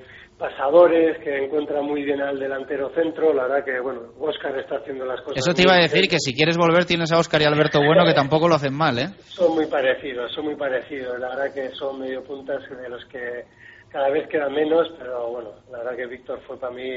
pasadores, 0.42 1.18
que 1.22 1.44
encuentran 1.44 1.84
muy 1.84 2.02
bien 2.02 2.20
al 2.20 2.36
delantero 2.36 2.90
centro, 2.96 3.32
la 3.32 3.44
verdad 3.44 3.64
que, 3.64 3.78
bueno, 3.78 4.00
Oscar 4.18 4.58
está 4.58 4.78
haciendo 4.78 5.04
las 5.04 5.20
cosas. 5.20 5.38
Eso 5.38 5.54
te 5.54 5.62
iba 5.62 5.74
a 5.74 5.82
decir 5.82 6.00
bien. 6.00 6.10
que 6.10 6.18
si 6.18 6.34
quieres 6.34 6.56
volver 6.56 6.84
tienes 6.84 7.12
a 7.12 7.18
Oscar 7.18 7.40
y 7.40 7.44
Alberto 7.44 7.78
Bueno 7.78 8.04
que 8.04 8.12
tampoco 8.12 8.48
lo 8.48 8.56
hacen 8.56 8.74
mal, 8.74 8.98
¿eh? 8.98 9.06
Son 9.28 9.54
muy 9.54 9.66
parecidos, 9.66 10.32
son 10.32 10.46
muy 10.46 10.56
parecidos. 10.56 11.16
La 11.20 11.28
verdad 11.28 11.54
que 11.54 11.70
son 11.76 12.00
medio 12.00 12.24
puntas 12.24 12.60
de 12.68 12.88
los 12.88 13.04
que 13.04 13.44
cada 13.88 14.10
vez 14.10 14.28
quedan 14.28 14.52
menos, 14.52 14.88
pero 14.98 15.30
bueno, 15.30 15.50
la 15.70 15.78
verdad 15.78 15.96
que 15.96 16.06
Víctor 16.06 16.40
fue 16.44 16.58
para 16.58 16.74
mí 16.74 16.90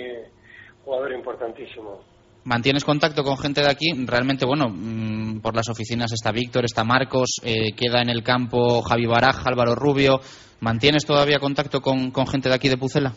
jugador 0.84 1.14
importantísimo. 1.14 2.04
¿Mantienes 2.46 2.84
contacto 2.84 3.24
con 3.24 3.38
gente 3.38 3.62
de 3.62 3.70
aquí? 3.70 3.91
Realmente, 4.06 4.46
bueno, 4.46 4.70
mm, 4.70 5.41
por 5.41 5.56
las 5.56 5.70
oficinas 5.70 6.12
está 6.12 6.32
Víctor, 6.32 6.66
está 6.66 6.84
Marcos, 6.84 7.41
eh, 7.43 7.74
queda 7.76 8.02
en 8.02 8.10
el 8.10 8.24
campo 8.24 8.82
Javi 8.82 9.06
Baraja, 9.06 9.50
Álvaro 9.50 9.76
Rubio. 9.76 10.20
¿Mantienes 10.62 11.06
todavía 11.06 11.38
contacto 11.38 11.82
con, 11.82 12.10
con 12.12 12.26
gente 12.28 12.50
de 12.50 12.56
aquí 12.56 12.70
de 12.70 12.78
Pucela? 12.78 13.14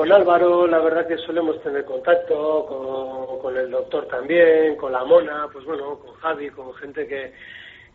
Con 0.00 0.10
Álvaro 0.10 0.66
la 0.66 0.78
verdad 0.78 1.06
que 1.06 1.18
solemos 1.18 1.62
tener 1.62 1.84
contacto, 1.84 2.64
con, 2.64 3.38
con 3.38 3.54
el 3.54 3.70
doctor 3.70 4.08
también, 4.08 4.74
con 4.76 4.92
la 4.92 5.04
Mona, 5.04 5.46
pues 5.52 5.62
bueno, 5.66 5.98
con 5.98 6.14
Javi, 6.14 6.48
con 6.48 6.72
gente 6.72 7.06
que, 7.06 7.34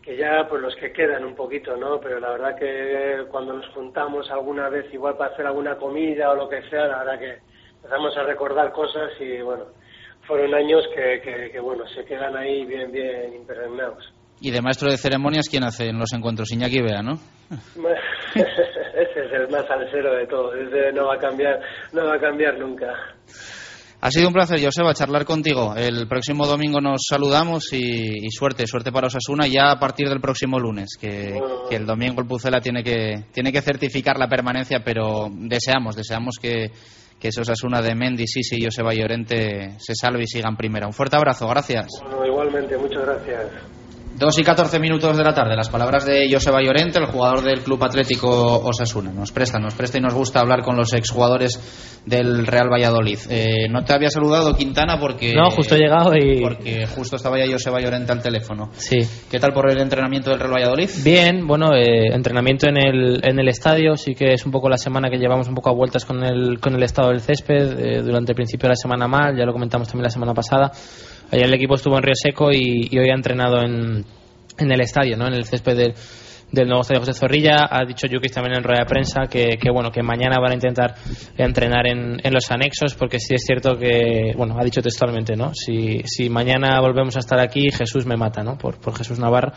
que 0.02 0.16
ya 0.16 0.46
pues 0.48 0.62
los 0.62 0.76
que 0.76 0.92
quedan 0.92 1.24
un 1.24 1.34
poquito, 1.34 1.76
¿no? 1.76 1.98
Pero 1.98 2.20
la 2.20 2.30
verdad 2.30 2.56
que 2.56 3.24
cuando 3.28 3.54
nos 3.54 3.66
juntamos 3.70 4.30
alguna 4.30 4.68
vez 4.68 4.86
igual 4.94 5.16
para 5.16 5.32
hacer 5.32 5.48
alguna 5.48 5.78
comida 5.78 6.30
o 6.30 6.36
lo 6.36 6.48
que 6.48 6.62
sea, 6.70 6.86
la 6.86 6.98
verdad 6.98 7.18
que 7.18 7.38
empezamos 7.74 8.16
a 8.16 8.22
recordar 8.22 8.70
cosas 8.70 9.10
y 9.18 9.40
bueno, 9.40 9.64
fueron 10.28 10.54
años 10.54 10.86
que, 10.94 11.20
que, 11.20 11.50
que, 11.50 11.58
bueno, 11.58 11.88
se 11.88 12.04
quedan 12.04 12.36
ahí 12.36 12.64
bien, 12.66 12.92
bien 12.92 13.34
impregnados. 13.34 14.15
Y 14.40 14.50
de 14.50 14.60
maestro 14.60 14.90
de 14.90 14.98
ceremonias, 14.98 15.48
¿quién 15.48 15.64
hace 15.64 15.88
en 15.88 15.98
los 15.98 16.12
encuentros? 16.12 16.52
Iñaki 16.52 16.80
Bea, 16.82 17.02
¿no? 17.02 17.18
Ese 18.34 19.20
es 19.26 19.32
el 19.32 19.48
más 19.48 19.66
salsero 19.66 20.14
de 20.14 20.26
todos, 20.26 20.54
ese 20.56 20.92
no 20.92 21.06
va 21.06 21.14
a 21.14 21.18
cambiar, 21.18 21.60
no 21.92 22.04
va 22.04 22.14
a 22.16 22.18
cambiar 22.18 22.58
nunca. 22.58 22.86
Ha 24.00 24.10
sido 24.10 24.28
un 24.28 24.34
placer, 24.34 24.62
Joseba, 24.62 24.94
charlar 24.94 25.24
contigo. 25.24 25.74
El 25.76 26.06
próximo 26.06 26.46
domingo 26.46 26.80
nos 26.80 27.02
saludamos 27.08 27.72
y, 27.72 28.24
y 28.26 28.30
suerte, 28.30 28.66
suerte 28.66 28.92
para 28.92 29.06
Osasuna 29.06 29.46
ya 29.46 29.70
a 29.70 29.78
partir 29.78 30.08
del 30.08 30.20
próximo 30.20 30.58
lunes, 30.58 30.96
que, 31.00 31.38
que 31.68 31.76
el 31.76 31.86
domingo 31.86 32.20
el 32.20 32.26
Pucela 32.26 32.60
tiene 32.60 32.82
que, 32.82 33.24
tiene 33.32 33.52
que 33.52 33.62
certificar 33.62 34.18
la 34.18 34.28
permanencia, 34.28 34.80
pero 34.84 35.28
deseamos, 35.30 35.96
deseamos 35.96 36.36
que, 36.40 36.70
que 37.18 37.28
ese 37.28 37.40
Osasuna 37.40 37.80
de 37.80 37.94
Mendy, 37.94 38.26
Sisi 38.26 38.56
y 38.60 38.64
Joseba 38.64 38.94
Llorente 38.94 39.76
se 39.78 39.94
salve 39.94 40.24
y 40.24 40.26
siga 40.26 40.48
en 40.50 40.56
primera. 40.56 40.86
Un 40.86 40.92
fuerte 40.92 41.16
abrazo, 41.16 41.48
gracias. 41.48 41.86
Bueno, 42.02 42.26
igualmente, 42.26 42.76
muchas 42.76 43.02
gracias. 43.02 43.75
Dos 44.18 44.38
y 44.38 44.42
14 44.42 44.78
minutos 44.78 45.14
de 45.14 45.22
la 45.22 45.34
tarde, 45.34 45.54
las 45.54 45.68
palabras 45.68 46.06
de 46.06 46.26
Joseba 46.32 46.62
Llorente, 46.62 46.98
el 46.98 47.04
jugador 47.04 47.42
del 47.42 47.60
Club 47.60 47.84
Atlético 47.84 48.62
Osasuna. 48.64 49.12
Nos 49.12 49.30
presta, 49.30 49.58
nos 49.58 49.74
presta 49.74 49.98
y 49.98 50.00
nos 50.00 50.14
gusta 50.14 50.40
hablar 50.40 50.62
con 50.62 50.74
los 50.74 50.94
exjugadores 50.94 52.00
del 52.06 52.46
Real 52.46 52.70
Valladolid. 52.72 53.18
Eh, 53.28 53.68
no 53.68 53.84
te 53.84 53.92
había 53.92 54.08
saludado 54.08 54.54
Quintana 54.56 54.98
porque... 54.98 55.34
No, 55.34 55.50
justo 55.50 55.74
he 55.74 55.80
llegado 55.80 56.12
y... 56.16 56.40
Porque 56.40 56.86
justo 56.86 57.16
estaba 57.16 57.36
ya 57.38 57.44
Joseba 57.52 57.78
Llorente 57.78 58.10
al 58.10 58.22
teléfono. 58.22 58.70
Sí. 58.72 59.00
¿Qué 59.30 59.38
tal 59.38 59.52
por 59.52 59.70
el 59.70 59.78
entrenamiento 59.78 60.30
del 60.30 60.40
Real 60.40 60.54
Valladolid? 60.54 60.88
Bien, 61.04 61.46
bueno, 61.46 61.74
eh, 61.74 62.06
entrenamiento 62.10 62.70
en 62.70 62.78
el, 62.78 63.20
en 63.22 63.38
el 63.38 63.48
estadio, 63.48 63.96
sí 63.96 64.14
que 64.14 64.32
es 64.32 64.46
un 64.46 64.52
poco 64.52 64.70
la 64.70 64.78
semana 64.78 65.10
que 65.10 65.18
llevamos 65.18 65.46
un 65.46 65.54
poco 65.54 65.68
a 65.68 65.74
vueltas 65.74 66.06
con 66.06 66.24
el, 66.24 66.58
con 66.58 66.74
el 66.74 66.82
estado 66.82 67.10
del 67.10 67.20
césped, 67.20 67.78
eh, 67.78 68.02
durante 68.02 68.32
el 68.32 68.36
principio 68.36 68.68
de 68.68 68.70
la 68.70 68.76
semana 68.76 69.06
mal, 69.06 69.36
ya 69.36 69.44
lo 69.44 69.52
comentamos 69.52 69.88
también 69.88 70.04
la 70.04 70.10
semana 70.10 70.32
pasada. 70.32 70.72
Ayer 71.30 71.46
el 71.46 71.54
equipo 71.54 71.74
estuvo 71.74 71.96
en 71.96 72.02
Río 72.02 72.14
Seco 72.14 72.52
y, 72.52 72.88
hoy 72.98 73.10
ha 73.10 73.14
entrenado 73.14 73.60
en, 73.62 74.04
en 74.58 74.72
el 74.72 74.80
estadio, 74.80 75.16
¿no? 75.16 75.26
en 75.26 75.34
el 75.34 75.44
césped 75.44 75.76
del, 75.76 75.94
del 76.50 76.68
nuevo 76.68 76.82
estadio 76.82 77.00
José 77.00 77.12
Zorrilla. 77.12 77.68
Ha 77.70 77.84
dicho 77.84 78.06
Yukis 78.06 78.32
también 78.32 78.56
en 78.56 78.64
rueda 78.64 78.80
de 78.80 78.86
prensa 78.86 79.22
que, 79.28 79.58
bueno 79.72 79.90
que 79.90 80.02
mañana 80.02 80.36
van 80.40 80.52
a 80.52 80.54
intentar 80.54 80.94
entrenar 81.36 81.86
en, 81.86 82.20
los 82.32 82.50
anexos 82.50 82.94
porque 82.94 83.18
sí 83.18 83.34
es 83.34 83.44
cierto 83.44 83.76
que, 83.76 84.32
bueno, 84.36 84.56
ha 84.58 84.64
dicho 84.64 84.80
textualmente, 84.80 85.36
¿no? 85.36 85.54
Si, 85.54 86.02
si 86.04 86.28
mañana 86.28 86.80
volvemos 86.80 87.16
a 87.16 87.20
estar 87.20 87.40
aquí, 87.40 87.70
Jesús 87.70 88.06
me 88.06 88.16
mata, 88.16 88.42
¿no? 88.42 88.56
Por, 88.58 88.78
por 88.78 88.96
Jesús 88.96 89.18
Navarro. 89.18 89.52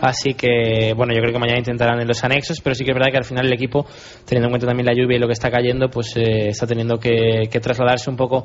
Así 0.00 0.34
que, 0.34 0.94
bueno, 0.96 1.12
yo 1.14 1.20
creo 1.20 1.32
que 1.32 1.38
mañana 1.38 1.58
intentarán 1.58 2.00
en 2.00 2.08
los 2.08 2.24
anexos, 2.24 2.60
pero 2.60 2.74
sí 2.74 2.84
que 2.84 2.90
es 2.90 2.94
verdad 2.94 3.12
que 3.12 3.18
al 3.18 3.24
final 3.24 3.46
el 3.46 3.52
equipo, 3.52 3.86
teniendo 4.26 4.48
en 4.48 4.50
cuenta 4.50 4.66
también 4.66 4.86
la 4.86 4.94
lluvia 4.94 5.16
y 5.16 5.20
lo 5.20 5.28
que 5.28 5.34
está 5.34 5.48
cayendo, 5.48 5.88
pues 5.88 6.16
eh, 6.16 6.48
está 6.48 6.66
teniendo 6.66 6.98
que, 6.98 7.48
trasladarse 7.62 8.10
un 8.10 8.16
poco 8.16 8.44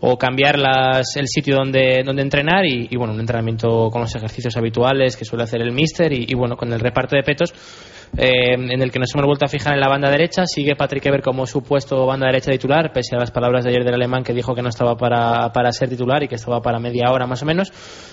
o 0.00 0.16
cambiar 0.16 0.56
el 0.56 1.28
sitio 1.28 1.56
donde, 1.56 2.02
donde 2.04 2.22
entrenar 2.22 2.64
y, 2.64 2.88
bueno, 2.96 3.12
un 3.12 3.20
entrenamiento 3.20 3.90
con 3.90 4.00
los 4.00 4.14
ejercicios 4.14 4.56
habituales 4.56 5.16
que 5.16 5.26
suele 5.26 5.44
hacer 5.44 5.60
el 5.60 5.72
míster 5.72 6.12
y, 6.12 6.24
y 6.28 6.34
bueno, 6.34 6.56
con 6.56 6.72
el 6.72 6.80
reparto 6.80 7.16
de 7.16 7.22
eh, 8.16 8.54
en 8.54 8.80
el 8.80 8.92
que 8.92 8.98
nos 8.98 9.12
hemos 9.14 9.26
vuelto 9.26 9.44
a 9.44 9.48
fijar 9.48 9.74
en 9.74 9.80
la 9.80 9.88
banda 9.88 10.10
derecha. 10.10 10.46
Sigue 10.46 10.76
Patrick 10.76 11.04
Eber 11.06 11.22
como 11.22 11.46
supuesto 11.46 12.06
banda 12.06 12.26
derecha 12.26 12.50
titular, 12.50 12.92
pese 12.92 13.16
a 13.16 13.18
las 13.18 13.30
palabras 13.30 13.64
de 13.64 13.70
ayer 13.70 13.84
del 13.84 13.94
alemán 13.94 14.22
que 14.22 14.32
dijo 14.32 14.54
que 14.54 14.62
no 14.62 14.68
estaba 14.68 14.96
para, 14.96 15.52
para 15.52 15.72
ser 15.72 15.88
titular 15.88 16.22
y 16.22 16.28
que 16.28 16.36
estaba 16.36 16.60
para 16.60 16.78
media 16.78 17.10
hora 17.10 17.26
más 17.26 17.42
o 17.42 17.46
menos. 17.46 17.72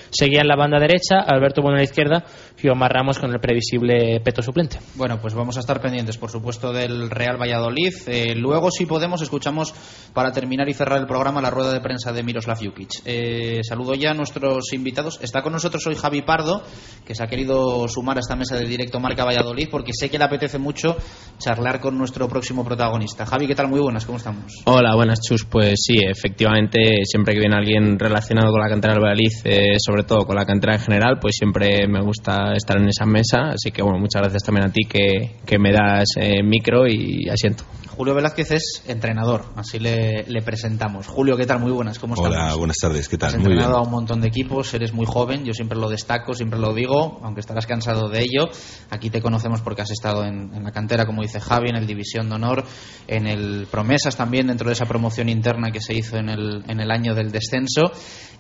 Seguía 0.10 0.42
en 0.42 0.48
la 0.48 0.56
banda 0.56 0.80
derecha, 0.80 1.20
Alberto 1.20 1.62
Bueno 1.62 1.78
la 1.78 1.84
izquierda 1.84 2.24
y 2.64 2.70
Omar 2.70 2.92
Ramos 2.94 3.20
con 3.20 3.32
el 3.32 3.40
previsible 3.40 4.20
peto 4.22 4.42
suplente. 4.42 4.80
Bueno, 4.96 5.20
pues 5.22 5.34
vamos 5.34 5.58
a 5.58 5.60
estar 5.62 5.82
pendientes, 5.82 6.18
por 6.18 6.30
supuesto, 6.30 6.72
del 6.72 7.10
Real 7.10 7.40
Valladolid. 7.40 7.94
Eh, 8.08 8.36
luego, 8.36 8.72
si 8.72 8.86
podemos, 8.86 9.22
escuchamos 9.22 9.74
para 10.14 10.32
terminar 10.32 10.70
y 10.70 10.74
cerrar 10.74 11.00
el 11.00 11.08
programa 11.08 11.42
la 11.42 11.50
rueda 11.50 11.74
de 11.74 11.82
prensa 11.82 12.12
de 12.12 12.24
Miroslav 12.24 12.58
Jukic. 12.58 13.02
Eh, 13.06 13.62
saludo 13.64 13.94
ya 13.94 14.12
a 14.12 14.14
nuestros 14.14 14.74
invitados. 14.74 15.20
Está 15.22 15.42
con 15.42 15.54
nosotros 15.54 15.86
hoy 15.88 15.96
Javi 15.96 16.22
Pardo, 16.22 16.64
que 17.06 17.16
se 17.16 17.24
ha 17.24 17.28
querido 17.28 17.88
sumar 17.88 18.18
a 18.18 18.20
esta 18.20 18.36
mesa 18.36 18.56
de 18.56 18.66
directo 18.66 19.00
Marca 19.00 19.26
Valladolid, 19.26 19.68
porque 19.70 19.92
sé 19.94 20.10
que 20.10 20.18
le 20.18 20.26
apetece 20.26 20.58
mucho 20.58 20.98
charlar 21.38 21.80
con 21.80 21.98
nuestro 21.98 22.28
próximo 22.28 22.64
protagonista. 22.64 23.26
Javi, 23.26 23.48
¿qué 23.48 23.56
tal? 23.56 23.68
Muy 23.68 23.80
buenas, 23.80 24.06
¿cómo 24.06 24.18
estamos? 24.18 24.62
Hola, 24.66 24.96
buenas, 24.96 25.20
Chus. 25.22 25.46
Pues 25.46 25.76
sí, 25.84 25.96
efectivamente, 26.04 27.04
siempre 27.06 27.34
que 27.34 27.40
viene 27.40 27.56
alguien 27.56 27.98
relacionado 27.98 28.52
con 28.52 28.62
la 28.62 28.70
cantera 28.70 28.94
del 28.94 29.04
Valladolid, 29.04 29.32
eh, 29.46 29.76
sobre 29.80 30.04
todo 30.04 30.26
con 30.26 30.36
la 30.36 30.46
cantera 30.46 30.76
en 30.76 30.82
general, 30.82 31.18
pues 31.20 31.36
siempre 31.38 31.88
me 31.88 32.02
gusta 32.02 32.51
estar 32.58 32.78
en 32.78 32.88
esa 32.88 33.06
mesa. 33.06 33.52
Así 33.52 33.72
que, 33.72 33.82
bueno, 33.82 34.00
muchas 34.00 34.22
gracias 34.22 34.44
también 34.44 34.68
a 34.68 34.72
ti 34.72 34.82
que, 34.88 35.32
que 35.46 35.60
me 35.60 35.72
das 35.72 36.06
eh, 36.18 36.44
micro 36.44 36.88
y 36.88 37.28
asiento. 37.30 37.64
Julio 38.02 38.16
Velázquez 38.16 38.50
es 38.50 38.84
entrenador, 38.88 39.46
así 39.56 39.78
le, 39.78 40.24
le, 40.24 40.42
presentamos. 40.42 41.06
Julio, 41.06 41.38
¿qué 41.38 41.46
tal? 41.46 41.60
Muy 41.60 41.72
buenas, 41.72 42.00
¿cómo 42.00 42.16
estás? 42.16 42.32
Hola, 42.32 42.56
buenas 42.56 42.78
tardes, 42.82 43.08
¿qué 43.08 43.16
tal? 43.16 43.28
Has 43.28 43.36
muy 43.36 43.44
entrenado 43.44 43.74
bien. 43.74 43.80
a 43.80 43.84
un 43.84 43.92
montón 43.92 44.22
de 44.22 44.28
equipos, 44.28 44.74
eres 44.74 44.92
muy 44.92 45.06
joven, 45.06 45.46
yo 45.46 45.54
siempre 45.54 45.78
lo 45.78 45.88
destaco, 45.88 46.34
siempre 46.34 46.60
lo 46.60 46.74
digo, 46.74 47.20
aunque 47.22 47.42
estarás 47.42 47.68
cansado 47.68 48.10
de 48.10 48.22
ello. 48.22 48.50
Aquí 48.90 49.12
te 49.12 49.22
conocemos 49.22 49.62
porque 49.62 49.84
has 49.84 49.92
estado 49.92 50.24
en, 50.24 50.52
en 50.52 50.64
la 50.64 50.72
cantera, 50.72 51.06
como 51.06 51.22
dice 51.22 51.40
Javi, 51.40 51.70
en 51.70 51.76
el 51.76 51.86
División 51.86 52.28
de 52.28 52.34
Honor, 52.38 52.64
en 53.08 53.28
el 53.28 53.68
Promesas 53.70 54.16
también, 54.16 54.48
dentro 54.48 54.66
de 54.66 54.74
esa 54.74 54.88
promoción 54.88 55.30
interna 55.30 55.70
que 55.70 55.80
se 55.80 55.94
hizo 55.94 56.18
en 56.18 56.30
el, 56.30 56.64
en 56.68 56.80
el 56.80 56.90
año 56.90 57.14
del 57.14 57.32
descenso. 57.32 57.92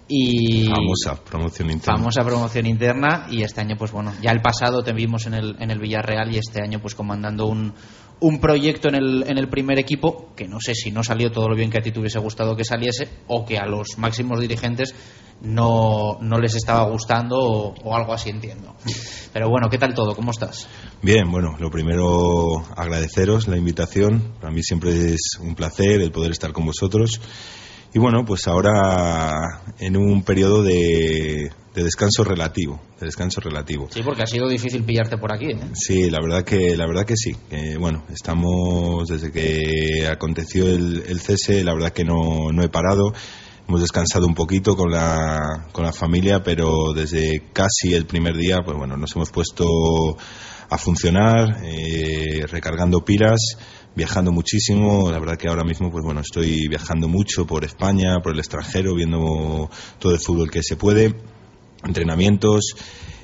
Y 0.08 0.66
famosa 0.66 1.24
promoción 1.24 1.70
interna. 1.70 1.98
Famosa 1.98 2.24
promoción 2.24 2.66
interna 2.66 3.28
y 3.30 3.44
este 3.44 3.62
año, 3.62 3.76
pues 3.78 3.92
bueno, 3.92 4.12
ya 4.24 4.32
el 4.32 4.42
pasado 4.42 4.84
te 4.84 4.92
vimos 4.92 5.28
en 5.28 5.36
el, 5.36 5.56
en 5.60 5.70
el 5.70 5.80
Villarreal 5.80 6.34
y 6.34 6.40
este 6.40 6.62
año 6.62 6.80
pues 6.82 6.96
comandando 6.96 7.46
un, 7.46 7.74
un 8.22 8.40
proyecto 8.40 8.88
en 8.88 8.96
el, 8.96 9.24
en 9.28 9.38
el 9.38 9.50
primer 9.50 9.80
equipo 9.80 10.34
que 10.36 10.48
no 10.48 10.60
sé 10.62 10.76
si 10.76 10.92
no 10.92 11.04
salió 11.04 11.32
todo 11.32 11.50
lo 11.50 11.56
bien 11.56 11.70
que 11.70 11.80
a 11.80 11.82
ti 11.82 11.92
te 11.92 12.00
hubiese 12.00 12.20
gustado 12.20 12.56
que 12.56 12.64
saliese 12.64 13.10
o 13.28 13.46
que 13.46 13.58
a 13.58 13.66
los 13.66 13.98
máximos 13.98 14.40
dirigentes 14.40 14.96
no, 15.42 16.20
no 16.22 16.40
les 16.40 16.56
estaba 16.56 16.88
gustando 16.88 17.40
o, 17.40 17.74
o, 17.84 17.96
algo 17.96 18.14
así 18.14 18.30
entiendo. 18.30 18.76
Pero 19.34 19.50
bueno, 19.50 19.70
¿qué 19.70 19.80
tal 19.80 19.96
todo? 19.96 20.16
¿Cómo 20.16 20.30
estás? 20.30 20.68
Bien, 21.02 21.32
bueno, 21.32 21.56
lo 21.60 21.72
primero 21.72 22.64
agradeceros 22.76 23.48
la 23.48 23.58
invitación. 23.58 24.36
Para 24.40 24.54
mí 24.54 24.62
siempre 24.62 25.14
es 25.14 25.40
un 25.42 25.56
placer 25.56 26.02
el 26.02 26.12
poder 26.12 26.32
estar 26.32 26.54
con 26.54 26.68
vosotros. 26.68 27.20
Y 27.92 27.98
bueno, 27.98 28.24
pues 28.24 28.48
ahora 28.48 29.64
en 29.80 29.98
un 29.98 30.24
periodo 30.24 30.62
de, 30.62 31.50
de 31.74 31.84
descanso 31.84 32.24
relativo, 32.24 32.82
de 33.00 33.06
descanso 33.06 33.40
relativo. 33.40 33.88
Sí, 33.92 34.02
porque 34.04 34.24
ha 34.24 34.28
sido 34.28 34.48
difícil 34.50 34.84
pillarte 34.84 35.18
por 35.18 35.34
aquí. 35.34 35.52
¿eh? 35.52 35.60
Sí, 35.74 36.10
la 36.10 36.20
verdad 36.22 36.44
que 36.44 36.76
la 36.76 36.86
verdad 36.86 37.06
que 37.06 37.16
sí. 37.16 37.36
Eh, 37.50 37.78
bueno, 37.80 38.04
estamos 38.14 39.08
desde 39.08 39.32
que 39.32 40.08
aconteció 40.08 40.68
el, 40.68 41.04
el, 41.08 41.20
cese, 41.22 41.64
la 41.64 41.74
verdad 41.74 41.92
que 41.92 42.04
no, 42.04 42.52
no 42.52 42.64
he 42.64 42.70
parado. 42.70 43.14
Hemos 43.68 43.82
descansado 43.82 44.28
un 44.28 44.36
poquito 44.36 44.76
con 44.76 44.92
la, 44.92 45.68
con 45.72 45.86
la 45.86 45.94
familia, 45.94 46.44
pero 46.44 46.94
desde 46.94 47.44
casi 47.54 47.94
el 47.94 48.06
primer 48.06 48.36
día, 48.36 48.58
pues 48.66 48.78
bueno, 48.78 48.98
nos 48.98 49.16
hemos 49.16 49.30
puesto 49.30 49.66
a 50.70 50.78
funcionar, 50.78 51.62
eh, 51.64 52.46
recargando 52.48 53.06
pilas 53.06 53.58
viajando 53.96 54.32
muchísimo. 54.32 55.12
La 55.12 55.20
verdad 55.20 55.38
que 55.38 55.48
ahora 55.48 55.64
mismo, 55.64 55.92
pues 55.92 56.04
bueno, 56.04 56.22
estoy 56.22 56.68
viajando 56.68 57.08
mucho 57.08 57.46
por 57.46 57.64
España, 57.66 58.20
por 58.22 58.34
el 58.34 58.40
extranjero, 58.40 58.96
viendo 58.96 59.70
todo 60.00 60.14
el 60.14 60.20
fútbol 60.20 60.50
que 60.50 60.64
se 60.64 60.76
puede, 60.76 61.14
entrenamientos. 61.84 62.76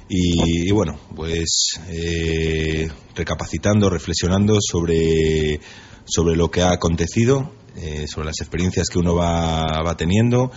Y, 0.09 0.69
y 0.69 0.71
bueno, 0.71 0.97
pues 1.15 1.79
eh, 1.89 2.89
recapacitando, 3.15 3.89
reflexionando 3.89 4.59
sobre, 4.61 5.59
sobre 6.05 6.35
lo 6.35 6.49
que 6.49 6.61
ha 6.61 6.71
acontecido, 6.71 7.51
eh, 7.75 8.07
sobre 8.07 8.27
las 8.27 8.39
experiencias 8.39 8.87
que 8.87 8.99
uno 8.99 9.15
va, 9.15 9.65
va 9.85 9.97
teniendo. 9.97 10.51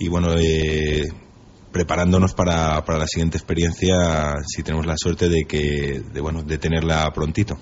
Y 0.00 0.08
bueno, 0.08 0.34
eh, 0.36 1.04
preparándonos 1.72 2.34
para, 2.34 2.84
para 2.84 2.98
la 2.98 3.06
siguiente 3.06 3.38
experiencia 3.38 4.36
si 4.46 4.62
tenemos 4.62 4.86
la 4.86 4.96
suerte 4.96 5.28
de 5.28 5.44
que 5.44 6.02
de, 6.12 6.20
bueno 6.20 6.42
de 6.42 6.58
tenerla 6.58 7.10
prontito 7.12 7.58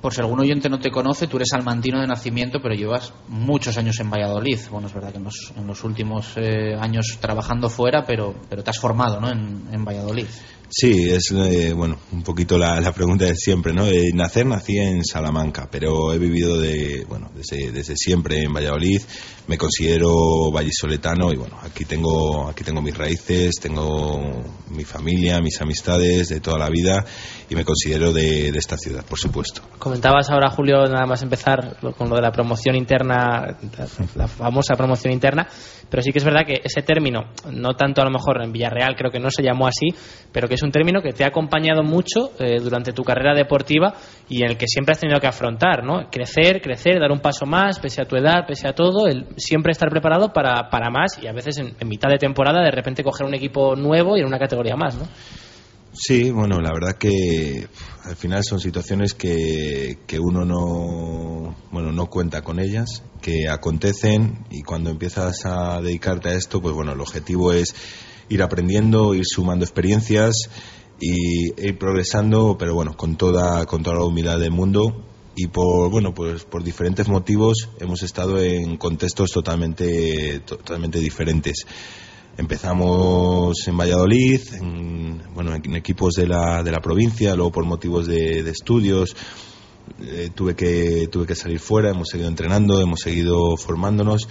por 0.00 0.14
si 0.14 0.20
algún 0.20 0.40
oyente 0.40 0.68
no 0.68 0.78
te 0.78 0.90
conoce, 0.90 1.26
tú 1.26 1.36
eres 1.36 1.52
almantino 1.52 2.00
de 2.00 2.06
nacimiento, 2.06 2.60
pero 2.62 2.74
llevas 2.74 3.12
muchos 3.28 3.76
años 3.78 3.98
en 4.00 4.10
Valladolid. 4.10 4.58
Bueno, 4.70 4.88
es 4.88 4.94
verdad 4.94 5.10
que 5.10 5.18
en 5.18 5.24
los, 5.24 5.52
en 5.56 5.66
los 5.66 5.84
últimos 5.84 6.34
eh, 6.36 6.74
años 6.78 7.18
trabajando 7.20 7.68
fuera, 7.68 8.04
pero, 8.04 8.34
pero 8.48 8.62
te 8.62 8.70
has 8.70 8.78
formado 8.78 9.20
¿no? 9.20 9.30
en, 9.30 9.68
en 9.72 9.84
Valladolid. 9.84 10.26
Sí, 10.68 11.08
es 11.10 11.30
eh, 11.30 11.72
bueno 11.72 11.96
un 12.12 12.22
poquito 12.22 12.58
la, 12.58 12.92
pregunta 12.92 13.24
de 13.24 13.36
siempre, 13.36 13.72
¿no? 13.72 13.86
De 13.86 14.10
nacer 14.12 14.46
nací 14.46 14.78
en 14.78 15.04
Salamanca, 15.04 15.68
pero 15.70 16.12
he 16.12 16.18
vivido 16.18 16.58
de 16.58 17.04
bueno 17.08 17.30
desde, 17.34 17.70
desde 17.70 17.94
siempre 17.96 18.42
en 18.42 18.52
Valladolid. 18.52 19.00
Me 19.46 19.56
considero 19.56 20.50
vallisoletano 20.50 21.32
y 21.32 21.36
bueno 21.36 21.56
aquí 21.62 21.84
tengo 21.84 22.48
aquí 22.48 22.64
tengo 22.64 22.82
mis 22.82 22.96
raíces, 22.96 23.54
tengo 23.62 24.42
mi 24.70 24.84
familia, 24.84 25.40
mis 25.40 25.60
amistades 25.60 26.28
de 26.28 26.40
toda 26.40 26.58
la 26.58 26.68
vida 26.68 27.04
y 27.48 27.54
me 27.54 27.64
considero 27.64 28.12
de, 28.12 28.50
de 28.50 28.58
esta 28.58 28.76
ciudad, 28.76 29.04
por 29.04 29.20
supuesto. 29.20 29.62
Comentabas 29.78 30.30
ahora 30.30 30.50
Julio 30.50 30.84
nada 30.86 31.06
más 31.06 31.22
empezar 31.22 31.76
con 31.96 32.08
lo 32.08 32.16
de 32.16 32.22
la 32.22 32.32
promoción 32.32 32.74
interna, 32.74 33.56
la 34.16 34.26
famosa 34.26 34.74
promoción 34.74 35.12
interna, 35.12 35.46
pero 35.88 36.02
sí 36.02 36.10
que 36.10 36.18
es 36.18 36.24
verdad 36.24 36.44
que 36.44 36.60
ese 36.64 36.82
término, 36.82 37.30
no 37.52 37.74
tanto 37.74 38.02
a 38.02 38.04
lo 38.04 38.10
mejor 38.10 38.42
en 38.42 38.50
Villarreal 38.50 38.96
creo 38.96 39.12
que 39.12 39.20
no 39.20 39.30
se 39.30 39.44
llamó 39.44 39.68
así, 39.68 39.94
pero 40.32 40.48
que 40.48 40.55
es 40.56 40.62
un 40.62 40.72
término 40.72 41.00
que 41.00 41.12
te 41.12 41.24
ha 41.24 41.28
acompañado 41.28 41.82
mucho 41.82 42.32
eh, 42.38 42.58
durante 42.60 42.92
tu 42.92 43.04
carrera 43.04 43.34
deportiva 43.34 43.94
y 44.28 44.42
en 44.42 44.50
el 44.50 44.56
que 44.56 44.66
siempre 44.66 44.92
has 44.92 45.00
tenido 45.00 45.20
que 45.20 45.26
afrontar, 45.26 45.84
¿no? 45.84 46.10
Crecer, 46.10 46.60
crecer, 46.60 46.98
dar 46.98 47.12
un 47.12 47.20
paso 47.20 47.46
más, 47.46 47.78
pese 47.78 48.02
a 48.02 48.06
tu 48.06 48.16
edad, 48.16 48.46
pese 48.46 48.68
a 48.68 48.74
todo, 48.74 49.04
siempre 49.36 49.72
estar 49.72 49.88
preparado 49.88 50.32
para, 50.32 50.68
para 50.68 50.90
más 50.90 51.18
y 51.22 51.26
a 51.26 51.32
veces 51.32 51.58
en, 51.58 51.74
en, 51.78 51.88
mitad 51.88 52.10
de 52.10 52.18
temporada 52.18 52.62
de 52.62 52.70
repente 52.70 53.04
coger 53.04 53.26
un 53.26 53.34
equipo 53.34 53.76
nuevo 53.76 54.16
y 54.16 54.20
en 54.20 54.26
una 54.26 54.38
categoría 54.38 54.76
más, 54.76 54.96
¿no? 54.96 55.06
Sí, 55.98 56.30
bueno, 56.30 56.60
la 56.60 56.72
verdad 56.72 56.96
que 56.98 57.66
al 58.04 58.16
final 58.16 58.42
son 58.44 58.60
situaciones 58.60 59.14
que, 59.14 59.98
que 60.06 60.18
uno 60.18 60.44
no, 60.44 61.56
bueno, 61.70 61.90
no 61.90 62.06
cuenta 62.08 62.42
con 62.42 62.60
ellas, 62.60 63.02
que 63.22 63.48
acontecen 63.48 64.44
y 64.50 64.62
cuando 64.62 64.90
empiezas 64.90 65.46
a 65.46 65.80
dedicarte 65.80 66.28
a 66.28 66.34
esto, 66.34 66.60
pues 66.60 66.74
bueno, 66.74 66.92
el 66.92 67.00
objetivo 67.00 67.52
es 67.52 67.74
ir 68.28 68.42
aprendiendo, 68.42 69.14
ir 69.14 69.24
sumando 69.26 69.64
experiencias 69.64 70.50
y 71.00 71.52
e 71.60 71.68
ir 71.68 71.78
progresando, 71.78 72.56
pero 72.58 72.74
bueno, 72.74 72.96
con 72.96 73.16
toda, 73.16 73.66
con 73.66 73.82
toda 73.82 73.96
la 73.96 74.04
humildad 74.04 74.38
del 74.38 74.52
mundo. 74.52 75.02
Y 75.38 75.48
por 75.48 75.90
bueno 75.90 76.14
pues 76.14 76.44
por 76.44 76.64
diferentes 76.64 77.08
motivos 77.08 77.68
hemos 77.78 78.02
estado 78.02 78.40
en 78.40 78.78
contextos 78.78 79.30
totalmente 79.32 80.40
totalmente 80.40 80.98
diferentes. 80.98 81.66
Empezamos 82.38 83.68
en 83.68 83.76
Valladolid 83.76 84.40
en, 84.54 85.22
bueno 85.34 85.54
en 85.54 85.76
equipos 85.76 86.14
de 86.14 86.26
la, 86.26 86.62
de 86.62 86.72
la 86.72 86.80
provincia 86.80 87.36
luego 87.36 87.52
por 87.52 87.66
motivos 87.66 88.06
de, 88.06 88.42
de 88.42 88.50
estudios 88.50 89.14
eh, 90.00 90.30
tuve 90.34 90.56
que 90.56 91.06
tuve 91.12 91.26
que 91.26 91.34
salir 91.34 91.60
fuera 91.60 91.90
hemos 91.90 92.08
seguido 92.08 92.28
entrenando 92.28 92.80
hemos 92.80 93.00
seguido 93.00 93.58
formándonos 93.58 94.28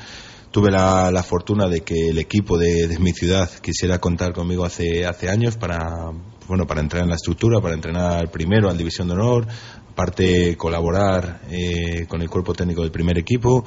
tuve 0.55 0.71
la, 0.71 1.11
la 1.11 1.21
fortuna 1.21 1.67
de 1.67 1.81
que 1.81 2.11
el 2.11 2.17
equipo 2.17 2.57
de, 2.57 2.87
de, 2.87 2.97
mi 2.97 3.11
ciudad 3.11 3.49
quisiera 3.59 3.99
contar 3.99 4.31
conmigo 4.31 4.63
hace 4.63 5.05
hace 5.05 5.29
años 5.29 5.57
para 5.57 6.13
bueno 6.47 6.65
para 6.65 6.79
entrar 6.79 7.03
en 7.03 7.09
la 7.09 7.15
estructura 7.15 7.59
para 7.59 7.73
entrenar 7.73 8.31
primero 8.31 8.69
al 8.69 8.77
división 8.77 9.09
de 9.09 9.15
honor 9.15 9.47
parte 9.95 10.55
colaborar 10.55 11.41
eh, 11.51 12.05
con 12.07 12.21
el 12.21 12.29
cuerpo 12.29 12.53
técnico 12.53 12.83
del 12.83 12.91
primer 12.91 13.17
equipo. 13.17 13.65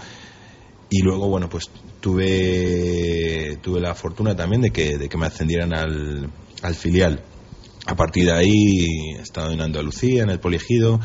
Y 0.89 1.03
luego 1.03 1.29
bueno 1.29 1.51
pues 1.51 1.69
tuve 2.01 3.59
tuve 3.61 3.81
la 3.81 3.95
fortuna 3.95 4.35
también 4.35 4.63
de 4.63 4.71
que, 4.71 4.97
de 4.97 5.11
que 5.11 5.19
me 5.19 5.27
ascendieran 5.27 5.75
al, 5.75 6.31
al 6.63 6.75
filial. 6.75 7.23
A 7.85 7.97
partir 7.97 8.25
de 8.25 8.33
ahí 8.33 8.87
he 9.19 9.21
estado 9.21 9.53
en 9.53 9.61
Andalucía 9.61 10.23
en 10.23 10.31
el 10.31 10.41
Poligido 10.41 11.01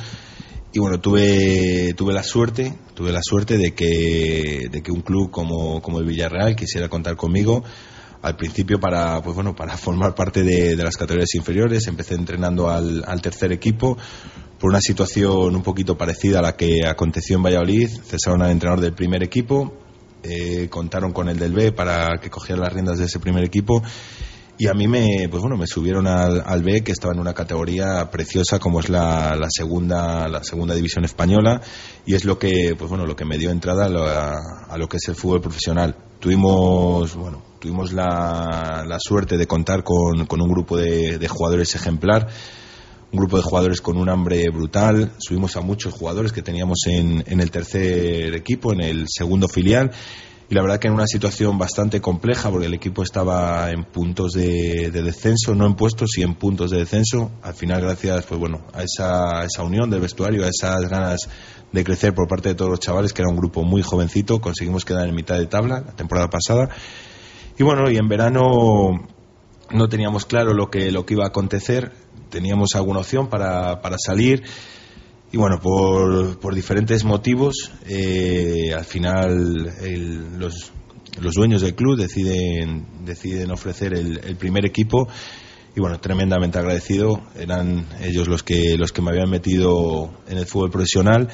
y 0.73 0.79
bueno 0.79 0.99
tuve 0.99 1.93
tuve 1.93 2.13
la 2.13 2.23
suerte 2.23 2.73
tuve 2.93 3.11
la 3.11 3.21
suerte 3.21 3.57
de 3.57 3.73
que 3.73 4.67
de 4.69 4.81
que 4.81 4.91
un 4.91 5.01
club 5.01 5.31
como, 5.31 5.81
como 5.81 5.99
el 5.99 6.05
Villarreal 6.05 6.55
quisiera 6.55 6.89
contar 6.89 7.15
conmigo 7.15 7.63
al 8.21 8.35
principio 8.35 8.79
para 8.79 9.21
pues 9.21 9.35
bueno 9.35 9.55
para 9.55 9.77
formar 9.77 10.15
parte 10.15 10.43
de, 10.43 10.75
de 10.75 10.83
las 10.83 10.97
categorías 10.97 11.33
inferiores 11.35 11.87
empecé 11.87 12.15
entrenando 12.15 12.69
al, 12.69 13.03
al 13.07 13.21
tercer 13.21 13.51
equipo 13.51 13.97
por 14.63 14.69
una 14.69 14.79
situación 14.79 15.57
un 15.57 15.61
poquito 15.61 15.97
parecida 15.97 16.39
a 16.39 16.41
la 16.41 16.55
que 16.55 16.87
aconteció 16.87 17.35
en 17.35 17.43
Valladolid. 17.43 17.89
Cesaron 18.05 18.43
al 18.43 18.51
entrenador 18.51 18.79
del 18.79 18.93
primer 18.93 19.21
equipo, 19.21 19.73
eh, 20.23 20.69
contaron 20.69 21.11
con 21.11 21.27
el 21.27 21.37
del 21.37 21.51
B 21.51 21.73
para 21.73 22.17
que 22.21 22.29
cogiera 22.29 22.61
las 22.61 22.71
riendas 22.71 22.97
de 22.97 23.03
ese 23.03 23.19
primer 23.19 23.43
equipo 23.43 23.83
y 24.57 24.67
a 24.67 24.73
mí 24.73 24.87
me 24.87 25.27
pues 25.29 25.41
bueno 25.41 25.57
me 25.57 25.67
subieron 25.67 26.07
al, 26.07 26.43
al 26.45 26.63
B 26.63 26.83
que 26.83 26.91
estaba 26.91 27.13
en 27.13 27.19
una 27.19 27.33
categoría 27.33 28.09
preciosa 28.11 28.59
como 28.59 28.79
es 28.79 28.89
la, 28.89 29.35
la, 29.35 29.47
segunda 29.49 30.27
la 30.27 30.43
segunda 30.43 30.75
división 30.75 31.05
española 31.05 31.61
y 32.05 32.13
es 32.13 32.25
lo 32.25 32.37
que 32.37 32.75
pues 32.77 32.89
bueno 32.89 33.05
lo 33.05 33.15
que 33.15 33.25
me 33.25 33.37
dio 33.37 33.49
entrada 33.49 33.85
a 33.85 33.89
lo, 33.89 34.03
a, 34.03 34.77
lo 34.77 34.87
que 34.87 34.97
es 34.97 35.07
el 35.07 35.15
fútbol 35.15 35.41
profesional 35.41 35.95
tuvimos 36.19 37.15
bueno 37.15 37.43
tuvimos 37.59 37.93
la, 37.93 38.83
la 38.87 38.99
suerte 38.99 39.37
de 39.37 39.47
contar 39.47 39.83
con, 39.83 40.25
con 40.27 40.41
un 40.41 40.49
grupo 40.49 40.77
de, 40.77 41.17
de 41.17 41.27
jugadores 41.27 41.73
ejemplar 41.75 42.27
un 43.11 43.19
grupo 43.19 43.37
de 43.37 43.43
jugadores 43.43 43.79
con 43.79 43.97
un 43.97 44.09
hambre 44.09 44.49
brutal. 44.49 45.11
Subimos 45.19 45.55
a 45.55 45.61
muchos 45.61 45.93
jugadores 45.93 46.31
que 46.31 46.41
teníamos 46.41 46.79
en, 46.87 47.23
en, 47.27 47.41
el 47.41 47.51
tercer 47.51 48.33
equipo, 48.33 48.73
en 48.73 48.81
el 48.81 49.05
segundo 49.07 49.47
filial. 49.47 49.91
Y 50.49 50.55
la 50.55 50.61
verdad 50.61 50.79
que 50.79 50.87
en 50.87 50.93
una 50.93 51.07
situación 51.07 51.57
bastante 51.57 52.01
compleja, 52.01 52.51
porque 52.51 52.67
el 52.67 52.73
equipo 52.73 53.03
estaba 53.03 53.71
en 53.71 53.85
puntos 53.85 54.33
de, 54.33 54.91
de 54.91 55.01
descenso, 55.01 55.55
no 55.55 55.65
en 55.65 55.75
puestos, 55.75 56.11
sí 56.13 56.21
en 56.21 56.35
puntos 56.35 56.71
de 56.71 56.79
descenso. 56.79 57.31
Al 57.41 57.53
final, 57.53 57.81
gracias 57.81 58.25
pues 58.25 58.39
bueno, 58.39 58.61
a 58.73 58.83
esa, 58.83 59.43
esa 59.45 59.63
unión 59.63 59.89
del 59.89 60.01
vestuario, 60.01 60.45
a 60.45 60.49
esas 60.49 60.89
ganas 60.89 61.29
de 61.71 61.83
crecer 61.83 62.13
por 62.13 62.27
parte 62.27 62.49
de 62.49 62.55
todos 62.55 62.69
los 62.69 62.79
chavales, 62.79 63.13
que 63.13 63.21
era 63.21 63.29
un 63.29 63.37
grupo 63.37 63.63
muy 63.63 63.81
jovencito, 63.81 64.41
conseguimos 64.41 64.85
quedar 64.85 65.07
en 65.07 65.15
mitad 65.15 65.39
de 65.39 65.47
tabla 65.47 65.83
la 65.85 65.93
temporada 65.93 66.29
pasada. 66.29 66.69
Y 67.57 67.63
bueno, 67.63 67.89
y 67.89 67.97
en 67.97 68.07
verano 68.07 69.07
no 69.71 69.89
teníamos 69.89 70.25
claro 70.25 70.53
lo 70.53 70.69
que, 70.69 70.91
lo 70.91 71.05
que 71.05 71.15
iba 71.15 71.23
a 71.23 71.27
acontecer 71.27 71.91
teníamos 72.33 72.69
alguna 72.73 72.99
opción 73.01 73.27
para, 73.27 73.79
para 73.81 73.97
salir 74.03 74.43
y 75.33 75.37
bueno, 75.37 75.59
por, 75.59 76.39
por 76.39 76.53
diferentes 76.53 77.03
motivos, 77.03 77.71
eh, 77.87 78.71
al 78.71 78.85
final 78.85 79.73
el, 79.81 80.37
los, 80.37 80.71
los 81.19 81.33
dueños 81.33 81.63
del 81.63 81.73
club 81.73 81.97
deciden, 81.97 82.85
deciden 83.03 83.49
ofrecer 83.49 83.95
el, 83.95 84.19
el, 84.23 84.35
primer 84.35 84.63
equipo 84.63 85.07
y 85.75 85.79
bueno, 85.79 85.99
tremendamente 85.99 86.59
agradecido. 86.59 87.23
Eran 87.35 87.87
ellos 88.03 88.27
los 88.27 88.43
que, 88.43 88.77
los 88.77 88.91
que 88.91 89.01
me 89.01 89.09
habían 89.09 89.31
metido 89.31 90.13
en 90.27 90.37
el 90.37 90.45
fútbol 90.45 90.69
profesional. 90.69 91.27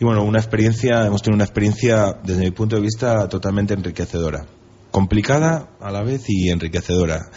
Y 0.00 0.04
bueno, 0.04 0.24
una 0.24 0.40
experiencia, 0.40 1.06
hemos 1.06 1.22
tenido 1.22 1.36
una 1.36 1.44
experiencia 1.44 2.18
desde 2.24 2.42
mi 2.42 2.50
punto 2.50 2.74
de 2.74 2.82
vista 2.82 3.28
totalmente 3.28 3.74
enriquecedora. 3.74 4.44
Complicada 4.90 5.70
a 5.80 5.92
la 5.92 6.02
vez 6.02 6.24
y 6.26 6.50
enriquecedora. 6.50 7.30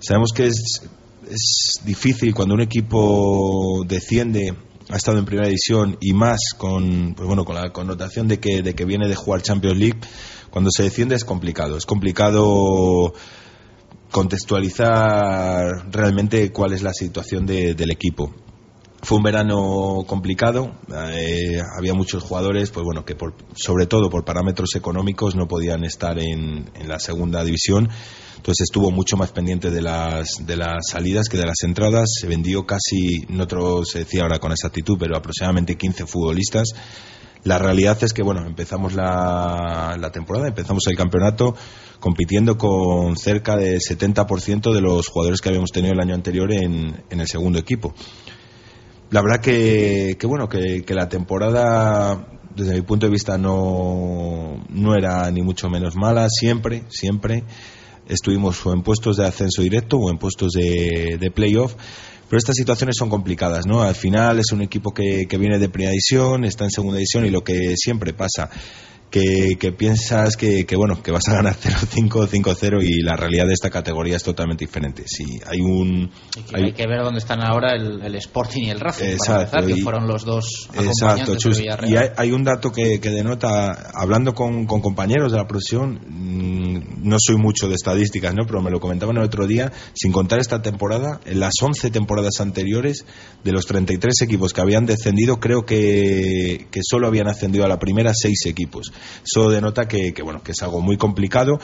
Sabemos 0.00 0.32
que 0.34 0.48
es 0.48 0.82
es 1.30 1.80
difícil 1.84 2.34
cuando 2.34 2.54
un 2.54 2.60
equipo 2.60 3.84
desciende 3.86 4.54
ha 4.90 4.96
estado 4.96 5.18
en 5.18 5.24
primera 5.24 5.48
división 5.48 5.98
y 6.00 6.12
más 6.12 6.54
con 6.56 7.14
pues 7.14 7.26
bueno 7.26 7.44
con 7.44 7.54
la 7.54 7.72
connotación 7.72 8.28
de 8.28 8.38
que 8.38 8.62
de 8.62 8.74
que 8.74 8.84
viene 8.84 9.08
de 9.08 9.14
jugar 9.14 9.42
Champions 9.42 9.78
League 9.78 10.00
cuando 10.50 10.70
se 10.70 10.84
desciende 10.84 11.14
es 11.14 11.24
complicado. 11.24 11.76
Es 11.76 11.86
complicado 11.86 13.12
contextualizar 14.10 15.90
realmente 15.92 16.50
cuál 16.50 16.72
es 16.72 16.82
la 16.82 16.92
situación 16.94 17.46
de, 17.46 17.74
del 17.74 17.90
equipo 17.90 18.32
fue 19.02 19.18
un 19.18 19.22
verano 19.22 20.04
complicado 20.06 20.72
eh, 21.12 21.60
había 21.78 21.94
muchos 21.94 22.22
jugadores 22.22 22.70
pues 22.70 22.84
bueno 22.84 23.04
que 23.04 23.14
por, 23.14 23.34
sobre 23.54 23.86
todo 23.86 24.10
por 24.10 24.24
parámetros 24.24 24.74
económicos 24.74 25.36
no 25.36 25.46
podían 25.46 25.84
estar 25.84 26.18
en, 26.18 26.70
la 26.86 26.98
segunda 26.98 27.44
división 27.44 27.88
entonces 28.36 28.64
estuvo 28.68 28.90
mucho 28.90 29.16
más 29.16 29.30
pendiente 29.30 29.70
de 29.70 29.82
las, 29.82 30.46
de 30.46 30.56
las 30.56 30.88
salidas 30.90 31.28
que 31.28 31.36
de 31.36 31.44
las 31.44 31.60
entradas. 31.64 32.08
Se 32.20 32.28
vendió 32.28 32.64
casi, 32.64 33.26
no 33.28 33.44
otro 33.44 33.84
se 33.84 33.98
decía 33.98 34.22
ahora 34.22 34.38
con 34.38 34.52
exactitud, 34.52 34.96
pero 34.96 35.16
aproximadamente 35.16 35.76
15 35.76 36.06
futbolistas. 36.06 36.68
La 37.42 37.58
realidad 37.58 37.98
es 38.02 38.12
que, 38.12 38.22
bueno, 38.22 38.46
empezamos 38.46 38.94
la, 38.94 40.10
temporada, 40.12 40.46
empezamos 40.46 40.86
el 40.86 40.96
campeonato 40.96 41.56
compitiendo 41.98 42.56
con 42.56 43.16
cerca 43.16 43.56
del 43.56 43.80
70% 43.80 44.72
de 44.72 44.80
los 44.80 45.08
jugadores 45.08 45.40
que 45.40 45.48
habíamos 45.48 45.72
tenido 45.72 45.94
el 45.94 46.00
año 46.00 46.14
anterior 46.14 46.52
en 46.52 47.02
el 47.10 47.26
segundo 47.26 47.58
equipo. 47.58 47.92
La 49.10 49.22
verdad 49.22 49.40
que, 49.40 50.16
que 50.18 50.26
bueno, 50.26 50.48
que, 50.48 50.84
la 50.88 51.08
temporada 51.08 52.26
desde 52.54 52.74
mi 52.74 52.82
punto 52.82 53.06
de 53.06 53.12
vista 53.12 53.38
no, 53.38 54.62
no 54.68 54.94
era 54.94 55.30
ni 55.30 55.42
mucho 55.42 55.70
menos 55.70 55.96
mala, 55.96 56.28
siempre, 56.28 56.82
siempre 56.88 57.44
estuvimos 58.06 58.64
o 58.66 58.72
en 58.72 58.82
puestos 58.82 59.16
de 59.16 59.26
ascenso 59.26 59.62
directo 59.62 59.96
o 59.96 60.10
en 60.10 60.18
puestos 60.18 60.52
de, 60.52 61.16
de 61.18 61.30
playoff. 61.30 61.74
Pero 62.28 62.36
estas 62.36 62.56
situaciones 62.56 62.96
son 62.98 63.08
complicadas, 63.08 63.66
¿no? 63.66 63.80
Al 63.80 63.94
final 63.94 64.38
es 64.38 64.52
un 64.52 64.60
equipo 64.60 64.92
que, 64.92 65.26
que 65.26 65.38
viene 65.38 65.58
de 65.58 65.70
primera 65.70 65.92
división, 65.92 66.44
está 66.44 66.64
en 66.64 66.70
segunda 66.70 66.98
división 66.98 67.24
y 67.24 67.30
lo 67.30 67.42
que 67.42 67.74
siempre 67.76 68.12
pasa, 68.12 68.50
que, 69.10 69.56
que 69.58 69.72
piensas 69.72 70.36
que, 70.36 70.66
que, 70.66 70.76
bueno 70.76 71.02
que 71.02 71.10
vas 71.10 71.26
a 71.28 71.34
ganar 71.34 71.56
0-5 71.60 72.28
5-0 72.28 72.82
y 72.82 73.02
la 73.02 73.16
realidad 73.16 73.46
de 73.46 73.52
esta 73.52 73.70
categoría 73.70 74.16
es 74.16 74.22
totalmente 74.22 74.64
diferente. 74.64 75.04
Si 75.06 75.24
hay 75.46 75.60
un 75.60 76.10
que 76.48 76.56
hay, 76.56 76.72
que 76.72 76.86
ver 76.86 77.02
dónde 77.02 77.18
están 77.18 77.42
ahora 77.42 77.74
el, 77.74 78.02
el 78.02 78.14
Sporting 78.16 78.64
y 78.64 78.70
el 78.70 78.80
Racing 78.80 79.06
exacto, 79.06 79.50
para 79.50 79.62
empezar, 79.62 79.76
que 79.76 79.82
fueron 79.82 80.06
los 80.06 80.24
dos 80.24 80.68
exacto 80.74 81.36
Chus, 81.36 81.60
y 81.60 81.96
hay, 81.96 82.08
hay, 82.16 82.32
un 82.32 82.44
dato 82.44 82.70
que, 82.70 83.00
que 83.00 83.10
denota 83.10 83.90
hablando 83.94 84.34
con, 84.34 84.66
con, 84.66 84.80
compañeros 84.80 85.32
de 85.32 85.38
la 85.38 85.46
profesión 85.46 86.00
mmm, 86.06 87.08
no 87.08 87.16
soy 87.18 87.36
mucho 87.36 87.68
de 87.68 87.74
estadísticas 87.74 88.34
no 88.34 88.44
pero 88.46 88.62
me 88.62 88.70
lo 88.70 88.80
comentaban 88.80 89.16
el 89.16 89.22
otro 89.22 89.46
día 89.46 89.72
sin 89.94 90.12
contar 90.12 90.38
esta 90.38 90.62
temporada 90.62 91.20
en 91.24 91.40
las 91.40 91.54
11 91.60 91.90
temporadas 91.90 92.40
anteriores 92.40 93.04
de 93.44 93.52
los 93.52 93.66
33 93.66 94.22
equipos 94.22 94.52
que 94.52 94.60
habían 94.60 94.86
descendido 94.86 95.40
creo 95.40 95.64
que, 95.64 96.66
que 96.70 96.80
solo 96.82 97.06
habían 97.06 97.28
ascendido 97.28 97.64
a 97.64 97.68
la 97.68 97.78
primera 97.78 98.12
seis 98.14 98.46
equipos 98.46 98.92
eso 99.24 99.50
denota 99.50 99.86
que, 99.86 100.12
bueno, 100.22 100.42
que 100.42 100.52
es 100.52 100.62
algo 100.62 100.80
muy 100.80 100.96
complicado. 100.96 101.58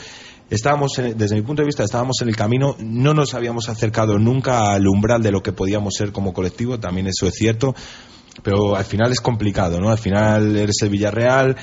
Estábamos, 0.50 0.98
en, 0.98 1.16
desde 1.16 1.36
mi 1.36 1.42
punto 1.42 1.62
de 1.62 1.66
vista, 1.66 1.84
estábamos 1.84 2.16
en 2.20 2.28
el 2.28 2.36
camino, 2.36 2.76
no 2.78 3.14
nos 3.14 3.34
habíamos 3.34 3.68
acercado 3.68 4.18
nunca 4.18 4.72
al 4.72 4.86
umbral 4.86 5.22
de 5.22 5.32
lo 5.32 5.42
que 5.42 5.52
podíamos 5.52 5.94
ser 5.94 6.12
como 6.12 6.32
colectivo, 6.32 6.78
también 6.78 7.06
eso 7.06 7.26
es 7.26 7.34
cierto, 7.34 7.74
pero 8.42 8.76
al 8.76 8.84
final 8.84 9.10
es 9.10 9.20
complicado, 9.20 9.80
¿no? 9.80 9.90
Al 9.90 9.98
final 9.98 10.56
eres 10.56 10.76
el 10.82 10.90
Villarreal, 10.90 11.56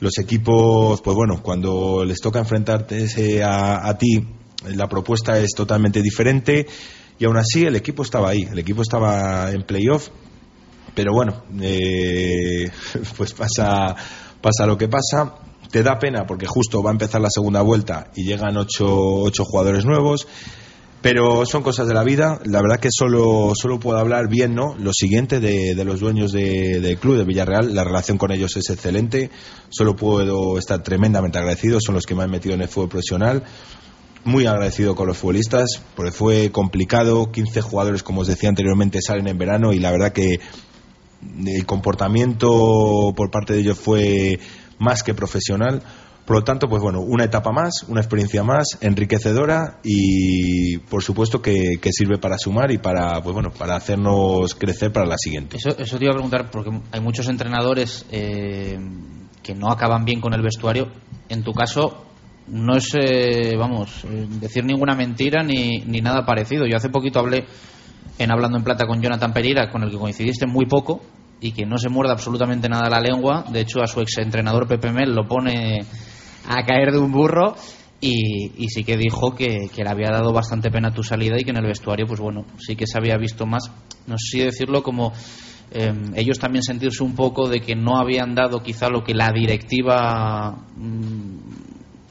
los 0.00 0.18
equipos, 0.18 1.00
pues 1.00 1.14
bueno, 1.14 1.42
cuando 1.42 2.04
les 2.04 2.20
toca 2.20 2.40
enfrentarte 2.40 3.42
a, 3.42 3.86
a 3.88 3.96
ti, 3.96 4.26
la 4.66 4.88
propuesta 4.88 5.38
es 5.38 5.50
totalmente 5.50 6.02
diferente 6.02 6.66
y 7.18 7.24
aún 7.24 7.36
así 7.36 7.64
el 7.64 7.76
equipo 7.76 8.02
estaba 8.02 8.30
ahí, 8.30 8.48
el 8.50 8.58
equipo 8.58 8.82
estaba 8.82 9.50
en 9.52 9.62
playoff, 9.62 10.08
pero 10.94 11.12
bueno, 11.12 11.44
eh, 11.60 12.70
pues 13.16 13.32
pasa 13.34 13.94
pasa 14.44 14.66
lo 14.66 14.76
que 14.76 14.88
pasa. 14.88 15.36
Te 15.70 15.82
da 15.82 15.98
pena 15.98 16.26
porque 16.26 16.46
justo 16.46 16.82
va 16.82 16.90
a 16.90 16.92
empezar 16.92 17.20
la 17.20 17.30
segunda 17.30 17.62
vuelta 17.62 18.10
y 18.14 18.24
llegan 18.24 18.58
ocho, 18.58 18.86
ocho 18.86 19.44
jugadores 19.46 19.86
nuevos. 19.86 20.28
Pero 21.00 21.46
son 21.46 21.62
cosas 21.62 21.88
de 21.88 21.94
la 21.94 22.04
vida. 22.04 22.40
La 22.44 22.60
verdad 22.60 22.78
que 22.78 22.90
solo, 22.90 23.52
solo 23.54 23.80
puedo 23.80 23.98
hablar 23.98 24.28
bien, 24.28 24.54
¿no? 24.54 24.74
Lo 24.78 24.92
siguiente 24.92 25.40
de, 25.40 25.74
de 25.74 25.84
los 25.84 26.00
dueños 26.00 26.32
de, 26.32 26.80
del 26.80 26.98
club 26.98 27.16
de 27.16 27.24
Villarreal. 27.24 27.74
La 27.74 27.84
relación 27.84 28.18
con 28.18 28.32
ellos 28.32 28.54
es 28.56 28.68
excelente. 28.68 29.30
Solo 29.70 29.96
puedo 29.96 30.58
estar 30.58 30.82
tremendamente 30.82 31.38
agradecido. 31.38 31.78
Son 31.80 31.94
los 31.94 32.04
que 32.04 32.14
me 32.14 32.22
han 32.22 32.30
metido 32.30 32.54
en 32.54 32.62
el 32.62 32.68
fútbol 32.68 32.90
profesional. 32.90 33.44
Muy 34.24 34.46
agradecido 34.46 34.94
con 34.94 35.06
los 35.06 35.18
futbolistas, 35.18 35.82
porque 35.94 36.12
fue 36.12 36.50
complicado. 36.50 37.30
15 37.30 37.60
jugadores, 37.60 38.02
como 38.02 38.22
os 38.22 38.26
decía 38.26 38.48
anteriormente, 38.48 39.00
salen 39.02 39.28
en 39.28 39.36
verano 39.36 39.72
y 39.74 39.80
la 39.80 39.90
verdad 39.90 40.12
que 40.12 40.40
el 41.44 41.66
comportamiento 41.66 43.12
por 43.16 43.30
parte 43.30 43.54
de 43.54 43.60
ellos 43.60 43.78
fue 43.78 44.38
más 44.78 45.02
que 45.02 45.14
profesional. 45.14 45.82
Por 46.24 46.36
lo 46.36 46.44
tanto, 46.44 46.68
pues 46.68 46.80
bueno, 46.80 47.00
una 47.00 47.24
etapa 47.24 47.52
más, 47.52 47.84
una 47.86 48.00
experiencia 48.00 48.42
más, 48.42 48.78
enriquecedora 48.80 49.78
y 49.84 50.78
por 50.78 51.02
supuesto 51.02 51.42
que, 51.42 51.78
sirve 51.90 52.16
para 52.16 52.38
sumar 52.38 52.70
y 52.70 52.78
para, 52.78 53.20
pues 53.20 53.34
bueno, 53.34 53.50
para 53.50 53.76
hacernos 53.76 54.54
crecer 54.54 54.90
para 54.90 55.04
la 55.04 55.18
siguiente. 55.18 55.58
Eso, 55.58 55.76
eso 55.78 55.98
te 55.98 56.04
iba 56.04 56.12
a 56.12 56.14
preguntar 56.14 56.50
porque 56.50 56.70
hay 56.92 57.00
muchos 57.00 57.28
entrenadores 57.28 58.06
eh, 58.10 58.78
que 59.42 59.54
no 59.54 59.70
acaban 59.70 60.06
bien 60.06 60.22
con 60.22 60.32
el 60.32 60.40
vestuario. 60.40 60.90
En 61.28 61.42
tu 61.42 61.52
caso, 61.52 62.06
no 62.46 62.74
es, 62.76 62.88
eh, 62.94 63.54
vamos, 63.58 64.06
decir 64.40 64.64
ninguna 64.64 64.94
mentira 64.94 65.42
ni, 65.42 65.80
ni 65.80 66.00
nada 66.00 66.24
parecido. 66.24 66.66
Yo 66.66 66.78
hace 66.78 66.88
poquito 66.88 67.18
hablé 67.18 67.44
en 68.18 68.30
Hablando 68.30 68.58
en 68.58 68.64
Plata 68.64 68.86
con 68.86 69.00
Jonathan 69.00 69.32
Pereira, 69.32 69.70
con 69.70 69.82
el 69.82 69.90
que 69.90 69.98
coincidiste 69.98 70.46
muy 70.46 70.66
poco 70.66 71.00
y 71.40 71.52
que 71.52 71.66
no 71.66 71.78
se 71.78 71.88
muerde 71.88 72.12
absolutamente 72.12 72.68
nada 72.68 72.88
la 72.88 73.00
lengua. 73.00 73.44
De 73.50 73.60
hecho, 73.60 73.82
a 73.82 73.86
su 73.86 74.00
ex 74.00 74.18
entrenador 74.18 74.66
Pepe 74.66 74.92
Mel 74.92 75.14
lo 75.14 75.26
pone 75.26 75.80
a 76.46 76.64
caer 76.64 76.92
de 76.92 76.98
un 76.98 77.12
burro. 77.12 77.54
Y, 78.00 78.52
y 78.62 78.68
sí 78.68 78.84
que 78.84 78.98
dijo 78.98 79.34
que, 79.34 79.70
le 79.74 79.88
había 79.88 80.10
dado 80.10 80.30
bastante 80.30 80.70
pena 80.70 80.92
tu 80.92 81.02
salida 81.02 81.36
y 81.38 81.44
que 81.44 81.50
en 81.52 81.56
el 81.56 81.66
vestuario, 81.66 82.06
pues 82.06 82.20
bueno, 82.20 82.44
sí 82.58 82.76
que 82.76 82.86
se 82.86 82.98
había 82.98 83.16
visto 83.16 83.46
más, 83.46 83.70
no 84.06 84.16
sé 84.18 84.26
si 84.30 84.38
decirlo 84.40 84.82
como 84.82 85.14
eh, 85.70 85.94
ellos 86.14 86.38
también 86.38 86.62
sentirse 86.62 87.02
un 87.02 87.14
poco 87.14 87.48
de 87.48 87.60
que 87.60 87.74
no 87.74 87.96
habían 87.96 88.34
dado 88.34 88.58
quizá 88.62 88.90
lo 88.90 89.02
que 89.02 89.14
la 89.14 89.32
directiva 89.32 90.66
mmm, 90.76 91.38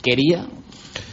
quería 0.02 0.48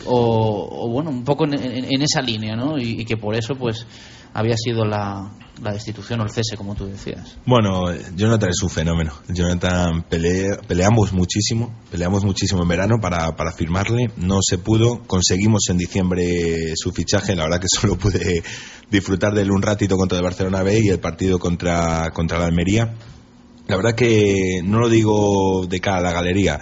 o, 0.07 0.89
bueno, 0.91 1.11
un 1.11 1.25
poco 1.25 1.45
en, 1.45 1.55
en, 1.55 1.85
en 1.85 2.03
esa 2.03 2.21
línea, 2.23 2.57
¿no? 2.57 2.79
Y, 2.79 3.05
que 3.05 3.17
por 3.17 3.35
eso, 3.35 3.55
pues 3.55 3.87
había 4.35 4.57
sido 4.57 4.85
la, 4.85 5.31
destitución 5.61 6.21
o 6.21 6.25
el 6.25 6.31
cese, 6.31 6.57
como 6.57 6.75
tú 6.75 6.87
decías. 6.87 7.37
Bueno, 7.45 7.93
Jonathan 8.17 8.49
es 8.49 8.63
un 8.63 8.71
fenómeno. 8.71 9.13
Jonathan 9.29 10.03
pelea, 10.05 10.57
peleamos 10.67 11.13
muchísimo, 11.13 11.75
peleamos 11.91 12.25
muchísimo 12.25 12.63
en 12.63 12.69
verano 12.69 12.97
para, 13.01 13.37
para 13.37 13.53
firmarle, 13.53 14.11
no 14.17 14.39
se 14.41 14.57
pudo, 14.57 15.03
conseguimos 15.07 15.69
en 15.69 15.77
diciembre 15.77 16.75
su 16.77 16.93
fichaje, 16.93 17.37
la 17.37 17.45
verdad 17.45 17.61
que 17.61 17.69
solo 17.81 17.97
pude 17.97 18.43
disfrutar 18.91 19.35
de 19.35 19.43
él 19.43 19.51
un 19.51 19.63
ratito 19.63 19.97
contra 19.97 20.19
el 20.19 20.25
Barcelona 20.25 20.63
B 20.63 20.81
y 20.83 20.89
el 20.89 20.99
partido 20.99 21.39
contra, 21.39 22.11
contra 22.13 22.39
la 22.39 22.47
Almería. 22.47 22.95
La 23.67 23.77
verdad 23.77 23.95
que 23.95 24.63
no 24.65 24.81
lo 24.81 24.89
digo 24.89 25.67
de 25.67 25.81
cara 25.81 25.99
a 25.99 26.01
la 26.01 26.13
galería, 26.13 26.59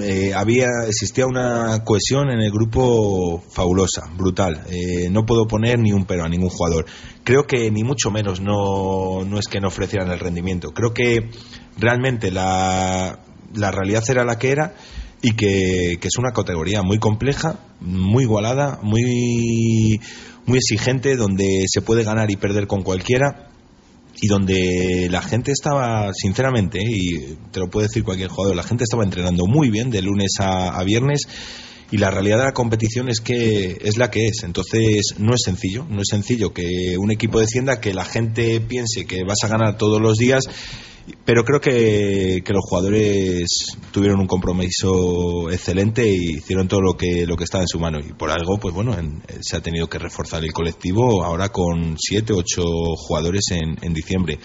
eh, 0.00 0.32
había 0.34 0.66
existía 0.86 1.26
una 1.26 1.82
cohesión 1.84 2.30
en 2.30 2.40
el 2.40 2.50
grupo 2.50 3.42
fabulosa, 3.50 4.10
brutal. 4.16 4.64
Eh, 4.68 5.08
no 5.10 5.24
puedo 5.24 5.46
poner 5.46 5.78
ni 5.78 5.92
un 5.92 6.04
pero 6.04 6.24
a 6.24 6.28
ningún 6.28 6.50
jugador. 6.50 6.86
Creo 7.24 7.46
que 7.46 7.70
ni 7.70 7.84
mucho 7.84 8.10
menos 8.10 8.40
no, 8.40 9.24
no 9.24 9.38
es 9.38 9.46
que 9.46 9.60
no 9.60 9.68
ofrecieran 9.68 10.10
el 10.10 10.18
rendimiento. 10.18 10.72
Creo 10.72 10.92
que 10.92 11.30
realmente 11.78 12.30
la, 12.30 13.20
la 13.54 13.70
realidad 13.70 14.02
era 14.08 14.24
la 14.24 14.38
que 14.38 14.50
era 14.50 14.74
y 15.22 15.32
que, 15.32 15.98
que, 16.00 16.08
es 16.08 16.18
una 16.18 16.32
categoría 16.32 16.82
muy 16.82 16.98
compleja, 16.98 17.58
muy 17.80 18.24
igualada, 18.24 18.78
muy, 18.82 20.00
muy 20.46 20.58
exigente, 20.58 21.16
donde 21.16 21.64
se 21.66 21.82
puede 21.82 22.04
ganar 22.04 22.30
y 22.30 22.36
perder 22.36 22.66
con 22.66 22.82
cualquiera 22.82 23.48
y 24.20 24.26
donde 24.26 25.08
la 25.10 25.22
gente 25.22 25.52
estaba, 25.52 26.12
sinceramente, 26.12 26.80
y 26.82 27.36
te 27.52 27.60
lo 27.60 27.68
puede 27.68 27.86
decir 27.86 28.04
cualquier 28.04 28.28
jugador, 28.28 28.56
la 28.56 28.62
gente 28.62 28.84
estaba 28.84 29.04
entrenando 29.04 29.46
muy 29.46 29.70
bien 29.70 29.90
de 29.90 30.02
lunes 30.02 30.32
a, 30.40 30.70
a, 30.78 30.82
viernes 30.84 31.22
y 31.90 31.98
la 31.98 32.10
realidad 32.10 32.38
de 32.38 32.44
la 32.44 32.52
competición 32.52 33.08
es 33.08 33.20
que 33.20 33.78
es 33.82 33.96
la 33.96 34.10
que 34.10 34.26
es. 34.26 34.42
Entonces 34.44 35.14
no 35.18 35.34
es 35.34 35.40
sencillo, 35.44 35.86
no 35.88 36.02
es 36.02 36.08
sencillo 36.10 36.52
que 36.52 36.96
un 36.98 37.10
equipo 37.10 37.40
descienda, 37.40 37.80
que 37.80 37.94
la 37.94 38.04
gente 38.04 38.60
piense 38.60 39.06
que 39.06 39.24
vas 39.24 39.38
a 39.42 39.48
ganar 39.48 39.76
todos 39.76 40.00
los 40.00 40.16
días 40.16 40.44
pero 41.24 41.44
creo 41.44 41.60
que, 41.60 42.42
que, 42.44 42.52
los 42.52 42.64
jugadores 42.68 43.46
tuvieron 43.92 44.20
un 44.20 44.26
compromiso 44.26 45.50
excelente 45.50 46.06
y 46.06 46.36
hicieron 46.36 46.68
todo 46.68 46.80
lo 46.80 46.94
que 46.96 47.26
lo 47.26 47.36
que 47.36 47.44
estaba 47.44 47.62
en 47.62 47.68
su 47.68 47.78
mano 47.78 47.98
y 47.98 48.12
por 48.12 48.30
algo 48.30 48.58
pues 48.58 48.74
bueno 48.74 48.98
en, 48.98 49.22
se 49.40 49.56
ha 49.56 49.60
tenido 49.60 49.88
que 49.88 49.98
reforzar 49.98 50.44
el 50.44 50.52
colectivo 50.52 51.24
ahora 51.24 51.48
con 51.48 51.96
siete 51.98 52.32
ocho 52.32 52.62
jugadores 52.96 53.44
en, 53.50 53.76
en 53.82 53.94
diciembre 53.94 54.38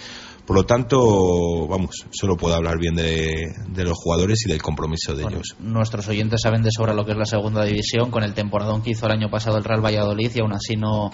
por 0.45 0.57
lo 0.57 0.65
tanto, 0.65 1.67
vamos, 1.67 2.05
solo 2.11 2.35
puedo 2.35 2.55
hablar 2.55 2.77
bien 2.77 2.95
de, 2.95 3.53
de 3.69 3.83
los 3.83 3.97
jugadores 3.97 4.45
y 4.45 4.49
del 4.49 4.61
compromiso 4.61 5.15
de 5.15 5.23
bueno, 5.23 5.37
ellos. 5.37 5.55
Nuestros 5.59 6.07
oyentes 6.07 6.41
saben 6.41 6.63
de 6.63 6.69
sobra 6.71 6.93
lo 6.93 7.05
que 7.05 7.11
es 7.11 7.17
la 7.17 7.25
segunda 7.25 7.63
división, 7.63 8.11
con 8.11 8.23
el 8.23 8.33
temporadón 8.33 8.81
que 8.81 8.91
hizo 8.91 9.05
el 9.05 9.13
año 9.13 9.29
pasado 9.29 9.57
el 9.57 9.63
Real 9.63 9.83
Valladolid 9.83 10.31
y 10.35 10.41
aún 10.41 10.53
así 10.53 10.75
no, 10.75 11.11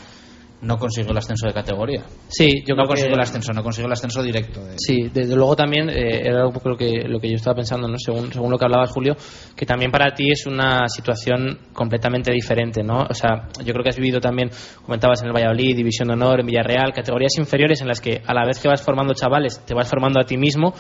no 0.62 0.78
consiguió 0.78 1.12
el 1.12 1.18
ascenso 1.18 1.48
de 1.48 1.54
categoría. 1.54 2.04
Sí, 2.28 2.64
yo 2.66 2.76
no 2.76 2.84
creo 2.84 2.88
consiguió 2.88 3.12
que... 3.12 3.16
el 3.16 3.22
ascenso, 3.22 3.54
no 3.54 3.64
consiguió 3.64 3.88
el 3.88 3.94
ascenso 3.94 4.22
directo. 4.22 4.64
De... 4.66 4.76
Sí, 4.78 5.10
desde 5.14 5.36
luego 5.36 5.56
también 5.56 5.90
eh, 5.90 6.22
era 6.28 6.46
un 6.46 6.54
poco 6.54 6.70
lo 6.70 6.78
que, 6.78 7.04
lo 7.08 7.20
que 7.20 7.30
yo 7.30 7.36
estaba 7.36 7.56
pensando, 7.56 7.88
¿no? 7.88 7.98
según, 7.98 8.32
según 8.32 8.52
lo 8.52 8.58
que 8.58 8.66
hablabas, 8.66 8.92
Julio, 8.92 9.16
que 9.56 9.66
también 9.66 9.92
para 9.92 10.14
ti 10.14 10.32
es 10.32 10.46
una 10.46 10.88
situación 10.88 11.60
completamente 11.74 12.32
diferente, 12.32 12.84
¿no? 12.84 13.06
O 13.10 13.14
sea, 13.14 13.48
yo 13.64 13.74
creo 13.74 13.84
que 13.84 13.90
has 13.90 13.98
vivido 13.98 14.20
también, 14.20 14.50
comentabas 14.84 15.22
en 15.22 15.28
el 15.28 15.34
Valladolid, 15.34 15.76
División 15.76 16.10
de 16.10 16.16
Honor, 16.16 16.42
en 16.42 16.48
Villarreal, 16.48 16.92
categorías 16.94 17.38
inferiores 17.38 17.82
en 17.82 17.88
las 17.88 18.02
que 18.02 18.22
a 18.26 18.34
la 18.34 18.46
vez 18.46 18.60
que 18.60 18.68
vas 18.68 18.82
formando 18.82 19.14
chavales, 19.14 19.64
te 19.66 19.74
vas 19.74 19.90
formando 19.90 20.20
a 20.20 20.26
ti 20.26 20.38
mismo 20.38 20.74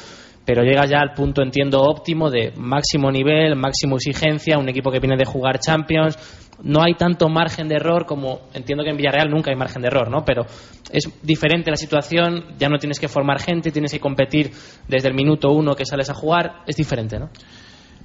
pero 0.49 0.63
llegas 0.63 0.89
ya 0.89 0.99
al 0.99 1.13
punto, 1.13 1.43
entiendo, 1.43 1.79
óptimo 1.79 2.31
de 2.31 2.51
máximo 2.57 3.11
nivel, 3.11 3.55
máximo 3.55 3.97
exigencia, 3.97 4.57
un 4.57 4.67
equipo 4.67 4.89
que 4.89 4.99
viene 4.99 5.15
de 5.15 5.23
jugar 5.23 5.59
Champions. 5.59 6.17
No 6.63 6.81
hay 6.81 6.95
tanto 6.95 7.29
margen 7.29 7.67
de 7.67 7.75
error 7.75 8.07
como 8.07 8.49
entiendo 8.55 8.83
que 8.83 8.89
en 8.89 8.97
Villarreal 8.97 9.29
nunca 9.29 9.51
hay 9.51 9.55
margen 9.55 9.83
de 9.83 9.89
error, 9.89 10.09
¿no? 10.09 10.25
Pero 10.25 10.47
es 10.91 11.07
diferente 11.21 11.69
la 11.69 11.77
situación, 11.77 12.55
ya 12.57 12.67
no 12.67 12.79
tienes 12.79 12.99
que 12.99 13.07
formar 13.07 13.39
gente, 13.39 13.71
tienes 13.71 13.91
que 13.91 13.99
competir 13.99 14.49
desde 14.87 15.09
el 15.09 15.13
minuto 15.13 15.51
uno 15.51 15.75
que 15.75 15.85
sales 15.85 16.09
a 16.09 16.15
jugar, 16.15 16.63
es 16.65 16.75
diferente, 16.75 17.19
¿no? 17.19 17.29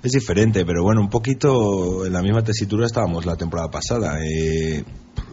Es 0.04 0.12
diferente, 0.12 0.66
pero 0.66 0.82
bueno, 0.82 1.00
un 1.00 1.08
poquito 1.08 2.04
en 2.04 2.12
la 2.12 2.20
misma 2.20 2.44
tesitura 2.44 2.84
estábamos 2.84 3.24
la 3.24 3.36
temporada 3.36 3.70
pasada. 3.70 4.18
Eh, 4.22 4.84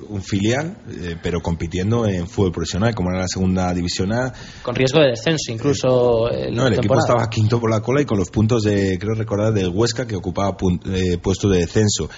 un 0.07 0.21
filial, 0.21 0.77
eh, 0.89 1.17
pero 1.21 1.41
compitiendo 1.41 2.05
en 2.05 2.25
fútbol 2.25 2.53
profesional, 2.53 2.95
como 2.95 3.09
era 3.09 3.19
la 3.19 3.27
segunda 3.27 3.73
división 3.73 4.13
A. 4.13 4.33
Con 4.63 4.73
riesgo 4.73 5.01
de 5.01 5.09
descenso, 5.09 5.51
incluso. 5.51 6.31
Eh, 6.31 6.51
no, 6.51 6.67
el 6.67 6.75
equipo 6.75 6.97
estaba 6.97 7.29
quinto 7.29 7.59
por 7.59 7.69
la 7.69 7.81
cola 7.81 8.01
y 8.01 8.05
con 8.05 8.17
los 8.17 8.29
puntos 8.29 8.63
de, 8.63 8.97
creo 8.97 9.13
recordar, 9.13 9.53
del 9.53 9.69
Huesca 9.69 10.07
que 10.07 10.15
ocupaba 10.15 10.55
eh, 10.85 11.17
puesto 11.17 11.49
de 11.49 11.59
descenso. 11.59 12.09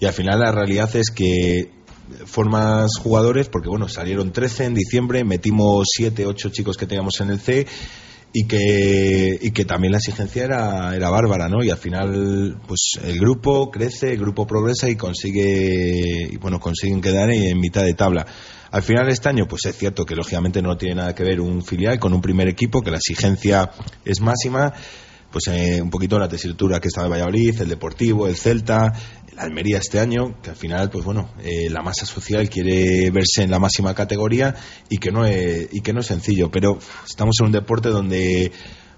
Y 0.00 0.06
al 0.06 0.12
final 0.12 0.40
la 0.40 0.50
realidad 0.50 0.94
es 0.96 1.10
que 1.10 1.70
formas 2.24 2.90
jugadores, 2.98 3.48
porque 3.48 3.68
bueno, 3.68 3.88
salieron 3.88 4.32
13 4.32 4.64
en 4.64 4.74
diciembre, 4.74 5.22
metimos 5.22 5.86
7, 5.96 6.26
8 6.26 6.48
chicos 6.50 6.76
que 6.76 6.86
teníamos 6.86 7.20
en 7.20 7.30
el 7.30 7.38
C 7.38 7.66
y 8.32 8.46
que, 8.46 9.38
y 9.40 9.50
que 9.50 9.64
también 9.64 9.92
la 9.92 9.98
exigencia 9.98 10.44
era, 10.44 10.94
era 10.94 11.10
bárbara, 11.10 11.48
¿no? 11.48 11.64
Y 11.64 11.70
al 11.70 11.78
final, 11.78 12.58
pues 12.66 12.92
el 13.02 13.18
grupo 13.18 13.70
crece, 13.70 14.12
el 14.12 14.20
grupo 14.20 14.46
progresa 14.46 14.88
y 14.88 14.96
consigue, 14.96 16.28
y 16.30 16.36
bueno, 16.36 16.60
consiguen 16.60 17.00
quedar 17.00 17.30
en 17.30 17.58
mitad 17.58 17.82
de 17.82 17.94
tabla. 17.94 18.26
Al 18.70 18.82
final 18.82 19.08
este 19.08 19.28
año, 19.28 19.48
pues 19.48 19.66
es 19.66 19.76
cierto 19.76 20.06
que 20.06 20.14
lógicamente 20.14 20.62
no 20.62 20.76
tiene 20.76 20.96
nada 20.96 21.14
que 21.14 21.24
ver 21.24 21.40
un 21.40 21.64
filial 21.64 21.98
con 21.98 22.12
un 22.12 22.20
primer 22.20 22.46
equipo, 22.46 22.82
que 22.82 22.92
la 22.92 22.98
exigencia 22.98 23.70
es 24.04 24.20
máxima, 24.20 24.74
pues 25.30 25.46
eh, 25.48 25.80
un 25.80 25.90
poquito 25.90 26.18
la 26.18 26.28
tesitura 26.28 26.80
que 26.80 26.88
está 26.88 27.02
de 27.02 27.08
Valladolid, 27.08 27.60
el 27.60 27.68
Deportivo, 27.68 28.26
el 28.26 28.36
Celta, 28.36 28.92
la 29.34 29.42
Almería 29.42 29.78
este 29.78 30.00
año, 30.00 30.40
que 30.42 30.50
al 30.50 30.56
final, 30.56 30.90
pues 30.90 31.04
bueno, 31.04 31.30
eh, 31.42 31.70
la 31.70 31.82
masa 31.82 32.04
social 32.04 32.48
quiere 32.48 33.10
verse 33.10 33.42
en 33.42 33.50
la 33.50 33.58
máxima 33.58 33.94
categoría 33.94 34.54
y 34.88 34.98
que 34.98 35.10
no 35.10 35.24
es, 35.24 35.68
y 35.72 35.80
que 35.80 35.92
no 35.92 36.00
es 36.00 36.06
sencillo, 36.06 36.50
pero 36.50 36.78
estamos 37.06 37.36
en 37.40 37.46
un 37.46 37.52
deporte 37.52 37.90
donde 37.90 38.50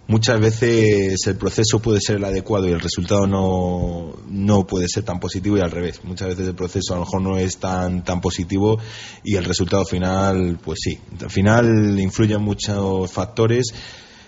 muchas 0.09 0.41
veces 0.41 1.27
el 1.27 1.37
proceso 1.37 1.81
puede 1.81 2.01
ser 2.01 2.17
el 2.17 2.25
adecuado 2.25 2.69
y 2.69 2.73
el 2.73 2.81
resultado 2.81 3.27
no, 3.27 4.15
no 4.29 4.67
puede 4.67 4.89
ser 4.89 5.05
tan 5.05 5.21
positivo 5.21 5.59
y 5.59 5.61
al 5.61 5.71
revés. 5.71 6.03
Muchas 6.05 6.29
veces 6.29 6.49
el 6.49 6.55
proceso 6.55 6.95
a 6.95 6.97
lo 6.97 7.05
mejor 7.05 7.23
no 7.23 7.39
es 7.39 7.59
tan, 7.59 8.05
tan 8.05 8.21
positivo 8.21 8.79
y 9.23 9.37
el 9.37 9.45
resultado 9.45 9.85
final, 9.85 10.59
pues 10.63 10.81
sí. 10.83 10.99
Al 11.21 11.31
final 11.31 11.99
influyen 12.01 12.43
muchos 12.43 13.11
factores. 13.11 13.73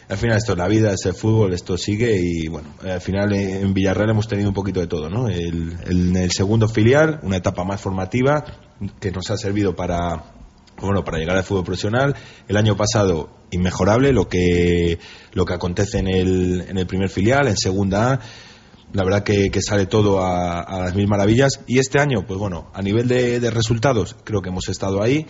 Al 0.08 0.18
final 0.18 0.36
esto 0.36 0.52
es 0.52 0.58
la 0.58 0.68
vida, 0.68 0.92
es 0.92 1.06
el 1.06 1.14
fútbol, 1.14 1.54
esto 1.54 1.78
sigue 1.78 2.16
y 2.20 2.48
bueno, 2.48 2.68
al 2.82 3.00
final 3.00 3.32
en 3.32 3.72
Villarreal 3.72 4.10
hemos 4.10 4.28
tenido 4.28 4.48
un 4.48 4.54
poquito 4.54 4.80
de 4.80 4.86
todo, 4.86 5.08
¿no? 5.08 5.28
El, 5.28 5.76
el, 5.86 6.16
el 6.16 6.30
segundo 6.30 6.68
filial, 6.68 7.20
una 7.22 7.38
etapa 7.38 7.64
más 7.64 7.80
formativa 7.80 8.44
que 9.00 9.10
nos 9.10 9.30
ha 9.30 9.36
servido 9.36 9.74
para 9.74 10.34
bueno, 10.80 11.04
para 11.04 11.18
llegar 11.18 11.36
al 11.36 11.44
fútbol 11.44 11.64
profesional. 11.64 12.14
El 12.48 12.56
año 12.56 12.76
pasado, 12.76 13.30
inmejorable 13.50 14.12
lo 14.12 14.28
que, 14.28 14.98
lo 15.32 15.44
que 15.44 15.54
acontece 15.54 15.98
en 15.98 16.08
el, 16.08 16.64
en 16.68 16.76
el 16.76 16.86
primer 16.86 17.08
filial, 17.08 17.48
en 17.48 17.56
segunda. 17.56 18.20
La 18.92 19.04
verdad 19.04 19.22
que, 19.22 19.50
sale 19.60 19.86
todo 19.86 20.24
a, 20.24 20.80
las 20.80 20.94
mil 20.94 21.08
maravillas. 21.08 21.60
Y 21.66 21.78
este 21.78 22.00
año, 22.00 22.26
pues 22.26 22.38
bueno, 22.38 22.70
a 22.74 22.82
nivel 22.82 23.08
de 23.08 23.50
resultados, 23.50 24.16
creo 24.24 24.42
que 24.42 24.50
hemos 24.50 24.68
estado 24.68 25.02
ahí. 25.02 25.26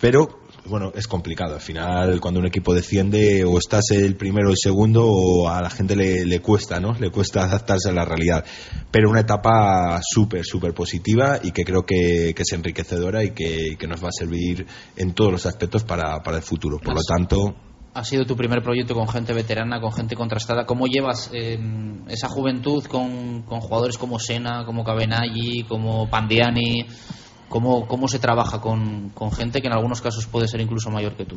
Pero 0.00 0.41
bueno, 0.66 0.92
es 0.94 1.06
complicado. 1.06 1.54
Al 1.54 1.60
final, 1.60 2.20
cuando 2.20 2.40
un 2.40 2.46
equipo 2.46 2.74
desciende, 2.74 3.44
o 3.44 3.58
estás 3.58 3.90
el 3.90 4.16
primero 4.16 4.48
o 4.48 4.50
el 4.52 4.56
segundo, 4.56 5.06
o 5.06 5.48
a 5.48 5.60
la 5.60 5.70
gente 5.70 5.96
le, 5.96 6.24
le 6.24 6.40
cuesta, 6.40 6.80
¿no? 6.80 6.94
Le 6.98 7.10
cuesta 7.10 7.44
adaptarse 7.44 7.88
a 7.88 7.92
la 7.92 8.04
realidad. 8.04 8.44
Pero 8.90 9.10
una 9.10 9.20
etapa 9.20 10.00
súper, 10.02 10.44
súper 10.44 10.72
positiva 10.74 11.40
y 11.42 11.50
que 11.50 11.64
creo 11.64 11.84
que, 11.84 12.32
que 12.34 12.42
es 12.42 12.52
enriquecedora 12.52 13.24
y 13.24 13.32
que, 13.32 13.76
que, 13.78 13.86
nos 13.86 14.02
va 14.02 14.08
a 14.08 14.12
servir 14.12 14.66
en 14.96 15.12
todos 15.12 15.32
los 15.32 15.46
aspectos 15.46 15.84
para, 15.84 16.22
para 16.22 16.36
el 16.36 16.42
futuro. 16.42 16.78
Por 16.78 16.94
lo 16.94 17.02
tanto, 17.02 17.56
ha 17.94 18.04
sido 18.04 18.24
tu 18.24 18.36
primer 18.36 18.62
proyecto 18.62 18.94
con 18.94 19.08
gente 19.08 19.32
veterana, 19.32 19.80
con 19.80 19.92
gente 19.92 20.16
contrastada. 20.16 20.64
¿Cómo 20.64 20.86
llevas 20.86 21.30
eh, 21.32 21.58
esa 22.08 22.28
juventud 22.28 22.84
con, 22.84 23.42
con, 23.42 23.60
jugadores 23.60 23.98
como 23.98 24.18
Sena, 24.18 24.64
como 24.64 24.84
Cabenaggi, 24.84 25.64
como 25.64 26.08
Pandiani? 26.08 26.86
¿Cómo, 27.52 27.86
cómo 27.86 28.08
se 28.08 28.18
trabaja 28.18 28.62
con, 28.62 29.10
con, 29.10 29.30
gente 29.30 29.60
que 29.60 29.66
en 29.66 29.74
algunos 29.74 30.00
casos 30.00 30.26
puede 30.26 30.48
ser 30.48 30.62
incluso 30.62 30.88
mayor 30.88 31.14
que 31.18 31.26
tú? 31.26 31.36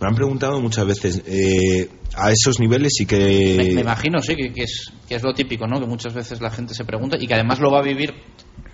Me 0.00 0.06
han 0.06 0.14
preguntado 0.14 0.60
muchas 0.60 0.86
veces 0.86 1.20
eh, 1.26 1.90
a 2.14 2.30
esos 2.30 2.60
niveles 2.60 3.00
y 3.00 3.06
que... 3.06 3.56
Me, 3.58 3.74
me 3.74 3.80
imagino, 3.80 4.22
sí, 4.22 4.36
que, 4.36 4.52
que, 4.52 4.62
es, 4.62 4.92
que 5.08 5.16
es 5.16 5.22
lo 5.24 5.34
típico, 5.34 5.66
¿no? 5.66 5.80
Que 5.80 5.86
muchas 5.86 6.14
veces 6.14 6.40
la 6.40 6.50
gente 6.50 6.74
se 6.74 6.84
pregunta 6.84 7.16
y 7.18 7.26
que 7.26 7.34
además 7.34 7.58
lo 7.58 7.72
va 7.72 7.80
a 7.80 7.82
vivir. 7.82 8.14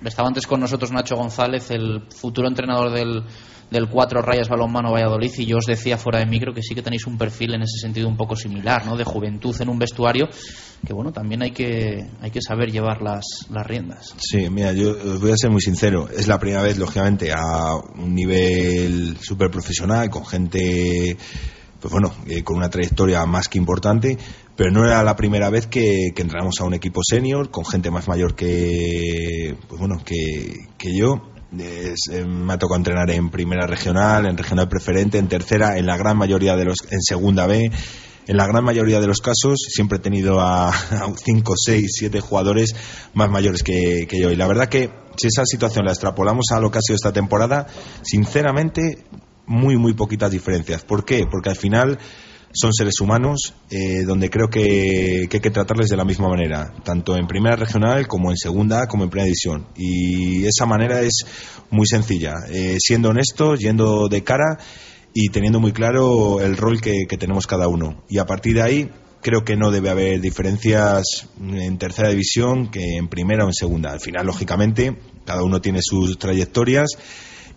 Estaba 0.05 0.29
antes 0.29 0.47
con 0.47 0.61
nosotros 0.61 0.93
Nacho 0.93 1.17
González, 1.17 1.71
el 1.71 2.03
futuro 2.15 2.47
entrenador 2.47 2.93
del, 2.93 3.25
del 3.71 3.89
Cuatro 3.89 4.23
Rayas 4.23 4.49
Balonmano 4.49 4.93
Valladolid 4.93 5.33
y 5.37 5.47
yo 5.47 5.59
os 5.59 5.67
decía 5.67 5.99
fuera 5.99 6.21
de 6.21 6.27
micro 6.27 6.55
que 6.55 6.63
sí 6.63 6.75
que 6.75 6.83
tenéis 6.83 7.07
un 7.07 7.19
perfil 7.19 7.55
en 7.55 7.63
ese 7.63 7.79
sentido 7.81 8.09
un 8.09 8.17
poco 8.17 8.35
similar, 8.35 8.87
¿no? 8.87 8.97
De 8.97 9.05
juventud 9.05 9.55
en 9.61 9.69
un 9.69 9.79
vestuario 9.79 10.29
que 10.87 10.93
bueno, 10.93 11.13
también 11.13 11.43
hay 11.43 11.51
que 11.51 12.07
hay 12.21 12.31
que 12.31 12.41
saber 12.41 12.71
llevar 12.71 13.03
las, 13.03 13.25
las 13.51 13.67
riendas. 13.67 14.15
Sí, 14.19 14.49
mira, 14.51 14.73
yo 14.73 14.91
os 14.91 15.21
voy 15.21 15.33
a 15.33 15.37
ser 15.37 15.51
muy 15.51 15.61
sincero, 15.61 16.09
es 16.09 16.29
la 16.29 16.39
primera 16.39 16.63
vez 16.63 16.79
lógicamente 16.79 17.33
a 17.33 17.75
un 17.75 18.15
nivel 18.15 19.17
súper 19.21 19.51
profesional 19.51 20.09
con 20.09 20.25
gente 20.25 21.17
pues 21.81 21.93
bueno, 21.93 22.13
eh, 22.27 22.43
con 22.43 22.57
una 22.57 22.71
trayectoria 22.71 23.25
más 23.25 23.49
que 23.49 23.59
importante, 23.59 24.19
pero 24.57 24.73
no 24.73 24.85
era 24.85 25.03
la 25.05 25.15
primera 25.15 25.49
vez 25.49 25.69
que, 25.69 26.11
que 26.15 26.23
entramos 26.23 26.55
a 26.61 26.65
un 26.65 26.75
equipo 26.75 27.03
senior 27.05 27.51
con 27.51 27.65
gente 27.65 27.91
más 27.91 28.09
mayor 28.09 28.35
que 28.35 29.57
pues 29.69 29.79
bueno, 29.79 30.03
que, 30.05 30.67
que 30.77 30.97
yo 30.97 31.38
es, 31.57 32.09
eh, 32.11 32.25
me 32.25 32.53
ha 32.53 32.59
tocado 32.59 32.77
entrenar 32.77 33.11
en 33.11 33.31
primera 33.31 33.67
regional, 33.67 34.27
en 34.27 34.37
regional 34.37 34.69
preferente, 34.69 35.19
en 35.19 35.29
tercera, 35.29 35.79
en 35.79 35.87
la 35.87 35.97
gran 35.97 36.17
mayoría 36.17 36.57
de 36.57 36.65
los, 36.67 36.79
en 36.91 37.01
segunda 37.03 37.47
B. 37.47 37.71
En 38.27 38.37
la 38.37 38.47
gran 38.47 38.63
mayoría 38.63 39.01
de 39.01 39.07
los 39.07 39.21
casos 39.21 39.57
siempre 39.69 39.97
he 39.97 40.01
tenido 40.01 40.41
a 40.41 40.71
5, 41.25 41.55
6, 41.57 41.91
7 41.99 42.21
jugadores 42.21 42.75
más 43.15 43.31
mayores 43.31 43.63
que, 43.63 44.07
que, 44.07 44.21
yo. 44.21 44.31
Y 44.31 44.37
la 44.37 44.47
verdad 44.47 44.69
que 44.69 44.91
si 45.17 45.29
esa 45.29 45.47
situación 45.47 45.87
la 45.87 45.93
extrapolamos 45.93 46.47
a 46.53 46.61
lo 46.61 46.71
que 46.71 46.79
ha 46.79 46.83
sido 46.83 46.97
esta 46.97 47.13
temporada, 47.13 47.67
sinceramente, 48.03 49.05
muy, 49.47 49.77
muy 49.77 49.95
poquitas 49.95 50.31
diferencias. 50.31 50.85
¿Por 50.85 51.07
qué? 51.07 51.25
Porque 51.31 51.49
al 51.49 51.57
final 51.57 51.99
son 52.53 52.73
seres 52.73 53.01
humanos 53.01 53.55
eh, 53.71 54.05
donde 54.05 54.31
creo 54.31 54.49
que, 54.49 55.27
que, 55.29 55.37
hay 55.37 55.41
que 55.41 55.51
tratarles 55.51 55.89
de 55.89 55.97
la 55.97 56.05
misma 56.05 56.29
manera, 56.29 56.73
tanto 56.85 57.17
en 57.17 57.27
primera 57.27 57.57
regional 57.57 58.07
como 58.07 58.31
en 58.31 58.37
segunda 58.37 58.87
como 58.87 59.05
en 59.05 59.11
primera 59.11 59.27
división. 59.27 59.67
Y 59.77 60.45
esa 60.47 60.67
manera 60.67 61.03
es 61.03 61.25
muy 61.71 61.87
sencilla, 61.87 62.35
eh, 62.49 62.77
siendo 62.79 63.11
honestos, 63.11 63.61
yendo 63.61 64.09
de 64.09 64.25
cara 64.25 64.59
y 65.13 65.29
teniendo 65.29 65.61
muy 65.61 65.73
claro 65.73 66.41
el 66.41 66.57
rol 66.57 66.81
que, 66.81 67.07
que 67.09 67.19
tenemos 67.19 67.47
cada 67.47 67.69
uno. 67.69 68.05
Y 68.09 68.19
a 68.19 68.27
partir 68.27 68.55
de 68.55 68.63
ahí 68.63 68.91
creo 69.21 69.45
que 69.45 69.57
no 69.57 69.71
debe 69.71 69.91
haber 69.91 70.21
diferencias 70.21 71.29
en 71.41 71.79
tercera 71.79 72.09
división 72.09 72.71
que 72.71 72.97
en 72.97 73.09
primera 73.09 73.45
o 73.45 73.49
en 73.49 73.55
segunda. 73.55 73.91
Al 73.91 74.01
final, 74.01 74.27
lógicamente, 74.27 74.97
cada 75.25 75.43
uno 75.43 75.61
tiene 75.61 75.81
sus 75.83 76.19
trayectorias 76.19 76.89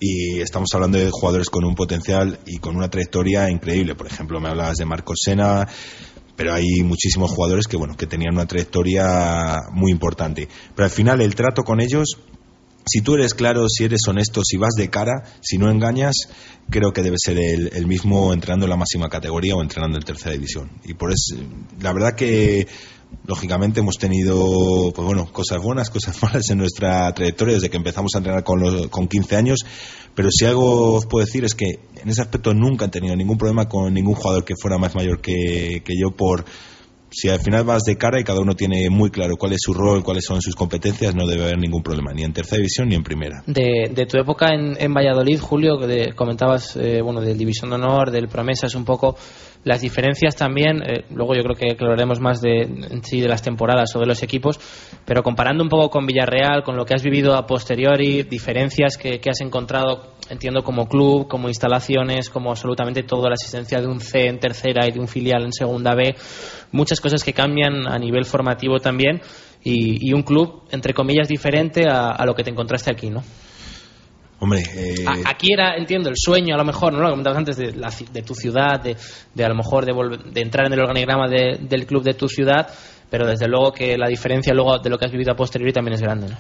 y 0.04 0.42
estamos 0.42 0.70
hablando 0.74 0.98
de 0.98 1.12
jugadores 1.12 1.48
con 1.52 1.64
un 1.64 1.76
potencial 1.76 2.40
y 2.48 2.58
con 2.58 2.76
una 2.76 2.90
trayectoria 2.90 3.52
increíble. 3.52 3.94
Por 3.94 4.08
ejemplo, 4.08 4.40
me 4.40 4.50
hablabas 4.50 4.78
de 4.78 4.86
Marcos 4.86 5.20
Sena, 5.24 5.68
pero 6.36 6.56
hay 6.56 6.82
muchísimos 6.84 7.30
jugadores 7.30 7.68
que 7.68 7.78
bueno 7.78 7.96
que 7.96 8.08
tenían 8.08 8.34
una 8.34 8.48
trayectoria 8.48 9.60
muy 9.72 9.92
importante. 9.92 10.48
Pero 10.76 10.86
al 10.86 10.92
final 10.92 11.22
el 11.22 11.36
trato 11.36 11.62
con 11.62 11.80
ellos 11.80 12.18
si 12.84 13.02
tú 13.02 13.14
eres 13.14 13.36
claro, 13.36 13.68
si 13.70 13.84
eres 13.84 14.02
honesto, 14.08 14.42
si 14.44 14.58
vas 14.58 14.74
de 14.76 14.90
cara, 14.90 15.24
si 15.40 15.60
no 15.60 15.70
engañas, 15.70 16.16
creo 16.72 16.94
que 16.94 17.04
debe 17.04 17.18
ser 17.24 17.38
el, 17.38 17.70
el, 17.74 17.86
mismo 17.86 18.34
entrenando 18.34 18.66
en 18.66 18.72
la 18.72 18.76
máxima 18.76 19.08
categoría 19.08 19.56
o 19.56 19.62
entrenando 19.62 20.00
en 20.00 20.04
tercera 20.04 20.32
división. 20.32 20.72
Y 20.84 20.96
por 20.96 21.12
eso, 21.12 21.36
la 21.80 21.94
verdad 21.94 22.16
que 22.16 22.68
lógicamente 23.26 23.80
hemos 23.80 23.98
tenido 23.98 24.92
pues 24.94 25.06
bueno 25.06 25.32
cosas 25.32 25.62
buenas 25.62 25.90
cosas 25.90 26.22
malas 26.24 26.50
en 26.50 26.58
nuestra 26.58 27.14
trayectoria 27.14 27.56
desde 27.56 27.70
que 27.70 27.78
empezamos 27.78 28.12
a 28.16 28.20
entrenar 28.20 28.44
con, 28.44 28.60
los, 28.60 28.88
con 28.88 29.08
15 29.08 29.36
años. 29.36 29.60
Pero 30.14 30.30
si 30.32 30.46
algo 30.46 30.94
os 30.96 31.06
puedo 31.06 31.26
decir 31.26 31.46
es 31.46 31.56
que 31.56 31.80
en 32.02 32.10
ese 32.10 32.22
aspecto 32.22 32.54
nunca 32.54 32.86
he 32.86 32.90
tenido 32.90 33.16
ningún 33.16 33.38
problema 33.38 33.70
con 33.70 33.94
ningún 33.94 34.16
jugador 34.16 34.44
que 34.44 34.56
fuera 34.56 34.78
más 34.78 34.96
mayor 34.96 35.22
que, 35.22 35.82
que 35.86 35.94
yo 35.98 36.12
por 36.12 36.46
si 37.12 37.28
al 37.30 37.40
final 37.40 37.66
vas 37.66 37.84
de 37.84 37.98
cara 37.98 38.20
y 38.20 38.24
cada 38.24 38.40
uno 38.40 38.56
tiene 38.56 38.90
muy 38.90 39.12
claro 39.12 39.36
cuál 39.38 39.52
es 39.52 39.60
su 39.62 39.74
rol, 39.74 40.04
cuáles 40.04 40.24
son 40.26 40.42
sus 40.42 40.56
competencias, 40.56 41.14
no 41.14 41.28
debe 41.28 41.44
haber 41.44 41.58
ningún 41.58 41.84
problema, 41.84 42.14
ni 42.14 42.24
en 42.24 42.32
tercera 42.32 42.58
división 42.58 42.88
ni 42.88 42.96
en 42.96 43.04
primera. 43.04 43.44
De, 43.46 44.08
tu 44.10 44.18
época 44.18 44.48
en, 44.54 44.76
en, 44.80 44.94
Valladolid, 44.94 45.40
Julio, 45.40 45.78
comentabas, 46.16 46.78
eh, 46.78 47.02
bueno, 47.02 47.20
del 47.20 47.38
División 47.38 47.70
de 47.70 47.76
Honor, 47.76 48.12
del 48.12 48.30
Promesas, 48.30 48.74
un 48.76 48.86
poco 48.86 49.18
las 49.64 49.82
diferencias 49.82 50.36
también, 50.36 50.82
eh, 50.82 51.06
luego 51.12 51.36
yo 51.36 51.44
creo 51.44 51.56
que 51.56 51.84
hablaremos 51.84 52.20
más 52.20 52.42
de, 52.42 53.02
sí, 53.04 53.20
de 53.22 53.28
las 53.28 53.44
temporadas 53.44 53.96
o 53.96 54.00
de 54.00 54.08
los 54.08 54.24
equipos, 54.24 54.60
pero 55.06 55.22
comparando 55.22 55.64
un 55.64 55.70
poco 55.70 55.90
con 55.90 56.06
Villarreal, 56.06 56.64
con 56.64 56.78
lo 56.78 56.86
que 56.86 56.96
has 56.96 57.04
vivido 57.04 57.36
a 57.36 57.46
posteriori, 57.46 58.24
diferencias 58.24 58.98
que, 58.98 59.20
que 59.20 59.30
has 59.30 59.42
encontrado, 59.42 60.14
entiendo, 60.32 60.64
como 60.64 60.88
club, 60.88 61.28
como 61.28 61.50
instalaciones, 61.50 62.30
como 62.30 62.50
absolutamente 62.50 63.04
toda 63.04 63.30
la 63.30 63.34
asistencia 63.34 63.82
de 63.82 63.88
un 63.88 64.00
C 64.00 64.28
en 64.28 64.40
tercera 64.40 64.88
y 64.88 64.92
de 64.92 65.00
un 65.00 65.08
filial 65.08 65.44
en 65.44 65.52
segunda 65.52 65.94
B, 65.94 66.16
muchas 66.72 67.02
cosas 67.02 67.24
que 67.24 67.34
cambian 67.34 67.86
a 67.86 68.00
nivel 68.00 68.26
formativo 68.26 68.80
también 68.80 69.22
y, 69.64 70.10
y 70.10 70.14
un 70.14 70.24
club, 70.24 70.64
entre 70.72 70.94
comillas, 70.94 71.28
diferente 71.28 71.88
a, 71.88 72.12
a 72.12 72.26
lo 72.26 72.34
que 72.34 72.44
te 72.44 72.50
encontraste 72.50 72.92
aquí, 72.92 73.10
¿no? 73.10 73.24
Hombre, 74.40 74.64
eh... 74.76 75.06
aquí 75.26 75.54
era, 75.54 75.76
entiendo, 75.76 76.10
el 76.10 76.16
sueño 76.18 76.56
a 76.56 76.58
lo 76.58 76.66
mejor, 76.66 76.94
¿no? 76.94 77.02
Lo 77.02 77.10
comentabas 77.12 77.38
antes 77.38 77.58
de, 77.58 77.74
la, 77.74 77.92
de 78.12 78.24
tu 78.24 78.34
ciudad, 78.34 78.80
de, 78.82 78.96
de, 79.36 79.46
a 79.46 79.50
lo 79.50 79.56
mejor 79.56 79.86
de, 79.86 79.94
volver, 79.94 80.24
de 80.24 80.42
entrar 80.42 80.66
en 80.66 80.74
el 80.74 80.80
organigrama 80.80 81.28
de, 81.28 81.60
del 81.62 81.86
club 81.86 82.02
de 82.04 82.16
tu 82.16 82.28
ciudad, 82.28 82.68
pero 83.10 83.28
desde 83.28 83.48
luego 83.48 83.72
que 83.72 83.96
la 83.98 84.08
diferencia 84.08 84.54
luego 84.54 84.80
de 84.80 84.90
lo 84.90 84.98
que 84.98 85.06
has 85.06 85.12
vivido 85.12 85.34
a 85.34 85.36
posteriori 85.36 85.74
también 85.74 85.94
es 85.94 86.02
grande, 86.02 86.30
¿no? 86.30 86.38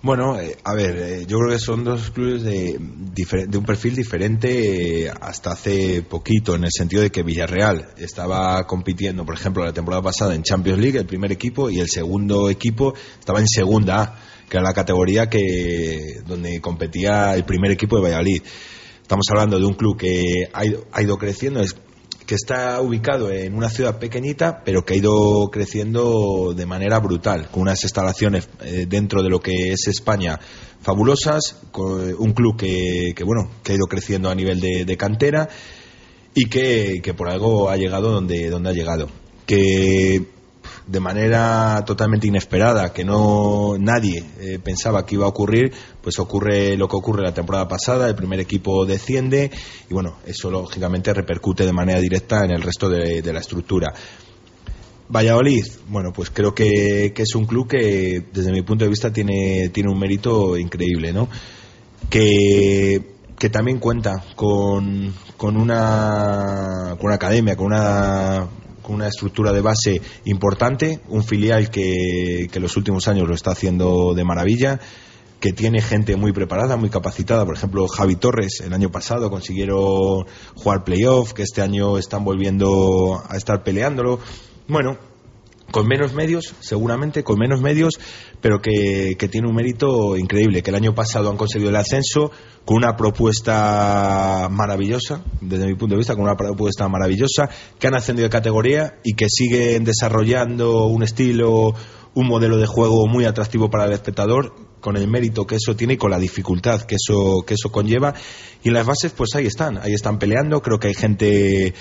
Bueno, 0.00 0.38
eh, 0.38 0.56
a 0.62 0.74
ver, 0.74 0.96
eh, 0.96 1.26
yo 1.26 1.38
creo 1.38 1.50
que 1.50 1.58
son 1.58 1.82
dos 1.82 2.12
clubes 2.12 2.44
de, 2.44 2.78
de 2.78 3.58
un 3.58 3.64
perfil 3.64 3.96
diferente 3.96 5.06
eh, 5.06 5.10
hasta 5.20 5.50
hace 5.50 6.02
poquito, 6.02 6.54
en 6.54 6.62
el 6.62 6.70
sentido 6.70 7.02
de 7.02 7.10
que 7.10 7.24
Villarreal 7.24 7.88
estaba 7.96 8.64
compitiendo, 8.68 9.26
por 9.26 9.34
ejemplo, 9.34 9.64
la 9.64 9.72
temporada 9.72 10.00
pasada 10.00 10.36
en 10.36 10.44
Champions 10.44 10.78
League, 10.78 10.98
el 11.00 11.06
primer 11.06 11.32
equipo, 11.32 11.68
y 11.68 11.80
el 11.80 11.88
segundo 11.88 12.48
equipo 12.48 12.94
estaba 13.18 13.40
en 13.40 13.48
segunda 13.48 14.02
A 14.02 14.18
que 14.48 14.56
era 14.56 14.64
la 14.64 14.72
categoría 14.72 15.28
que 15.28 16.22
donde 16.26 16.60
competía 16.60 17.34
el 17.34 17.44
primer 17.44 17.72
equipo 17.72 17.96
de 17.96 18.02
Valladolid. 18.02 18.42
Estamos 19.02 19.26
hablando 19.30 19.58
de 19.58 19.66
un 19.66 19.74
club 19.74 19.98
que 19.98 20.48
ha 20.52 20.64
ido, 20.64 20.86
ha 20.92 21.02
ido 21.02 21.18
creciendo, 21.18 21.60
que 22.28 22.34
está 22.34 22.82
ubicado 22.82 23.32
en 23.32 23.54
una 23.54 23.70
ciudad 23.70 23.98
pequeñita, 23.98 24.62
pero 24.62 24.84
que 24.84 24.92
ha 24.92 24.96
ido 24.98 25.48
creciendo 25.50 26.52
de 26.54 26.66
manera 26.66 26.98
brutal, 26.98 27.48
con 27.50 27.62
unas 27.62 27.82
instalaciones 27.82 28.50
eh, 28.60 28.84
dentro 28.86 29.22
de 29.22 29.30
lo 29.30 29.40
que 29.40 29.72
es 29.72 29.88
España 29.88 30.38
fabulosas, 30.82 31.56
con 31.72 32.14
un 32.18 32.32
club 32.34 32.58
que, 32.58 33.14
que, 33.16 33.24
bueno, 33.24 33.50
que 33.62 33.72
ha 33.72 33.76
ido 33.76 33.86
creciendo 33.86 34.28
a 34.28 34.34
nivel 34.34 34.60
de, 34.60 34.96
cantera 34.98 35.48
y 36.34 36.50
que, 36.50 37.00
que 37.02 37.14
por 37.14 37.30
algo 37.30 37.70
ha 37.70 37.78
llegado 37.78 38.12
donde, 38.12 38.50
donde 38.50 38.68
ha 38.68 38.74
llegado. 38.74 39.08
De 40.88 41.00
manera 41.00 41.84
totalmente 41.86 42.26
inesperada, 42.26 42.92
que 42.92 43.04
no 43.04 43.76
nadie 43.78 44.24
eh, 44.40 44.58
pensaba 44.58 45.04
que 45.04 45.16
iba 45.16 45.26
a 45.26 45.28
ocurrir, 45.28 45.72
pues 46.02 46.18
ocurre 46.18 46.76
lo 46.76 46.88
que 46.88 46.96
ocurre 46.96 47.22
la 47.22 47.34
temporada 47.34 47.68
pasada, 47.68 48.08
el 48.08 48.14
primer 48.14 48.40
equipo 48.40 48.86
desciende 48.86 49.50
y 49.90 49.92
bueno, 49.92 50.16
eso 50.26 50.50
lógicamente 50.50 51.12
repercute 51.12 51.66
de 51.66 51.72
manera 51.72 52.00
directa 52.00 52.42
en 52.44 52.52
el 52.52 52.62
resto 52.62 52.88
de, 52.88 53.20
de 53.20 53.32
la 53.32 53.40
estructura. 53.40 53.92
Valladolid, 55.10 55.64
bueno, 55.88 56.12
pues 56.12 56.30
creo 56.30 56.54
que, 56.54 57.12
que, 57.14 57.22
es 57.22 57.34
un 57.34 57.46
club 57.46 57.68
que 57.68 58.24
desde 58.32 58.52
mi 58.52 58.62
punto 58.62 58.84
de 58.84 58.90
vista 58.90 59.12
tiene, 59.12 59.70
tiene 59.70 59.90
un 59.90 59.98
mérito 59.98 60.56
increíble, 60.56 61.12
¿no? 61.12 61.28
Que, 62.10 63.14
que 63.38 63.48
también 63.48 63.78
cuenta 63.78 64.22
con, 64.36 65.14
con, 65.36 65.56
una, 65.56 66.96
con 66.98 67.06
una 67.06 67.14
academia, 67.14 67.56
con 67.56 67.66
una 67.66 68.48
una 68.88 69.08
estructura 69.08 69.52
de 69.52 69.60
base 69.60 70.02
importante, 70.24 71.00
un 71.08 71.22
filial 71.22 71.70
que, 71.70 72.48
que 72.50 72.60
los 72.60 72.76
últimos 72.76 73.08
años 73.08 73.28
lo 73.28 73.34
está 73.34 73.52
haciendo 73.52 74.14
de 74.14 74.24
maravilla, 74.24 74.80
que 75.40 75.52
tiene 75.52 75.80
gente 75.80 76.16
muy 76.16 76.32
preparada, 76.32 76.76
muy 76.76 76.90
capacitada. 76.90 77.44
Por 77.44 77.54
ejemplo, 77.54 77.86
Javi 77.86 78.16
Torres, 78.16 78.60
el 78.60 78.72
año 78.72 78.90
pasado 78.90 79.30
consiguieron 79.30 80.26
jugar 80.54 80.84
playoff, 80.84 81.32
que 81.32 81.42
este 81.42 81.62
año 81.62 81.98
están 81.98 82.24
volviendo 82.24 83.22
a 83.28 83.36
estar 83.36 83.62
peleándolo. 83.62 84.18
Bueno, 84.66 84.98
con 85.70 85.86
menos 85.86 86.14
medios, 86.14 86.54
seguramente, 86.60 87.22
con 87.22 87.38
menos 87.38 87.60
medios, 87.60 87.98
pero 88.40 88.60
que, 88.60 89.16
que, 89.18 89.28
tiene 89.28 89.48
un 89.48 89.54
mérito 89.54 90.16
increíble, 90.16 90.62
que 90.62 90.70
el 90.70 90.76
año 90.76 90.94
pasado 90.94 91.30
han 91.30 91.36
conseguido 91.36 91.70
el 91.70 91.76
ascenso 91.76 92.30
con 92.64 92.78
una 92.78 92.96
propuesta 92.96 94.48
maravillosa, 94.50 95.22
desde 95.40 95.66
mi 95.66 95.74
punto 95.74 95.94
de 95.94 95.98
vista, 95.98 96.14
con 96.14 96.24
una 96.24 96.36
propuesta 96.36 96.88
maravillosa, 96.88 97.48
que 97.78 97.86
han 97.86 97.94
ascendido 97.94 98.24
de 98.26 98.30
categoría 98.30 98.98
y 99.04 99.14
que 99.14 99.26
siguen 99.28 99.84
desarrollando 99.84 100.86
un 100.86 101.02
estilo, 101.02 101.74
un 102.14 102.26
modelo 102.26 102.56
de 102.56 102.66
juego 102.66 103.06
muy 103.06 103.26
atractivo 103.26 103.70
para 103.70 103.84
el 103.84 103.92
espectador, 103.92 104.54
con 104.80 104.96
el 104.96 105.08
mérito 105.08 105.46
que 105.46 105.56
eso 105.56 105.76
tiene 105.76 105.94
y 105.94 105.96
con 105.96 106.10
la 106.10 106.18
dificultad 106.18 106.82
que 106.82 106.96
eso, 106.96 107.42
que 107.46 107.54
eso 107.54 107.70
conlleva. 107.70 108.14
Y 108.62 108.70
las 108.70 108.86
bases, 108.86 109.12
pues 109.12 109.30
ahí 109.34 109.46
están, 109.46 109.78
ahí 109.78 109.92
están 109.92 110.18
peleando, 110.18 110.62
creo 110.62 110.78
que 110.78 110.88
hay 110.88 110.94
gente 110.94 111.74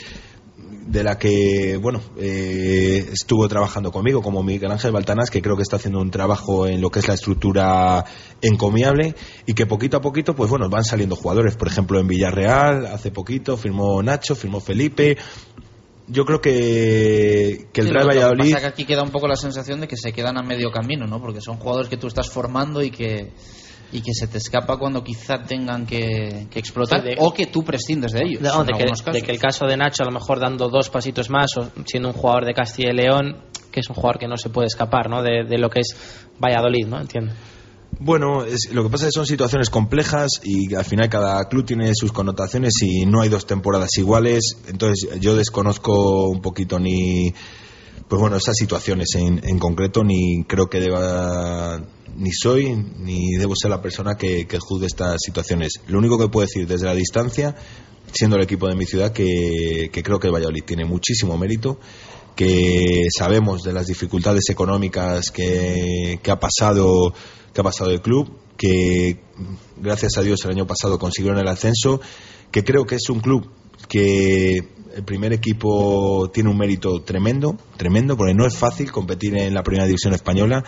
de 0.69 1.03
la 1.03 1.17
que 1.17 1.77
bueno 1.81 2.01
eh, 2.17 3.09
estuvo 3.11 3.47
trabajando 3.47 3.91
conmigo 3.91 4.21
como 4.21 4.43
Miguel 4.43 4.71
Ángel 4.71 4.91
Baltanás 4.91 5.29
que 5.29 5.41
creo 5.41 5.55
que 5.55 5.63
está 5.63 5.75
haciendo 5.75 5.99
un 5.99 6.11
trabajo 6.11 6.67
en 6.67 6.81
lo 6.81 6.89
que 6.89 6.99
es 6.99 7.07
la 7.07 7.13
estructura 7.13 8.05
encomiable 8.41 9.15
y 9.45 9.53
que 9.53 9.65
poquito 9.65 9.97
a 9.97 10.01
poquito 10.01 10.35
pues 10.35 10.49
bueno 10.49 10.69
van 10.69 10.83
saliendo 10.83 11.15
jugadores. 11.15 11.55
Por 11.55 11.67
ejemplo 11.67 11.99
en 11.99 12.07
Villarreal 12.07 12.85
hace 12.87 13.11
poquito 13.11 13.57
firmó 13.57 14.01
Nacho 14.01 14.35
firmó 14.35 14.59
Felipe. 14.59 15.17
Yo 16.09 16.23
creo 16.23 16.39
que, 16.39 17.67
que 17.73 17.81
el 17.81 17.87
sí, 17.87 17.93
Real 17.93 18.07
Valladolid 18.07 18.53
pasa 18.53 18.61
que 18.61 18.67
aquí 18.67 18.85
queda 18.85 19.03
un 19.03 19.11
poco 19.11 19.27
la 19.27 19.35
sensación 19.35 19.81
de 19.81 19.89
que 19.89 19.97
se 19.97 20.13
quedan 20.13 20.37
a 20.37 20.41
medio 20.41 20.71
camino 20.71 21.05
no 21.05 21.19
porque 21.21 21.41
son 21.41 21.57
jugadores 21.57 21.89
que 21.89 21.97
tú 21.97 22.07
estás 22.07 22.29
formando 22.29 22.81
y 22.81 22.91
que 22.91 23.33
y 23.91 24.01
que 24.01 24.13
se 24.13 24.27
te 24.27 24.37
escapa 24.37 24.77
cuando 24.77 25.03
quizá 25.03 25.43
tengan 25.43 25.85
que, 25.85 26.47
que 26.51 26.59
explotar 26.59 27.01
Sí, 27.01 27.07
de- 27.09 27.15
o 27.19 27.33
que 27.33 27.45
tú 27.47 27.63
prescindes 27.63 28.11
de 28.11 28.23
ellos. 28.25 28.41
No, 28.41 28.63
de, 28.65 28.73
que 29.21 29.31
el 29.31 29.39
caso 29.39 29.65
de 29.65 29.77
Nacho, 29.77 30.03
a 30.03 30.05
lo 30.05 30.11
mejor 30.11 30.39
dando 30.39 30.67
dos 30.69 30.89
pasitos 30.89 31.29
más, 31.29 31.47
o 31.57 31.69
siendo 31.85 32.09
un 32.09 32.13
jugador 32.15 32.45
de 32.45 32.53
Castilla 32.53 32.91
y 32.91 32.95
León, 32.95 33.37
que 33.71 33.79
es 33.79 33.89
un 33.89 33.95
jugador 33.95 34.19
que 34.19 34.27
no 34.27 34.37
se 34.37 34.49
puede 34.49 34.67
escapar 34.67 35.09
¿no? 35.09 35.23
de, 35.23 35.43
de 35.47 35.57
lo 35.57 35.69
que 35.69 35.79
es 35.81 35.95
Valladolid, 36.43 36.85
¿no? 36.87 36.99
Entiendo. 36.99 37.33
Bueno, 37.99 38.43
es- 38.43 38.69
lo 38.73 38.83
que 38.83 38.89
pasa 38.89 39.05
es 39.07 39.13
que 39.13 39.19
son 39.19 39.25
situaciones 39.25 39.69
complejas 39.69 40.29
y 40.43 40.75
al 40.75 40.85
final 40.85 41.09
cada 41.09 41.47
club 41.47 41.65
tiene 41.65 41.91
sus 41.95 42.11
connotaciones 42.11 42.73
y 42.81 43.05
no 43.05 43.21
hay 43.21 43.29
dos 43.29 43.45
temporadas 43.47 43.89
iguales. 43.97 44.57
Entonces 44.67 45.19
yo 45.19 45.35
desconozco 45.35 46.27
un 46.27 46.41
poquito 46.41 46.77
ni, 46.77 47.33
pues 48.07 48.21
bueno, 48.21 48.37
esas 48.37 48.55
situaciones 48.55 49.15
en, 49.15 49.41
en 49.43 49.59
concreto 49.59 50.03
ni 50.03 50.43
creo 50.45 50.69
que 50.69 50.79
deba, 50.79 51.81
ni 52.15 52.31
soy 52.31 52.73
ni 52.75 53.35
debo 53.37 53.53
ser 53.55 53.69
la 53.71 53.81
persona 53.81 54.15
que, 54.15 54.47
que 54.47 54.59
juzgue 54.59 54.87
estas 54.87 55.17
situaciones. 55.23 55.73
Lo 55.87 55.99
único 55.99 56.17
que 56.17 56.29
puedo 56.29 56.45
decir 56.47 56.67
desde 56.67 56.85
la 56.85 56.95
distancia, 56.95 57.55
siendo 58.13 58.37
el 58.37 58.43
equipo 58.43 58.67
de 58.67 58.75
mi 58.75 58.85
ciudad, 58.85 59.11
que, 59.11 59.89
que 59.91 60.03
creo 60.03 60.19
que 60.19 60.27
el 60.27 60.33
Valladolid 60.33 60.63
tiene 60.63 60.85
muchísimo 60.85 61.37
mérito 61.37 61.79
que 62.35 63.07
sabemos 63.17 63.63
de 63.63 63.73
las 63.73 63.87
dificultades 63.87 64.49
económicas 64.49 65.31
que, 65.31 66.19
que 66.21 66.31
ha 66.31 66.39
pasado 66.39 67.13
que 67.51 67.61
ha 67.61 67.63
pasado 67.63 67.89
el 67.89 67.99
club 67.99 68.29
que 68.55 69.19
gracias 69.75 70.17
a 70.17 70.21
Dios 70.21 70.45
el 70.45 70.51
año 70.51 70.67
pasado 70.67 70.99
consiguieron 70.99 71.39
el 71.39 71.47
ascenso 71.47 71.99
que 72.51 72.63
creo 72.63 72.85
que 72.85 72.95
es 72.95 73.09
un 73.09 73.21
club 73.21 73.49
que 73.89 74.76
el 74.97 75.03
primer 75.03 75.31
equipo 75.31 76.29
tiene 76.33 76.49
un 76.49 76.57
mérito 76.57 77.03
tremendo 77.03 77.55
tremendo 77.77 78.17
porque 78.17 78.33
no 78.33 78.47
es 78.47 78.57
fácil 78.57 78.91
competir 78.91 79.37
en 79.37 79.53
la 79.53 79.61
primera 79.61 79.85
división 79.85 80.13
española 80.13 80.63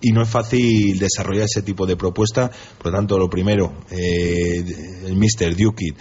y 0.00 0.12
no 0.12 0.22
es 0.22 0.28
fácil 0.28 1.00
desarrollar 1.00 1.46
ese 1.46 1.62
tipo 1.62 1.84
de 1.84 1.96
propuesta 1.96 2.48
por 2.78 2.92
lo 2.92 2.98
tanto 2.98 3.18
lo 3.18 3.28
primero 3.28 3.72
eh, 3.90 4.64
el 5.04 5.16
Mr. 5.16 5.56
Duke 5.56 5.94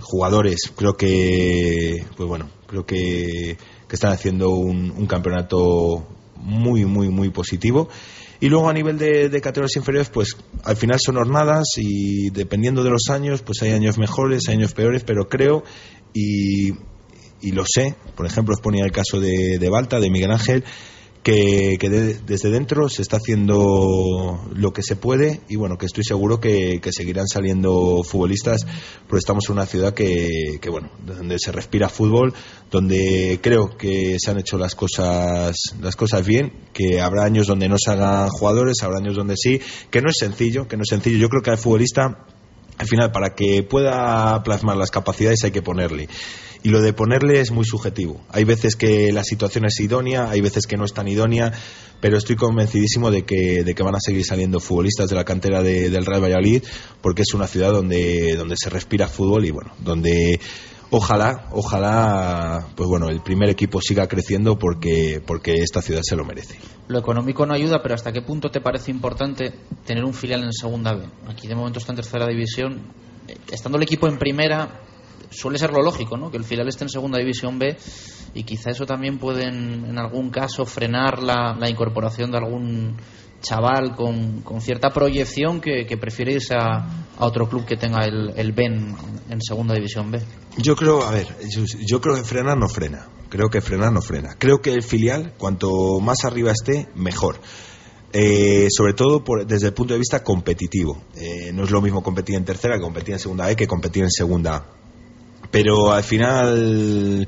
jugadores 0.00 0.72
creo 0.76 0.94
que 0.94 2.04
pues 2.14 2.28
bueno 2.28 2.50
creo 2.66 2.84
que, 2.84 3.56
que 3.88 3.96
están 3.96 4.12
haciendo 4.12 4.50
un, 4.50 5.06
campeonato 5.06 6.06
muy 6.36 6.84
muy 6.84 7.08
muy 7.08 7.30
positivo 7.30 7.88
y 8.40 8.48
luego 8.50 8.68
a 8.68 8.74
nivel 8.74 8.98
de, 8.98 9.30
de 9.30 9.40
categorías 9.40 9.76
inferiores 9.76 10.10
pues 10.10 10.36
al 10.64 10.76
final 10.76 10.98
son 11.00 11.14
jornadas 11.14 11.64
y 11.78 12.28
dependiendo 12.28 12.84
de 12.84 12.90
los 12.90 13.08
años 13.08 13.40
pues 13.40 13.62
hay 13.62 13.70
años 13.70 13.96
mejores 13.96 14.42
hay 14.48 14.56
años 14.56 14.74
peores 14.74 15.02
pero 15.02 15.30
creo 15.30 15.62
y, 16.14 16.72
y 17.42 17.52
lo 17.52 17.64
sé 17.66 17.96
por 18.16 18.26
ejemplo 18.26 18.54
os 18.54 18.60
ponía 18.60 18.84
el 18.84 18.92
caso 18.92 19.20
de, 19.20 19.58
de 19.58 19.68
Balta 19.68 20.00
de 20.00 20.10
Miguel 20.10 20.30
Ángel 20.30 20.64
que, 21.22 21.76
que 21.78 21.88
de- 21.88 22.14
desde 22.26 22.50
dentro 22.50 22.88
se 22.88 23.00
está 23.02 23.18
haciendo 23.18 24.40
lo 24.54 24.72
que 24.72 24.82
se 24.82 24.96
puede 24.96 25.40
y 25.48 25.54
bueno, 25.54 25.78
que 25.78 25.86
estoy 25.86 26.02
seguro 26.02 26.40
que, 26.40 26.80
seguirán 26.90 27.28
saliendo 27.28 28.02
futbolistas 28.02 28.66
porque 29.06 29.18
estamos 29.20 29.44
en 29.48 29.52
una 29.52 29.66
ciudad 29.66 29.94
que, 29.94 30.58
que, 30.60 30.68
bueno, 30.68 30.90
donde 31.06 31.38
se 31.38 31.52
respira 31.52 31.88
fútbol, 31.88 32.34
donde 32.72 33.38
creo 33.40 33.76
que 33.76 34.16
se 34.18 34.32
han 34.32 34.40
hecho 34.40 34.58
las 34.58 34.74
cosas, 34.74 35.54
las 35.80 35.94
cosas 35.94 36.26
bien, 36.26 36.54
que 36.72 37.00
habrá 37.00 37.22
años 37.22 37.46
donde 37.46 37.68
no 37.68 37.76
se 37.78 37.92
hagan 37.92 38.28
jugadores, 38.28 38.82
habrá 38.82 38.98
años 38.98 39.14
donde 39.14 39.36
sí, 39.36 39.60
que 39.90 40.00
no 40.02 40.08
es 40.10 40.16
sencillo, 40.18 40.66
que 40.66 40.76
no 40.76 40.82
es 40.82 40.88
sencillo. 40.88 41.18
Yo 41.18 41.28
creo 41.28 41.42
que 41.42 41.50
al 41.50 41.58
futbolista 41.58 42.26
al 42.78 42.86
final, 42.86 43.12
para 43.12 43.34
que 43.34 43.62
pueda 43.62 44.42
plasmar 44.42 44.76
las 44.76 44.90
capacidades 44.90 45.44
hay 45.44 45.50
que 45.52 45.62
ponerle. 45.62 46.08
Y 46.64 46.68
lo 46.68 46.80
de 46.80 46.92
ponerle 46.92 47.40
es 47.40 47.50
muy 47.50 47.64
subjetivo. 47.64 48.20
Hay 48.28 48.44
veces 48.44 48.76
que 48.76 49.12
la 49.12 49.24
situación 49.24 49.64
es 49.64 49.78
idónea, 49.80 50.30
hay 50.30 50.40
veces 50.40 50.66
que 50.66 50.76
no 50.76 50.84
es 50.84 50.92
tan 50.94 51.08
idónea, 51.08 51.52
pero 52.00 52.16
estoy 52.16 52.36
convencidísimo 52.36 53.10
de 53.10 53.24
que, 53.24 53.64
de 53.64 53.74
que 53.74 53.82
van 53.82 53.96
a 53.96 54.00
seguir 54.00 54.24
saliendo 54.24 54.60
futbolistas 54.60 55.08
de 55.10 55.16
la 55.16 55.24
cantera 55.24 55.62
de- 55.62 55.90
del 55.90 56.06
Real 56.06 56.22
Valladolid, 56.22 56.62
porque 57.00 57.22
es 57.22 57.34
una 57.34 57.48
ciudad 57.48 57.72
donde, 57.72 58.36
donde 58.36 58.54
se 58.56 58.70
respira 58.70 59.08
fútbol 59.08 59.44
y 59.44 59.50
bueno, 59.50 59.72
donde 59.80 60.38
ojalá, 60.92 61.48
ojalá, 61.52 62.66
pues 62.76 62.88
bueno, 62.88 63.08
el 63.08 63.22
primer 63.22 63.48
equipo 63.48 63.80
siga 63.80 64.06
creciendo 64.06 64.58
porque, 64.58 65.22
porque 65.26 65.54
esta 65.54 65.80
ciudad 65.80 66.02
se 66.04 66.14
lo 66.16 66.24
merece. 66.24 66.58
Lo 66.88 66.98
económico 66.98 67.46
no 67.46 67.54
ayuda, 67.54 67.82
pero 67.82 67.94
¿hasta 67.94 68.12
qué 68.12 68.20
punto 68.20 68.50
te 68.50 68.60
parece 68.60 68.90
importante 68.90 69.54
tener 69.86 70.04
un 70.04 70.12
filial 70.12 70.44
en 70.44 70.52
segunda 70.52 70.92
B? 70.94 71.06
Aquí 71.28 71.48
de 71.48 71.54
momento 71.54 71.78
está 71.78 71.92
en 71.92 71.96
tercera 71.96 72.26
división. 72.26 72.82
Eh, 73.26 73.36
Estando 73.50 73.78
el 73.78 73.84
equipo 73.84 74.06
en 74.06 74.18
primera, 74.18 74.82
suele 75.30 75.58
ser 75.58 75.72
lo 75.72 75.82
lógico, 75.82 76.18
¿no? 76.18 76.30
Que 76.30 76.36
el 76.36 76.44
filial 76.44 76.68
esté 76.68 76.84
en 76.84 76.90
segunda 76.90 77.18
división 77.18 77.58
B 77.58 77.76
y 78.34 78.42
quizá 78.44 78.70
eso 78.70 78.84
también 78.84 79.18
puede 79.18 79.44
en, 79.44 79.86
en 79.86 79.98
algún 79.98 80.30
caso 80.30 80.66
frenar 80.66 81.22
la, 81.22 81.56
la 81.58 81.70
incorporación 81.70 82.30
de 82.30 82.36
algún 82.36 82.96
chaval 83.42 83.94
con, 83.94 84.42
cierta 84.60 84.90
proyección 84.90 85.60
que, 85.60 85.84
que 85.86 85.96
prefiere 85.98 86.32
irse 86.34 86.54
a, 86.54 86.86
otro 87.18 87.48
club 87.48 87.64
que 87.64 87.76
tenga 87.76 88.04
el, 88.04 88.32
el 88.36 88.52
B 88.52 88.64
en, 88.64 89.40
segunda 89.40 89.74
división 89.74 90.10
B. 90.10 90.20
Yo 90.58 90.74
creo, 90.76 91.02
a 91.02 91.10
ver, 91.10 91.28
yo, 91.86 92.00
creo 92.00 92.16
que 92.16 92.24
frenar 92.24 92.56
no 92.56 92.68
frena. 92.68 93.06
Creo 93.28 93.48
que 93.48 93.60
frenar 93.60 93.92
no 93.92 94.02
frena. 94.02 94.34
Creo 94.38 94.60
que 94.60 94.72
el 94.72 94.82
filial, 94.82 95.34
cuanto 95.38 96.00
más 96.00 96.24
arriba 96.24 96.52
esté, 96.52 96.88
mejor. 96.94 97.40
Eh, 98.12 98.68
sobre 98.70 98.92
todo 98.92 99.24
por- 99.24 99.46
desde 99.46 99.68
el 99.68 99.72
punto 99.72 99.94
de 99.94 99.98
vista 99.98 100.22
competitivo. 100.22 101.02
Eh, 101.16 101.50
no 101.52 101.64
es 101.64 101.70
lo 101.70 101.80
mismo 101.80 102.02
competir 102.02 102.36
en 102.36 102.44
tercera 102.44 102.74
que 102.76 102.82
competir 102.82 103.14
en 103.14 103.20
segunda 103.20 103.50
E 103.50 103.56
que 103.56 103.66
competir 103.66 104.02
en 104.02 104.10
segunda 104.10 104.56
A. 104.56 104.66
Pero 105.50 105.92
al 105.92 106.02
final, 106.02 107.26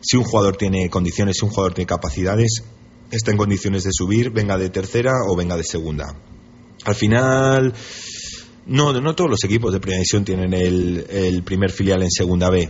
si 0.00 0.16
un 0.16 0.24
jugador 0.24 0.56
tiene 0.56 0.88
condiciones, 0.90 1.36
si 1.38 1.44
un 1.44 1.50
jugador 1.50 1.74
tiene 1.74 1.86
capacidades, 1.86 2.62
está 3.12 3.30
en 3.30 3.36
condiciones 3.36 3.84
de 3.84 3.90
subir, 3.92 4.30
venga 4.30 4.56
de 4.56 4.70
tercera 4.70 5.12
o 5.28 5.36
venga 5.36 5.56
de 5.56 5.64
segunda. 5.64 6.16
Al 6.84 6.94
final, 6.94 7.74
no, 8.66 8.92
no 8.92 9.14
todos 9.14 9.30
los 9.30 9.44
equipos 9.44 9.72
de 9.72 9.80
primera 9.80 9.98
división 9.98 10.24
tienen 10.24 10.54
el, 10.54 11.06
el 11.10 11.42
primer 11.42 11.70
filial 11.70 12.02
en 12.02 12.10
segunda 12.10 12.50
B. 12.50 12.68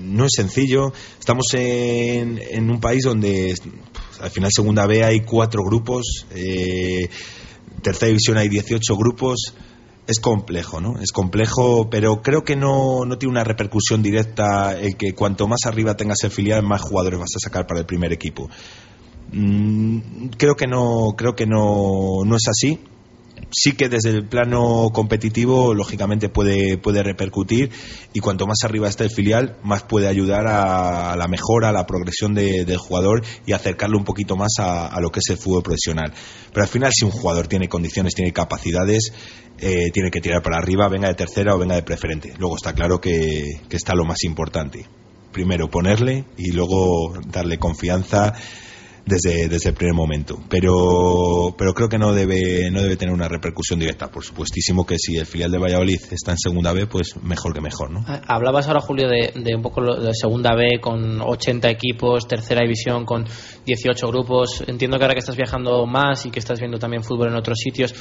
no 0.00 0.24
es 0.24 0.32
sencillo. 0.34 0.92
Estamos 1.18 1.46
en, 1.52 2.40
en 2.50 2.70
un 2.70 2.80
país 2.80 3.04
donde 3.04 3.54
al 4.20 4.30
final 4.30 4.50
segunda 4.52 4.86
B 4.86 5.04
hay 5.04 5.20
cuatro 5.20 5.62
grupos, 5.62 6.26
eh, 6.34 7.08
tercera 7.82 8.08
división 8.08 8.38
hay 8.38 8.48
18 8.48 8.96
grupos. 8.96 9.54
Es 10.06 10.20
complejo, 10.20 10.82
¿no? 10.82 11.00
Es 11.00 11.12
complejo, 11.12 11.88
pero 11.88 12.20
creo 12.20 12.44
que 12.44 12.56
no, 12.56 13.06
no 13.06 13.16
tiene 13.16 13.32
una 13.32 13.42
repercusión 13.44 14.02
directa 14.02 14.78
el 14.78 14.98
que 14.98 15.14
cuanto 15.14 15.48
más 15.48 15.60
arriba 15.64 15.96
tengas 15.96 16.18
el 16.24 16.30
filial, 16.30 16.62
más 16.62 16.82
jugadores 16.82 17.20
vas 17.20 17.30
a 17.36 17.40
sacar 17.40 17.66
para 17.66 17.80
el 17.80 17.86
primer 17.86 18.12
equipo. 18.12 18.50
Mm, 19.32 20.28
creo 20.36 20.54
que 20.54 20.66
no, 20.66 21.14
creo 21.16 21.34
que 21.34 21.46
no, 21.46 22.24
no 22.24 22.36
es 22.36 22.48
así 22.48 22.78
sí 23.50 23.72
que 23.72 23.88
desde 23.88 24.10
el 24.10 24.26
plano 24.26 24.90
competitivo, 24.92 25.74
lógicamente 25.74 26.28
puede, 26.28 26.78
puede 26.78 27.02
repercutir 27.02 27.70
y 28.12 28.20
cuanto 28.20 28.46
más 28.46 28.58
arriba 28.64 28.88
está 28.88 29.04
el 29.04 29.10
filial, 29.10 29.56
más 29.62 29.82
puede 29.82 30.08
ayudar 30.08 30.46
a, 30.46 31.16
la 31.16 31.28
mejora, 31.28 31.68
a 31.68 31.72
la 31.72 31.86
progresión 31.86 32.34
del 32.34 32.76
jugador 32.76 33.22
y 33.46 33.52
acercarlo 33.52 33.98
un 33.98 34.04
poquito 34.04 34.36
más 34.36 34.52
a, 34.58 34.98
lo 35.00 35.10
que 35.10 35.20
es 35.20 35.30
el 35.30 35.38
fútbol 35.38 35.62
profesional. 35.62 36.12
Pero 36.52 36.62
al 36.62 36.68
final, 36.68 36.92
si 36.92 37.04
un 37.04 37.10
jugador 37.10 37.46
tiene 37.46 37.68
condiciones, 37.68 38.14
tiene 38.14 38.32
capacidades, 38.32 39.12
eh, 39.58 39.90
tiene 39.92 40.10
que 40.10 40.20
tirar 40.20 40.42
para 40.42 40.58
arriba, 40.58 40.88
venga 40.88 41.08
de 41.08 41.14
tercera 41.14 41.54
o 41.54 41.58
venga 41.58 41.76
de 41.76 41.82
preferente. 41.82 42.34
Luego 42.38 42.56
está 42.56 42.72
claro 42.72 43.00
que, 43.00 43.60
que 43.68 43.76
está 43.76 43.94
lo 43.94 44.04
más 44.04 44.24
importante. 44.24 44.86
Primero 45.32 45.68
ponerle 45.68 46.24
y 46.36 46.52
luego 46.52 47.12
darle 47.28 47.58
confianza 47.58 48.34
desde, 49.06 49.48
desde 49.48 49.70
el 49.70 49.74
primer 49.74 49.94
momento. 49.94 50.38
Pero, 50.48 51.54
pero 51.56 51.74
creo 51.74 51.88
que 51.88 51.98
no 51.98 52.12
debe, 52.12 52.70
no 52.70 52.82
debe 52.82 52.96
tener 52.96 53.14
una 53.14 53.28
repercusión 53.28 53.78
directa. 53.78 54.10
Por 54.10 54.24
supuestísimo 54.24 54.86
que 54.86 54.98
si 54.98 55.16
el 55.16 55.26
filial 55.26 55.50
de 55.50 55.58
Valladolid 55.58 56.00
está 56.10 56.32
en 56.32 56.38
segunda 56.38 56.72
B, 56.72 56.86
pues 56.86 57.16
mejor 57.22 57.52
que 57.52 57.60
mejor. 57.60 57.90
¿no? 57.90 58.04
Ah, 58.06 58.20
hablabas 58.26 58.66
ahora, 58.66 58.80
Julio, 58.80 59.08
de, 59.08 59.32
de 59.34 59.54
un 59.54 59.62
poco 59.62 59.82
de 59.82 60.14
segunda 60.14 60.54
B 60.54 60.80
con 60.80 61.20
80 61.20 61.68
equipos, 61.70 62.26
tercera 62.26 62.62
división 62.62 63.04
con 63.04 63.24
18 63.66 64.08
grupos. 64.08 64.64
Entiendo 64.66 64.96
que 64.96 65.04
ahora 65.04 65.14
que 65.14 65.20
estás 65.20 65.36
viajando 65.36 65.86
más 65.86 66.24
y 66.26 66.30
que 66.30 66.38
estás 66.38 66.58
viendo 66.58 66.78
también 66.78 67.02
fútbol 67.02 67.28
en 67.28 67.36
otros 67.36 67.58
sitios, 67.58 67.94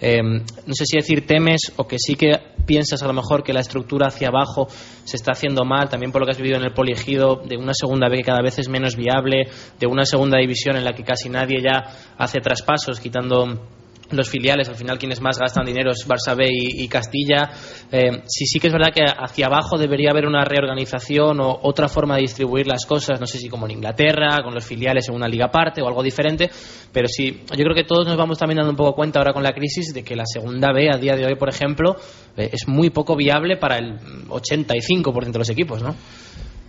eh, 0.00 0.22
no 0.22 0.74
sé 0.74 0.84
si 0.86 0.96
decir 0.96 1.26
temes 1.26 1.60
o 1.76 1.86
que 1.86 1.96
sí 1.98 2.14
que 2.14 2.32
piensas 2.66 3.02
a 3.02 3.06
lo 3.06 3.12
mejor 3.12 3.42
que 3.42 3.52
la 3.52 3.60
estructura 3.60 4.08
hacia 4.08 4.28
abajo 4.28 4.68
se 5.04 5.16
está 5.16 5.32
haciendo 5.32 5.64
mal, 5.64 5.88
también 5.88 6.12
por 6.12 6.20
lo 6.20 6.26
que 6.26 6.32
has 6.32 6.38
vivido 6.38 6.56
en 6.56 6.64
el 6.64 6.72
poligido, 6.72 7.42
de 7.44 7.56
una 7.56 7.74
segunda 7.74 8.08
B 8.08 8.18
que 8.18 8.24
cada 8.24 8.42
vez 8.42 8.58
es 8.58 8.68
menos 8.68 8.96
viable, 8.96 9.48
de 9.78 9.86
una 9.86 10.04
segunda 10.04 10.38
división 10.38 10.49
en 10.76 10.84
la 10.84 10.92
que 10.92 11.04
casi 11.04 11.28
nadie 11.28 11.60
ya 11.62 11.82
hace 12.18 12.40
traspasos, 12.40 13.00
quitando 13.00 13.60
los 14.10 14.28
filiales, 14.28 14.68
al 14.68 14.74
final 14.74 14.98
quienes 14.98 15.20
más 15.20 15.38
gastan 15.38 15.64
dinero 15.64 15.92
es 15.92 16.06
Barça 16.06 16.36
B 16.36 16.46
y, 16.48 16.88
Castilla. 16.88 17.50
Eh, 17.90 18.22
sí, 18.26 18.46
sí 18.46 18.58
que 18.58 18.66
es 18.68 18.72
verdad 18.72 18.92
que 18.92 19.02
hacia 19.04 19.46
abajo 19.46 19.78
debería 19.78 20.10
haber 20.10 20.26
una 20.26 20.44
reorganización 20.44 21.40
o 21.40 21.60
otra 21.62 21.88
forma 21.88 22.16
de 22.16 22.22
distribuir 22.22 22.66
las 22.66 22.86
cosas, 22.86 23.20
no 23.20 23.26
sé 23.26 23.38
si 23.38 23.48
como 23.48 23.66
en 23.66 23.72
Inglaterra, 23.72 24.38
con 24.42 24.54
los 24.54 24.64
filiales 24.64 25.08
en 25.08 25.14
una 25.14 25.28
liga 25.28 25.46
aparte 25.46 25.82
o 25.82 25.86
algo 25.86 26.02
diferente, 26.02 26.50
pero 26.92 27.06
sí, 27.08 27.42
yo 27.56 27.64
creo 27.64 27.74
que 27.74 27.84
todos 27.84 28.06
nos 28.06 28.16
vamos 28.16 28.38
también 28.38 28.56
dando 28.56 28.70
un 28.70 28.76
poco 28.76 28.94
cuenta 28.94 29.20
ahora 29.20 29.32
con 29.32 29.42
la 29.42 29.52
crisis 29.52 29.94
de 29.94 30.02
que 30.02 30.16
la 30.16 30.24
segunda 30.26 30.72
B 30.72 30.88
a 30.92 30.98
día 30.98 31.14
de 31.14 31.26
hoy, 31.26 31.36
por 31.36 31.48
ejemplo, 31.48 31.96
eh, 32.36 32.50
es 32.52 32.66
muy 32.66 32.90
poco 32.90 33.16
viable 33.16 33.56
para 33.56 33.78
el 33.78 33.98
85% 34.28 35.30
de 35.30 35.38
los 35.38 35.50
equipos, 35.50 35.82
¿no? 35.82 35.94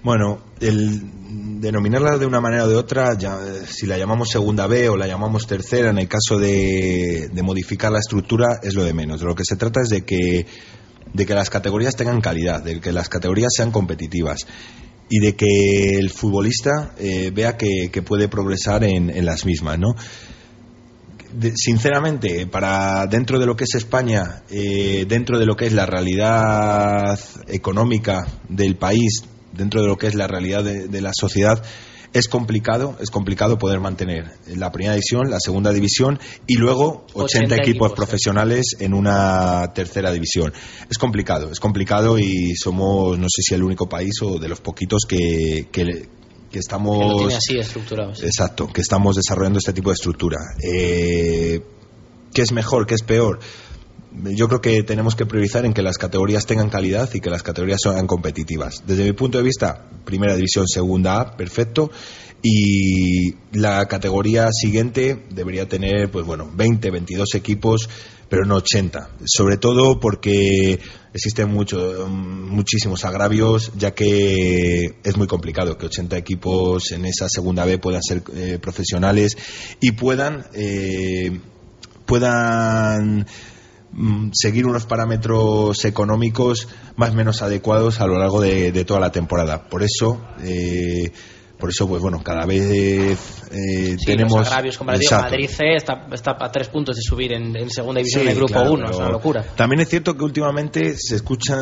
Bueno, 0.04 0.42
el 0.60 1.60
denominarla 1.62 2.18
de 2.18 2.26
una 2.26 2.42
manera 2.42 2.66
o 2.66 2.68
de 2.68 2.76
otra, 2.76 3.16
ya, 3.18 3.38
si 3.68 3.86
la 3.86 4.00
llamamos 4.00 4.30
segunda 4.30 4.66
B 4.66 4.90
o 4.90 4.98
la 4.98 5.06
llamamos 5.06 5.46
tercera, 5.46 5.92
en 5.92 6.00
el 6.00 6.08
caso 6.08 6.40
de, 6.40 7.30
modificar 7.44 7.92
la 7.92 8.00
estructura, 8.00 8.60
es 8.64 8.74
lo 8.74 8.84
de 8.84 8.94
menos. 8.94 9.20
De 9.20 9.28
lo 9.28 9.36
que 9.36 9.46
se 9.46 9.58
trata 9.58 9.82
es 9.82 9.90
de 9.90 10.02
que, 10.02 10.48
de 11.14 11.26
que 11.26 11.36
las 11.36 11.52
categorías 11.52 11.96
tengan 11.96 12.20
calidad, 12.20 12.64
de 12.64 12.80
que 12.80 12.92
las 12.92 13.10
categorías 13.10 13.52
sean 13.56 13.72
competitivas 13.72 14.48
y 15.08 15.20
de 15.20 15.36
que 15.36 15.98
el 16.00 16.10
futbolista 16.10 16.96
eh, 16.98 17.32
vea 17.32 17.56
que, 17.56 18.02
puede 18.04 18.28
progresar 18.28 18.84
en, 18.84 19.24
las 19.24 19.46
mismas, 19.46 19.78
¿no? 19.78 19.96
sinceramente, 21.56 22.48
para 22.48 23.06
dentro 23.06 23.40
de 23.40 23.46
lo 23.46 23.56
que 23.56 23.66
es 23.66 23.76
España, 23.76 24.44
eh, 24.50 25.06
dentro 25.08 25.38
de 25.38 25.46
lo 25.46 25.56
que 25.56 25.68
es 25.68 25.74
la 25.74 25.86
realidad 25.86 27.20
económica 27.48 28.26
del 28.50 28.76
país, 28.78 29.24
dentro 29.54 29.82
de 29.82 29.88
lo 29.88 29.98
que 29.98 30.08
es 30.08 30.16
la 30.16 30.28
realidad 30.28 30.64
de, 30.64 31.02
la 31.02 31.12
sociedad, 31.14 31.64
es 32.14 32.28
complicado, 32.28 32.98
es 33.00 33.10
complicado 33.10 33.58
poder 33.58 33.80
mantener 33.80 34.32
la 34.48 34.72
primera 34.72 34.96
división, 34.96 35.30
la 35.30 35.40
segunda 35.40 35.72
división 35.72 36.20
y 36.46 36.56
luego 36.56 37.06
80, 37.14 37.56
equipos, 37.56 37.94
profesionales 37.94 38.76
en 38.80 38.94
una 38.94 39.72
tercera 39.74 40.12
división. 40.12 40.52
Es 40.90 40.98
complicado, 40.98 41.52
es 41.52 41.60
complicado 41.60 42.20
y 42.20 42.54
somos, 42.56 43.18
no 43.18 43.28
sé 43.30 43.42
si 43.42 43.56
el 43.56 43.64
único 43.64 43.88
país 43.88 44.14
o 44.22 44.40
de 44.40 44.50
los 44.50 44.60
poquitos 44.60 45.04
que, 45.08 45.68
que, 45.72 46.10
estamos. 46.52 47.34
así 47.34 47.58
estructurado. 47.58 48.12
Exacto, 48.22 48.68
que 48.68 48.82
estamos 48.82 49.16
desarrollando 49.16 49.60
este 49.60 49.72
tipo 49.72 49.90
de 49.90 49.94
estructura. 49.94 50.38
Eh, 50.62 51.62
¿Qué 52.34 52.42
es 52.42 52.52
mejor? 52.52 52.86
¿Qué 52.86 52.96
es 52.96 53.04
peor? 53.04 53.40
Yo 54.14 54.48
creo 54.48 54.62
que 54.62 54.84
tenemos 54.84 55.16
que 55.16 55.26
priorizar 55.26 55.66
en 55.66 55.74
que 55.74 55.82
las 55.82 55.98
categorías 55.98 56.46
tengan 56.46 56.70
calidad 56.70 57.10
y 57.14 57.20
que 57.20 57.30
las 57.30 57.44
categorías 57.44 57.80
sean 57.82 58.08
competitivas. 58.08 58.84
Desde 58.86 59.04
mi 59.04 59.14
punto 59.14 59.38
de 59.38 59.44
vista, 59.44 59.90
primera 60.04 60.36
división, 60.36 60.68
segunda 60.68 61.20
A, 61.22 61.38
perfecto. 61.38 61.92
Y 62.44 63.36
la 63.52 63.88
categoría 63.88 64.50
siguiente 64.52 65.26
debería 65.30 65.68
tener, 65.68 66.10
pues 66.10 66.26
bueno, 66.26 66.50
20, 66.52 66.90
22 66.90 67.36
equipos, 67.36 67.88
pero 68.30 68.46
no 68.46 68.56
80. 68.56 69.12
Sobre 69.26 69.58
todo 69.58 70.00
porque 70.00 70.80
existen 71.14 71.50
mucho, 71.52 72.08
muchísimos 72.10 73.06
agravios, 73.06 73.72
ya 73.78 73.94
que 73.94 74.96
es 75.04 75.18
muy 75.18 75.28
complicado 75.28 75.78
que 75.78 75.86
80 75.86 76.18
equipos 76.18 76.92
en 76.92 77.06
esa 77.06 77.30
segunda 77.30 77.64
B 77.66 77.78
puedan 77.78 78.02
ser 78.02 78.24
eh, 78.34 78.58
profesionales 78.60 79.38
y 79.80 79.92
puedan, 79.92 80.46
eh, 80.54 81.40
puedan 82.06 83.28
seguir 84.34 84.66
unos 84.66 84.86
parámetros 84.86 85.84
económicos 85.86 86.68
más 86.96 87.12
o 87.12 87.14
menos 87.14 87.42
adecuados 87.42 88.00
a 88.00 88.08
lo 88.08 88.18
largo 88.18 88.42
de, 88.42 88.86
toda 88.86 89.00
la 89.00 89.12
temporada. 89.12 89.68
Por 89.68 89.84
eso, 89.84 90.22
eh, 90.44 91.12
por 91.62 91.70
eso, 91.70 91.88
pues 91.88 92.02
bueno, 92.02 92.24
cada 92.24 92.46
vez 92.46 93.20
eh, 93.52 93.98
tenemos. 94.04 94.40
Los 94.40 94.48
agravios 94.48 94.78
comparativos. 94.78 95.12
Madrid 95.12 95.48
C 95.48 95.76
está, 95.76 96.08
está, 96.12 96.36
a 96.40 96.52
tres 96.52 96.70
puntos 96.70 96.96
de 96.96 97.02
subir 97.04 97.34
en, 97.34 97.70
segunda 97.70 98.00
división 98.00 98.26
de 98.26 98.34
Grupo 98.34 98.62
1, 98.62 98.90
es 98.90 98.98
una 98.98 99.10
locura. 99.10 99.46
También 99.56 99.82
es 99.82 99.90
cierto 99.90 100.18
que 100.18 100.24
últimamente 100.24 100.96
se 100.98 101.16
escucha 101.16 101.58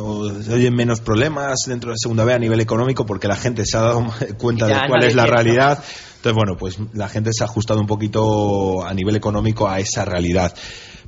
o 0.00 0.30
se 0.42 0.54
oyen 0.54 0.74
menos 0.74 1.00
problemas 1.00 1.58
dentro 1.66 1.90
de 1.90 1.94
la 1.94 1.98
segunda 1.98 2.24
B 2.24 2.32
a 2.32 2.38
nivel 2.38 2.60
económico 2.60 3.04
porque 3.04 3.28
la 3.28 3.36
gente 3.36 3.66
se 3.66 3.76
ha 3.76 3.82
dado 3.82 4.06
cuenta 4.38 4.66
de 4.66 4.88
cuál 4.88 5.04
es 5.04 5.14
la 5.14 5.26
realidad. 5.26 5.82
Entonces, 6.16 6.34
bueno, 6.34 6.56
pues 6.58 6.78
la 6.94 7.08
gente 7.08 7.30
se 7.32 7.44
ha 7.44 7.46
ajustado 7.46 7.78
un 7.78 7.86
poquito 7.86 8.84
a 8.84 8.94
nivel 8.94 9.16
económico 9.16 9.68
a 9.68 9.80
esa 9.80 10.04
realidad. 10.04 10.54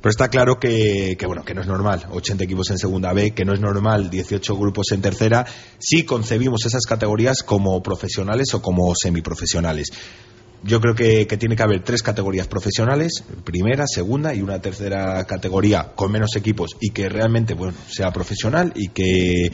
Pero 0.01 0.11
está 0.11 0.29
claro 0.29 0.59
que, 0.59 1.17
bueno, 1.25 1.43
que 1.43 1.53
no 1.53 1.61
es 1.61 1.67
normal. 1.67 2.05
80 2.09 2.43
equipos 2.43 2.69
en 2.71 2.77
segunda 2.77 3.11
B, 3.11 3.31
que 3.31 3.43
no 3.43 3.53
es 3.53 3.59
normal. 3.59 4.09
18 4.09 4.55
grupos 4.55 4.91
en 4.91 5.01
tercera, 5.01 5.45
si 5.77 6.03
concebimos 6.03 6.65
esas 6.65 6.85
categorías 6.85 7.43
como 7.43 7.81
profesionales 7.83 8.53
o 8.53 8.61
como 8.61 8.93
semiprofesionales. 8.95 9.89
Yo 10.63 10.79
creo 10.81 10.93
que, 10.93 11.25
que, 11.25 11.37
tiene 11.37 11.55
que 11.55 11.63
haber 11.63 11.83
tres 11.83 12.03
categorías 12.03 12.47
profesionales, 12.47 13.23
primera, 13.45 13.85
segunda 13.87 14.33
y 14.33 14.41
una 14.41 14.59
tercera 14.59 15.25
categoría 15.25 15.93
con 15.95 16.11
menos 16.11 16.35
equipos 16.35 16.75
y 16.81 16.89
que 16.89 17.07
realmente 17.07 17.53
bueno, 17.53 17.73
sea 17.87 18.11
profesional 18.11 18.73
y 18.75 18.89
que 18.89 19.51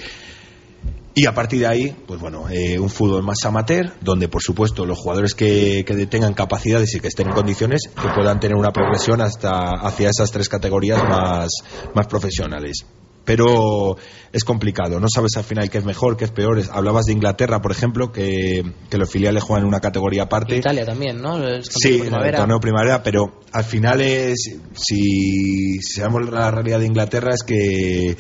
y 1.17 1.25
a 1.27 1.33
partir 1.33 1.61
de 1.61 1.67
ahí, 1.67 1.95
pues 2.05 2.19
bueno, 2.19 2.49
eh, 2.49 2.77
un 2.77 2.89
fútbol 2.89 3.23
más 3.23 3.37
amateur, 3.45 3.93
donde 4.01 4.27
por 4.27 4.41
supuesto 4.41 4.85
los 4.85 4.99
jugadores 4.99 5.33
que, 5.33 5.85
que, 5.87 6.05
tengan 6.07 6.33
capacidades 6.33 6.93
y 6.93 6.99
que 6.99 7.07
estén 7.07 7.29
en 7.29 7.33
condiciones, 7.33 7.83
que 7.87 8.09
puedan 8.13 8.41
tener 8.41 8.57
una 8.57 8.71
progresión 8.71 9.21
hasta 9.21 9.71
hacia 9.79 10.09
esas 10.09 10.29
tres 10.31 10.49
categorías 10.49 11.01
más, 11.01 11.51
más 11.93 12.07
profesionales. 12.07 12.85
Pero 13.23 13.95
es 14.33 14.43
complicado, 14.43 14.99
no 14.99 15.07
sabes 15.07 15.31
al 15.37 15.45
final 15.45 15.69
qué 15.69 15.77
es 15.77 15.85
mejor, 15.85 16.17
qué 16.17 16.25
es 16.25 16.31
peor. 16.31 16.61
Hablabas 16.69 17.05
de 17.05 17.13
Inglaterra, 17.13 17.61
por 17.61 17.71
ejemplo, 17.71 18.11
que, 18.11 18.63
que 18.89 18.97
los 18.97 19.09
filiales 19.09 19.41
juegan 19.41 19.63
en 19.63 19.69
una 19.69 19.79
categoría 19.79 20.23
aparte. 20.23 20.57
Italia 20.57 20.85
también, 20.85 21.21
¿no? 21.21 21.39
sí, 21.63 21.99
primavera. 21.99 22.29
el 22.29 22.35
torneo 22.35 22.59
primavera, 22.59 23.01
pero 23.01 23.39
al 23.53 23.63
final 23.63 24.01
es, 24.01 24.59
si, 24.73 25.79
si 25.79 25.81
sabemos 25.81 26.29
la 26.29 26.51
realidad 26.51 26.79
de 26.79 26.85
Inglaterra, 26.87 27.31
es 27.33 27.43
que 27.43 28.17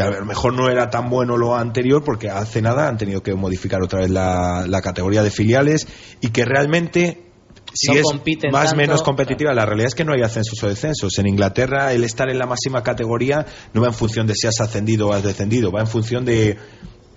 que 0.00 0.16
a 0.16 0.20
lo 0.20 0.26
mejor 0.26 0.54
no 0.54 0.68
era 0.68 0.88
tan 0.88 1.10
bueno 1.10 1.36
lo 1.36 1.56
anterior 1.56 2.02
porque 2.02 2.30
hace 2.30 2.62
nada 2.62 2.88
han 2.88 2.96
tenido 2.96 3.22
que 3.22 3.34
modificar 3.34 3.82
otra 3.82 4.00
vez 4.00 4.10
la, 4.10 4.80
categoría 4.82 5.22
de 5.22 5.30
filiales 5.30 5.86
y 6.20 6.28
que 6.28 6.44
realmente 6.44 7.26
si 7.74 7.92
es 7.92 8.04
más 8.50 8.72
o 8.72 8.76
menos 8.76 9.02
competitiva, 9.02 9.52
la 9.52 9.66
realidad 9.66 9.88
es 9.88 9.94
que 9.94 10.04
no 10.04 10.12
hay 10.12 10.22
ascensos 10.22 10.60
o 10.62 10.68
descensos. 10.68 11.18
En 11.18 11.28
Inglaterra 11.28 11.92
el 11.92 12.02
estar 12.02 12.28
en 12.30 12.38
la 12.38 12.46
máxima 12.46 12.82
categoría 12.82 13.46
no 13.74 13.82
va 13.82 13.88
en 13.88 13.94
función 13.94 14.26
de 14.26 14.34
si 14.34 14.46
has 14.46 14.60
ascendido 14.60 15.08
o 15.08 15.12
has 15.12 15.22
descendido, 15.22 15.70
va 15.70 15.80
en 15.80 15.86
función 15.86 16.24
de, 16.24 16.56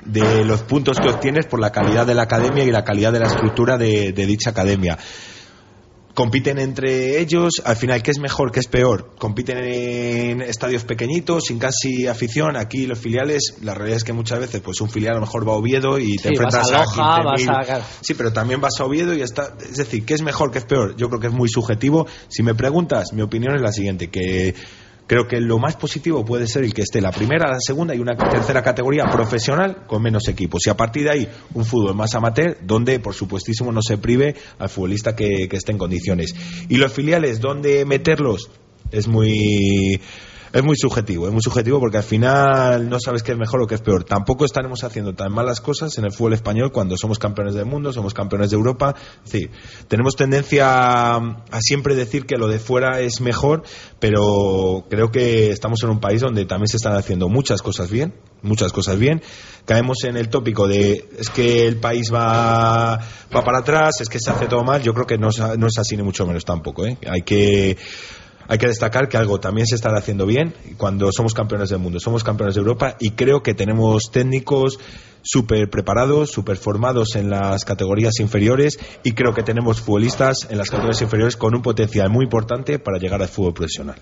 de 0.05 0.43
los 0.43 0.63
puntos 0.63 0.99
que 0.99 1.09
obtienes 1.09 1.45
por 1.47 1.59
la 1.59 1.71
calidad 1.71 2.05
de 2.05 2.13
la 2.13 2.23
academia 2.23 2.63
y 2.63 2.71
la 2.71 2.83
calidad 2.83 3.13
de 3.13 3.19
la 3.19 3.27
estructura 3.27 3.77
de 3.77 4.11
dicha 4.13 4.49
academia 4.51 4.97
compiten 6.13 6.59
entre 6.59 7.19
ellos, 7.19 7.53
al 7.65 7.75
final, 7.75 8.03
¿qué 8.03 8.11
es 8.11 8.19
mejor, 8.19 8.51
qué 8.51 8.59
es 8.59 8.67
peor? 8.67 9.15
Compiten 9.17 9.57
en 9.57 10.41
estadios 10.41 10.83
pequeñitos, 10.83 11.45
sin 11.45 11.57
casi 11.57 12.05
afición, 12.07 12.55
aquí 12.55 12.85
los 12.85 12.99
filiales, 12.99 13.55
la 13.61 13.73
realidad 13.73 13.97
es 13.97 14.03
que 14.03 14.13
muchas 14.13 14.39
veces, 14.39 14.61
pues 14.61 14.79
un 14.81 14.89
filial 14.89 15.13
a 15.13 15.15
lo 15.15 15.21
mejor 15.21 15.47
va 15.47 15.53
a 15.53 15.55
Oviedo 15.55 15.97
y 15.97 16.17
te 16.17 16.23
Sí, 16.23 16.35
enfrentas 16.35 16.69
vas 16.69 16.71
a 16.71 16.77
Loja, 16.83 17.21
15.000. 17.23 17.47
vas 17.47 17.69
a- 17.69 17.87
Sí, 18.01 18.13
pero 18.13 18.31
también 18.31 18.61
vas 18.61 18.79
a 18.79 18.85
Oviedo 18.85 19.13
y 19.13 19.21
está, 19.21 19.55
es 19.59 19.77
decir, 19.77 20.05
¿qué 20.05 20.13
es 20.13 20.21
mejor, 20.21 20.51
qué 20.51 20.59
es 20.59 20.65
peor? 20.65 20.95
Yo 20.95 21.07
creo 21.09 21.19
que 21.19 21.27
es 21.27 21.33
muy 21.33 21.49
subjetivo. 21.49 22.05
Si 22.27 22.43
me 22.43 22.53
preguntas, 22.53 23.11
mi 23.13 23.21
opinión 23.23 23.55
es 23.55 23.61
la 23.61 23.71
siguiente, 23.71 24.09
que 24.09 24.53
creo 25.07 25.27
que 25.27 25.39
lo 25.39 25.59
más 25.59 25.75
positivo 25.75 26.23
puede 26.23 26.47
ser 26.47 26.63
el 26.63 26.73
que 26.73 26.81
esté 26.81 27.01
la 27.01 27.11
primera, 27.11 27.49
la 27.49 27.59
segunda 27.59 27.95
y 27.95 27.99
una 27.99 28.15
tercera 28.15 28.61
categoría 28.61 29.05
profesional 29.05 29.85
con 29.87 30.01
menos 30.01 30.27
equipos. 30.27 30.65
Y 30.65 30.69
a 30.69 30.77
partir 30.77 31.03
de 31.03 31.11
ahí, 31.11 31.29
un 31.53 31.65
fútbol 31.65 31.95
más 31.95 32.13
amateur, 32.15 32.57
donde, 32.61 32.99
por 32.99 33.13
supuestísimo, 33.13 33.71
no 33.71 33.81
se 33.81 33.97
prive 33.97 34.35
al 34.59 34.69
futbolista 34.69 35.15
que, 35.15 35.47
que 35.49 35.57
esté 35.57 35.71
en 35.71 35.77
condiciones. 35.77 36.33
Y 36.69 36.77
los 36.77 36.91
filiales, 36.91 37.39
¿dónde 37.39 37.85
meterlos? 37.85 38.49
Es 38.91 39.07
muy... 39.07 39.99
Es 40.53 40.63
muy 40.63 40.75
subjetivo, 40.77 41.25
es 41.25 41.33
muy 41.33 41.41
subjetivo 41.41 41.79
porque 41.79 41.97
al 41.97 42.03
final 42.03 42.87
no 42.87 42.99
sabes 42.99 43.23
qué 43.23 43.31
es 43.31 43.37
mejor 43.39 43.63
o 43.63 43.65
qué 43.65 43.73
es 43.73 43.81
peor. 43.81 44.03
Tampoco 44.03 44.45
estaremos 44.45 44.83
haciendo 44.83 45.15
tan 45.15 45.33
malas 45.33 45.61
cosas 45.61 45.97
en 45.97 46.05
el 46.05 46.11
fútbol 46.11 46.33
español 46.33 46.71
cuando 46.71 46.95
somos 46.95 47.17
campeones 47.17 47.55
del 47.55 47.65
mundo, 47.65 47.91
somos 47.91 48.13
campeones 48.13 48.51
de 48.51 48.57
Europa. 48.57 48.93
Es 49.25 49.31
decir, 49.31 49.49
tenemos 49.87 50.15
tendencia 50.15 51.15
a, 51.15 51.59
siempre 51.59 51.95
decir 51.95 52.27
que 52.27 52.37
lo 52.37 52.47
de 52.47 52.59
fuera 52.59 52.99
es 52.99 53.19
mejor, 53.19 53.63
pero 53.99 54.85
creo 54.91 55.09
que 55.09 55.49
estamos 55.49 55.81
en 55.81 55.89
un 55.89 55.99
país 55.99 56.21
donde 56.21 56.45
también 56.45 56.67
se 56.67 56.77
están 56.77 56.95
haciendo 56.95 57.29
muchas 57.29 57.63
cosas 57.63 57.89
bien, 57.89 58.13
muchas 58.43 58.71
cosas 58.71 58.99
bien. 58.99 59.23
Caemos 59.65 60.03
en 60.03 60.17
el 60.17 60.29
tópico 60.29 60.67
de 60.67 61.09
es 61.17 61.31
que 61.31 61.65
el 61.65 61.77
país 61.77 62.13
va, 62.13 62.99
va 63.35 63.43
para 63.43 63.57
atrás, 63.57 64.01
es 64.01 64.07
que 64.07 64.19
se 64.19 64.29
hace 64.29 64.45
todo 64.45 64.63
mal. 64.63 64.83
Yo 64.83 64.93
creo 64.93 65.07
que 65.07 65.17
no, 65.17 65.29
no 65.57 65.65
es 65.65 65.77
así 65.79 65.97
ni 65.97 66.03
mucho 66.03 66.27
menos 66.27 66.45
tampoco. 66.45 66.85
¿eh? 66.85 66.99
Hay 67.09 67.23
que 67.23 67.75
hay 68.47 68.57
que 68.57 68.67
destacar 68.67 69.07
que 69.07 69.17
algo 69.17 69.39
también 69.39 69.67
se 69.67 69.75
está 69.75 69.89
haciendo 69.95 70.25
bien 70.25 70.53
cuando 70.77 71.11
somos 71.11 71.33
campeones 71.33 71.69
del 71.69 71.79
mundo, 71.79 71.99
somos 71.99 72.23
campeones 72.23 72.55
de 72.55 72.59
Europa 72.59 72.95
y 72.99 73.11
creo 73.11 73.41
que 73.41 73.53
tenemos 73.53 74.11
técnicos 74.11 74.79
súper 75.23 75.69
preparados, 75.69 76.31
súper 76.31 76.57
formados 76.57 77.15
en 77.15 77.29
las 77.29 77.63
categorías 77.65 78.19
inferiores 78.19 78.77
y 79.03 79.13
creo 79.13 79.33
que 79.33 79.41
tenemos 79.41 79.79
futbolistas 79.81 80.37
en 80.49 80.57
las 80.57 80.69
categorías 80.69 81.01
inferiores 81.01 81.37
con 81.37 81.55
un 81.55 81.61
potencial 81.61 82.09
muy 82.09 82.25
importante 82.25 82.77
para 82.77 82.97
llegar 82.99 83.21
al 83.21 83.29
fútbol 83.29 83.53
profesional. 83.53 83.95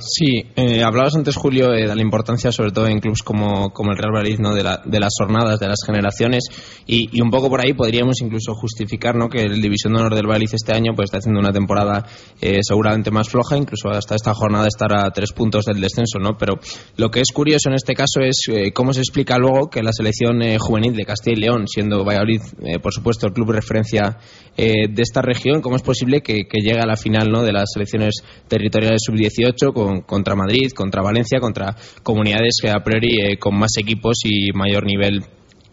Sí, 0.00 0.46
eh, 0.56 0.82
hablabas 0.82 1.14
antes, 1.14 1.36
Julio, 1.36 1.72
eh, 1.72 1.86
de 1.86 1.94
la 1.94 2.02
importancia, 2.02 2.50
sobre 2.52 2.72
todo 2.72 2.88
en 2.88 2.98
clubes 3.00 3.22
como, 3.22 3.72
como 3.72 3.92
el 3.92 3.98
Real 3.98 4.12
Madrid, 4.12 4.38
¿no? 4.40 4.52
de, 4.54 4.62
la- 4.62 4.82
de 4.84 5.00
las 5.00 5.12
jornadas, 5.18 5.60
de 5.60 5.68
las 5.68 5.78
generaciones, 5.86 6.44
y, 6.86 7.16
y 7.16 7.20
un 7.20 7.30
poco 7.30 7.48
por 7.48 7.60
ahí 7.64 7.72
podríamos 7.72 8.20
incluso 8.20 8.54
justificar 8.54 9.14
¿no? 9.14 9.28
que 9.28 9.42
el 9.42 9.60
División 9.62 9.92
de 9.94 10.00
Honor 10.00 10.14
del 10.16 10.26
Madrid 10.26 10.48
este 10.52 10.72
año 10.74 10.92
pues, 10.96 11.06
está 11.06 11.18
haciendo 11.18 11.40
una 11.40 11.52
temporada 11.52 12.04
eh, 12.40 12.58
seguramente 12.62 13.10
más 13.10 13.28
floja, 13.28 13.56
incluso 13.56 13.90
hasta 13.90 14.14
esta 14.16 14.34
jornada 14.34 14.66
estará 14.66 15.04
a 15.06 15.10
tres 15.12 15.32
puntos 15.32 15.64
del 15.66 15.80
descenso, 15.80 16.18
¿no? 16.18 16.36
Pero 16.36 16.54
lo 16.96 17.10
que 17.10 17.20
es 17.20 17.28
curioso 17.32 17.68
en 17.68 17.74
este 17.76 17.94
caso 17.94 18.20
es 18.20 18.36
eh, 18.48 18.72
cómo 18.72 18.92
se 18.92 19.00
explica 19.00 19.38
luego 19.38 19.70
que 19.70 19.82
la 19.82 19.92
selección 19.92 20.42
eh, 20.42 20.58
juvenil 20.66 20.94
de 20.94 21.04
Castilla 21.04 21.36
y 21.36 21.40
León, 21.40 21.68
siendo 21.68 22.04
Valladolid, 22.04 22.40
eh, 22.64 22.78
por 22.78 22.92
supuesto, 22.92 23.26
el 23.26 23.32
club 23.32 23.50
referencia 23.52 24.18
eh, 24.56 24.88
de 24.88 25.02
esta 25.02 25.22
región, 25.22 25.60
cómo 25.60 25.76
es 25.76 25.82
posible 25.82 26.20
que, 26.20 26.44
llegue 26.52 26.80
a 26.80 26.86
la 26.86 26.96
final 26.96 27.30
¿no? 27.30 27.42
de 27.42 27.52
las 27.52 27.70
selecciones 27.72 28.14
territoriales 28.48 29.02
sub-18 29.04 29.72
con- 29.72 30.00
contra 30.02 30.34
Madrid, 30.34 30.70
contra 30.74 31.02
Valencia, 31.02 31.38
contra 31.40 31.76
comunidades 32.02 32.56
que 32.60 32.70
a 32.70 32.82
priori 32.82 33.08
eh, 33.22 33.36
con 33.38 33.56
más 33.58 33.72
equipos 33.78 34.18
y 34.24 34.52
mayor 34.52 34.84
nivel 34.86 35.24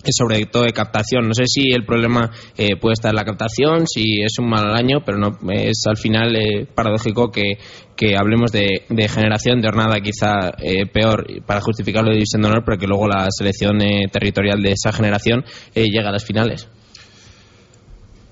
sobre 0.09 0.45
todo 0.45 0.63
de 0.63 0.71
captación. 0.71 1.27
No 1.27 1.33
sé 1.33 1.43
si 1.45 1.71
el 1.71 1.85
problema 1.85 2.31
eh, 2.57 2.75
puede 2.77 2.93
estar 2.93 3.09
en 3.09 3.15
la 3.17 3.23
captación, 3.23 3.87
si 3.87 4.21
es 4.21 4.39
un 4.39 4.49
mal 4.49 4.73
año, 4.75 5.03
pero 5.05 5.17
no 5.17 5.37
es 5.51 5.83
al 5.87 5.97
final 5.97 6.35
eh, 6.35 6.65
paradójico 6.73 7.31
que, 7.31 7.57
hablemos 8.17 8.51
de, 8.51 8.85
de 8.89 9.07
generación 9.07 9.61
de 9.61 9.67
jornada 9.67 9.99
quizá 10.01 10.49
eh, 10.57 10.87
peor 10.87 11.23
para 11.45 11.61
justificarlo 11.61 12.09
de 12.09 12.15
división 12.15 12.41
de 12.41 12.47
honor, 12.49 12.63
pero 12.65 12.77
que 12.77 12.87
luego 12.87 13.07
la 13.07 13.27
selección 13.29 13.81
eh, 13.81 14.07
territorial 14.11 14.61
de 14.61 14.71
esa 14.71 14.91
generación 14.91 15.43
eh, 15.75 15.85
llega 15.85 16.09
a 16.09 16.11
las 16.11 16.25
finales. 16.25 16.67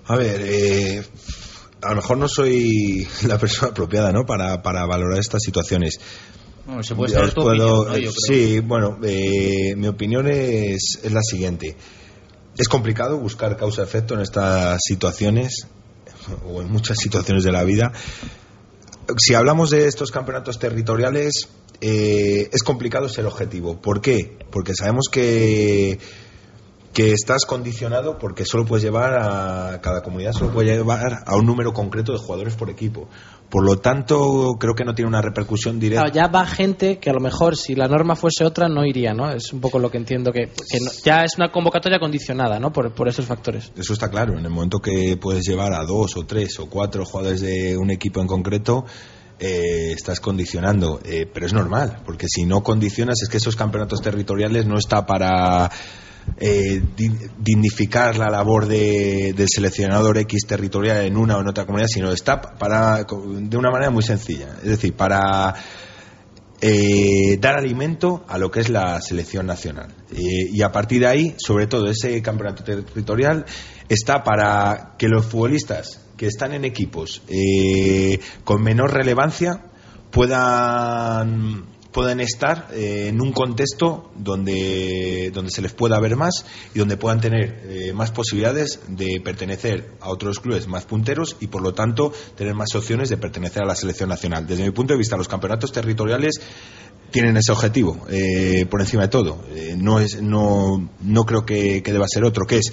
A 0.06 0.16
ver, 0.16 0.42
eh, 0.44 1.04
a 1.82 1.90
lo 1.90 1.96
mejor 1.98 2.18
no 2.18 2.28
soy 2.28 3.08
la 3.28 3.38
persona 3.38 3.72
apropiada 3.72 4.12
¿no? 4.12 4.26
para, 4.26 4.62
para 4.62 4.86
valorar 4.86 5.20
estas 5.20 5.44
situaciones. 5.44 6.00
Bueno, 6.70 6.84
se 6.84 6.96
puede 6.96 7.12
Ya 7.12 7.16
saber 7.16 7.30
os 7.30 7.36
tu 7.36 7.42
puedo- 7.42 7.82
opinión, 7.82 7.88
¿no? 7.88 7.98
Yo 7.98 8.12
creo. 8.12 8.38
Sí, 8.38 8.60
bueno, 8.60 9.00
eh, 9.04 9.76
mi 9.76 9.88
opinión 9.88 10.28
es, 10.28 11.00
es 11.04 11.12
la 11.12 11.22
siguiente. 11.24 11.76
Es 12.58 12.68
complicado 12.70 13.18
buscar 13.18 13.58
causa-efecto 13.58 14.14
en 14.14 14.22
estas 14.22 14.80
situaciones, 14.86 15.68
o 16.46 16.62
en 16.62 16.72
muchas 16.72 16.98
situaciones 17.00 17.44
de 17.44 17.52
la 17.52 17.64
vida. 17.64 17.92
Si 19.18 19.34
hablamos 19.34 19.72
de 19.72 19.88
estos 19.88 20.12
campeonatos 20.12 20.60
territoriales, 20.60 21.50
eh, 21.82 22.50
es 22.52 22.62
complicado 22.62 23.10
ser 23.10 23.26
objetivo. 23.26 23.82
¿Por 23.82 24.02
qué? 24.02 24.38
Porque 24.52 24.74
sabemos 24.76 25.06
que 25.12 25.98
que 26.94 27.12
estás 27.14 27.46
condicionado 27.46 28.18
porque 28.18 28.46
solo 28.46 28.66
puedes 28.66 28.84
llevar 28.84 29.14
a 29.14 29.80
cada 29.80 30.02
comunidad 30.02 30.34
solo 30.34 30.52
puede 30.52 30.76
llevar 30.76 31.24
a 31.28 31.36
un 31.36 31.46
número 31.46 31.72
concreto 31.72 32.12
de 32.14 32.18
jugadores 32.18 32.56
por 32.56 32.70
equipo. 32.72 33.08
Por 33.50 33.66
lo 33.66 33.78
tanto, 33.78 34.58
creo 34.60 34.76
que 34.76 34.86
no 34.86 34.94
tiene 34.94 35.10
una 35.10 35.22
repercusión 35.24 35.80
directa. 35.80 36.04
Claro, 36.04 36.16
ya 36.16 36.28
va 36.28 36.46
gente 36.46 37.00
que 37.00 37.10
a 37.10 37.14
lo 37.14 37.20
mejor 37.20 37.58
si 37.58 37.74
la 37.74 37.88
norma 37.88 38.16
fuese 38.16 38.46
otra 38.46 38.70
no 38.70 38.86
iría, 38.86 39.14
¿no? 39.16 39.32
Es 39.32 39.52
un 39.52 39.60
poco 39.60 39.80
lo 39.80 39.90
que 39.90 39.98
entiendo 39.98 40.32
que, 40.32 40.50
que 40.70 40.80
no- 40.80 40.92
ya 41.04 41.24
es 41.24 41.32
una 41.38 41.52
convocatoria 41.52 41.98
condicionada, 42.00 42.60
¿no? 42.60 42.72
Por, 42.72 42.92
por 42.94 43.08
esos 43.08 43.26
factores. 43.26 43.72
Eso 43.76 43.94
está 43.94 44.10
claro. 44.10 44.38
En 44.38 44.46
el 44.46 44.52
momento 44.52 44.80
que 44.80 45.18
puedes 45.18 45.46
llevar 45.48 45.74
a 45.74 45.84
dos 45.84 46.16
o 46.16 46.26
tres 46.28 46.60
o 46.60 46.68
cuatro 46.70 47.06
jugadores 47.06 47.42
de 47.42 47.76
un 47.76 47.90
equipo 47.90 48.22
en 48.22 48.28
concreto, 48.28 48.86
eh, 49.40 49.94
estás 49.96 50.20
condicionando. 50.20 51.00
Eh, 51.04 51.26
pero 51.34 51.46
es 51.48 51.54
normal, 51.54 52.02
porque 52.06 52.28
si 52.30 52.46
no 52.46 52.62
condicionas 52.62 53.22
es 53.24 53.30
que 53.30 53.38
esos 53.38 53.56
campeonatos 53.56 54.02
territoriales 54.02 54.68
no 54.68 54.78
está 54.78 55.06
para 55.08 55.72
eh, 56.38 56.82
di- 56.96 57.12
dignificar 57.38 58.18
la 58.18 58.30
labor 58.30 58.68
de- 58.68 59.34
del 59.36 59.48
seleccionador 59.50 60.18
X 60.20 60.46
territorial 60.48 61.06
en 61.06 61.18
una 61.18 61.38
o 61.38 61.42
en 61.42 61.48
otra 61.48 61.66
comunidad, 61.66 61.88
sino 61.90 62.12
está 62.12 62.40
para 62.42 63.04
de 63.04 63.58
una 63.58 63.72
manera 63.72 63.92
muy 63.92 64.04
sencilla. 64.04 64.56
Es 64.64 64.70
decir, 64.70 64.94
para 64.94 65.56
eh, 66.62 67.38
dar 67.40 67.58
alimento 67.58 68.26
a 68.28 68.38
lo 68.38 68.52
que 68.52 68.60
es 68.60 68.70
la 68.70 69.00
selección 69.02 69.46
nacional. 69.46 69.94
Eh, 70.12 70.50
y 70.52 70.62
a 70.62 70.72
partir 70.72 71.02
de 71.02 71.08
ahí, 71.08 71.36
sobre 71.38 71.68
todo 71.68 71.90
ese 71.90 72.22
campeonato 72.22 72.64
territorial, 72.64 73.46
está 73.88 74.24
para 74.24 74.96
que 74.98 75.08
los 75.08 75.26
futbolistas 75.26 76.02
que 76.18 76.28
están 76.28 76.52
en 76.54 76.66
equipos 76.66 77.22
eh, 77.30 78.20
con 78.44 78.62
menor 78.62 78.94
relevancia 78.94 79.64
puedan 80.12 81.64
puedan 81.92 82.20
estar 82.20 82.68
eh, 82.72 83.08
en 83.08 83.22
un 83.22 83.32
contexto 83.32 84.12
donde, 84.16 85.32
donde 85.34 85.52
se 85.52 85.62
les 85.62 85.74
pueda 85.74 86.00
ver 86.00 86.16
más 86.16 86.46
y 86.74 86.80
donde 86.80 86.98
puedan 86.98 87.20
tener 87.20 87.64
eh, 87.64 87.94
más 87.94 88.12
posibilidades 88.12 88.80
de 88.88 89.20
pertenecer 89.24 89.92
a 90.00 90.10
otros 90.10 90.40
clubes 90.40 90.68
más 90.68 90.86
punteros 90.86 91.38
y 91.40 91.48
por 91.48 91.62
lo 91.62 91.74
tanto 91.74 92.14
tener 92.36 92.54
más 92.54 92.74
opciones 92.76 93.10
de 93.10 93.18
pertenecer 93.18 93.64
a 93.64 93.66
la 93.66 93.76
selección 93.76 94.10
nacional. 94.10 94.46
Desde 94.46 94.64
mi 94.64 94.72
punto 94.72 94.94
de 94.94 95.00
vista, 95.00 95.18
los 95.18 95.28
campeonatos 95.28 95.72
territoriales 95.72 96.40
tienen 97.12 97.36
ese 97.38 97.52
objetivo 97.52 98.06
eh, 98.10 98.66
por 98.70 98.82
encima 98.82 99.04
de 99.04 99.10
todo. 99.10 99.44
Eh, 99.54 99.76
no, 99.78 100.00
es, 100.00 100.22
no, 100.22 100.90
no 101.02 101.26
creo 101.26 101.46
que, 101.46 101.82
que 101.82 101.92
deba 101.92 102.06
ser 102.08 102.24
otro, 102.24 102.46
que 102.46 102.58
es 102.58 102.72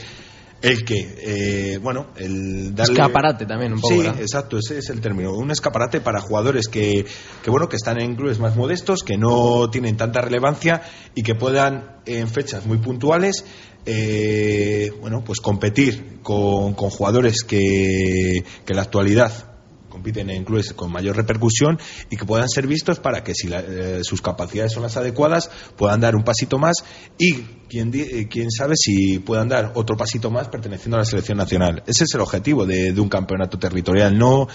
el 0.62 0.84
que, 0.84 1.14
eh, 1.20 1.78
bueno, 1.78 2.08
el 2.16 2.74
darle... 2.74 2.94
Escaparate 2.94 3.46
también, 3.46 3.72
un 3.72 3.80
poco, 3.80 3.94
Sí, 3.94 4.00
¿verdad? 4.00 4.20
exacto, 4.20 4.58
ese 4.58 4.78
es 4.78 4.90
el 4.90 5.00
término. 5.00 5.32
Un 5.34 5.50
escaparate 5.50 6.00
para 6.00 6.20
jugadores 6.20 6.68
que, 6.68 7.04
que, 7.42 7.50
bueno, 7.50 7.68
que 7.68 7.76
están 7.76 8.00
en 8.00 8.16
clubes 8.16 8.38
más 8.38 8.56
modestos, 8.56 9.02
que 9.02 9.16
no 9.16 9.68
tienen 9.70 9.96
tanta 9.96 10.20
relevancia 10.20 10.82
y 11.14 11.22
que 11.22 11.34
puedan, 11.34 12.00
en 12.06 12.28
fechas 12.28 12.66
muy 12.66 12.78
puntuales, 12.78 13.44
eh, 13.84 14.92
bueno, 15.00 15.22
pues 15.24 15.40
competir 15.40 16.20
con, 16.22 16.74
con 16.74 16.90
jugadores 16.90 17.44
que, 17.44 18.42
que 18.64 18.72
en 18.72 18.76
la 18.76 18.82
actualidad 18.82 19.55
compiten 19.96 20.28
en 20.28 20.44
clubes 20.44 20.74
con 20.74 20.92
mayor 20.92 21.16
repercusión 21.16 21.78
y 22.10 22.16
que 22.18 22.26
puedan 22.26 22.50
ser 22.50 22.66
vistos 22.66 23.00
para 23.00 23.24
que 23.24 23.34
si 23.34 23.48
la- 23.48 23.60
eh, 23.66 24.00
sus 24.02 24.20
capacidades 24.20 24.72
son 24.72 24.82
las 24.82 24.96
adecuadas 24.98 25.50
puedan 25.74 26.00
dar 26.00 26.14
un 26.14 26.22
pasito 26.22 26.58
más 26.58 26.74
y 27.18 27.32
quién, 27.70 27.90
eh, 27.94 28.28
quién 28.30 28.50
sabe 28.50 28.74
si 28.76 29.18
puedan 29.20 29.48
dar 29.48 29.72
otro 29.74 29.96
pasito 29.96 30.30
más 30.30 30.48
perteneciendo 30.48 30.96
a 30.98 31.00
la 31.00 31.06
selección 31.06 31.38
nacional. 31.38 31.82
Ese 31.86 32.04
es 32.04 32.14
el 32.14 32.20
objetivo 32.20 32.66
de, 32.66 32.92
de 32.92 33.00
un 33.00 33.08
campeonato 33.08 33.58
territorial, 33.58 34.18
no 34.18 34.48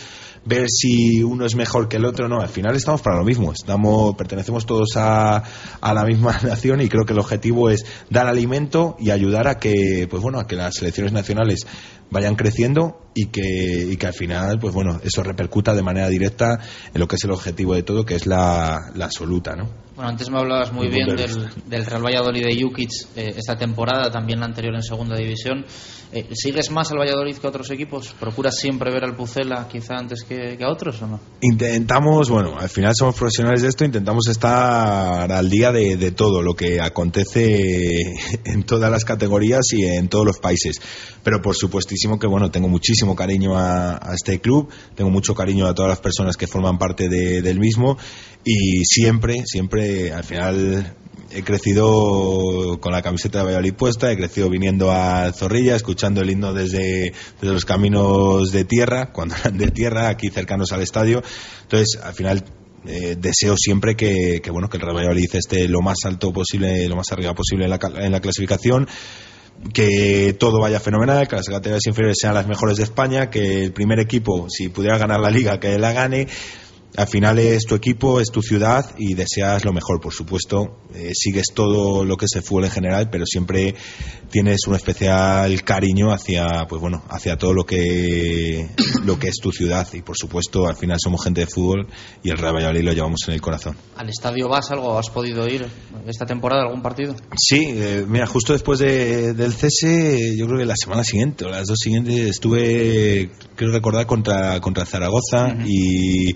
ver 0.46 0.68
si 0.70 1.24
uno 1.24 1.46
es 1.46 1.56
mejor 1.56 1.88
que 1.90 1.98
el 1.98 2.06
otro, 2.06 2.28
no, 2.28 2.40
al 2.40 2.50
final 2.50 2.76
estamos 2.76 3.02
para 3.02 3.18
lo 3.18 3.24
mismo, 3.24 3.52
estamos, 3.52 4.16
pertenecemos 4.16 4.66
todos 4.68 4.96
a, 4.96 5.38
a 5.82 5.94
la 5.94 6.04
misma 6.06 6.40
nación 6.44 6.82
y 6.82 6.88
creo 6.90 7.04
que 7.06 7.14
el 7.14 7.20
objetivo 7.20 7.72
es 7.72 7.84
dar 8.12 8.28
alimento 8.28 8.96
y 9.00 9.10
ayudar 9.10 9.48
a 9.48 9.58
que, 9.58 10.08
pues 10.10 10.22
bueno, 10.22 10.40
a 10.40 10.46
que 10.46 10.56
las 10.56 10.76
selecciones 10.76 11.14
nacionales 11.14 11.66
vayan 12.12 12.36
creciendo 12.36 13.10
y 13.14 13.28
que, 13.28 13.88
y 13.92 13.98
que 13.98 14.08
al 14.08 14.14
final, 14.14 14.60
pues 14.60 14.74
bueno, 14.74 15.00
eso 15.04 15.24
repercuta 15.24 15.74
de 15.74 15.82
manera 15.82 16.08
directa 16.10 16.60
en 16.94 17.00
lo 17.00 17.08
que 17.08 17.16
es 17.16 17.24
el 17.24 17.32
objetivo 17.32 17.76
de 17.76 17.84
todo, 17.84 18.06
que 18.06 18.16
es 18.16 18.26
la, 18.26 18.92
la 18.96 19.06
absoluta, 19.06 19.56
¿no? 19.56 19.70
Bueno, 19.96 20.10
antes 20.10 20.30
me 20.30 20.40
hablabas 20.40 20.72
muy 20.72 20.88
bien 20.88 21.16
del, 21.16 21.50
del 21.66 21.86
Real 21.86 22.04
Valladolid 22.06 22.46
de 22.46 22.62
Jukic 22.62 22.90
eh, 23.18 23.34
esta 23.36 23.58
temporada, 23.58 24.10
también 24.10 24.40
la 24.40 24.46
anterior 24.46 24.74
en 24.74 24.82
segunda 24.84 25.18
división. 25.18 25.66
Eh, 26.14 26.28
¿Sigues 26.34 26.72
más 26.72 26.92
al 26.92 26.98
Valladolid 27.00 27.36
que 27.38 27.46
a 27.48 27.50
otros 27.50 27.70
equipos? 27.72 28.14
¿Procuras 28.20 28.56
siempre 28.58 28.92
ver 28.92 29.04
al 29.04 29.16
Pucela 29.16 29.68
quizá 29.70 29.96
antes 29.98 30.24
que, 30.24 30.56
que 30.58 30.64
a 30.64 30.70
otros 30.70 31.02
o 31.02 31.08
no? 31.08 31.20
Intentamos, 31.42 32.30
bueno, 32.30 32.58
al 32.58 32.70
final 32.70 32.94
somos 32.96 33.16
profesionales 33.16 33.62
de 33.64 33.68
esto, 33.70 33.84
intentamos 33.86 34.28
estar 34.30 35.30
al 35.32 35.50
día 35.50 35.72
de, 35.74 35.98
de 35.98 36.12
todo 36.12 36.42
lo 36.42 36.54
que 36.54 36.80
acontece 36.82 37.98
en 38.46 38.64
todas 38.64 38.90
las 38.92 39.04
categorías 39.06 39.66
y 39.74 39.86
en 39.86 40.08
todos 40.08 40.26
los 40.26 40.40
países. 40.40 40.82
Pero 41.24 41.42
por 41.42 41.56
supuestísimo 41.56 42.18
que, 42.18 42.28
bueno, 42.28 42.50
tengo 42.50 42.68
muchísimo 42.70 43.16
cariño 43.16 43.58
a, 43.58 43.96
a 43.96 44.14
este 44.14 44.40
club, 44.40 44.70
tengo 44.96 45.10
mucho 45.12 45.36
cariño 45.36 45.68
a 45.68 45.76
todas 45.76 45.90
las 45.90 46.00
personas 46.00 46.38
que 46.38 46.48
forman 46.48 46.78
parte 46.78 47.08
de- 47.10 47.42
del 47.42 47.60
mismo 47.60 47.98
y 48.44 48.84
siempre, 48.86 49.44
siempre, 49.46 49.81
al 50.14 50.24
final 50.24 50.96
he 51.34 51.44
crecido 51.44 52.80
con 52.80 52.92
la 52.92 53.02
camiseta 53.02 53.40
de 53.40 53.46
Valladolid 53.46 53.74
puesta, 53.74 54.12
he 54.12 54.18
crecido 54.18 54.50
viniendo 54.50 54.92
a 54.92 55.32
Zorrilla, 55.34 55.76
escuchando 55.76 56.22
el 56.22 56.30
himno 56.30 56.54
desde, 56.54 57.14
desde 57.40 57.54
los 57.54 57.66
caminos 57.66 58.52
de 58.52 58.66
tierra, 58.66 59.12
cuando 59.14 59.36
eran 59.44 59.58
de 59.58 59.68
tierra, 59.72 60.10
aquí 60.10 60.30
cercanos 60.30 60.72
al 60.72 60.82
estadio. 60.82 61.24
Entonces, 61.64 62.00
al 62.02 62.14
final 62.14 62.44
eh, 62.86 63.16
deseo 63.18 63.56
siempre 63.58 63.96
que, 63.96 64.42
que, 64.44 64.52
bueno 64.52 64.70
que 64.70 64.78
el 64.78 64.84
Real 64.84 64.96
Valladolid 64.96 65.36
esté 65.36 65.68
lo 65.68 65.82
más 65.82 65.98
alto 66.06 66.34
posible, 66.34 66.88
lo 66.88 66.96
más 66.96 67.12
arriba 67.12 67.34
posible 67.34 67.66
en 67.66 67.70
la, 67.70 67.80
en 67.98 68.12
la 68.12 68.20
clasificación 68.20 68.88
que 69.74 70.36
todo 70.40 70.60
vaya 70.60 70.80
fenomenal, 70.80 71.28
que 71.28 71.36
las 71.36 71.48
categorías 71.48 71.86
inferiores 71.86 72.18
sean 72.20 72.34
las 72.34 72.48
mejores 72.48 72.78
de 72.78 72.84
España, 72.84 73.30
que 73.30 73.64
el 73.64 73.74
primer 73.74 74.00
equipo, 74.00 74.48
si 74.50 74.70
pudiera 74.70 74.98
ganar 74.98 75.20
la 75.20 75.30
liga, 75.30 75.60
que 75.60 75.78
la 75.78 75.94
gane. 75.94 76.28
Al 76.98 77.08
final 77.08 77.40
es 77.40 77.64
tu 77.66 77.76
equipo, 77.76 78.20
es 78.20 78.28
tu 78.32 78.42
ciudad 78.42 78.86
y 78.98 79.14
deseas 79.14 79.64
lo 79.64 79.72
mejor, 79.72 80.02
por 80.02 80.14
supuesto. 80.14 80.78
Eh, 80.94 81.12
sigues 81.14 81.46
todo 81.54 82.04
lo 82.04 82.18
que 82.18 82.26
es 82.26 82.36
el 82.36 82.44
fútbol 82.44 82.66
en 82.66 82.72
general, 82.72 83.10
pero 83.10 83.26
siempre 83.26 83.76
tienes 84.30 84.68
un 84.68 84.76
especial 84.76 85.64
cariño 85.64 86.12
hacia, 86.12 86.66
pues 86.68 86.82
bueno, 86.82 87.02
hacia 87.10 87.38
todo 87.38 87.54
lo 87.54 87.66
que 87.66 88.68
lo 89.06 89.18
que 89.18 89.30
es 89.30 89.36
tu 89.42 89.52
ciudad 89.52 89.88
y 89.94 90.02
por 90.02 90.18
supuesto 90.18 90.68
al 90.68 90.76
final 90.76 90.98
somos 91.02 91.24
gente 91.24 91.42
de 91.42 91.48
fútbol 91.48 91.88
y 92.24 92.30
el 92.30 92.38
Real 92.38 92.56
Valladolid 92.56 92.84
lo 92.84 92.94
llevamos 92.94 93.22
en 93.28 93.36
el 93.36 93.42
corazón. 93.42 93.78
¿Al 93.96 94.10
estadio 94.10 94.50
vas 94.50 94.70
algo? 94.72 94.98
¿Has 95.00 95.10
podido 95.10 95.48
ir 95.48 95.66
esta 96.08 96.26
temporada 96.26 96.64
a 96.64 96.66
algún 96.68 96.82
partido? 96.82 97.16
Sí, 97.38 97.68
eh, 97.70 98.06
mira, 98.08 98.28
justo 98.28 98.52
después 98.54 98.80
de- 98.80 99.34
del 99.34 99.54
cese, 99.54 100.36
yo 100.38 100.46
creo 100.46 100.60
que 100.60 100.66
la 100.66 100.76
semana 100.76 101.04
siguiente 101.06 101.46
o 101.46 101.50
las 101.50 101.68
dos 101.68 101.80
siguientes 101.80 102.18
estuve, 102.30 103.30
quiero 103.56 103.72
recordar, 103.74 104.06
contra, 104.06 104.60
contra 104.60 104.86
Zaragoza 104.86 105.56
y 105.66 106.36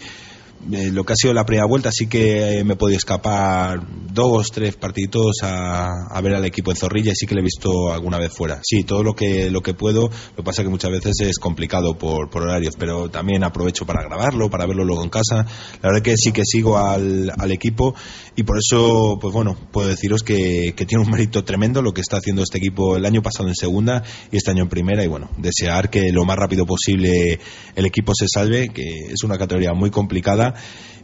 eh, 0.72 0.92
lo 0.92 1.04
que 1.04 1.14
ha 1.14 1.16
sido 1.16 1.34
la 1.34 1.46
primera 1.46 1.68
vuelta 1.68 1.92
sí 1.92 2.08
que 2.08 2.64
me 2.66 2.74
he 2.74 2.78
podido 2.78 2.98
escapar 2.98 3.82
dos, 4.12 4.48
tres 4.52 4.76
partiditos 4.76 5.38
a, 5.44 5.90
a 6.10 6.22
ver 6.22 6.36
al 6.36 6.46
equipo 6.46 6.72
en 6.72 6.78
Zorrilla 6.78 7.12
y 7.12 7.16
sí 7.16 7.28
que 7.28 7.36
le 7.36 7.42
he 7.42 7.44
visto 7.44 7.94
alguna 7.94 8.18
vez 8.18 8.32
fuera. 8.34 8.60
Sí, 8.64 8.84
todo 8.84 9.04
lo 9.04 9.14
que, 9.14 9.52
lo 9.52 9.62
que 9.62 9.74
puedo, 9.74 10.04
lo 10.10 10.36
que 10.36 10.44
pasa 10.44 10.64
que 10.64 10.70
muchas 10.70 10.92
veces 10.92 11.20
es 11.22 11.38
complicado 11.38 11.98
por, 11.98 12.30
por 12.30 12.44
horarios, 12.44 12.76
pero 12.78 13.10
también 13.10 13.44
aprovecho 13.44 13.86
para 13.86 14.04
grabarlo, 14.04 14.50
para 14.50 14.66
verlo 14.66 14.86
luego 14.86 15.04
en 15.04 15.10
casa. 15.10 15.46
La 15.82 15.90
verdad 15.90 16.02
que 16.02 16.18
sí 16.18 16.32
que 16.32 16.44
sigo 16.46 16.78
al, 16.78 17.32
al 17.38 17.52
equipo 17.52 17.94
y 18.38 18.44
por 18.44 18.58
eso, 18.58 19.18
pues 19.22 19.34
bueno, 19.34 19.56
puedo 19.72 19.88
deciros 19.88 20.22
que, 20.24 20.74
que 20.76 20.86
tiene 20.86 21.04
un 21.04 21.10
mérito 21.10 21.44
tremendo 21.44 21.82
lo 21.82 21.94
que 21.94 22.02
está 22.02 22.18
haciendo 22.18 22.44
este 22.44 22.58
equipo 22.58 22.98
el 22.98 23.06
año 23.06 23.22
pasado 23.22 23.48
en 23.48 23.56
segunda 23.56 24.04
y 24.32 24.38
este 24.38 24.52
año 24.52 24.64
en 24.64 24.70
primera 24.70 25.04
y 25.04 25.08
bueno, 25.08 25.30
desear 25.38 25.90
que 25.90 26.12
lo 26.12 26.26
más 26.26 26.38
rápido 26.38 26.66
posible 26.66 27.40
el 27.76 27.86
equipo 27.86 28.14
se 28.14 28.28
salve, 28.28 28.70
que 28.70 28.84
es 29.12 29.24
una 29.24 29.38
categoría 29.38 29.74
muy 29.74 29.90
complicada 29.90 30.54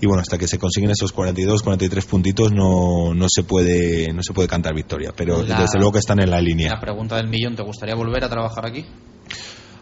y 0.01 0.07
bueno, 0.07 0.21
hasta 0.21 0.37
que 0.37 0.47
se 0.47 0.57
consiguen 0.59 0.89
esos 0.91 1.11
42, 1.11 1.61
43 1.63 2.05
puntitos 2.05 2.51
no, 2.51 3.13
no 3.13 3.27
se 3.29 3.43
puede 3.43 4.11
no 4.13 4.23
se 4.23 4.33
puede 4.33 4.47
cantar 4.47 4.73
victoria, 4.73 5.13
pero 5.15 5.43
La- 5.43 5.61
desde 5.61 5.77
luego 5.77 5.93
que 5.93 5.99
están 5.99 6.19
en 6.19 6.29
la 6.31 6.41
línea. 6.41 6.71
La 6.73 6.79
pregunta 6.81 7.15
del 7.17 7.27
millón, 7.29 7.55
¿te 7.55 7.63
gustaría 7.63 7.95
volver 7.95 8.23
a 8.23 8.29
trabajar 8.29 8.65
aquí? 8.65 8.85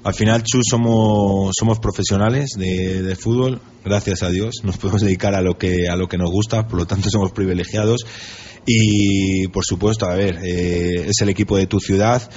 Al 0.02 0.14
final, 0.14 0.44
Chu, 0.44 0.62
somos, 0.64 1.54
somos 1.60 1.80
profesionales 1.80 2.52
de, 2.58 3.02
de 3.02 3.16
fútbol, 3.18 3.60
gracias 3.84 4.24
a 4.24 4.30
Dios. 4.30 4.62
Nos 4.64 4.78
podemos 4.78 5.02
dedicar 5.02 5.36
a 5.36 5.42
lo, 5.42 5.58
que, 5.58 5.90
a 5.90 5.98
lo 5.98 6.08
que 6.08 6.18
nos 6.18 6.32
gusta, 6.32 6.68
por 6.68 6.80
lo 6.80 6.88
tanto 6.88 7.10
somos 7.12 7.32
privilegiados. 7.34 8.06
Y, 8.66 9.48
por 9.50 9.66
supuesto, 9.66 10.06
a 10.06 10.16
ver, 10.16 10.40
eh, 10.44 11.08
es 11.08 11.22
el 11.22 11.30
equipo 11.30 11.58
de 11.58 11.68
tu 11.68 11.80
ciudad 11.80 12.30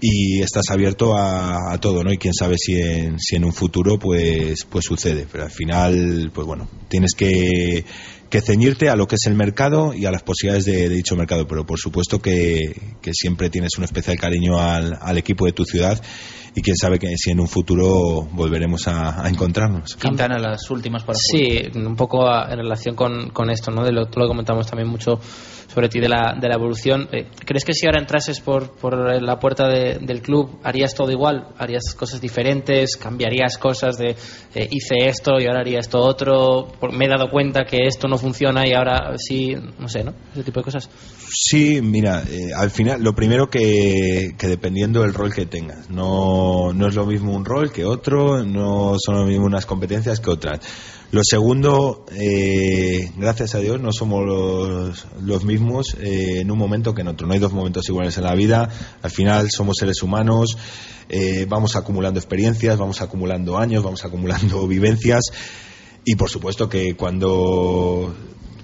y 0.00 0.42
estás 0.42 0.64
abierto 0.70 1.16
a, 1.16 1.72
a 1.72 1.78
todo, 1.78 2.02
¿no? 2.02 2.12
Y 2.12 2.18
quién 2.18 2.34
sabe 2.34 2.56
si 2.58 2.74
en, 2.80 3.20
si 3.20 3.36
en 3.36 3.44
un 3.44 3.52
futuro 3.52 3.98
pues, 3.98 4.64
pues 4.68 4.84
sucede. 4.84 5.26
Pero 5.30 5.44
al 5.44 5.50
final, 5.50 6.32
pues 6.34 6.46
bueno, 6.46 6.68
tienes 6.88 7.12
que, 7.16 7.84
que 8.28 8.40
ceñirte 8.40 8.88
a 8.88 8.96
lo 8.96 9.06
que 9.06 9.14
es 9.14 9.26
el 9.26 9.34
mercado 9.34 9.94
y 9.94 10.06
a 10.06 10.10
las 10.10 10.22
posibilidades 10.22 10.64
de, 10.64 10.88
de 10.88 10.94
dicho 10.94 11.14
mercado. 11.14 11.46
Pero 11.46 11.64
por 11.66 11.78
supuesto 11.78 12.20
que, 12.20 12.96
que 13.00 13.12
siempre 13.14 13.48
tienes 13.48 13.78
un 13.78 13.84
especial 13.84 14.18
cariño 14.18 14.58
al, 14.60 14.98
al 15.00 15.18
equipo 15.18 15.46
de 15.46 15.52
tu 15.52 15.64
ciudad 15.64 16.02
y 16.56 16.62
quién 16.62 16.76
sabe 16.76 16.98
que 16.98 17.08
si 17.16 17.30
en 17.30 17.38
un 17.40 17.46
futuro 17.48 18.26
volveremos 18.32 18.88
a, 18.88 19.24
a 19.24 19.28
encontrarnos. 19.28 19.94
Quintana, 19.96 20.38
las 20.38 20.68
últimas 20.70 21.04
para 21.04 21.16
Sí, 21.20 21.60
un 21.74 21.94
poco 21.94 22.26
a- 22.28 22.48
en 22.50 22.56
relación 22.58 22.96
con, 22.96 23.28
con 23.30 23.50
esto, 23.50 23.70
¿no? 23.70 23.84
De 23.84 23.92
lo, 23.92 24.06
tú 24.06 24.18
lo 24.18 24.26
comentamos 24.26 24.66
también 24.66 24.88
mucho 24.88 25.20
sobre 25.72 25.88
ti 25.90 26.00
de 26.00 26.08
la, 26.08 26.34
de 26.40 26.48
la 26.48 26.54
evolución. 26.54 27.08
Eh, 27.12 27.26
¿Crees 27.44 27.64
que 27.64 27.74
si 27.74 27.84
ahora 27.86 28.00
entrases 28.00 28.40
por, 28.40 28.70
por 28.76 29.22
la 29.22 29.38
puerta 29.38 29.68
de- 29.68 29.98
del 30.00 30.22
club 30.22 30.58
harías 30.64 30.94
todo 30.94 31.10
igual? 31.10 31.48
¿Harías 31.58 31.94
cosas 31.94 32.20
diferentes? 32.20 32.96
¿Cambiarías 32.96 33.58
cosas 33.58 33.98
de 33.98 34.16
eh, 34.54 34.68
hice 34.70 35.08
esto 35.08 35.38
y 35.38 35.46
ahora 35.46 35.60
haría 35.60 35.80
esto 35.80 35.98
otro? 35.98 36.68
Por- 36.80 36.92
me 36.94 37.04
he 37.04 37.08
dado 37.08 37.28
cuenta 37.30 37.64
que 37.66 37.86
esto 37.86 38.08
no 38.08 38.16
funciona 38.16 38.66
y 38.66 38.72
ahora 38.72 39.12
sí, 39.18 39.54
no 39.78 39.88
sé, 39.88 40.02
¿no? 40.04 40.14
Ese 40.32 40.42
tipo 40.44 40.60
de 40.60 40.64
cosas. 40.64 40.88
Sí, 41.28 41.80
mira, 41.82 42.22
eh, 42.22 42.52
al 42.56 42.70
final 42.70 43.02
lo 43.02 43.12
primero 43.14 43.50
que, 43.50 44.30
que 44.38 44.46
dependiendo 44.46 45.02
del 45.02 45.12
rol 45.12 45.34
que 45.34 45.44
tengas, 45.44 45.90
no, 45.90 46.45
no 46.74 46.88
es 46.88 46.94
lo 46.94 47.06
mismo 47.06 47.34
un 47.34 47.44
rol 47.44 47.72
que 47.72 47.84
otro, 47.84 48.44
no 48.44 48.96
son 48.98 49.16
lo 49.16 49.24
mismo 49.24 49.46
unas 49.46 49.66
competencias 49.66 50.20
que 50.20 50.30
otras. 50.30 50.60
Lo 51.12 51.20
segundo, 51.22 52.04
eh, 52.10 53.10
gracias 53.16 53.54
a 53.54 53.60
Dios, 53.60 53.80
no 53.80 53.92
somos 53.92 54.26
los, 54.26 55.06
los 55.22 55.44
mismos 55.44 55.96
eh, 56.00 56.40
en 56.40 56.50
un 56.50 56.58
momento 56.58 56.94
que 56.94 57.02
en 57.02 57.08
otro. 57.08 57.26
No 57.26 57.34
hay 57.34 57.38
dos 57.38 57.52
momentos 57.52 57.88
iguales 57.88 58.18
en 58.18 58.24
la 58.24 58.34
vida. 58.34 58.68
Al 59.02 59.10
final 59.10 59.48
somos 59.50 59.76
seres 59.78 60.02
humanos, 60.02 60.58
eh, 61.08 61.46
vamos 61.48 61.76
acumulando 61.76 62.18
experiencias, 62.18 62.76
vamos 62.76 63.02
acumulando 63.02 63.56
años, 63.56 63.84
vamos 63.84 64.04
acumulando 64.04 64.66
vivencias. 64.68 65.26
Y 66.04 66.16
por 66.16 66.28
supuesto 66.28 66.68
que 66.68 66.96
cuando 66.96 68.14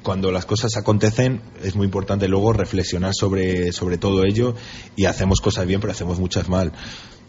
cuando 0.02 0.32
las 0.32 0.46
cosas 0.46 0.76
acontecen 0.76 1.40
es 1.62 1.76
muy 1.76 1.84
importante 1.84 2.26
luego 2.26 2.52
reflexionar 2.52 3.12
sobre, 3.14 3.72
sobre 3.72 3.98
todo 3.98 4.24
ello 4.24 4.54
y 4.96 5.04
hacemos 5.04 5.40
cosas 5.40 5.66
bien 5.66 5.80
pero 5.80 5.92
hacemos 5.92 6.18
muchas 6.18 6.48
mal. 6.48 6.72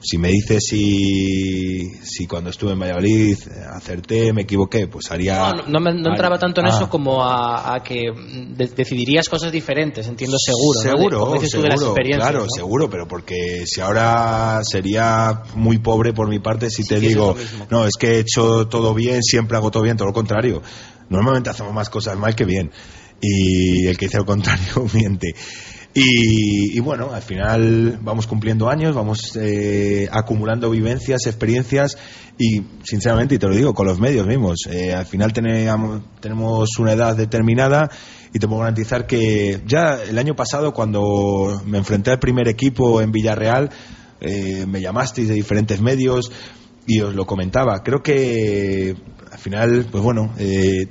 Si 0.05 0.17
me 0.17 0.27
dices 0.29 0.65
si, 0.69 1.89
si 2.03 2.27
cuando 2.27 2.49
estuve 2.49 2.73
en 2.73 2.79
Valladolid 2.79 3.37
acerté, 3.73 4.33
me 4.33 4.41
equivoqué, 4.41 4.87
pues 4.87 5.09
haría... 5.11 5.53
No, 5.53 5.63
no, 5.67 5.79
me- 5.79 5.93
no 5.93 6.09
entraba 6.11 6.37
tanto 6.37 6.59
en 6.59 6.67
Ah. 6.67 6.75
eso 6.75 6.89
como 6.89 7.23
a, 7.23 7.73
a 7.75 7.81
que 7.83 8.01
de- 8.55 8.67
decidirías 8.67 9.29
cosas 9.29 9.51
diferentes, 9.51 10.05
entiendo 10.07 10.37
seguro. 10.37 10.79
¿no? 10.79 10.83
De- 10.83 10.97
Seguro, 10.97 11.19
como 11.21 11.33
dices 11.35 11.51
tú, 11.51 11.61
de 11.61 11.69
las 11.69 11.79
seguro, 11.79 11.95
claro, 12.15 12.39
¿no? 12.43 12.49
seguro, 12.49 12.89
pero 12.89 13.07
porque 13.07 13.63
si 13.65 13.79
ahora 13.79 14.59
sería 14.63 15.43
muy 15.55 15.77
pobre 15.79 16.11
por 16.13 16.27
mi 16.27 16.39
parte 16.39 16.69
si 16.69 16.83
te 16.83 16.99
digo, 16.99 17.35
es 17.39 17.71
no, 17.71 17.85
es 17.85 17.93
que 17.97 18.15
he 18.15 18.19
hecho 18.19 18.67
todo 18.67 18.93
bien, 18.93 19.23
siempre 19.23 19.55
hago 19.57 19.71
todo 19.71 19.83
bien, 19.83 19.95
todo 19.95 20.07
lo 20.09 20.13
contrario. 20.13 20.61
Normalmente 21.09 21.49
hacemos 21.49 21.73
más 21.73 21.89
cosas 21.89 22.17
mal 22.17 22.35
que 22.35 22.43
bien. 22.45 22.71
Y 23.21 23.87
el 23.87 23.97
que 23.97 24.07
dice 24.07 24.17
lo 24.17 24.25
contrario 24.25 24.85
miente. 24.93 25.33
Y, 25.95 26.79
bueno, 26.79 27.13
al 27.13 27.21
final 27.21 27.99
vamos 28.01 28.25
cumpliendo 28.25 28.67
años, 28.67 28.95
vamos 28.95 29.37
eh, 29.39 30.07
acumulando 30.11 30.71
vivencias, 30.71 31.27
experiencias 31.27 31.97
y 32.35 32.63
sinceramente, 32.83 33.35
y 33.35 33.37
te 33.37 33.47
lo 33.47 33.55
digo, 33.55 33.75
con 33.75 33.85
los 33.85 33.99
medios 33.99 34.25
mismos, 34.25 34.61
eh, 34.71 34.91
al 34.91 35.05
final 35.05 35.31
teníamos- 35.33 36.01
tenemos 36.19 36.69
una 36.79 36.93
edad 36.93 37.15
determinada 37.15 37.91
y 38.33 38.39
te 38.39 38.47
puedo 38.47 38.61
garantizar 38.61 39.05
que 39.05 39.61
ya 39.67 39.99
el 40.01 40.17
año 40.17 40.35
pasado 40.35 40.73
cuando 40.73 41.61
me 41.67 41.77
enfrenté 41.77 42.09
al 42.09 42.19
primer 42.19 42.47
equipo 42.47 42.99
en 42.99 43.11
Villarreal, 43.11 43.69
eh, 44.19 44.65
me 44.67 44.81
llamasteis 44.81 45.27
de 45.27 45.35
diferentes 45.35 45.79
medios 45.79 46.31
y 46.87 47.01
os 47.01 47.13
lo 47.13 47.27
comentaba. 47.27 47.83
Creo 47.83 48.01
que 48.01 48.95
al 49.31 49.37
final, 49.37 49.85
pues 49.91 50.03
bueno, 50.03 50.33
eh, 50.39 50.87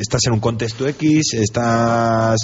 estás 0.00 0.22
en 0.26 0.32
un 0.32 0.40
contexto 0.40 0.88
X, 0.88 1.34
estás 1.34 2.38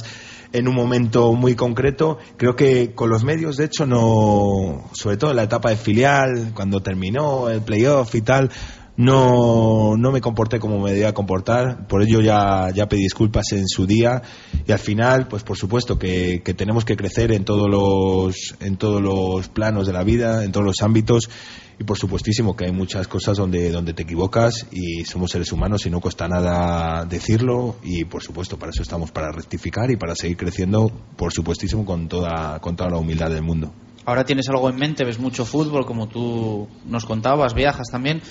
en 0.53 0.69
un 0.69 0.75
momento 0.75 1.33
muy 1.35 1.55
concreto. 1.55 2.19
Creo 2.37 2.57
que 2.57 2.95
con 2.95 3.11
los 3.11 3.25
medios, 3.25 3.57
de 3.57 3.67
hecho, 3.67 3.87
no, 3.87 4.89
sobre 4.93 5.17
todo 5.17 5.31
en 5.31 5.37
la 5.37 5.45
etapa 5.45 5.71
de 5.71 5.77
filial, 5.77 6.53
cuando 6.55 6.81
terminó 6.81 7.49
el 7.49 7.63
playoff 7.63 8.15
y 8.15 8.23
tal, 8.23 8.51
no, 8.97 9.97
no 9.97 10.11
me 10.11 10.21
comporté 10.21 10.59
como 10.59 10.81
me 10.81 10.91
debía 10.91 11.15
comportar, 11.15 11.87
por 11.87 12.03
ello 12.03 12.21
ya, 12.21 12.71
ya 12.75 12.89
pedí 12.89 13.03
disculpas 13.03 13.53
en 13.53 13.69
su 13.69 13.87
día. 13.87 14.23
Y 14.67 14.73
al 14.73 14.81
final, 14.81 15.29
pues 15.29 15.45
por 15.45 15.57
supuesto 15.57 15.99
que, 15.99 16.43
que 16.45 16.53
tenemos 16.53 16.85
que 16.85 16.97
crecer 16.97 17.31
en 17.33 17.45
todos, 17.45 17.71
los, 17.71 18.57
en 18.61 18.77
todos 18.77 19.01
los 19.01 19.49
planos 19.49 19.87
de 19.87 19.93
la 19.93 20.03
vida, 20.03 20.45
en 20.45 20.51
todos 20.51 20.67
los 20.67 20.83
ámbitos 20.83 21.31
y 21.79 21.85
por 21.85 21.97
supuestísimo 21.97 22.57
que 22.57 22.65
hay 22.65 22.73
muchas 22.73 23.07
cosas 23.07 23.37
donde, 23.37 23.71
donde 23.71 23.95
te 23.95 24.03
equivocas 24.03 24.67
y 24.73 25.05
somos 25.05 25.31
seres 25.31 25.53
humanos 25.53 25.87
y 25.87 25.91
no 25.91 26.01
cuesta 26.01 26.27
nada 26.27 27.05
decirlo 27.05 27.77
y 27.83 28.05
por 28.05 28.23
supuesto 28.23 28.59
para 28.59 28.71
eso 28.71 28.83
estamos, 28.83 29.13
para 29.13 29.31
rectificar 29.31 29.91
y 29.91 29.97
para 29.97 30.15
seguir 30.17 30.37
creciendo, 30.37 30.91
por 31.17 31.33
supuestísimo, 31.33 31.85
con 31.85 32.09
toda, 32.09 32.59
con 32.61 32.75
toda 32.75 32.91
la 32.91 32.97
humildad 32.97 33.31
del 33.31 33.43
mundo. 33.43 33.73
Ahora 34.05 34.25
tienes 34.25 34.49
algo 34.49 34.69
en 34.71 34.77
mente, 34.77 35.05
ves 35.05 35.19
mucho 35.19 35.45
fútbol, 35.45 35.85
como 35.87 36.09
tú 36.09 36.67
nos 36.87 37.05
contabas, 37.05 37.55
viajas 37.55 37.89
también, 37.93 38.23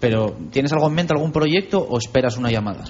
pero 0.00 0.36
¿tienes 0.50 0.72
algo 0.72 0.88
en 0.88 0.94
mente, 0.94 1.14
algún 1.14 1.32
proyecto 1.32 1.78
o 1.78 1.98
esperas 1.98 2.36
una 2.36 2.50
llamada? 2.50 2.84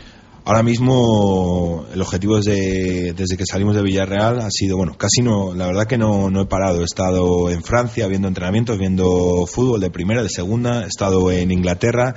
Ahora 0.46 0.62
mismo 0.62 1.86
el 1.94 2.02
objetivo 2.02 2.36
desde, 2.36 3.14
desde 3.14 3.38
que 3.38 3.46
salimos 3.46 3.74
de 3.74 3.82
Villarreal 3.82 4.40
ha 4.40 4.50
sido, 4.50 4.76
bueno, 4.76 4.94
casi 4.98 5.22
no, 5.22 5.54
la 5.54 5.66
verdad 5.66 5.86
que 5.86 5.96
no, 5.96 6.28
no 6.28 6.42
he 6.42 6.46
parado. 6.46 6.82
He 6.82 6.84
estado 6.84 7.48
en 7.50 7.62
Francia 7.62 8.06
viendo 8.08 8.28
entrenamientos, 8.28 8.78
viendo 8.78 9.46
fútbol 9.46 9.80
de 9.80 9.90
primera, 9.90 10.22
de 10.22 10.28
segunda, 10.28 10.84
he 10.84 10.88
estado 10.88 11.32
en 11.32 11.50
Inglaterra 11.50 12.14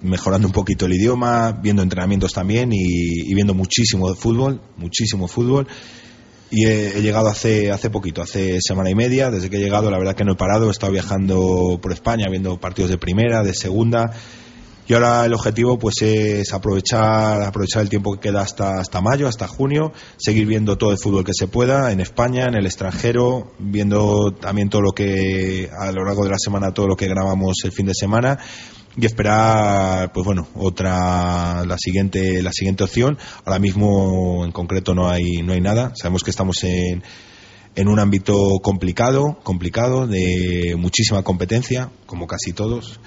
mejorando 0.00 0.46
un 0.46 0.52
poquito 0.52 0.86
el 0.86 0.94
idioma, 0.94 1.52
viendo 1.52 1.82
entrenamientos 1.82 2.32
también 2.32 2.70
y, 2.72 3.34
viendo 3.34 3.54
muchísimo 3.54 4.14
fútbol, 4.14 4.60
muchísimo 4.76 5.28
fútbol. 5.28 5.66
Y 6.50 6.66
he, 6.66 6.98
he, 6.98 7.02
llegado 7.02 7.28
hace, 7.28 7.70
hace 7.72 7.90
poquito, 7.90 8.22
hace 8.22 8.58
semana 8.60 8.90
y 8.90 8.94
media. 8.94 9.30
Desde 9.30 9.50
que 9.50 9.56
he 9.56 9.60
llegado, 9.60 9.90
la 9.90 9.98
verdad 9.98 10.14
que 10.14 10.24
no 10.24 10.32
he 10.32 10.36
parado. 10.36 10.68
He 10.68 10.70
estado 10.70 10.92
viajando 10.92 11.78
por 11.82 11.92
España, 11.92 12.26
viendo 12.30 12.60
partidos 12.60 12.90
de 12.90 12.98
primera, 12.98 13.42
de 13.42 13.54
segunda. 13.54 14.12
Y 14.86 14.92
ahora 14.92 15.24
el 15.24 15.32
objetivo 15.32 15.78
pues 15.78 16.02
es 16.02 16.52
aprovechar, 16.52 17.42
aprovechar 17.42 17.82
el 17.82 17.88
tiempo 17.88 18.12
que 18.14 18.20
queda 18.20 18.42
hasta, 18.42 18.80
hasta 18.80 19.00
mayo, 19.00 19.26
hasta 19.26 19.48
junio, 19.48 19.92
seguir 20.18 20.46
viendo 20.46 20.76
todo 20.76 20.92
el 20.92 20.98
fútbol 20.98 21.24
que 21.24 21.32
se 21.32 21.48
pueda 21.48 21.90
en 21.90 22.00
España, 22.00 22.44
en 22.44 22.54
el 22.54 22.66
extranjero, 22.66 23.52
viendo 23.58 24.32
también 24.32 24.68
todo 24.68 24.82
lo 24.82 24.92
que 24.92 25.70
a 25.78 25.90
lo 25.90 26.04
largo 26.04 26.24
de 26.24 26.30
la 26.30 26.38
semana, 26.38 26.72
todo 26.72 26.86
lo 26.86 26.96
que 26.96 27.08
grabamos 27.08 27.56
el 27.64 27.72
fin 27.72 27.86
de 27.86 27.94
semana 27.94 28.38
y 28.96 29.06
esperar 29.06 30.12
pues 30.12 30.24
bueno 30.24 30.46
otra 30.54 31.64
la 31.64 31.76
siguiente 31.78 32.42
la 32.42 32.52
siguiente 32.52 32.84
opción. 32.84 33.16
Ahora 33.46 33.58
mismo 33.58 34.44
en 34.44 34.52
concreto 34.52 34.94
no 34.94 35.08
hay 35.08 35.42
no 35.42 35.54
hay 35.54 35.62
nada. 35.62 35.92
Sabemos 35.94 36.22
que 36.22 36.30
estamos 36.30 36.62
en 36.64 37.02
en 37.74 37.88
un 37.88 37.98
ámbito 37.98 38.36
complicado 38.62 39.38
complicado 39.42 40.06
de 40.06 40.76
muchísima 40.78 41.22
competencia 41.22 41.90
como 42.06 42.26
casi 42.26 42.52
todos 42.52 43.00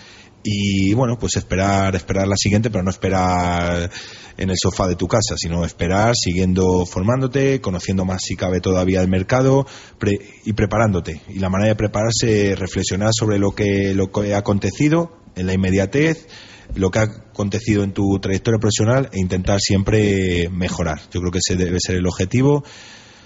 y 0.44 0.94
bueno 0.94 1.18
pues 1.20 1.36
esperar 1.36 1.96
esperar 1.96 2.28
la 2.28 2.38
siguiente 2.38 2.70
pero 2.70 2.84
no 2.84 2.90
esperar 2.90 3.90
en 4.38 4.50
el 4.50 4.56
sofá 4.62 4.88
de 4.88 4.96
tu 4.96 5.08
casa 5.08 5.36
sino 5.36 5.66
esperar 5.66 6.14
siguiendo 6.16 6.86
formándote 6.86 7.60
conociendo 7.60 8.06
más 8.06 8.22
si 8.24 8.36
cabe 8.36 8.62
todavía 8.62 9.02
el 9.02 9.08
mercado 9.08 9.66
pre 9.98 10.20
y 10.46 10.54
preparándote. 10.54 11.22
Y 11.30 11.40
la 11.40 11.50
manera 11.50 11.70
de 11.70 11.76
prepararse 11.76 12.56
reflexionar 12.56 13.12
sobre 13.14 13.40
lo 13.40 13.52
que 13.52 13.94
lo 13.94 14.12
que 14.12 14.34
ha 14.34 14.40
acontecido 14.40 15.18
en 15.36 15.48
la 15.48 15.54
inmediatez 15.54 16.28
lo 16.76 16.92
que 16.92 17.00
ha 17.00 17.04
acontecido 17.04 17.84
en 17.84 17.94
tu 17.94 18.20
trayectoria 18.20 18.60
profesional 18.60 19.10
e 19.14 19.20
intentar 19.20 19.60
siempre 19.60 20.50
mejorar. 20.50 21.00
Yo 21.12 21.22
creo 21.22 21.32
que 21.32 21.40
ese 21.40 21.56
debe 21.56 21.78
ser 21.80 21.96
el 21.96 22.08
objetivo 22.08 22.64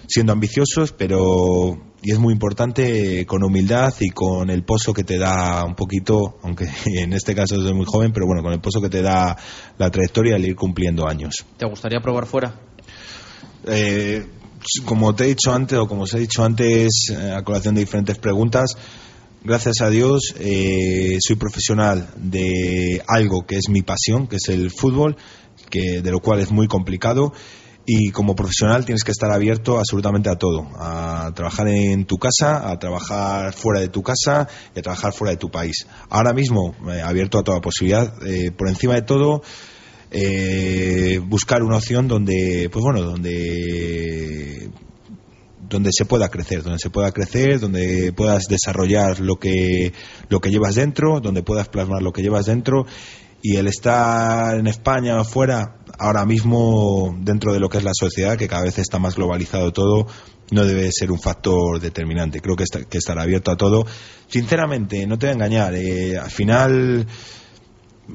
siendo 0.07 0.33
ambiciosos, 0.33 0.91
pero 0.91 1.77
y 2.03 2.11
es 2.11 2.19
muy 2.19 2.33
importante 2.33 3.25
con 3.27 3.43
humildad 3.43 3.93
y 3.99 4.09
con 4.09 4.49
el 4.49 4.63
pozo 4.63 4.93
que 4.93 5.03
te 5.03 5.17
da 5.17 5.63
un 5.63 5.75
poquito, 5.75 6.39
aunque 6.41 6.67
en 6.85 7.13
este 7.13 7.35
caso 7.35 7.61
soy 7.61 7.73
muy 7.73 7.85
joven, 7.85 8.11
pero 8.11 8.25
bueno, 8.25 8.41
con 8.41 8.53
el 8.53 8.59
pozo 8.59 8.81
que 8.81 8.89
te 8.89 9.01
da 9.01 9.37
la 9.77 9.91
trayectoria 9.91 10.35
al 10.35 10.45
ir 10.45 10.55
cumpliendo 10.55 11.07
años. 11.07 11.35
¿Te 11.57 11.65
gustaría 11.65 11.99
probar 11.99 12.25
fuera? 12.25 12.55
Eh, 13.67 14.25
como 14.85 15.13
te 15.13 15.25
he 15.25 15.27
dicho 15.27 15.53
antes, 15.53 15.77
o 15.77 15.87
como 15.87 16.03
os 16.03 16.13
he 16.13 16.19
dicho 16.19 16.43
antes, 16.43 17.09
eh, 17.11 17.31
a 17.31 17.43
colación 17.43 17.75
de 17.75 17.81
diferentes 17.81 18.17
preguntas, 18.17 18.75
gracias 19.43 19.81
a 19.81 19.89
Dios 19.89 20.33
eh, 20.39 21.17
soy 21.19 21.35
profesional 21.35 22.09
de 22.15 23.03
algo 23.07 23.45
que 23.45 23.57
es 23.57 23.69
mi 23.69 23.83
pasión, 23.83 24.27
que 24.27 24.37
es 24.37 24.49
el 24.49 24.71
fútbol, 24.71 25.17
que 25.69 26.01
de 26.01 26.11
lo 26.11 26.19
cual 26.19 26.39
es 26.39 26.51
muy 26.51 26.67
complicado 26.67 27.33
y 27.85 28.11
como 28.11 28.35
profesional 28.35 28.85
tienes 28.85 29.03
que 29.03 29.11
estar 29.11 29.31
abierto 29.31 29.77
absolutamente 29.77 30.29
a 30.29 30.35
todo, 30.35 30.67
a 30.75 31.31
trabajar 31.35 31.67
en 31.67 32.05
tu 32.05 32.17
casa, 32.17 32.69
a 32.69 32.77
trabajar 32.77 33.53
fuera 33.53 33.79
de 33.79 33.89
tu 33.89 34.03
casa 34.03 34.47
y 34.75 34.79
a 34.79 34.81
trabajar 34.81 35.13
fuera 35.13 35.31
de 35.31 35.37
tu 35.37 35.49
país. 35.49 35.87
Ahora 36.09 36.33
mismo 36.33 36.75
eh, 36.89 37.01
abierto 37.01 37.39
a 37.39 37.43
toda 37.43 37.59
posibilidad, 37.59 38.13
eh, 38.25 38.51
por 38.51 38.67
encima 38.67 38.93
de 38.95 39.01
todo 39.01 39.41
eh, 40.11 41.19
buscar 41.25 41.63
una 41.63 41.77
opción 41.77 42.07
donde, 42.07 42.69
pues 42.71 42.83
bueno, 42.83 43.01
donde 43.01 44.69
donde 45.69 45.91
se 45.93 46.03
pueda 46.03 46.27
crecer, 46.27 46.63
donde 46.63 46.79
se 46.79 46.89
pueda 46.89 47.13
crecer, 47.13 47.61
donde 47.61 48.11
puedas 48.11 48.43
desarrollar 48.49 49.21
lo 49.21 49.37
que 49.37 49.93
lo 50.27 50.41
que 50.41 50.51
llevas 50.51 50.75
dentro, 50.75 51.21
donde 51.21 51.43
puedas 51.43 51.69
plasmar 51.69 52.01
lo 52.01 52.11
que 52.11 52.21
llevas 52.21 52.45
dentro 52.45 52.85
y 53.41 53.55
el 53.55 53.67
estar 53.67 54.57
en 54.57 54.67
España 54.67 55.19
o 55.19 55.23
fuera, 55.23 55.77
ahora 56.01 56.25
mismo 56.25 57.15
dentro 57.19 57.53
de 57.53 57.59
lo 57.59 57.69
que 57.69 57.77
es 57.77 57.83
la 57.83 57.93
sociedad, 57.93 58.37
que 58.37 58.47
cada 58.47 58.63
vez 58.63 58.79
está 58.79 58.97
más 58.97 59.15
globalizado 59.15 59.71
todo, 59.71 60.07
no 60.49 60.65
debe 60.65 60.89
ser 60.91 61.11
un 61.11 61.19
factor 61.19 61.79
determinante. 61.79 62.41
Creo 62.41 62.55
que, 62.55 62.63
está, 62.63 62.83
que 62.83 62.97
estar 62.97 63.17
abierto 63.19 63.51
a 63.51 63.57
todo. 63.57 63.85
Sinceramente, 64.27 65.05
no 65.05 65.19
te 65.19 65.27
voy 65.27 65.31
a 65.31 65.35
engañar, 65.35 65.75
eh, 65.75 66.17
al 66.17 66.31
final 66.31 67.07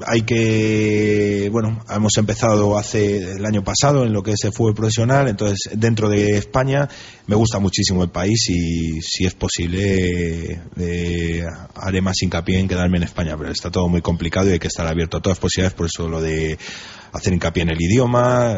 hay 0.05 0.21
que 0.23 1.49
bueno 1.51 1.83
hemos 1.89 2.11
empezado 2.17 2.77
hace 2.77 3.31
el 3.31 3.45
año 3.45 3.63
pasado 3.63 4.05
en 4.05 4.13
lo 4.13 4.21
que 4.21 4.31
es 4.31 4.43
el 4.43 4.51
fútbol 4.51 4.75
profesional 4.75 5.27
entonces 5.27 5.71
dentro 5.73 6.09
de 6.09 6.37
España 6.37 6.87
me 7.25 7.35
gusta 7.35 7.57
muchísimo 7.59 8.03
el 8.03 8.09
país 8.09 8.49
y 8.49 9.01
si 9.01 9.25
es 9.25 9.33
posible 9.33 10.61
eh, 10.77 11.45
haré 11.75 12.01
más 12.01 12.21
hincapié 12.21 12.59
en 12.59 12.67
quedarme 12.67 12.97
en 12.97 13.03
España 13.03 13.35
pero 13.37 13.51
está 13.51 13.71
todo 13.71 13.87
muy 13.87 14.01
complicado 14.01 14.49
y 14.49 14.53
hay 14.53 14.59
que 14.59 14.67
estar 14.67 14.85
abierto 14.85 15.17
a 15.17 15.21
todas 15.21 15.37
las 15.37 15.41
posibilidades 15.41 15.75
por 15.75 15.87
eso 15.87 16.07
lo 16.09 16.21
de 16.21 16.59
hacer 17.13 17.33
hincapié 17.33 17.63
en 17.63 17.69
el 17.69 17.81
idioma 17.81 18.55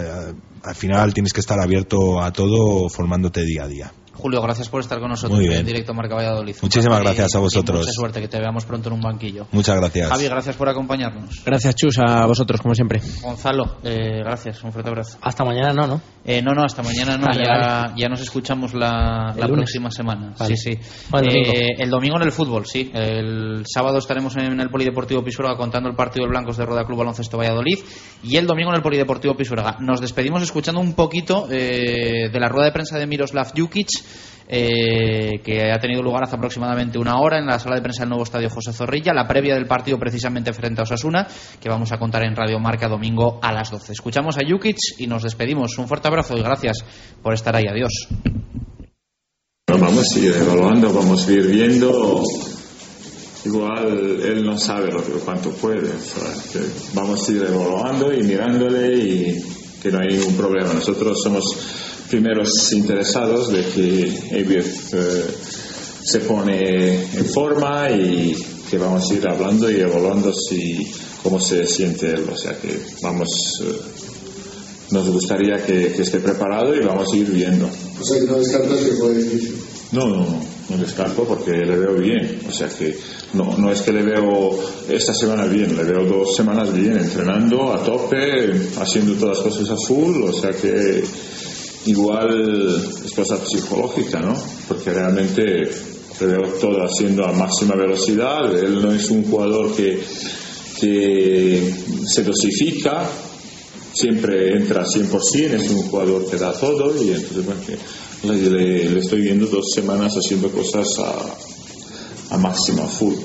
al 0.63 0.75
final 0.75 1.13
tienes 1.13 1.33
que 1.33 1.39
estar 1.39 1.59
abierto 1.59 2.21
a 2.21 2.31
todo 2.31 2.89
formándote 2.89 3.43
día 3.43 3.63
a 3.63 3.67
día 3.67 3.91
Julio, 4.19 4.41
gracias 4.41 4.69
por 4.69 4.81
estar 4.81 4.99
con 4.99 5.09
nosotros 5.09 5.39
en 5.39 5.65
directo 5.65 5.93
Marca 5.93 6.15
Valladolid. 6.15 6.55
Muchísimas 6.61 7.01
gracias 7.01 7.35
a 7.35 7.39
vosotros. 7.39 7.79
mucha 7.79 7.91
suerte, 7.91 8.21
que 8.21 8.27
te 8.27 8.37
veamos 8.39 8.65
pronto 8.65 8.89
en 8.89 8.95
un 8.95 9.01
banquillo. 9.01 9.47
Muchas 9.51 9.77
gracias. 9.77 10.09
Javi, 10.09 10.25
gracias 10.25 10.55
por 10.55 10.69
acompañarnos. 10.69 11.41
Gracias, 11.45 11.75
Chus, 11.75 11.97
a 11.99 12.25
vosotros, 12.25 12.61
como 12.61 12.75
siempre. 12.75 13.01
Gonzalo, 13.21 13.77
eh, 13.83 14.19
gracias, 14.19 14.63
un 14.63 14.71
fuerte 14.71 14.89
abrazo. 14.89 15.17
Hasta 15.21 15.43
mañana 15.45 15.73
no, 15.73 15.87
¿no? 15.87 16.01
Eh, 16.25 16.41
no, 16.41 16.53
no, 16.53 16.63
hasta 16.63 16.83
mañana 16.83 17.17
no, 17.17 17.25
Vale, 17.25 17.43
ya, 17.45 17.57
vale. 17.57 17.93
ya 17.97 18.09
nos 18.09 18.21
escuchamos 18.21 18.73
la, 18.73 19.33
próxima 19.35 19.89
semana. 19.89 20.33
Vale. 20.37 20.55
Sí, 20.57 20.75
sí. 20.75 20.79
Bueno, 21.09 21.29
el 21.29 21.33
domingo. 21.33 21.53
Eh, 21.53 21.75
el 21.79 21.89
domingo 21.89 22.15
en 22.17 22.23
el 22.23 22.31
fútbol, 22.31 22.65
sí. 22.65 22.91
El 22.93 23.63
sábado 23.65 23.97
estaremos 23.97 24.35
en 24.35 24.59
el 24.59 24.69
Polideportivo 24.69 25.23
Pisuerga 25.23 25.55
contando 25.55 25.89
el 25.89 25.95
partido 25.95 26.25
del 26.25 26.31
Blancos 26.31 26.57
de 26.57 26.65
Roda 26.65 26.85
Club 26.85 26.99
Baloncesto 26.99 27.37
Valladolid 27.37 27.79
y 28.23 28.35
el 28.35 28.45
domingo 28.45 28.69
en 28.71 28.77
el 28.77 28.81
Polideportivo 28.81 29.35
Pisuerga. 29.35 29.77
Nos 29.79 30.01
despedimos 30.01 30.41
escuchando 30.41 30.81
un 30.81 30.93
poquito 30.93 31.47
eh, 31.49 32.29
de 32.31 32.39
la 32.39 32.49
rueda 32.49 32.65
de 32.65 32.73
prensa 32.73 32.97
de 32.97 33.07
Miroslav 33.07 33.51
Jukic. 33.57 33.89
Eh, 34.51 35.41
que 35.43 35.71
ha 35.71 35.77
tenido 35.77 36.01
lugar 36.01 36.23
hace 36.23 36.35
aproximadamente 36.35 36.97
una 36.97 37.19
hora 37.19 37.37
en 37.37 37.45
la 37.45 37.59
sala 37.59 37.75
de 37.75 37.83
prensa 37.83 38.01
del 38.01 38.09
nuevo 38.09 38.23
estadio 38.23 38.49
José 38.49 38.73
Zorrilla, 38.73 39.13
la 39.13 39.27
previa 39.27 39.53
del 39.53 39.67
partido 39.67 39.99
precisamente 39.99 40.53
frente 40.53 40.81
a 40.81 40.85
Osasuna, 40.85 41.27
que 41.61 41.69
vamos 41.69 41.91
a 41.91 41.99
contar 41.99 42.23
en 42.23 42.35
Radio 42.35 42.59
Marca 42.59 42.87
domingo 42.87 43.39
a 43.43 43.51
las 43.51 43.69
12. 43.69 43.93
Escuchamos 43.93 44.37
a 44.37 44.41
Jukic 44.49 44.77
y 44.97 45.05
nos 45.05 45.21
despedimos. 45.21 45.77
Un 45.77 45.87
fuerte 45.87 46.07
abrazo 46.07 46.35
y 46.35 46.41
gracias 46.41 46.83
por 47.21 47.35
estar 47.35 47.55
ahí. 47.55 47.65
Adiós. 47.67 48.07
Vamos 49.67 50.05
a 50.15 50.19
ir 50.19 50.33
evaluando, 50.33 50.91
vamos 50.91 51.27
a 51.27 51.31
ir 51.31 51.45
viendo. 51.45 52.23
Igual 53.45 54.19
él 54.23 54.43
no 54.43 54.57
sabe 54.57 54.91
lo 54.91 55.05
que, 55.05 55.11
cuánto 55.23 55.51
puede. 55.51 55.93
o 55.93 55.99
sea, 55.99 56.23
que 56.51 56.67
vamos 56.95 57.29
a 57.29 57.31
ir 57.31 57.43
evaluando 57.43 58.11
y 58.11 58.23
mirándole 58.23 58.95
y 58.97 59.43
que 59.79 59.91
no 59.91 59.99
hay 59.99 60.17
ningún 60.17 60.35
problema. 60.35 60.73
Nosotros 60.73 61.21
somos 61.23 61.88
primeros 62.09 62.71
interesados 62.73 63.51
de 63.51 63.63
que 63.65 64.39
Ebiet 64.39 64.65
eh, 64.93 65.25
se 66.03 66.19
pone 66.21 67.03
en 67.03 67.25
forma 67.25 67.89
y 67.91 68.35
que 68.69 68.77
vamos 68.77 69.09
a 69.09 69.13
ir 69.13 69.27
hablando 69.27 69.69
y 69.69 69.75
evaluando 69.75 70.33
si 70.33 70.91
cómo 71.21 71.39
se 71.39 71.65
siente 71.67 72.11
él. 72.11 72.25
O 72.31 72.35
sea 72.37 72.59
que 72.59 72.79
vamos, 73.01 73.29
eh, 73.61 73.71
nos 74.91 75.09
gustaría 75.09 75.63
que, 75.63 75.93
que 75.93 76.01
esté 76.01 76.19
preparado 76.19 76.75
y 76.75 76.79
vamos 76.79 77.13
a 77.13 77.15
ir 77.15 77.29
viendo. 77.29 77.67
O 77.67 78.03
sea, 78.03 78.19
que 78.19 78.25
no 78.25 78.39
descartas 78.39 78.79
que 78.79 78.91
puede 78.93 79.23
difícil. 79.23 79.55
No, 79.91 80.07
no, 80.07 80.17
no, 80.17 80.41
no 80.69 80.77
descarto 80.77 81.23
porque 81.23 81.51
le 81.51 81.77
veo 81.77 81.93
bien. 81.95 82.41
O 82.47 82.51
sea 82.51 82.69
que 82.69 82.97
no, 83.33 83.57
no 83.57 83.71
es 83.71 83.81
que 83.81 83.91
le 83.91 84.03
veo 84.03 84.59
esta 84.87 85.13
semana 85.13 85.45
bien, 85.45 85.75
le 85.75 85.83
veo 85.83 86.05
dos 86.05 86.35
semanas 86.35 86.73
bien, 86.73 86.97
entrenando 86.97 87.73
a 87.73 87.83
tope, 87.83 88.51
haciendo 88.79 89.13
todas 89.13 89.37
las 89.37 89.47
cosas 89.47 89.69
a 89.69 89.75
full. 89.87 90.23
O 90.23 90.33
sea 90.33 90.51
que 90.51 91.03
igual 91.89 92.93
es 93.05 93.11
cosa 93.13 93.37
psicológica, 93.45 94.19
¿no? 94.19 94.35
Porque 94.67 94.91
realmente 94.91 95.69
le 96.19 96.25
veo 96.25 96.43
todo 96.59 96.83
haciendo 96.83 97.25
a 97.25 97.31
máxima 97.31 97.75
velocidad. 97.75 98.55
Él 98.57 98.81
no 98.81 98.91
es 98.91 99.09
un 99.09 99.23
jugador 99.23 99.75
que, 99.75 99.99
se 100.79 102.23
dosifica, 102.23 103.09
siempre 103.93 104.55
entra 104.55 104.85
100%, 104.85 105.61
es 105.61 105.69
un 105.71 105.83
jugador 105.83 106.29
que 106.29 106.37
da 106.37 106.53
todo 106.53 106.95
y 107.03 107.09
entonces 107.09 107.45
bueno, 107.45 107.59
le 108.23 108.99
estoy 108.99 109.21
viendo 109.21 109.45
dos 109.47 109.65
semanas 109.73 110.13
haciendo 110.13 110.49
cosas 110.49 110.87
a, 110.99 112.35
a 112.35 112.37
máxima, 112.37 112.83
full. 112.83 113.15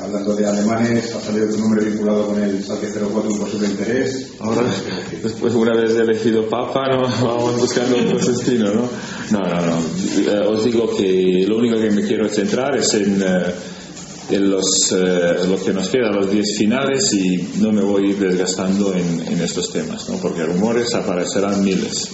Hablando 0.00 0.34
de 0.34 0.44
alemanes, 0.44 1.14
ha 1.14 1.20
salido 1.20 1.48
tu 1.48 1.58
nombre 1.58 1.84
vinculado 1.84 2.26
con 2.26 2.42
el 2.42 2.62
Schalke 2.64 2.88
04 2.88 3.30
un 3.30 3.38
posible 3.38 3.68
interés. 3.68 4.32
Ahora, 4.40 4.62
después 5.22 5.54
una 5.54 5.74
vez 5.76 5.94
elegido 5.94 6.48
Papa, 6.48 6.88
¿no? 6.88 7.02
vamos 7.24 7.60
buscando 7.60 7.96
otro 7.98 8.18
destino, 8.18 8.72
¿no? 8.72 8.88
No, 9.30 9.38
no, 9.38 9.66
no. 9.66 9.78
Eh, 10.18 10.46
os 10.48 10.64
digo 10.64 10.90
que 10.96 11.44
lo 11.46 11.58
único 11.58 11.76
que 11.80 11.90
me 11.90 12.02
quiero 12.02 12.28
centrar 12.28 12.76
es 12.76 12.92
en, 12.94 13.22
eh, 13.22 13.54
en 14.30 14.50
los, 14.50 14.92
eh, 14.92 15.46
lo 15.48 15.62
que 15.62 15.72
nos 15.72 15.88
queda, 15.88 16.10
los 16.10 16.28
10 16.28 16.58
finales, 16.58 17.12
y 17.12 17.60
no 17.60 17.70
me 17.70 17.82
voy 17.82 18.06
a 18.06 18.10
ir 18.10 18.18
desgastando 18.18 18.92
en, 18.94 19.20
en 19.20 19.40
estos 19.40 19.70
temas, 19.70 20.08
¿no? 20.08 20.16
Porque 20.16 20.44
rumores 20.44 20.92
aparecerán 20.94 21.62
miles. 21.62 22.10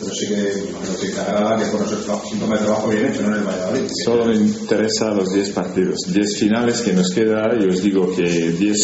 Pero 0.00 0.14
sí 0.14 0.26
que, 0.28 0.34
imagino 0.34 0.98
que 1.00 1.06
encargará 1.08 1.56
que 1.64 1.70
con 1.70 1.84
ese 1.84 1.96
trabajo- 1.96 2.28
síntoma 2.30 2.56
de 2.56 2.64
trabajo 2.64 2.88
bien 2.88 3.06
hecho, 3.06 3.22
¿no? 3.22 3.28
En 3.28 3.34
el 3.40 3.44
Valladolid. 3.46 3.90
Solo 4.04 4.26
me 4.26 4.34
interesa 4.36 5.10
los 5.10 5.32
10 5.32 5.50
partidos, 5.50 5.96
10 6.12 6.36
finales 6.38 6.80
que 6.82 6.92
nos 6.92 7.10
queda 7.10 7.42
y 7.60 7.64
os 7.68 7.82
digo 7.82 8.14
que 8.14 8.22
10 8.52 8.78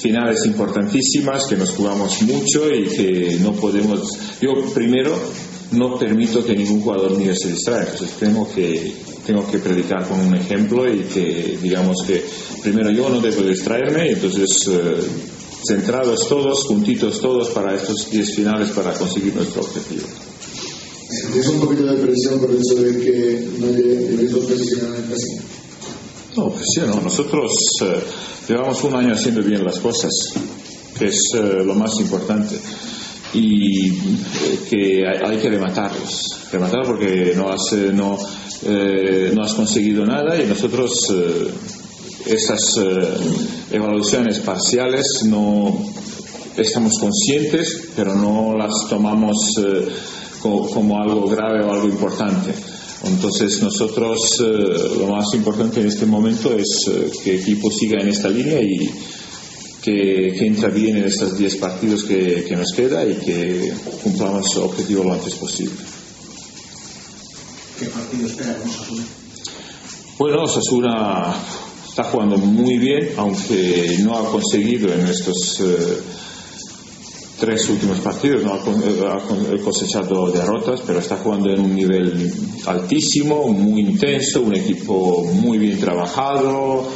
finales 0.00 0.44
importantísimas 0.46 1.44
que 1.46 1.56
nos 1.56 1.70
jugamos 1.70 2.22
mucho 2.22 2.68
y 2.74 2.84
que 2.88 3.36
no 3.42 3.52
podemos, 3.52 4.00
yo 4.40 4.50
primero 4.74 5.14
no 5.72 5.98
permito 5.98 6.44
que 6.44 6.56
ningún 6.56 6.80
jugador 6.80 7.16
mío 7.16 7.32
se 7.36 7.48
distraiga, 7.52 7.90
entonces 7.92 8.16
tengo 8.18 8.50
que, 8.52 8.92
tengo 9.26 9.46
que 9.48 9.58
predicar 9.58 10.08
con 10.08 10.18
un 10.20 10.34
ejemplo 10.34 10.90
y 10.92 11.00
que 11.04 11.58
digamos 11.62 11.98
que 12.06 12.24
primero 12.62 12.90
yo 12.90 13.08
no 13.10 13.20
debo 13.20 13.42
distraerme 13.42 14.08
y 14.08 14.12
entonces 14.14 14.48
eh, 14.70 15.00
centrados 15.66 16.28
todos, 16.28 16.64
juntitos 16.66 17.20
todos 17.20 17.50
para 17.50 17.74
estos 17.74 18.10
10 18.10 18.34
finales 18.36 18.70
para 18.70 18.92
conseguir 18.94 19.34
nuestro 19.34 19.62
objetivo. 19.62 20.06
¿Tienes 21.32 21.48
un 21.48 21.60
poquito 21.60 21.84
de 21.84 21.96
presión 21.96 22.40
por 22.40 22.50
el 22.50 22.58
de 22.58 23.00
que 23.00 23.48
no 23.58 23.66
ganar 23.66 24.98
el 24.98 25.04
clásico? 25.04 25.42
No, 26.36 26.54
sí, 26.64 26.80
no. 26.86 27.00
Nosotros 27.00 27.50
eh, 27.82 28.00
llevamos 28.48 28.84
un 28.84 28.94
año 28.94 29.14
haciendo 29.14 29.42
bien 29.42 29.64
las 29.64 29.80
cosas, 29.80 30.10
que 30.96 31.06
es 31.06 31.18
eh, 31.34 31.64
lo 31.64 31.74
más 31.74 31.98
importante. 31.98 32.56
Y 33.34 33.88
eh, 33.88 34.58
que 34.68 35.04
hay, 35.06 35.32
hay 35.32 35.38
que 35.38 35.50
rematarlos. 35.50 36.36
Rematar 36.52 36.84
porque 36.86 37.32
no 37.36 37.50
has, 37.50 37.72
no, 37.92 38.16
eh, 38.62 39.32
no 39.34 39.42
has 39.42 39.54
conseguido 39.54 40.04
nada 40.04 40.40
y 40.40 40.46
nosotros 40.46 40.92
eh, 41.14 41.50
esas 42.26 42.60
eh, 42.78 43.18
evaluaciones 43.72 44.38
parciales 44.40 45.04
no 45.26 45.72
estamos 46.56 46.92
conscientes, 46.98 47.88
pero 47.96 48.14
no 48.14 48.56
las 48.56 48.72
tomamos 48.88 49.36
eh, 49.64 49.88
co- 50.42 50.68
como 50.70 50.98
algo 51.00 51.28
grave 51.28 51.64
o 51.64 51.72
algo 51.72 51.88
importante. 51.88 52.52
Entonces 53.04 53.62
nosotros 53.62 54.18
eh, 54.42 54.96
lo 54.98 55.06
más 55.06 55.26
importante 55.34 55.80
en 55.80 55.86
este 55.86 56.04
momento 56.06 56.52
es 56.54 56.68
eh, 56.88 57.10
que 57.24 57.34
el 57.36 57.40
equipo 57.40 57.70
siga 57.70 58.00
en 58.00 58.08
esta 58.08 58.28
línea 58.28 58.60
y 58.60 58.78
que, 59.80 60.34
que 60.38 60.46
entra 60.46 60.68
bien 60.68 60.98
en 60.98 61.04
estos 61.04 61.38
10 61.38 61.56
partidos 61.56 62.04
que, 62.04 62.44
que 62.46 62.54
nos 62.56 62.72
queda 62.76 63.02
y 63.06 63.14
que 63.14 63.72
cumplamos 64.02 64.44
el 64.56 64.62
objetivo 64.64 65.04
lo 65.04 65.14
antes 65.14 65.34
posible. 65.36 65.72
¿Qué 67.78 67.86
partido 67.86 68.26
espera 68.26 68.54
con 68.58 68.68
Osasuna? 68.68 69.02
Bueno, 70.18 70.42
Osasuna 70.42 71.34
está 72.00 72.12
jugando 72.12 72.38
muy 72.38 72.78
bien, 72.78 73.10
aunque 73.18 73.96
no 74.02 74.16
ha 74.16 74.30
conseguido 74.30 74.90
en 74.92 75.06
estos 75.06 75.60
eh, 75.60 75.98
tres 77.38 77.68
últimos 77.68 77.98
partidos, 78.00 78.42
no 78.42 78.54
ha, 78.54 78.56
eh, 78.58 79.22
con- 79.28 79.58
cosechado 79.58 80.30
derrotas, 80.30 80.80
pero 80.86 80.98
está 81.00 81.16
jugando 81.18 81.50
en 81.50 81.60
un 81.60 81.74
nivel 81.74 82.32
altísimo, 82.66 83.48
muy 83.48 83.82
intenso, 83.82 84.40
un 84.42 84.56
equipo 84.56 85.24
muy 85.24 85.58
bien 85.58 85.78
trabajado, 85.78 86.88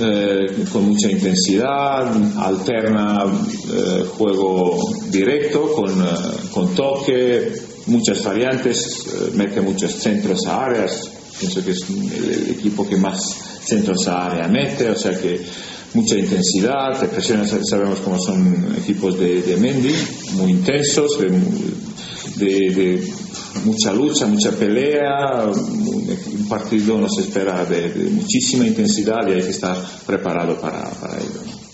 eh, 0.00 0.64
con 0.70 0.86
mucha 0.90 1.10
intensidad, 1.10 2.12
alterna 2.38 3.24
eh, 3.24 4.04
juego 4.18 4.78
directo 5.10 5.72
con, 5.72 5.90
eh, 5.98 6.04
con 6.52 6.74
toque, 6.74 7.52
muchas 7.86 8.22
variantes, 8.22 9.06
eh, 9.06 9.30
mete 9.34 9.62
muchos 9.62 9.92
centros 9.94 10.44
a 10.46 10.66
áreas, 10.66 11.10
pienso 11.40 11.64
que 11.64 11.70
es 11.70 11.86
el 11.88 12.50
equipo 12.50 12.86
que 12.86 12.96
más 12.96 13.45
centros 13.66 14.06
a 14.08 14.26
área 14.30 14.48
mete, 14.48 14.88
o 14.90 14.96
sea 14.96 15.18
que 15.20 15.40
mucha 15.94 16.16
intensidad, 16.18 16.98
te 17.00 17.06
presiones, 17.08 17.50
sabemos 17.68 18.00
cómo 18.00 18.18
son 18.18 18.74
equipos 18.78 19.18
de, 19.18 19.42
de 19.42 19.56
Mendy, 19.56 19.94
muy 20.34 20.50
intensos, 20.52 21.18
de, 21.18 21.28
de- 22.36 22.70
de 22.74 23.12
mucha 23.64 23.92
lucha, 23.92 24.26
mucha 24.26 24.50
pelea, 24.50 25.46
un, 25.46 26.46
partido 26.48 26.98
nos 26.98 27.18
espera 27.18 27.64
de, 27.64 27.88
muchísima 28.10 28.66
intensidad 28.66 29.26
y 29.28 29.32
hay 29.32 29.42
que 29.42 29.50
estar 29.50 29.76
preparado 30.06 30.60
para, 30.60 30.82
ello. 31.18 31.65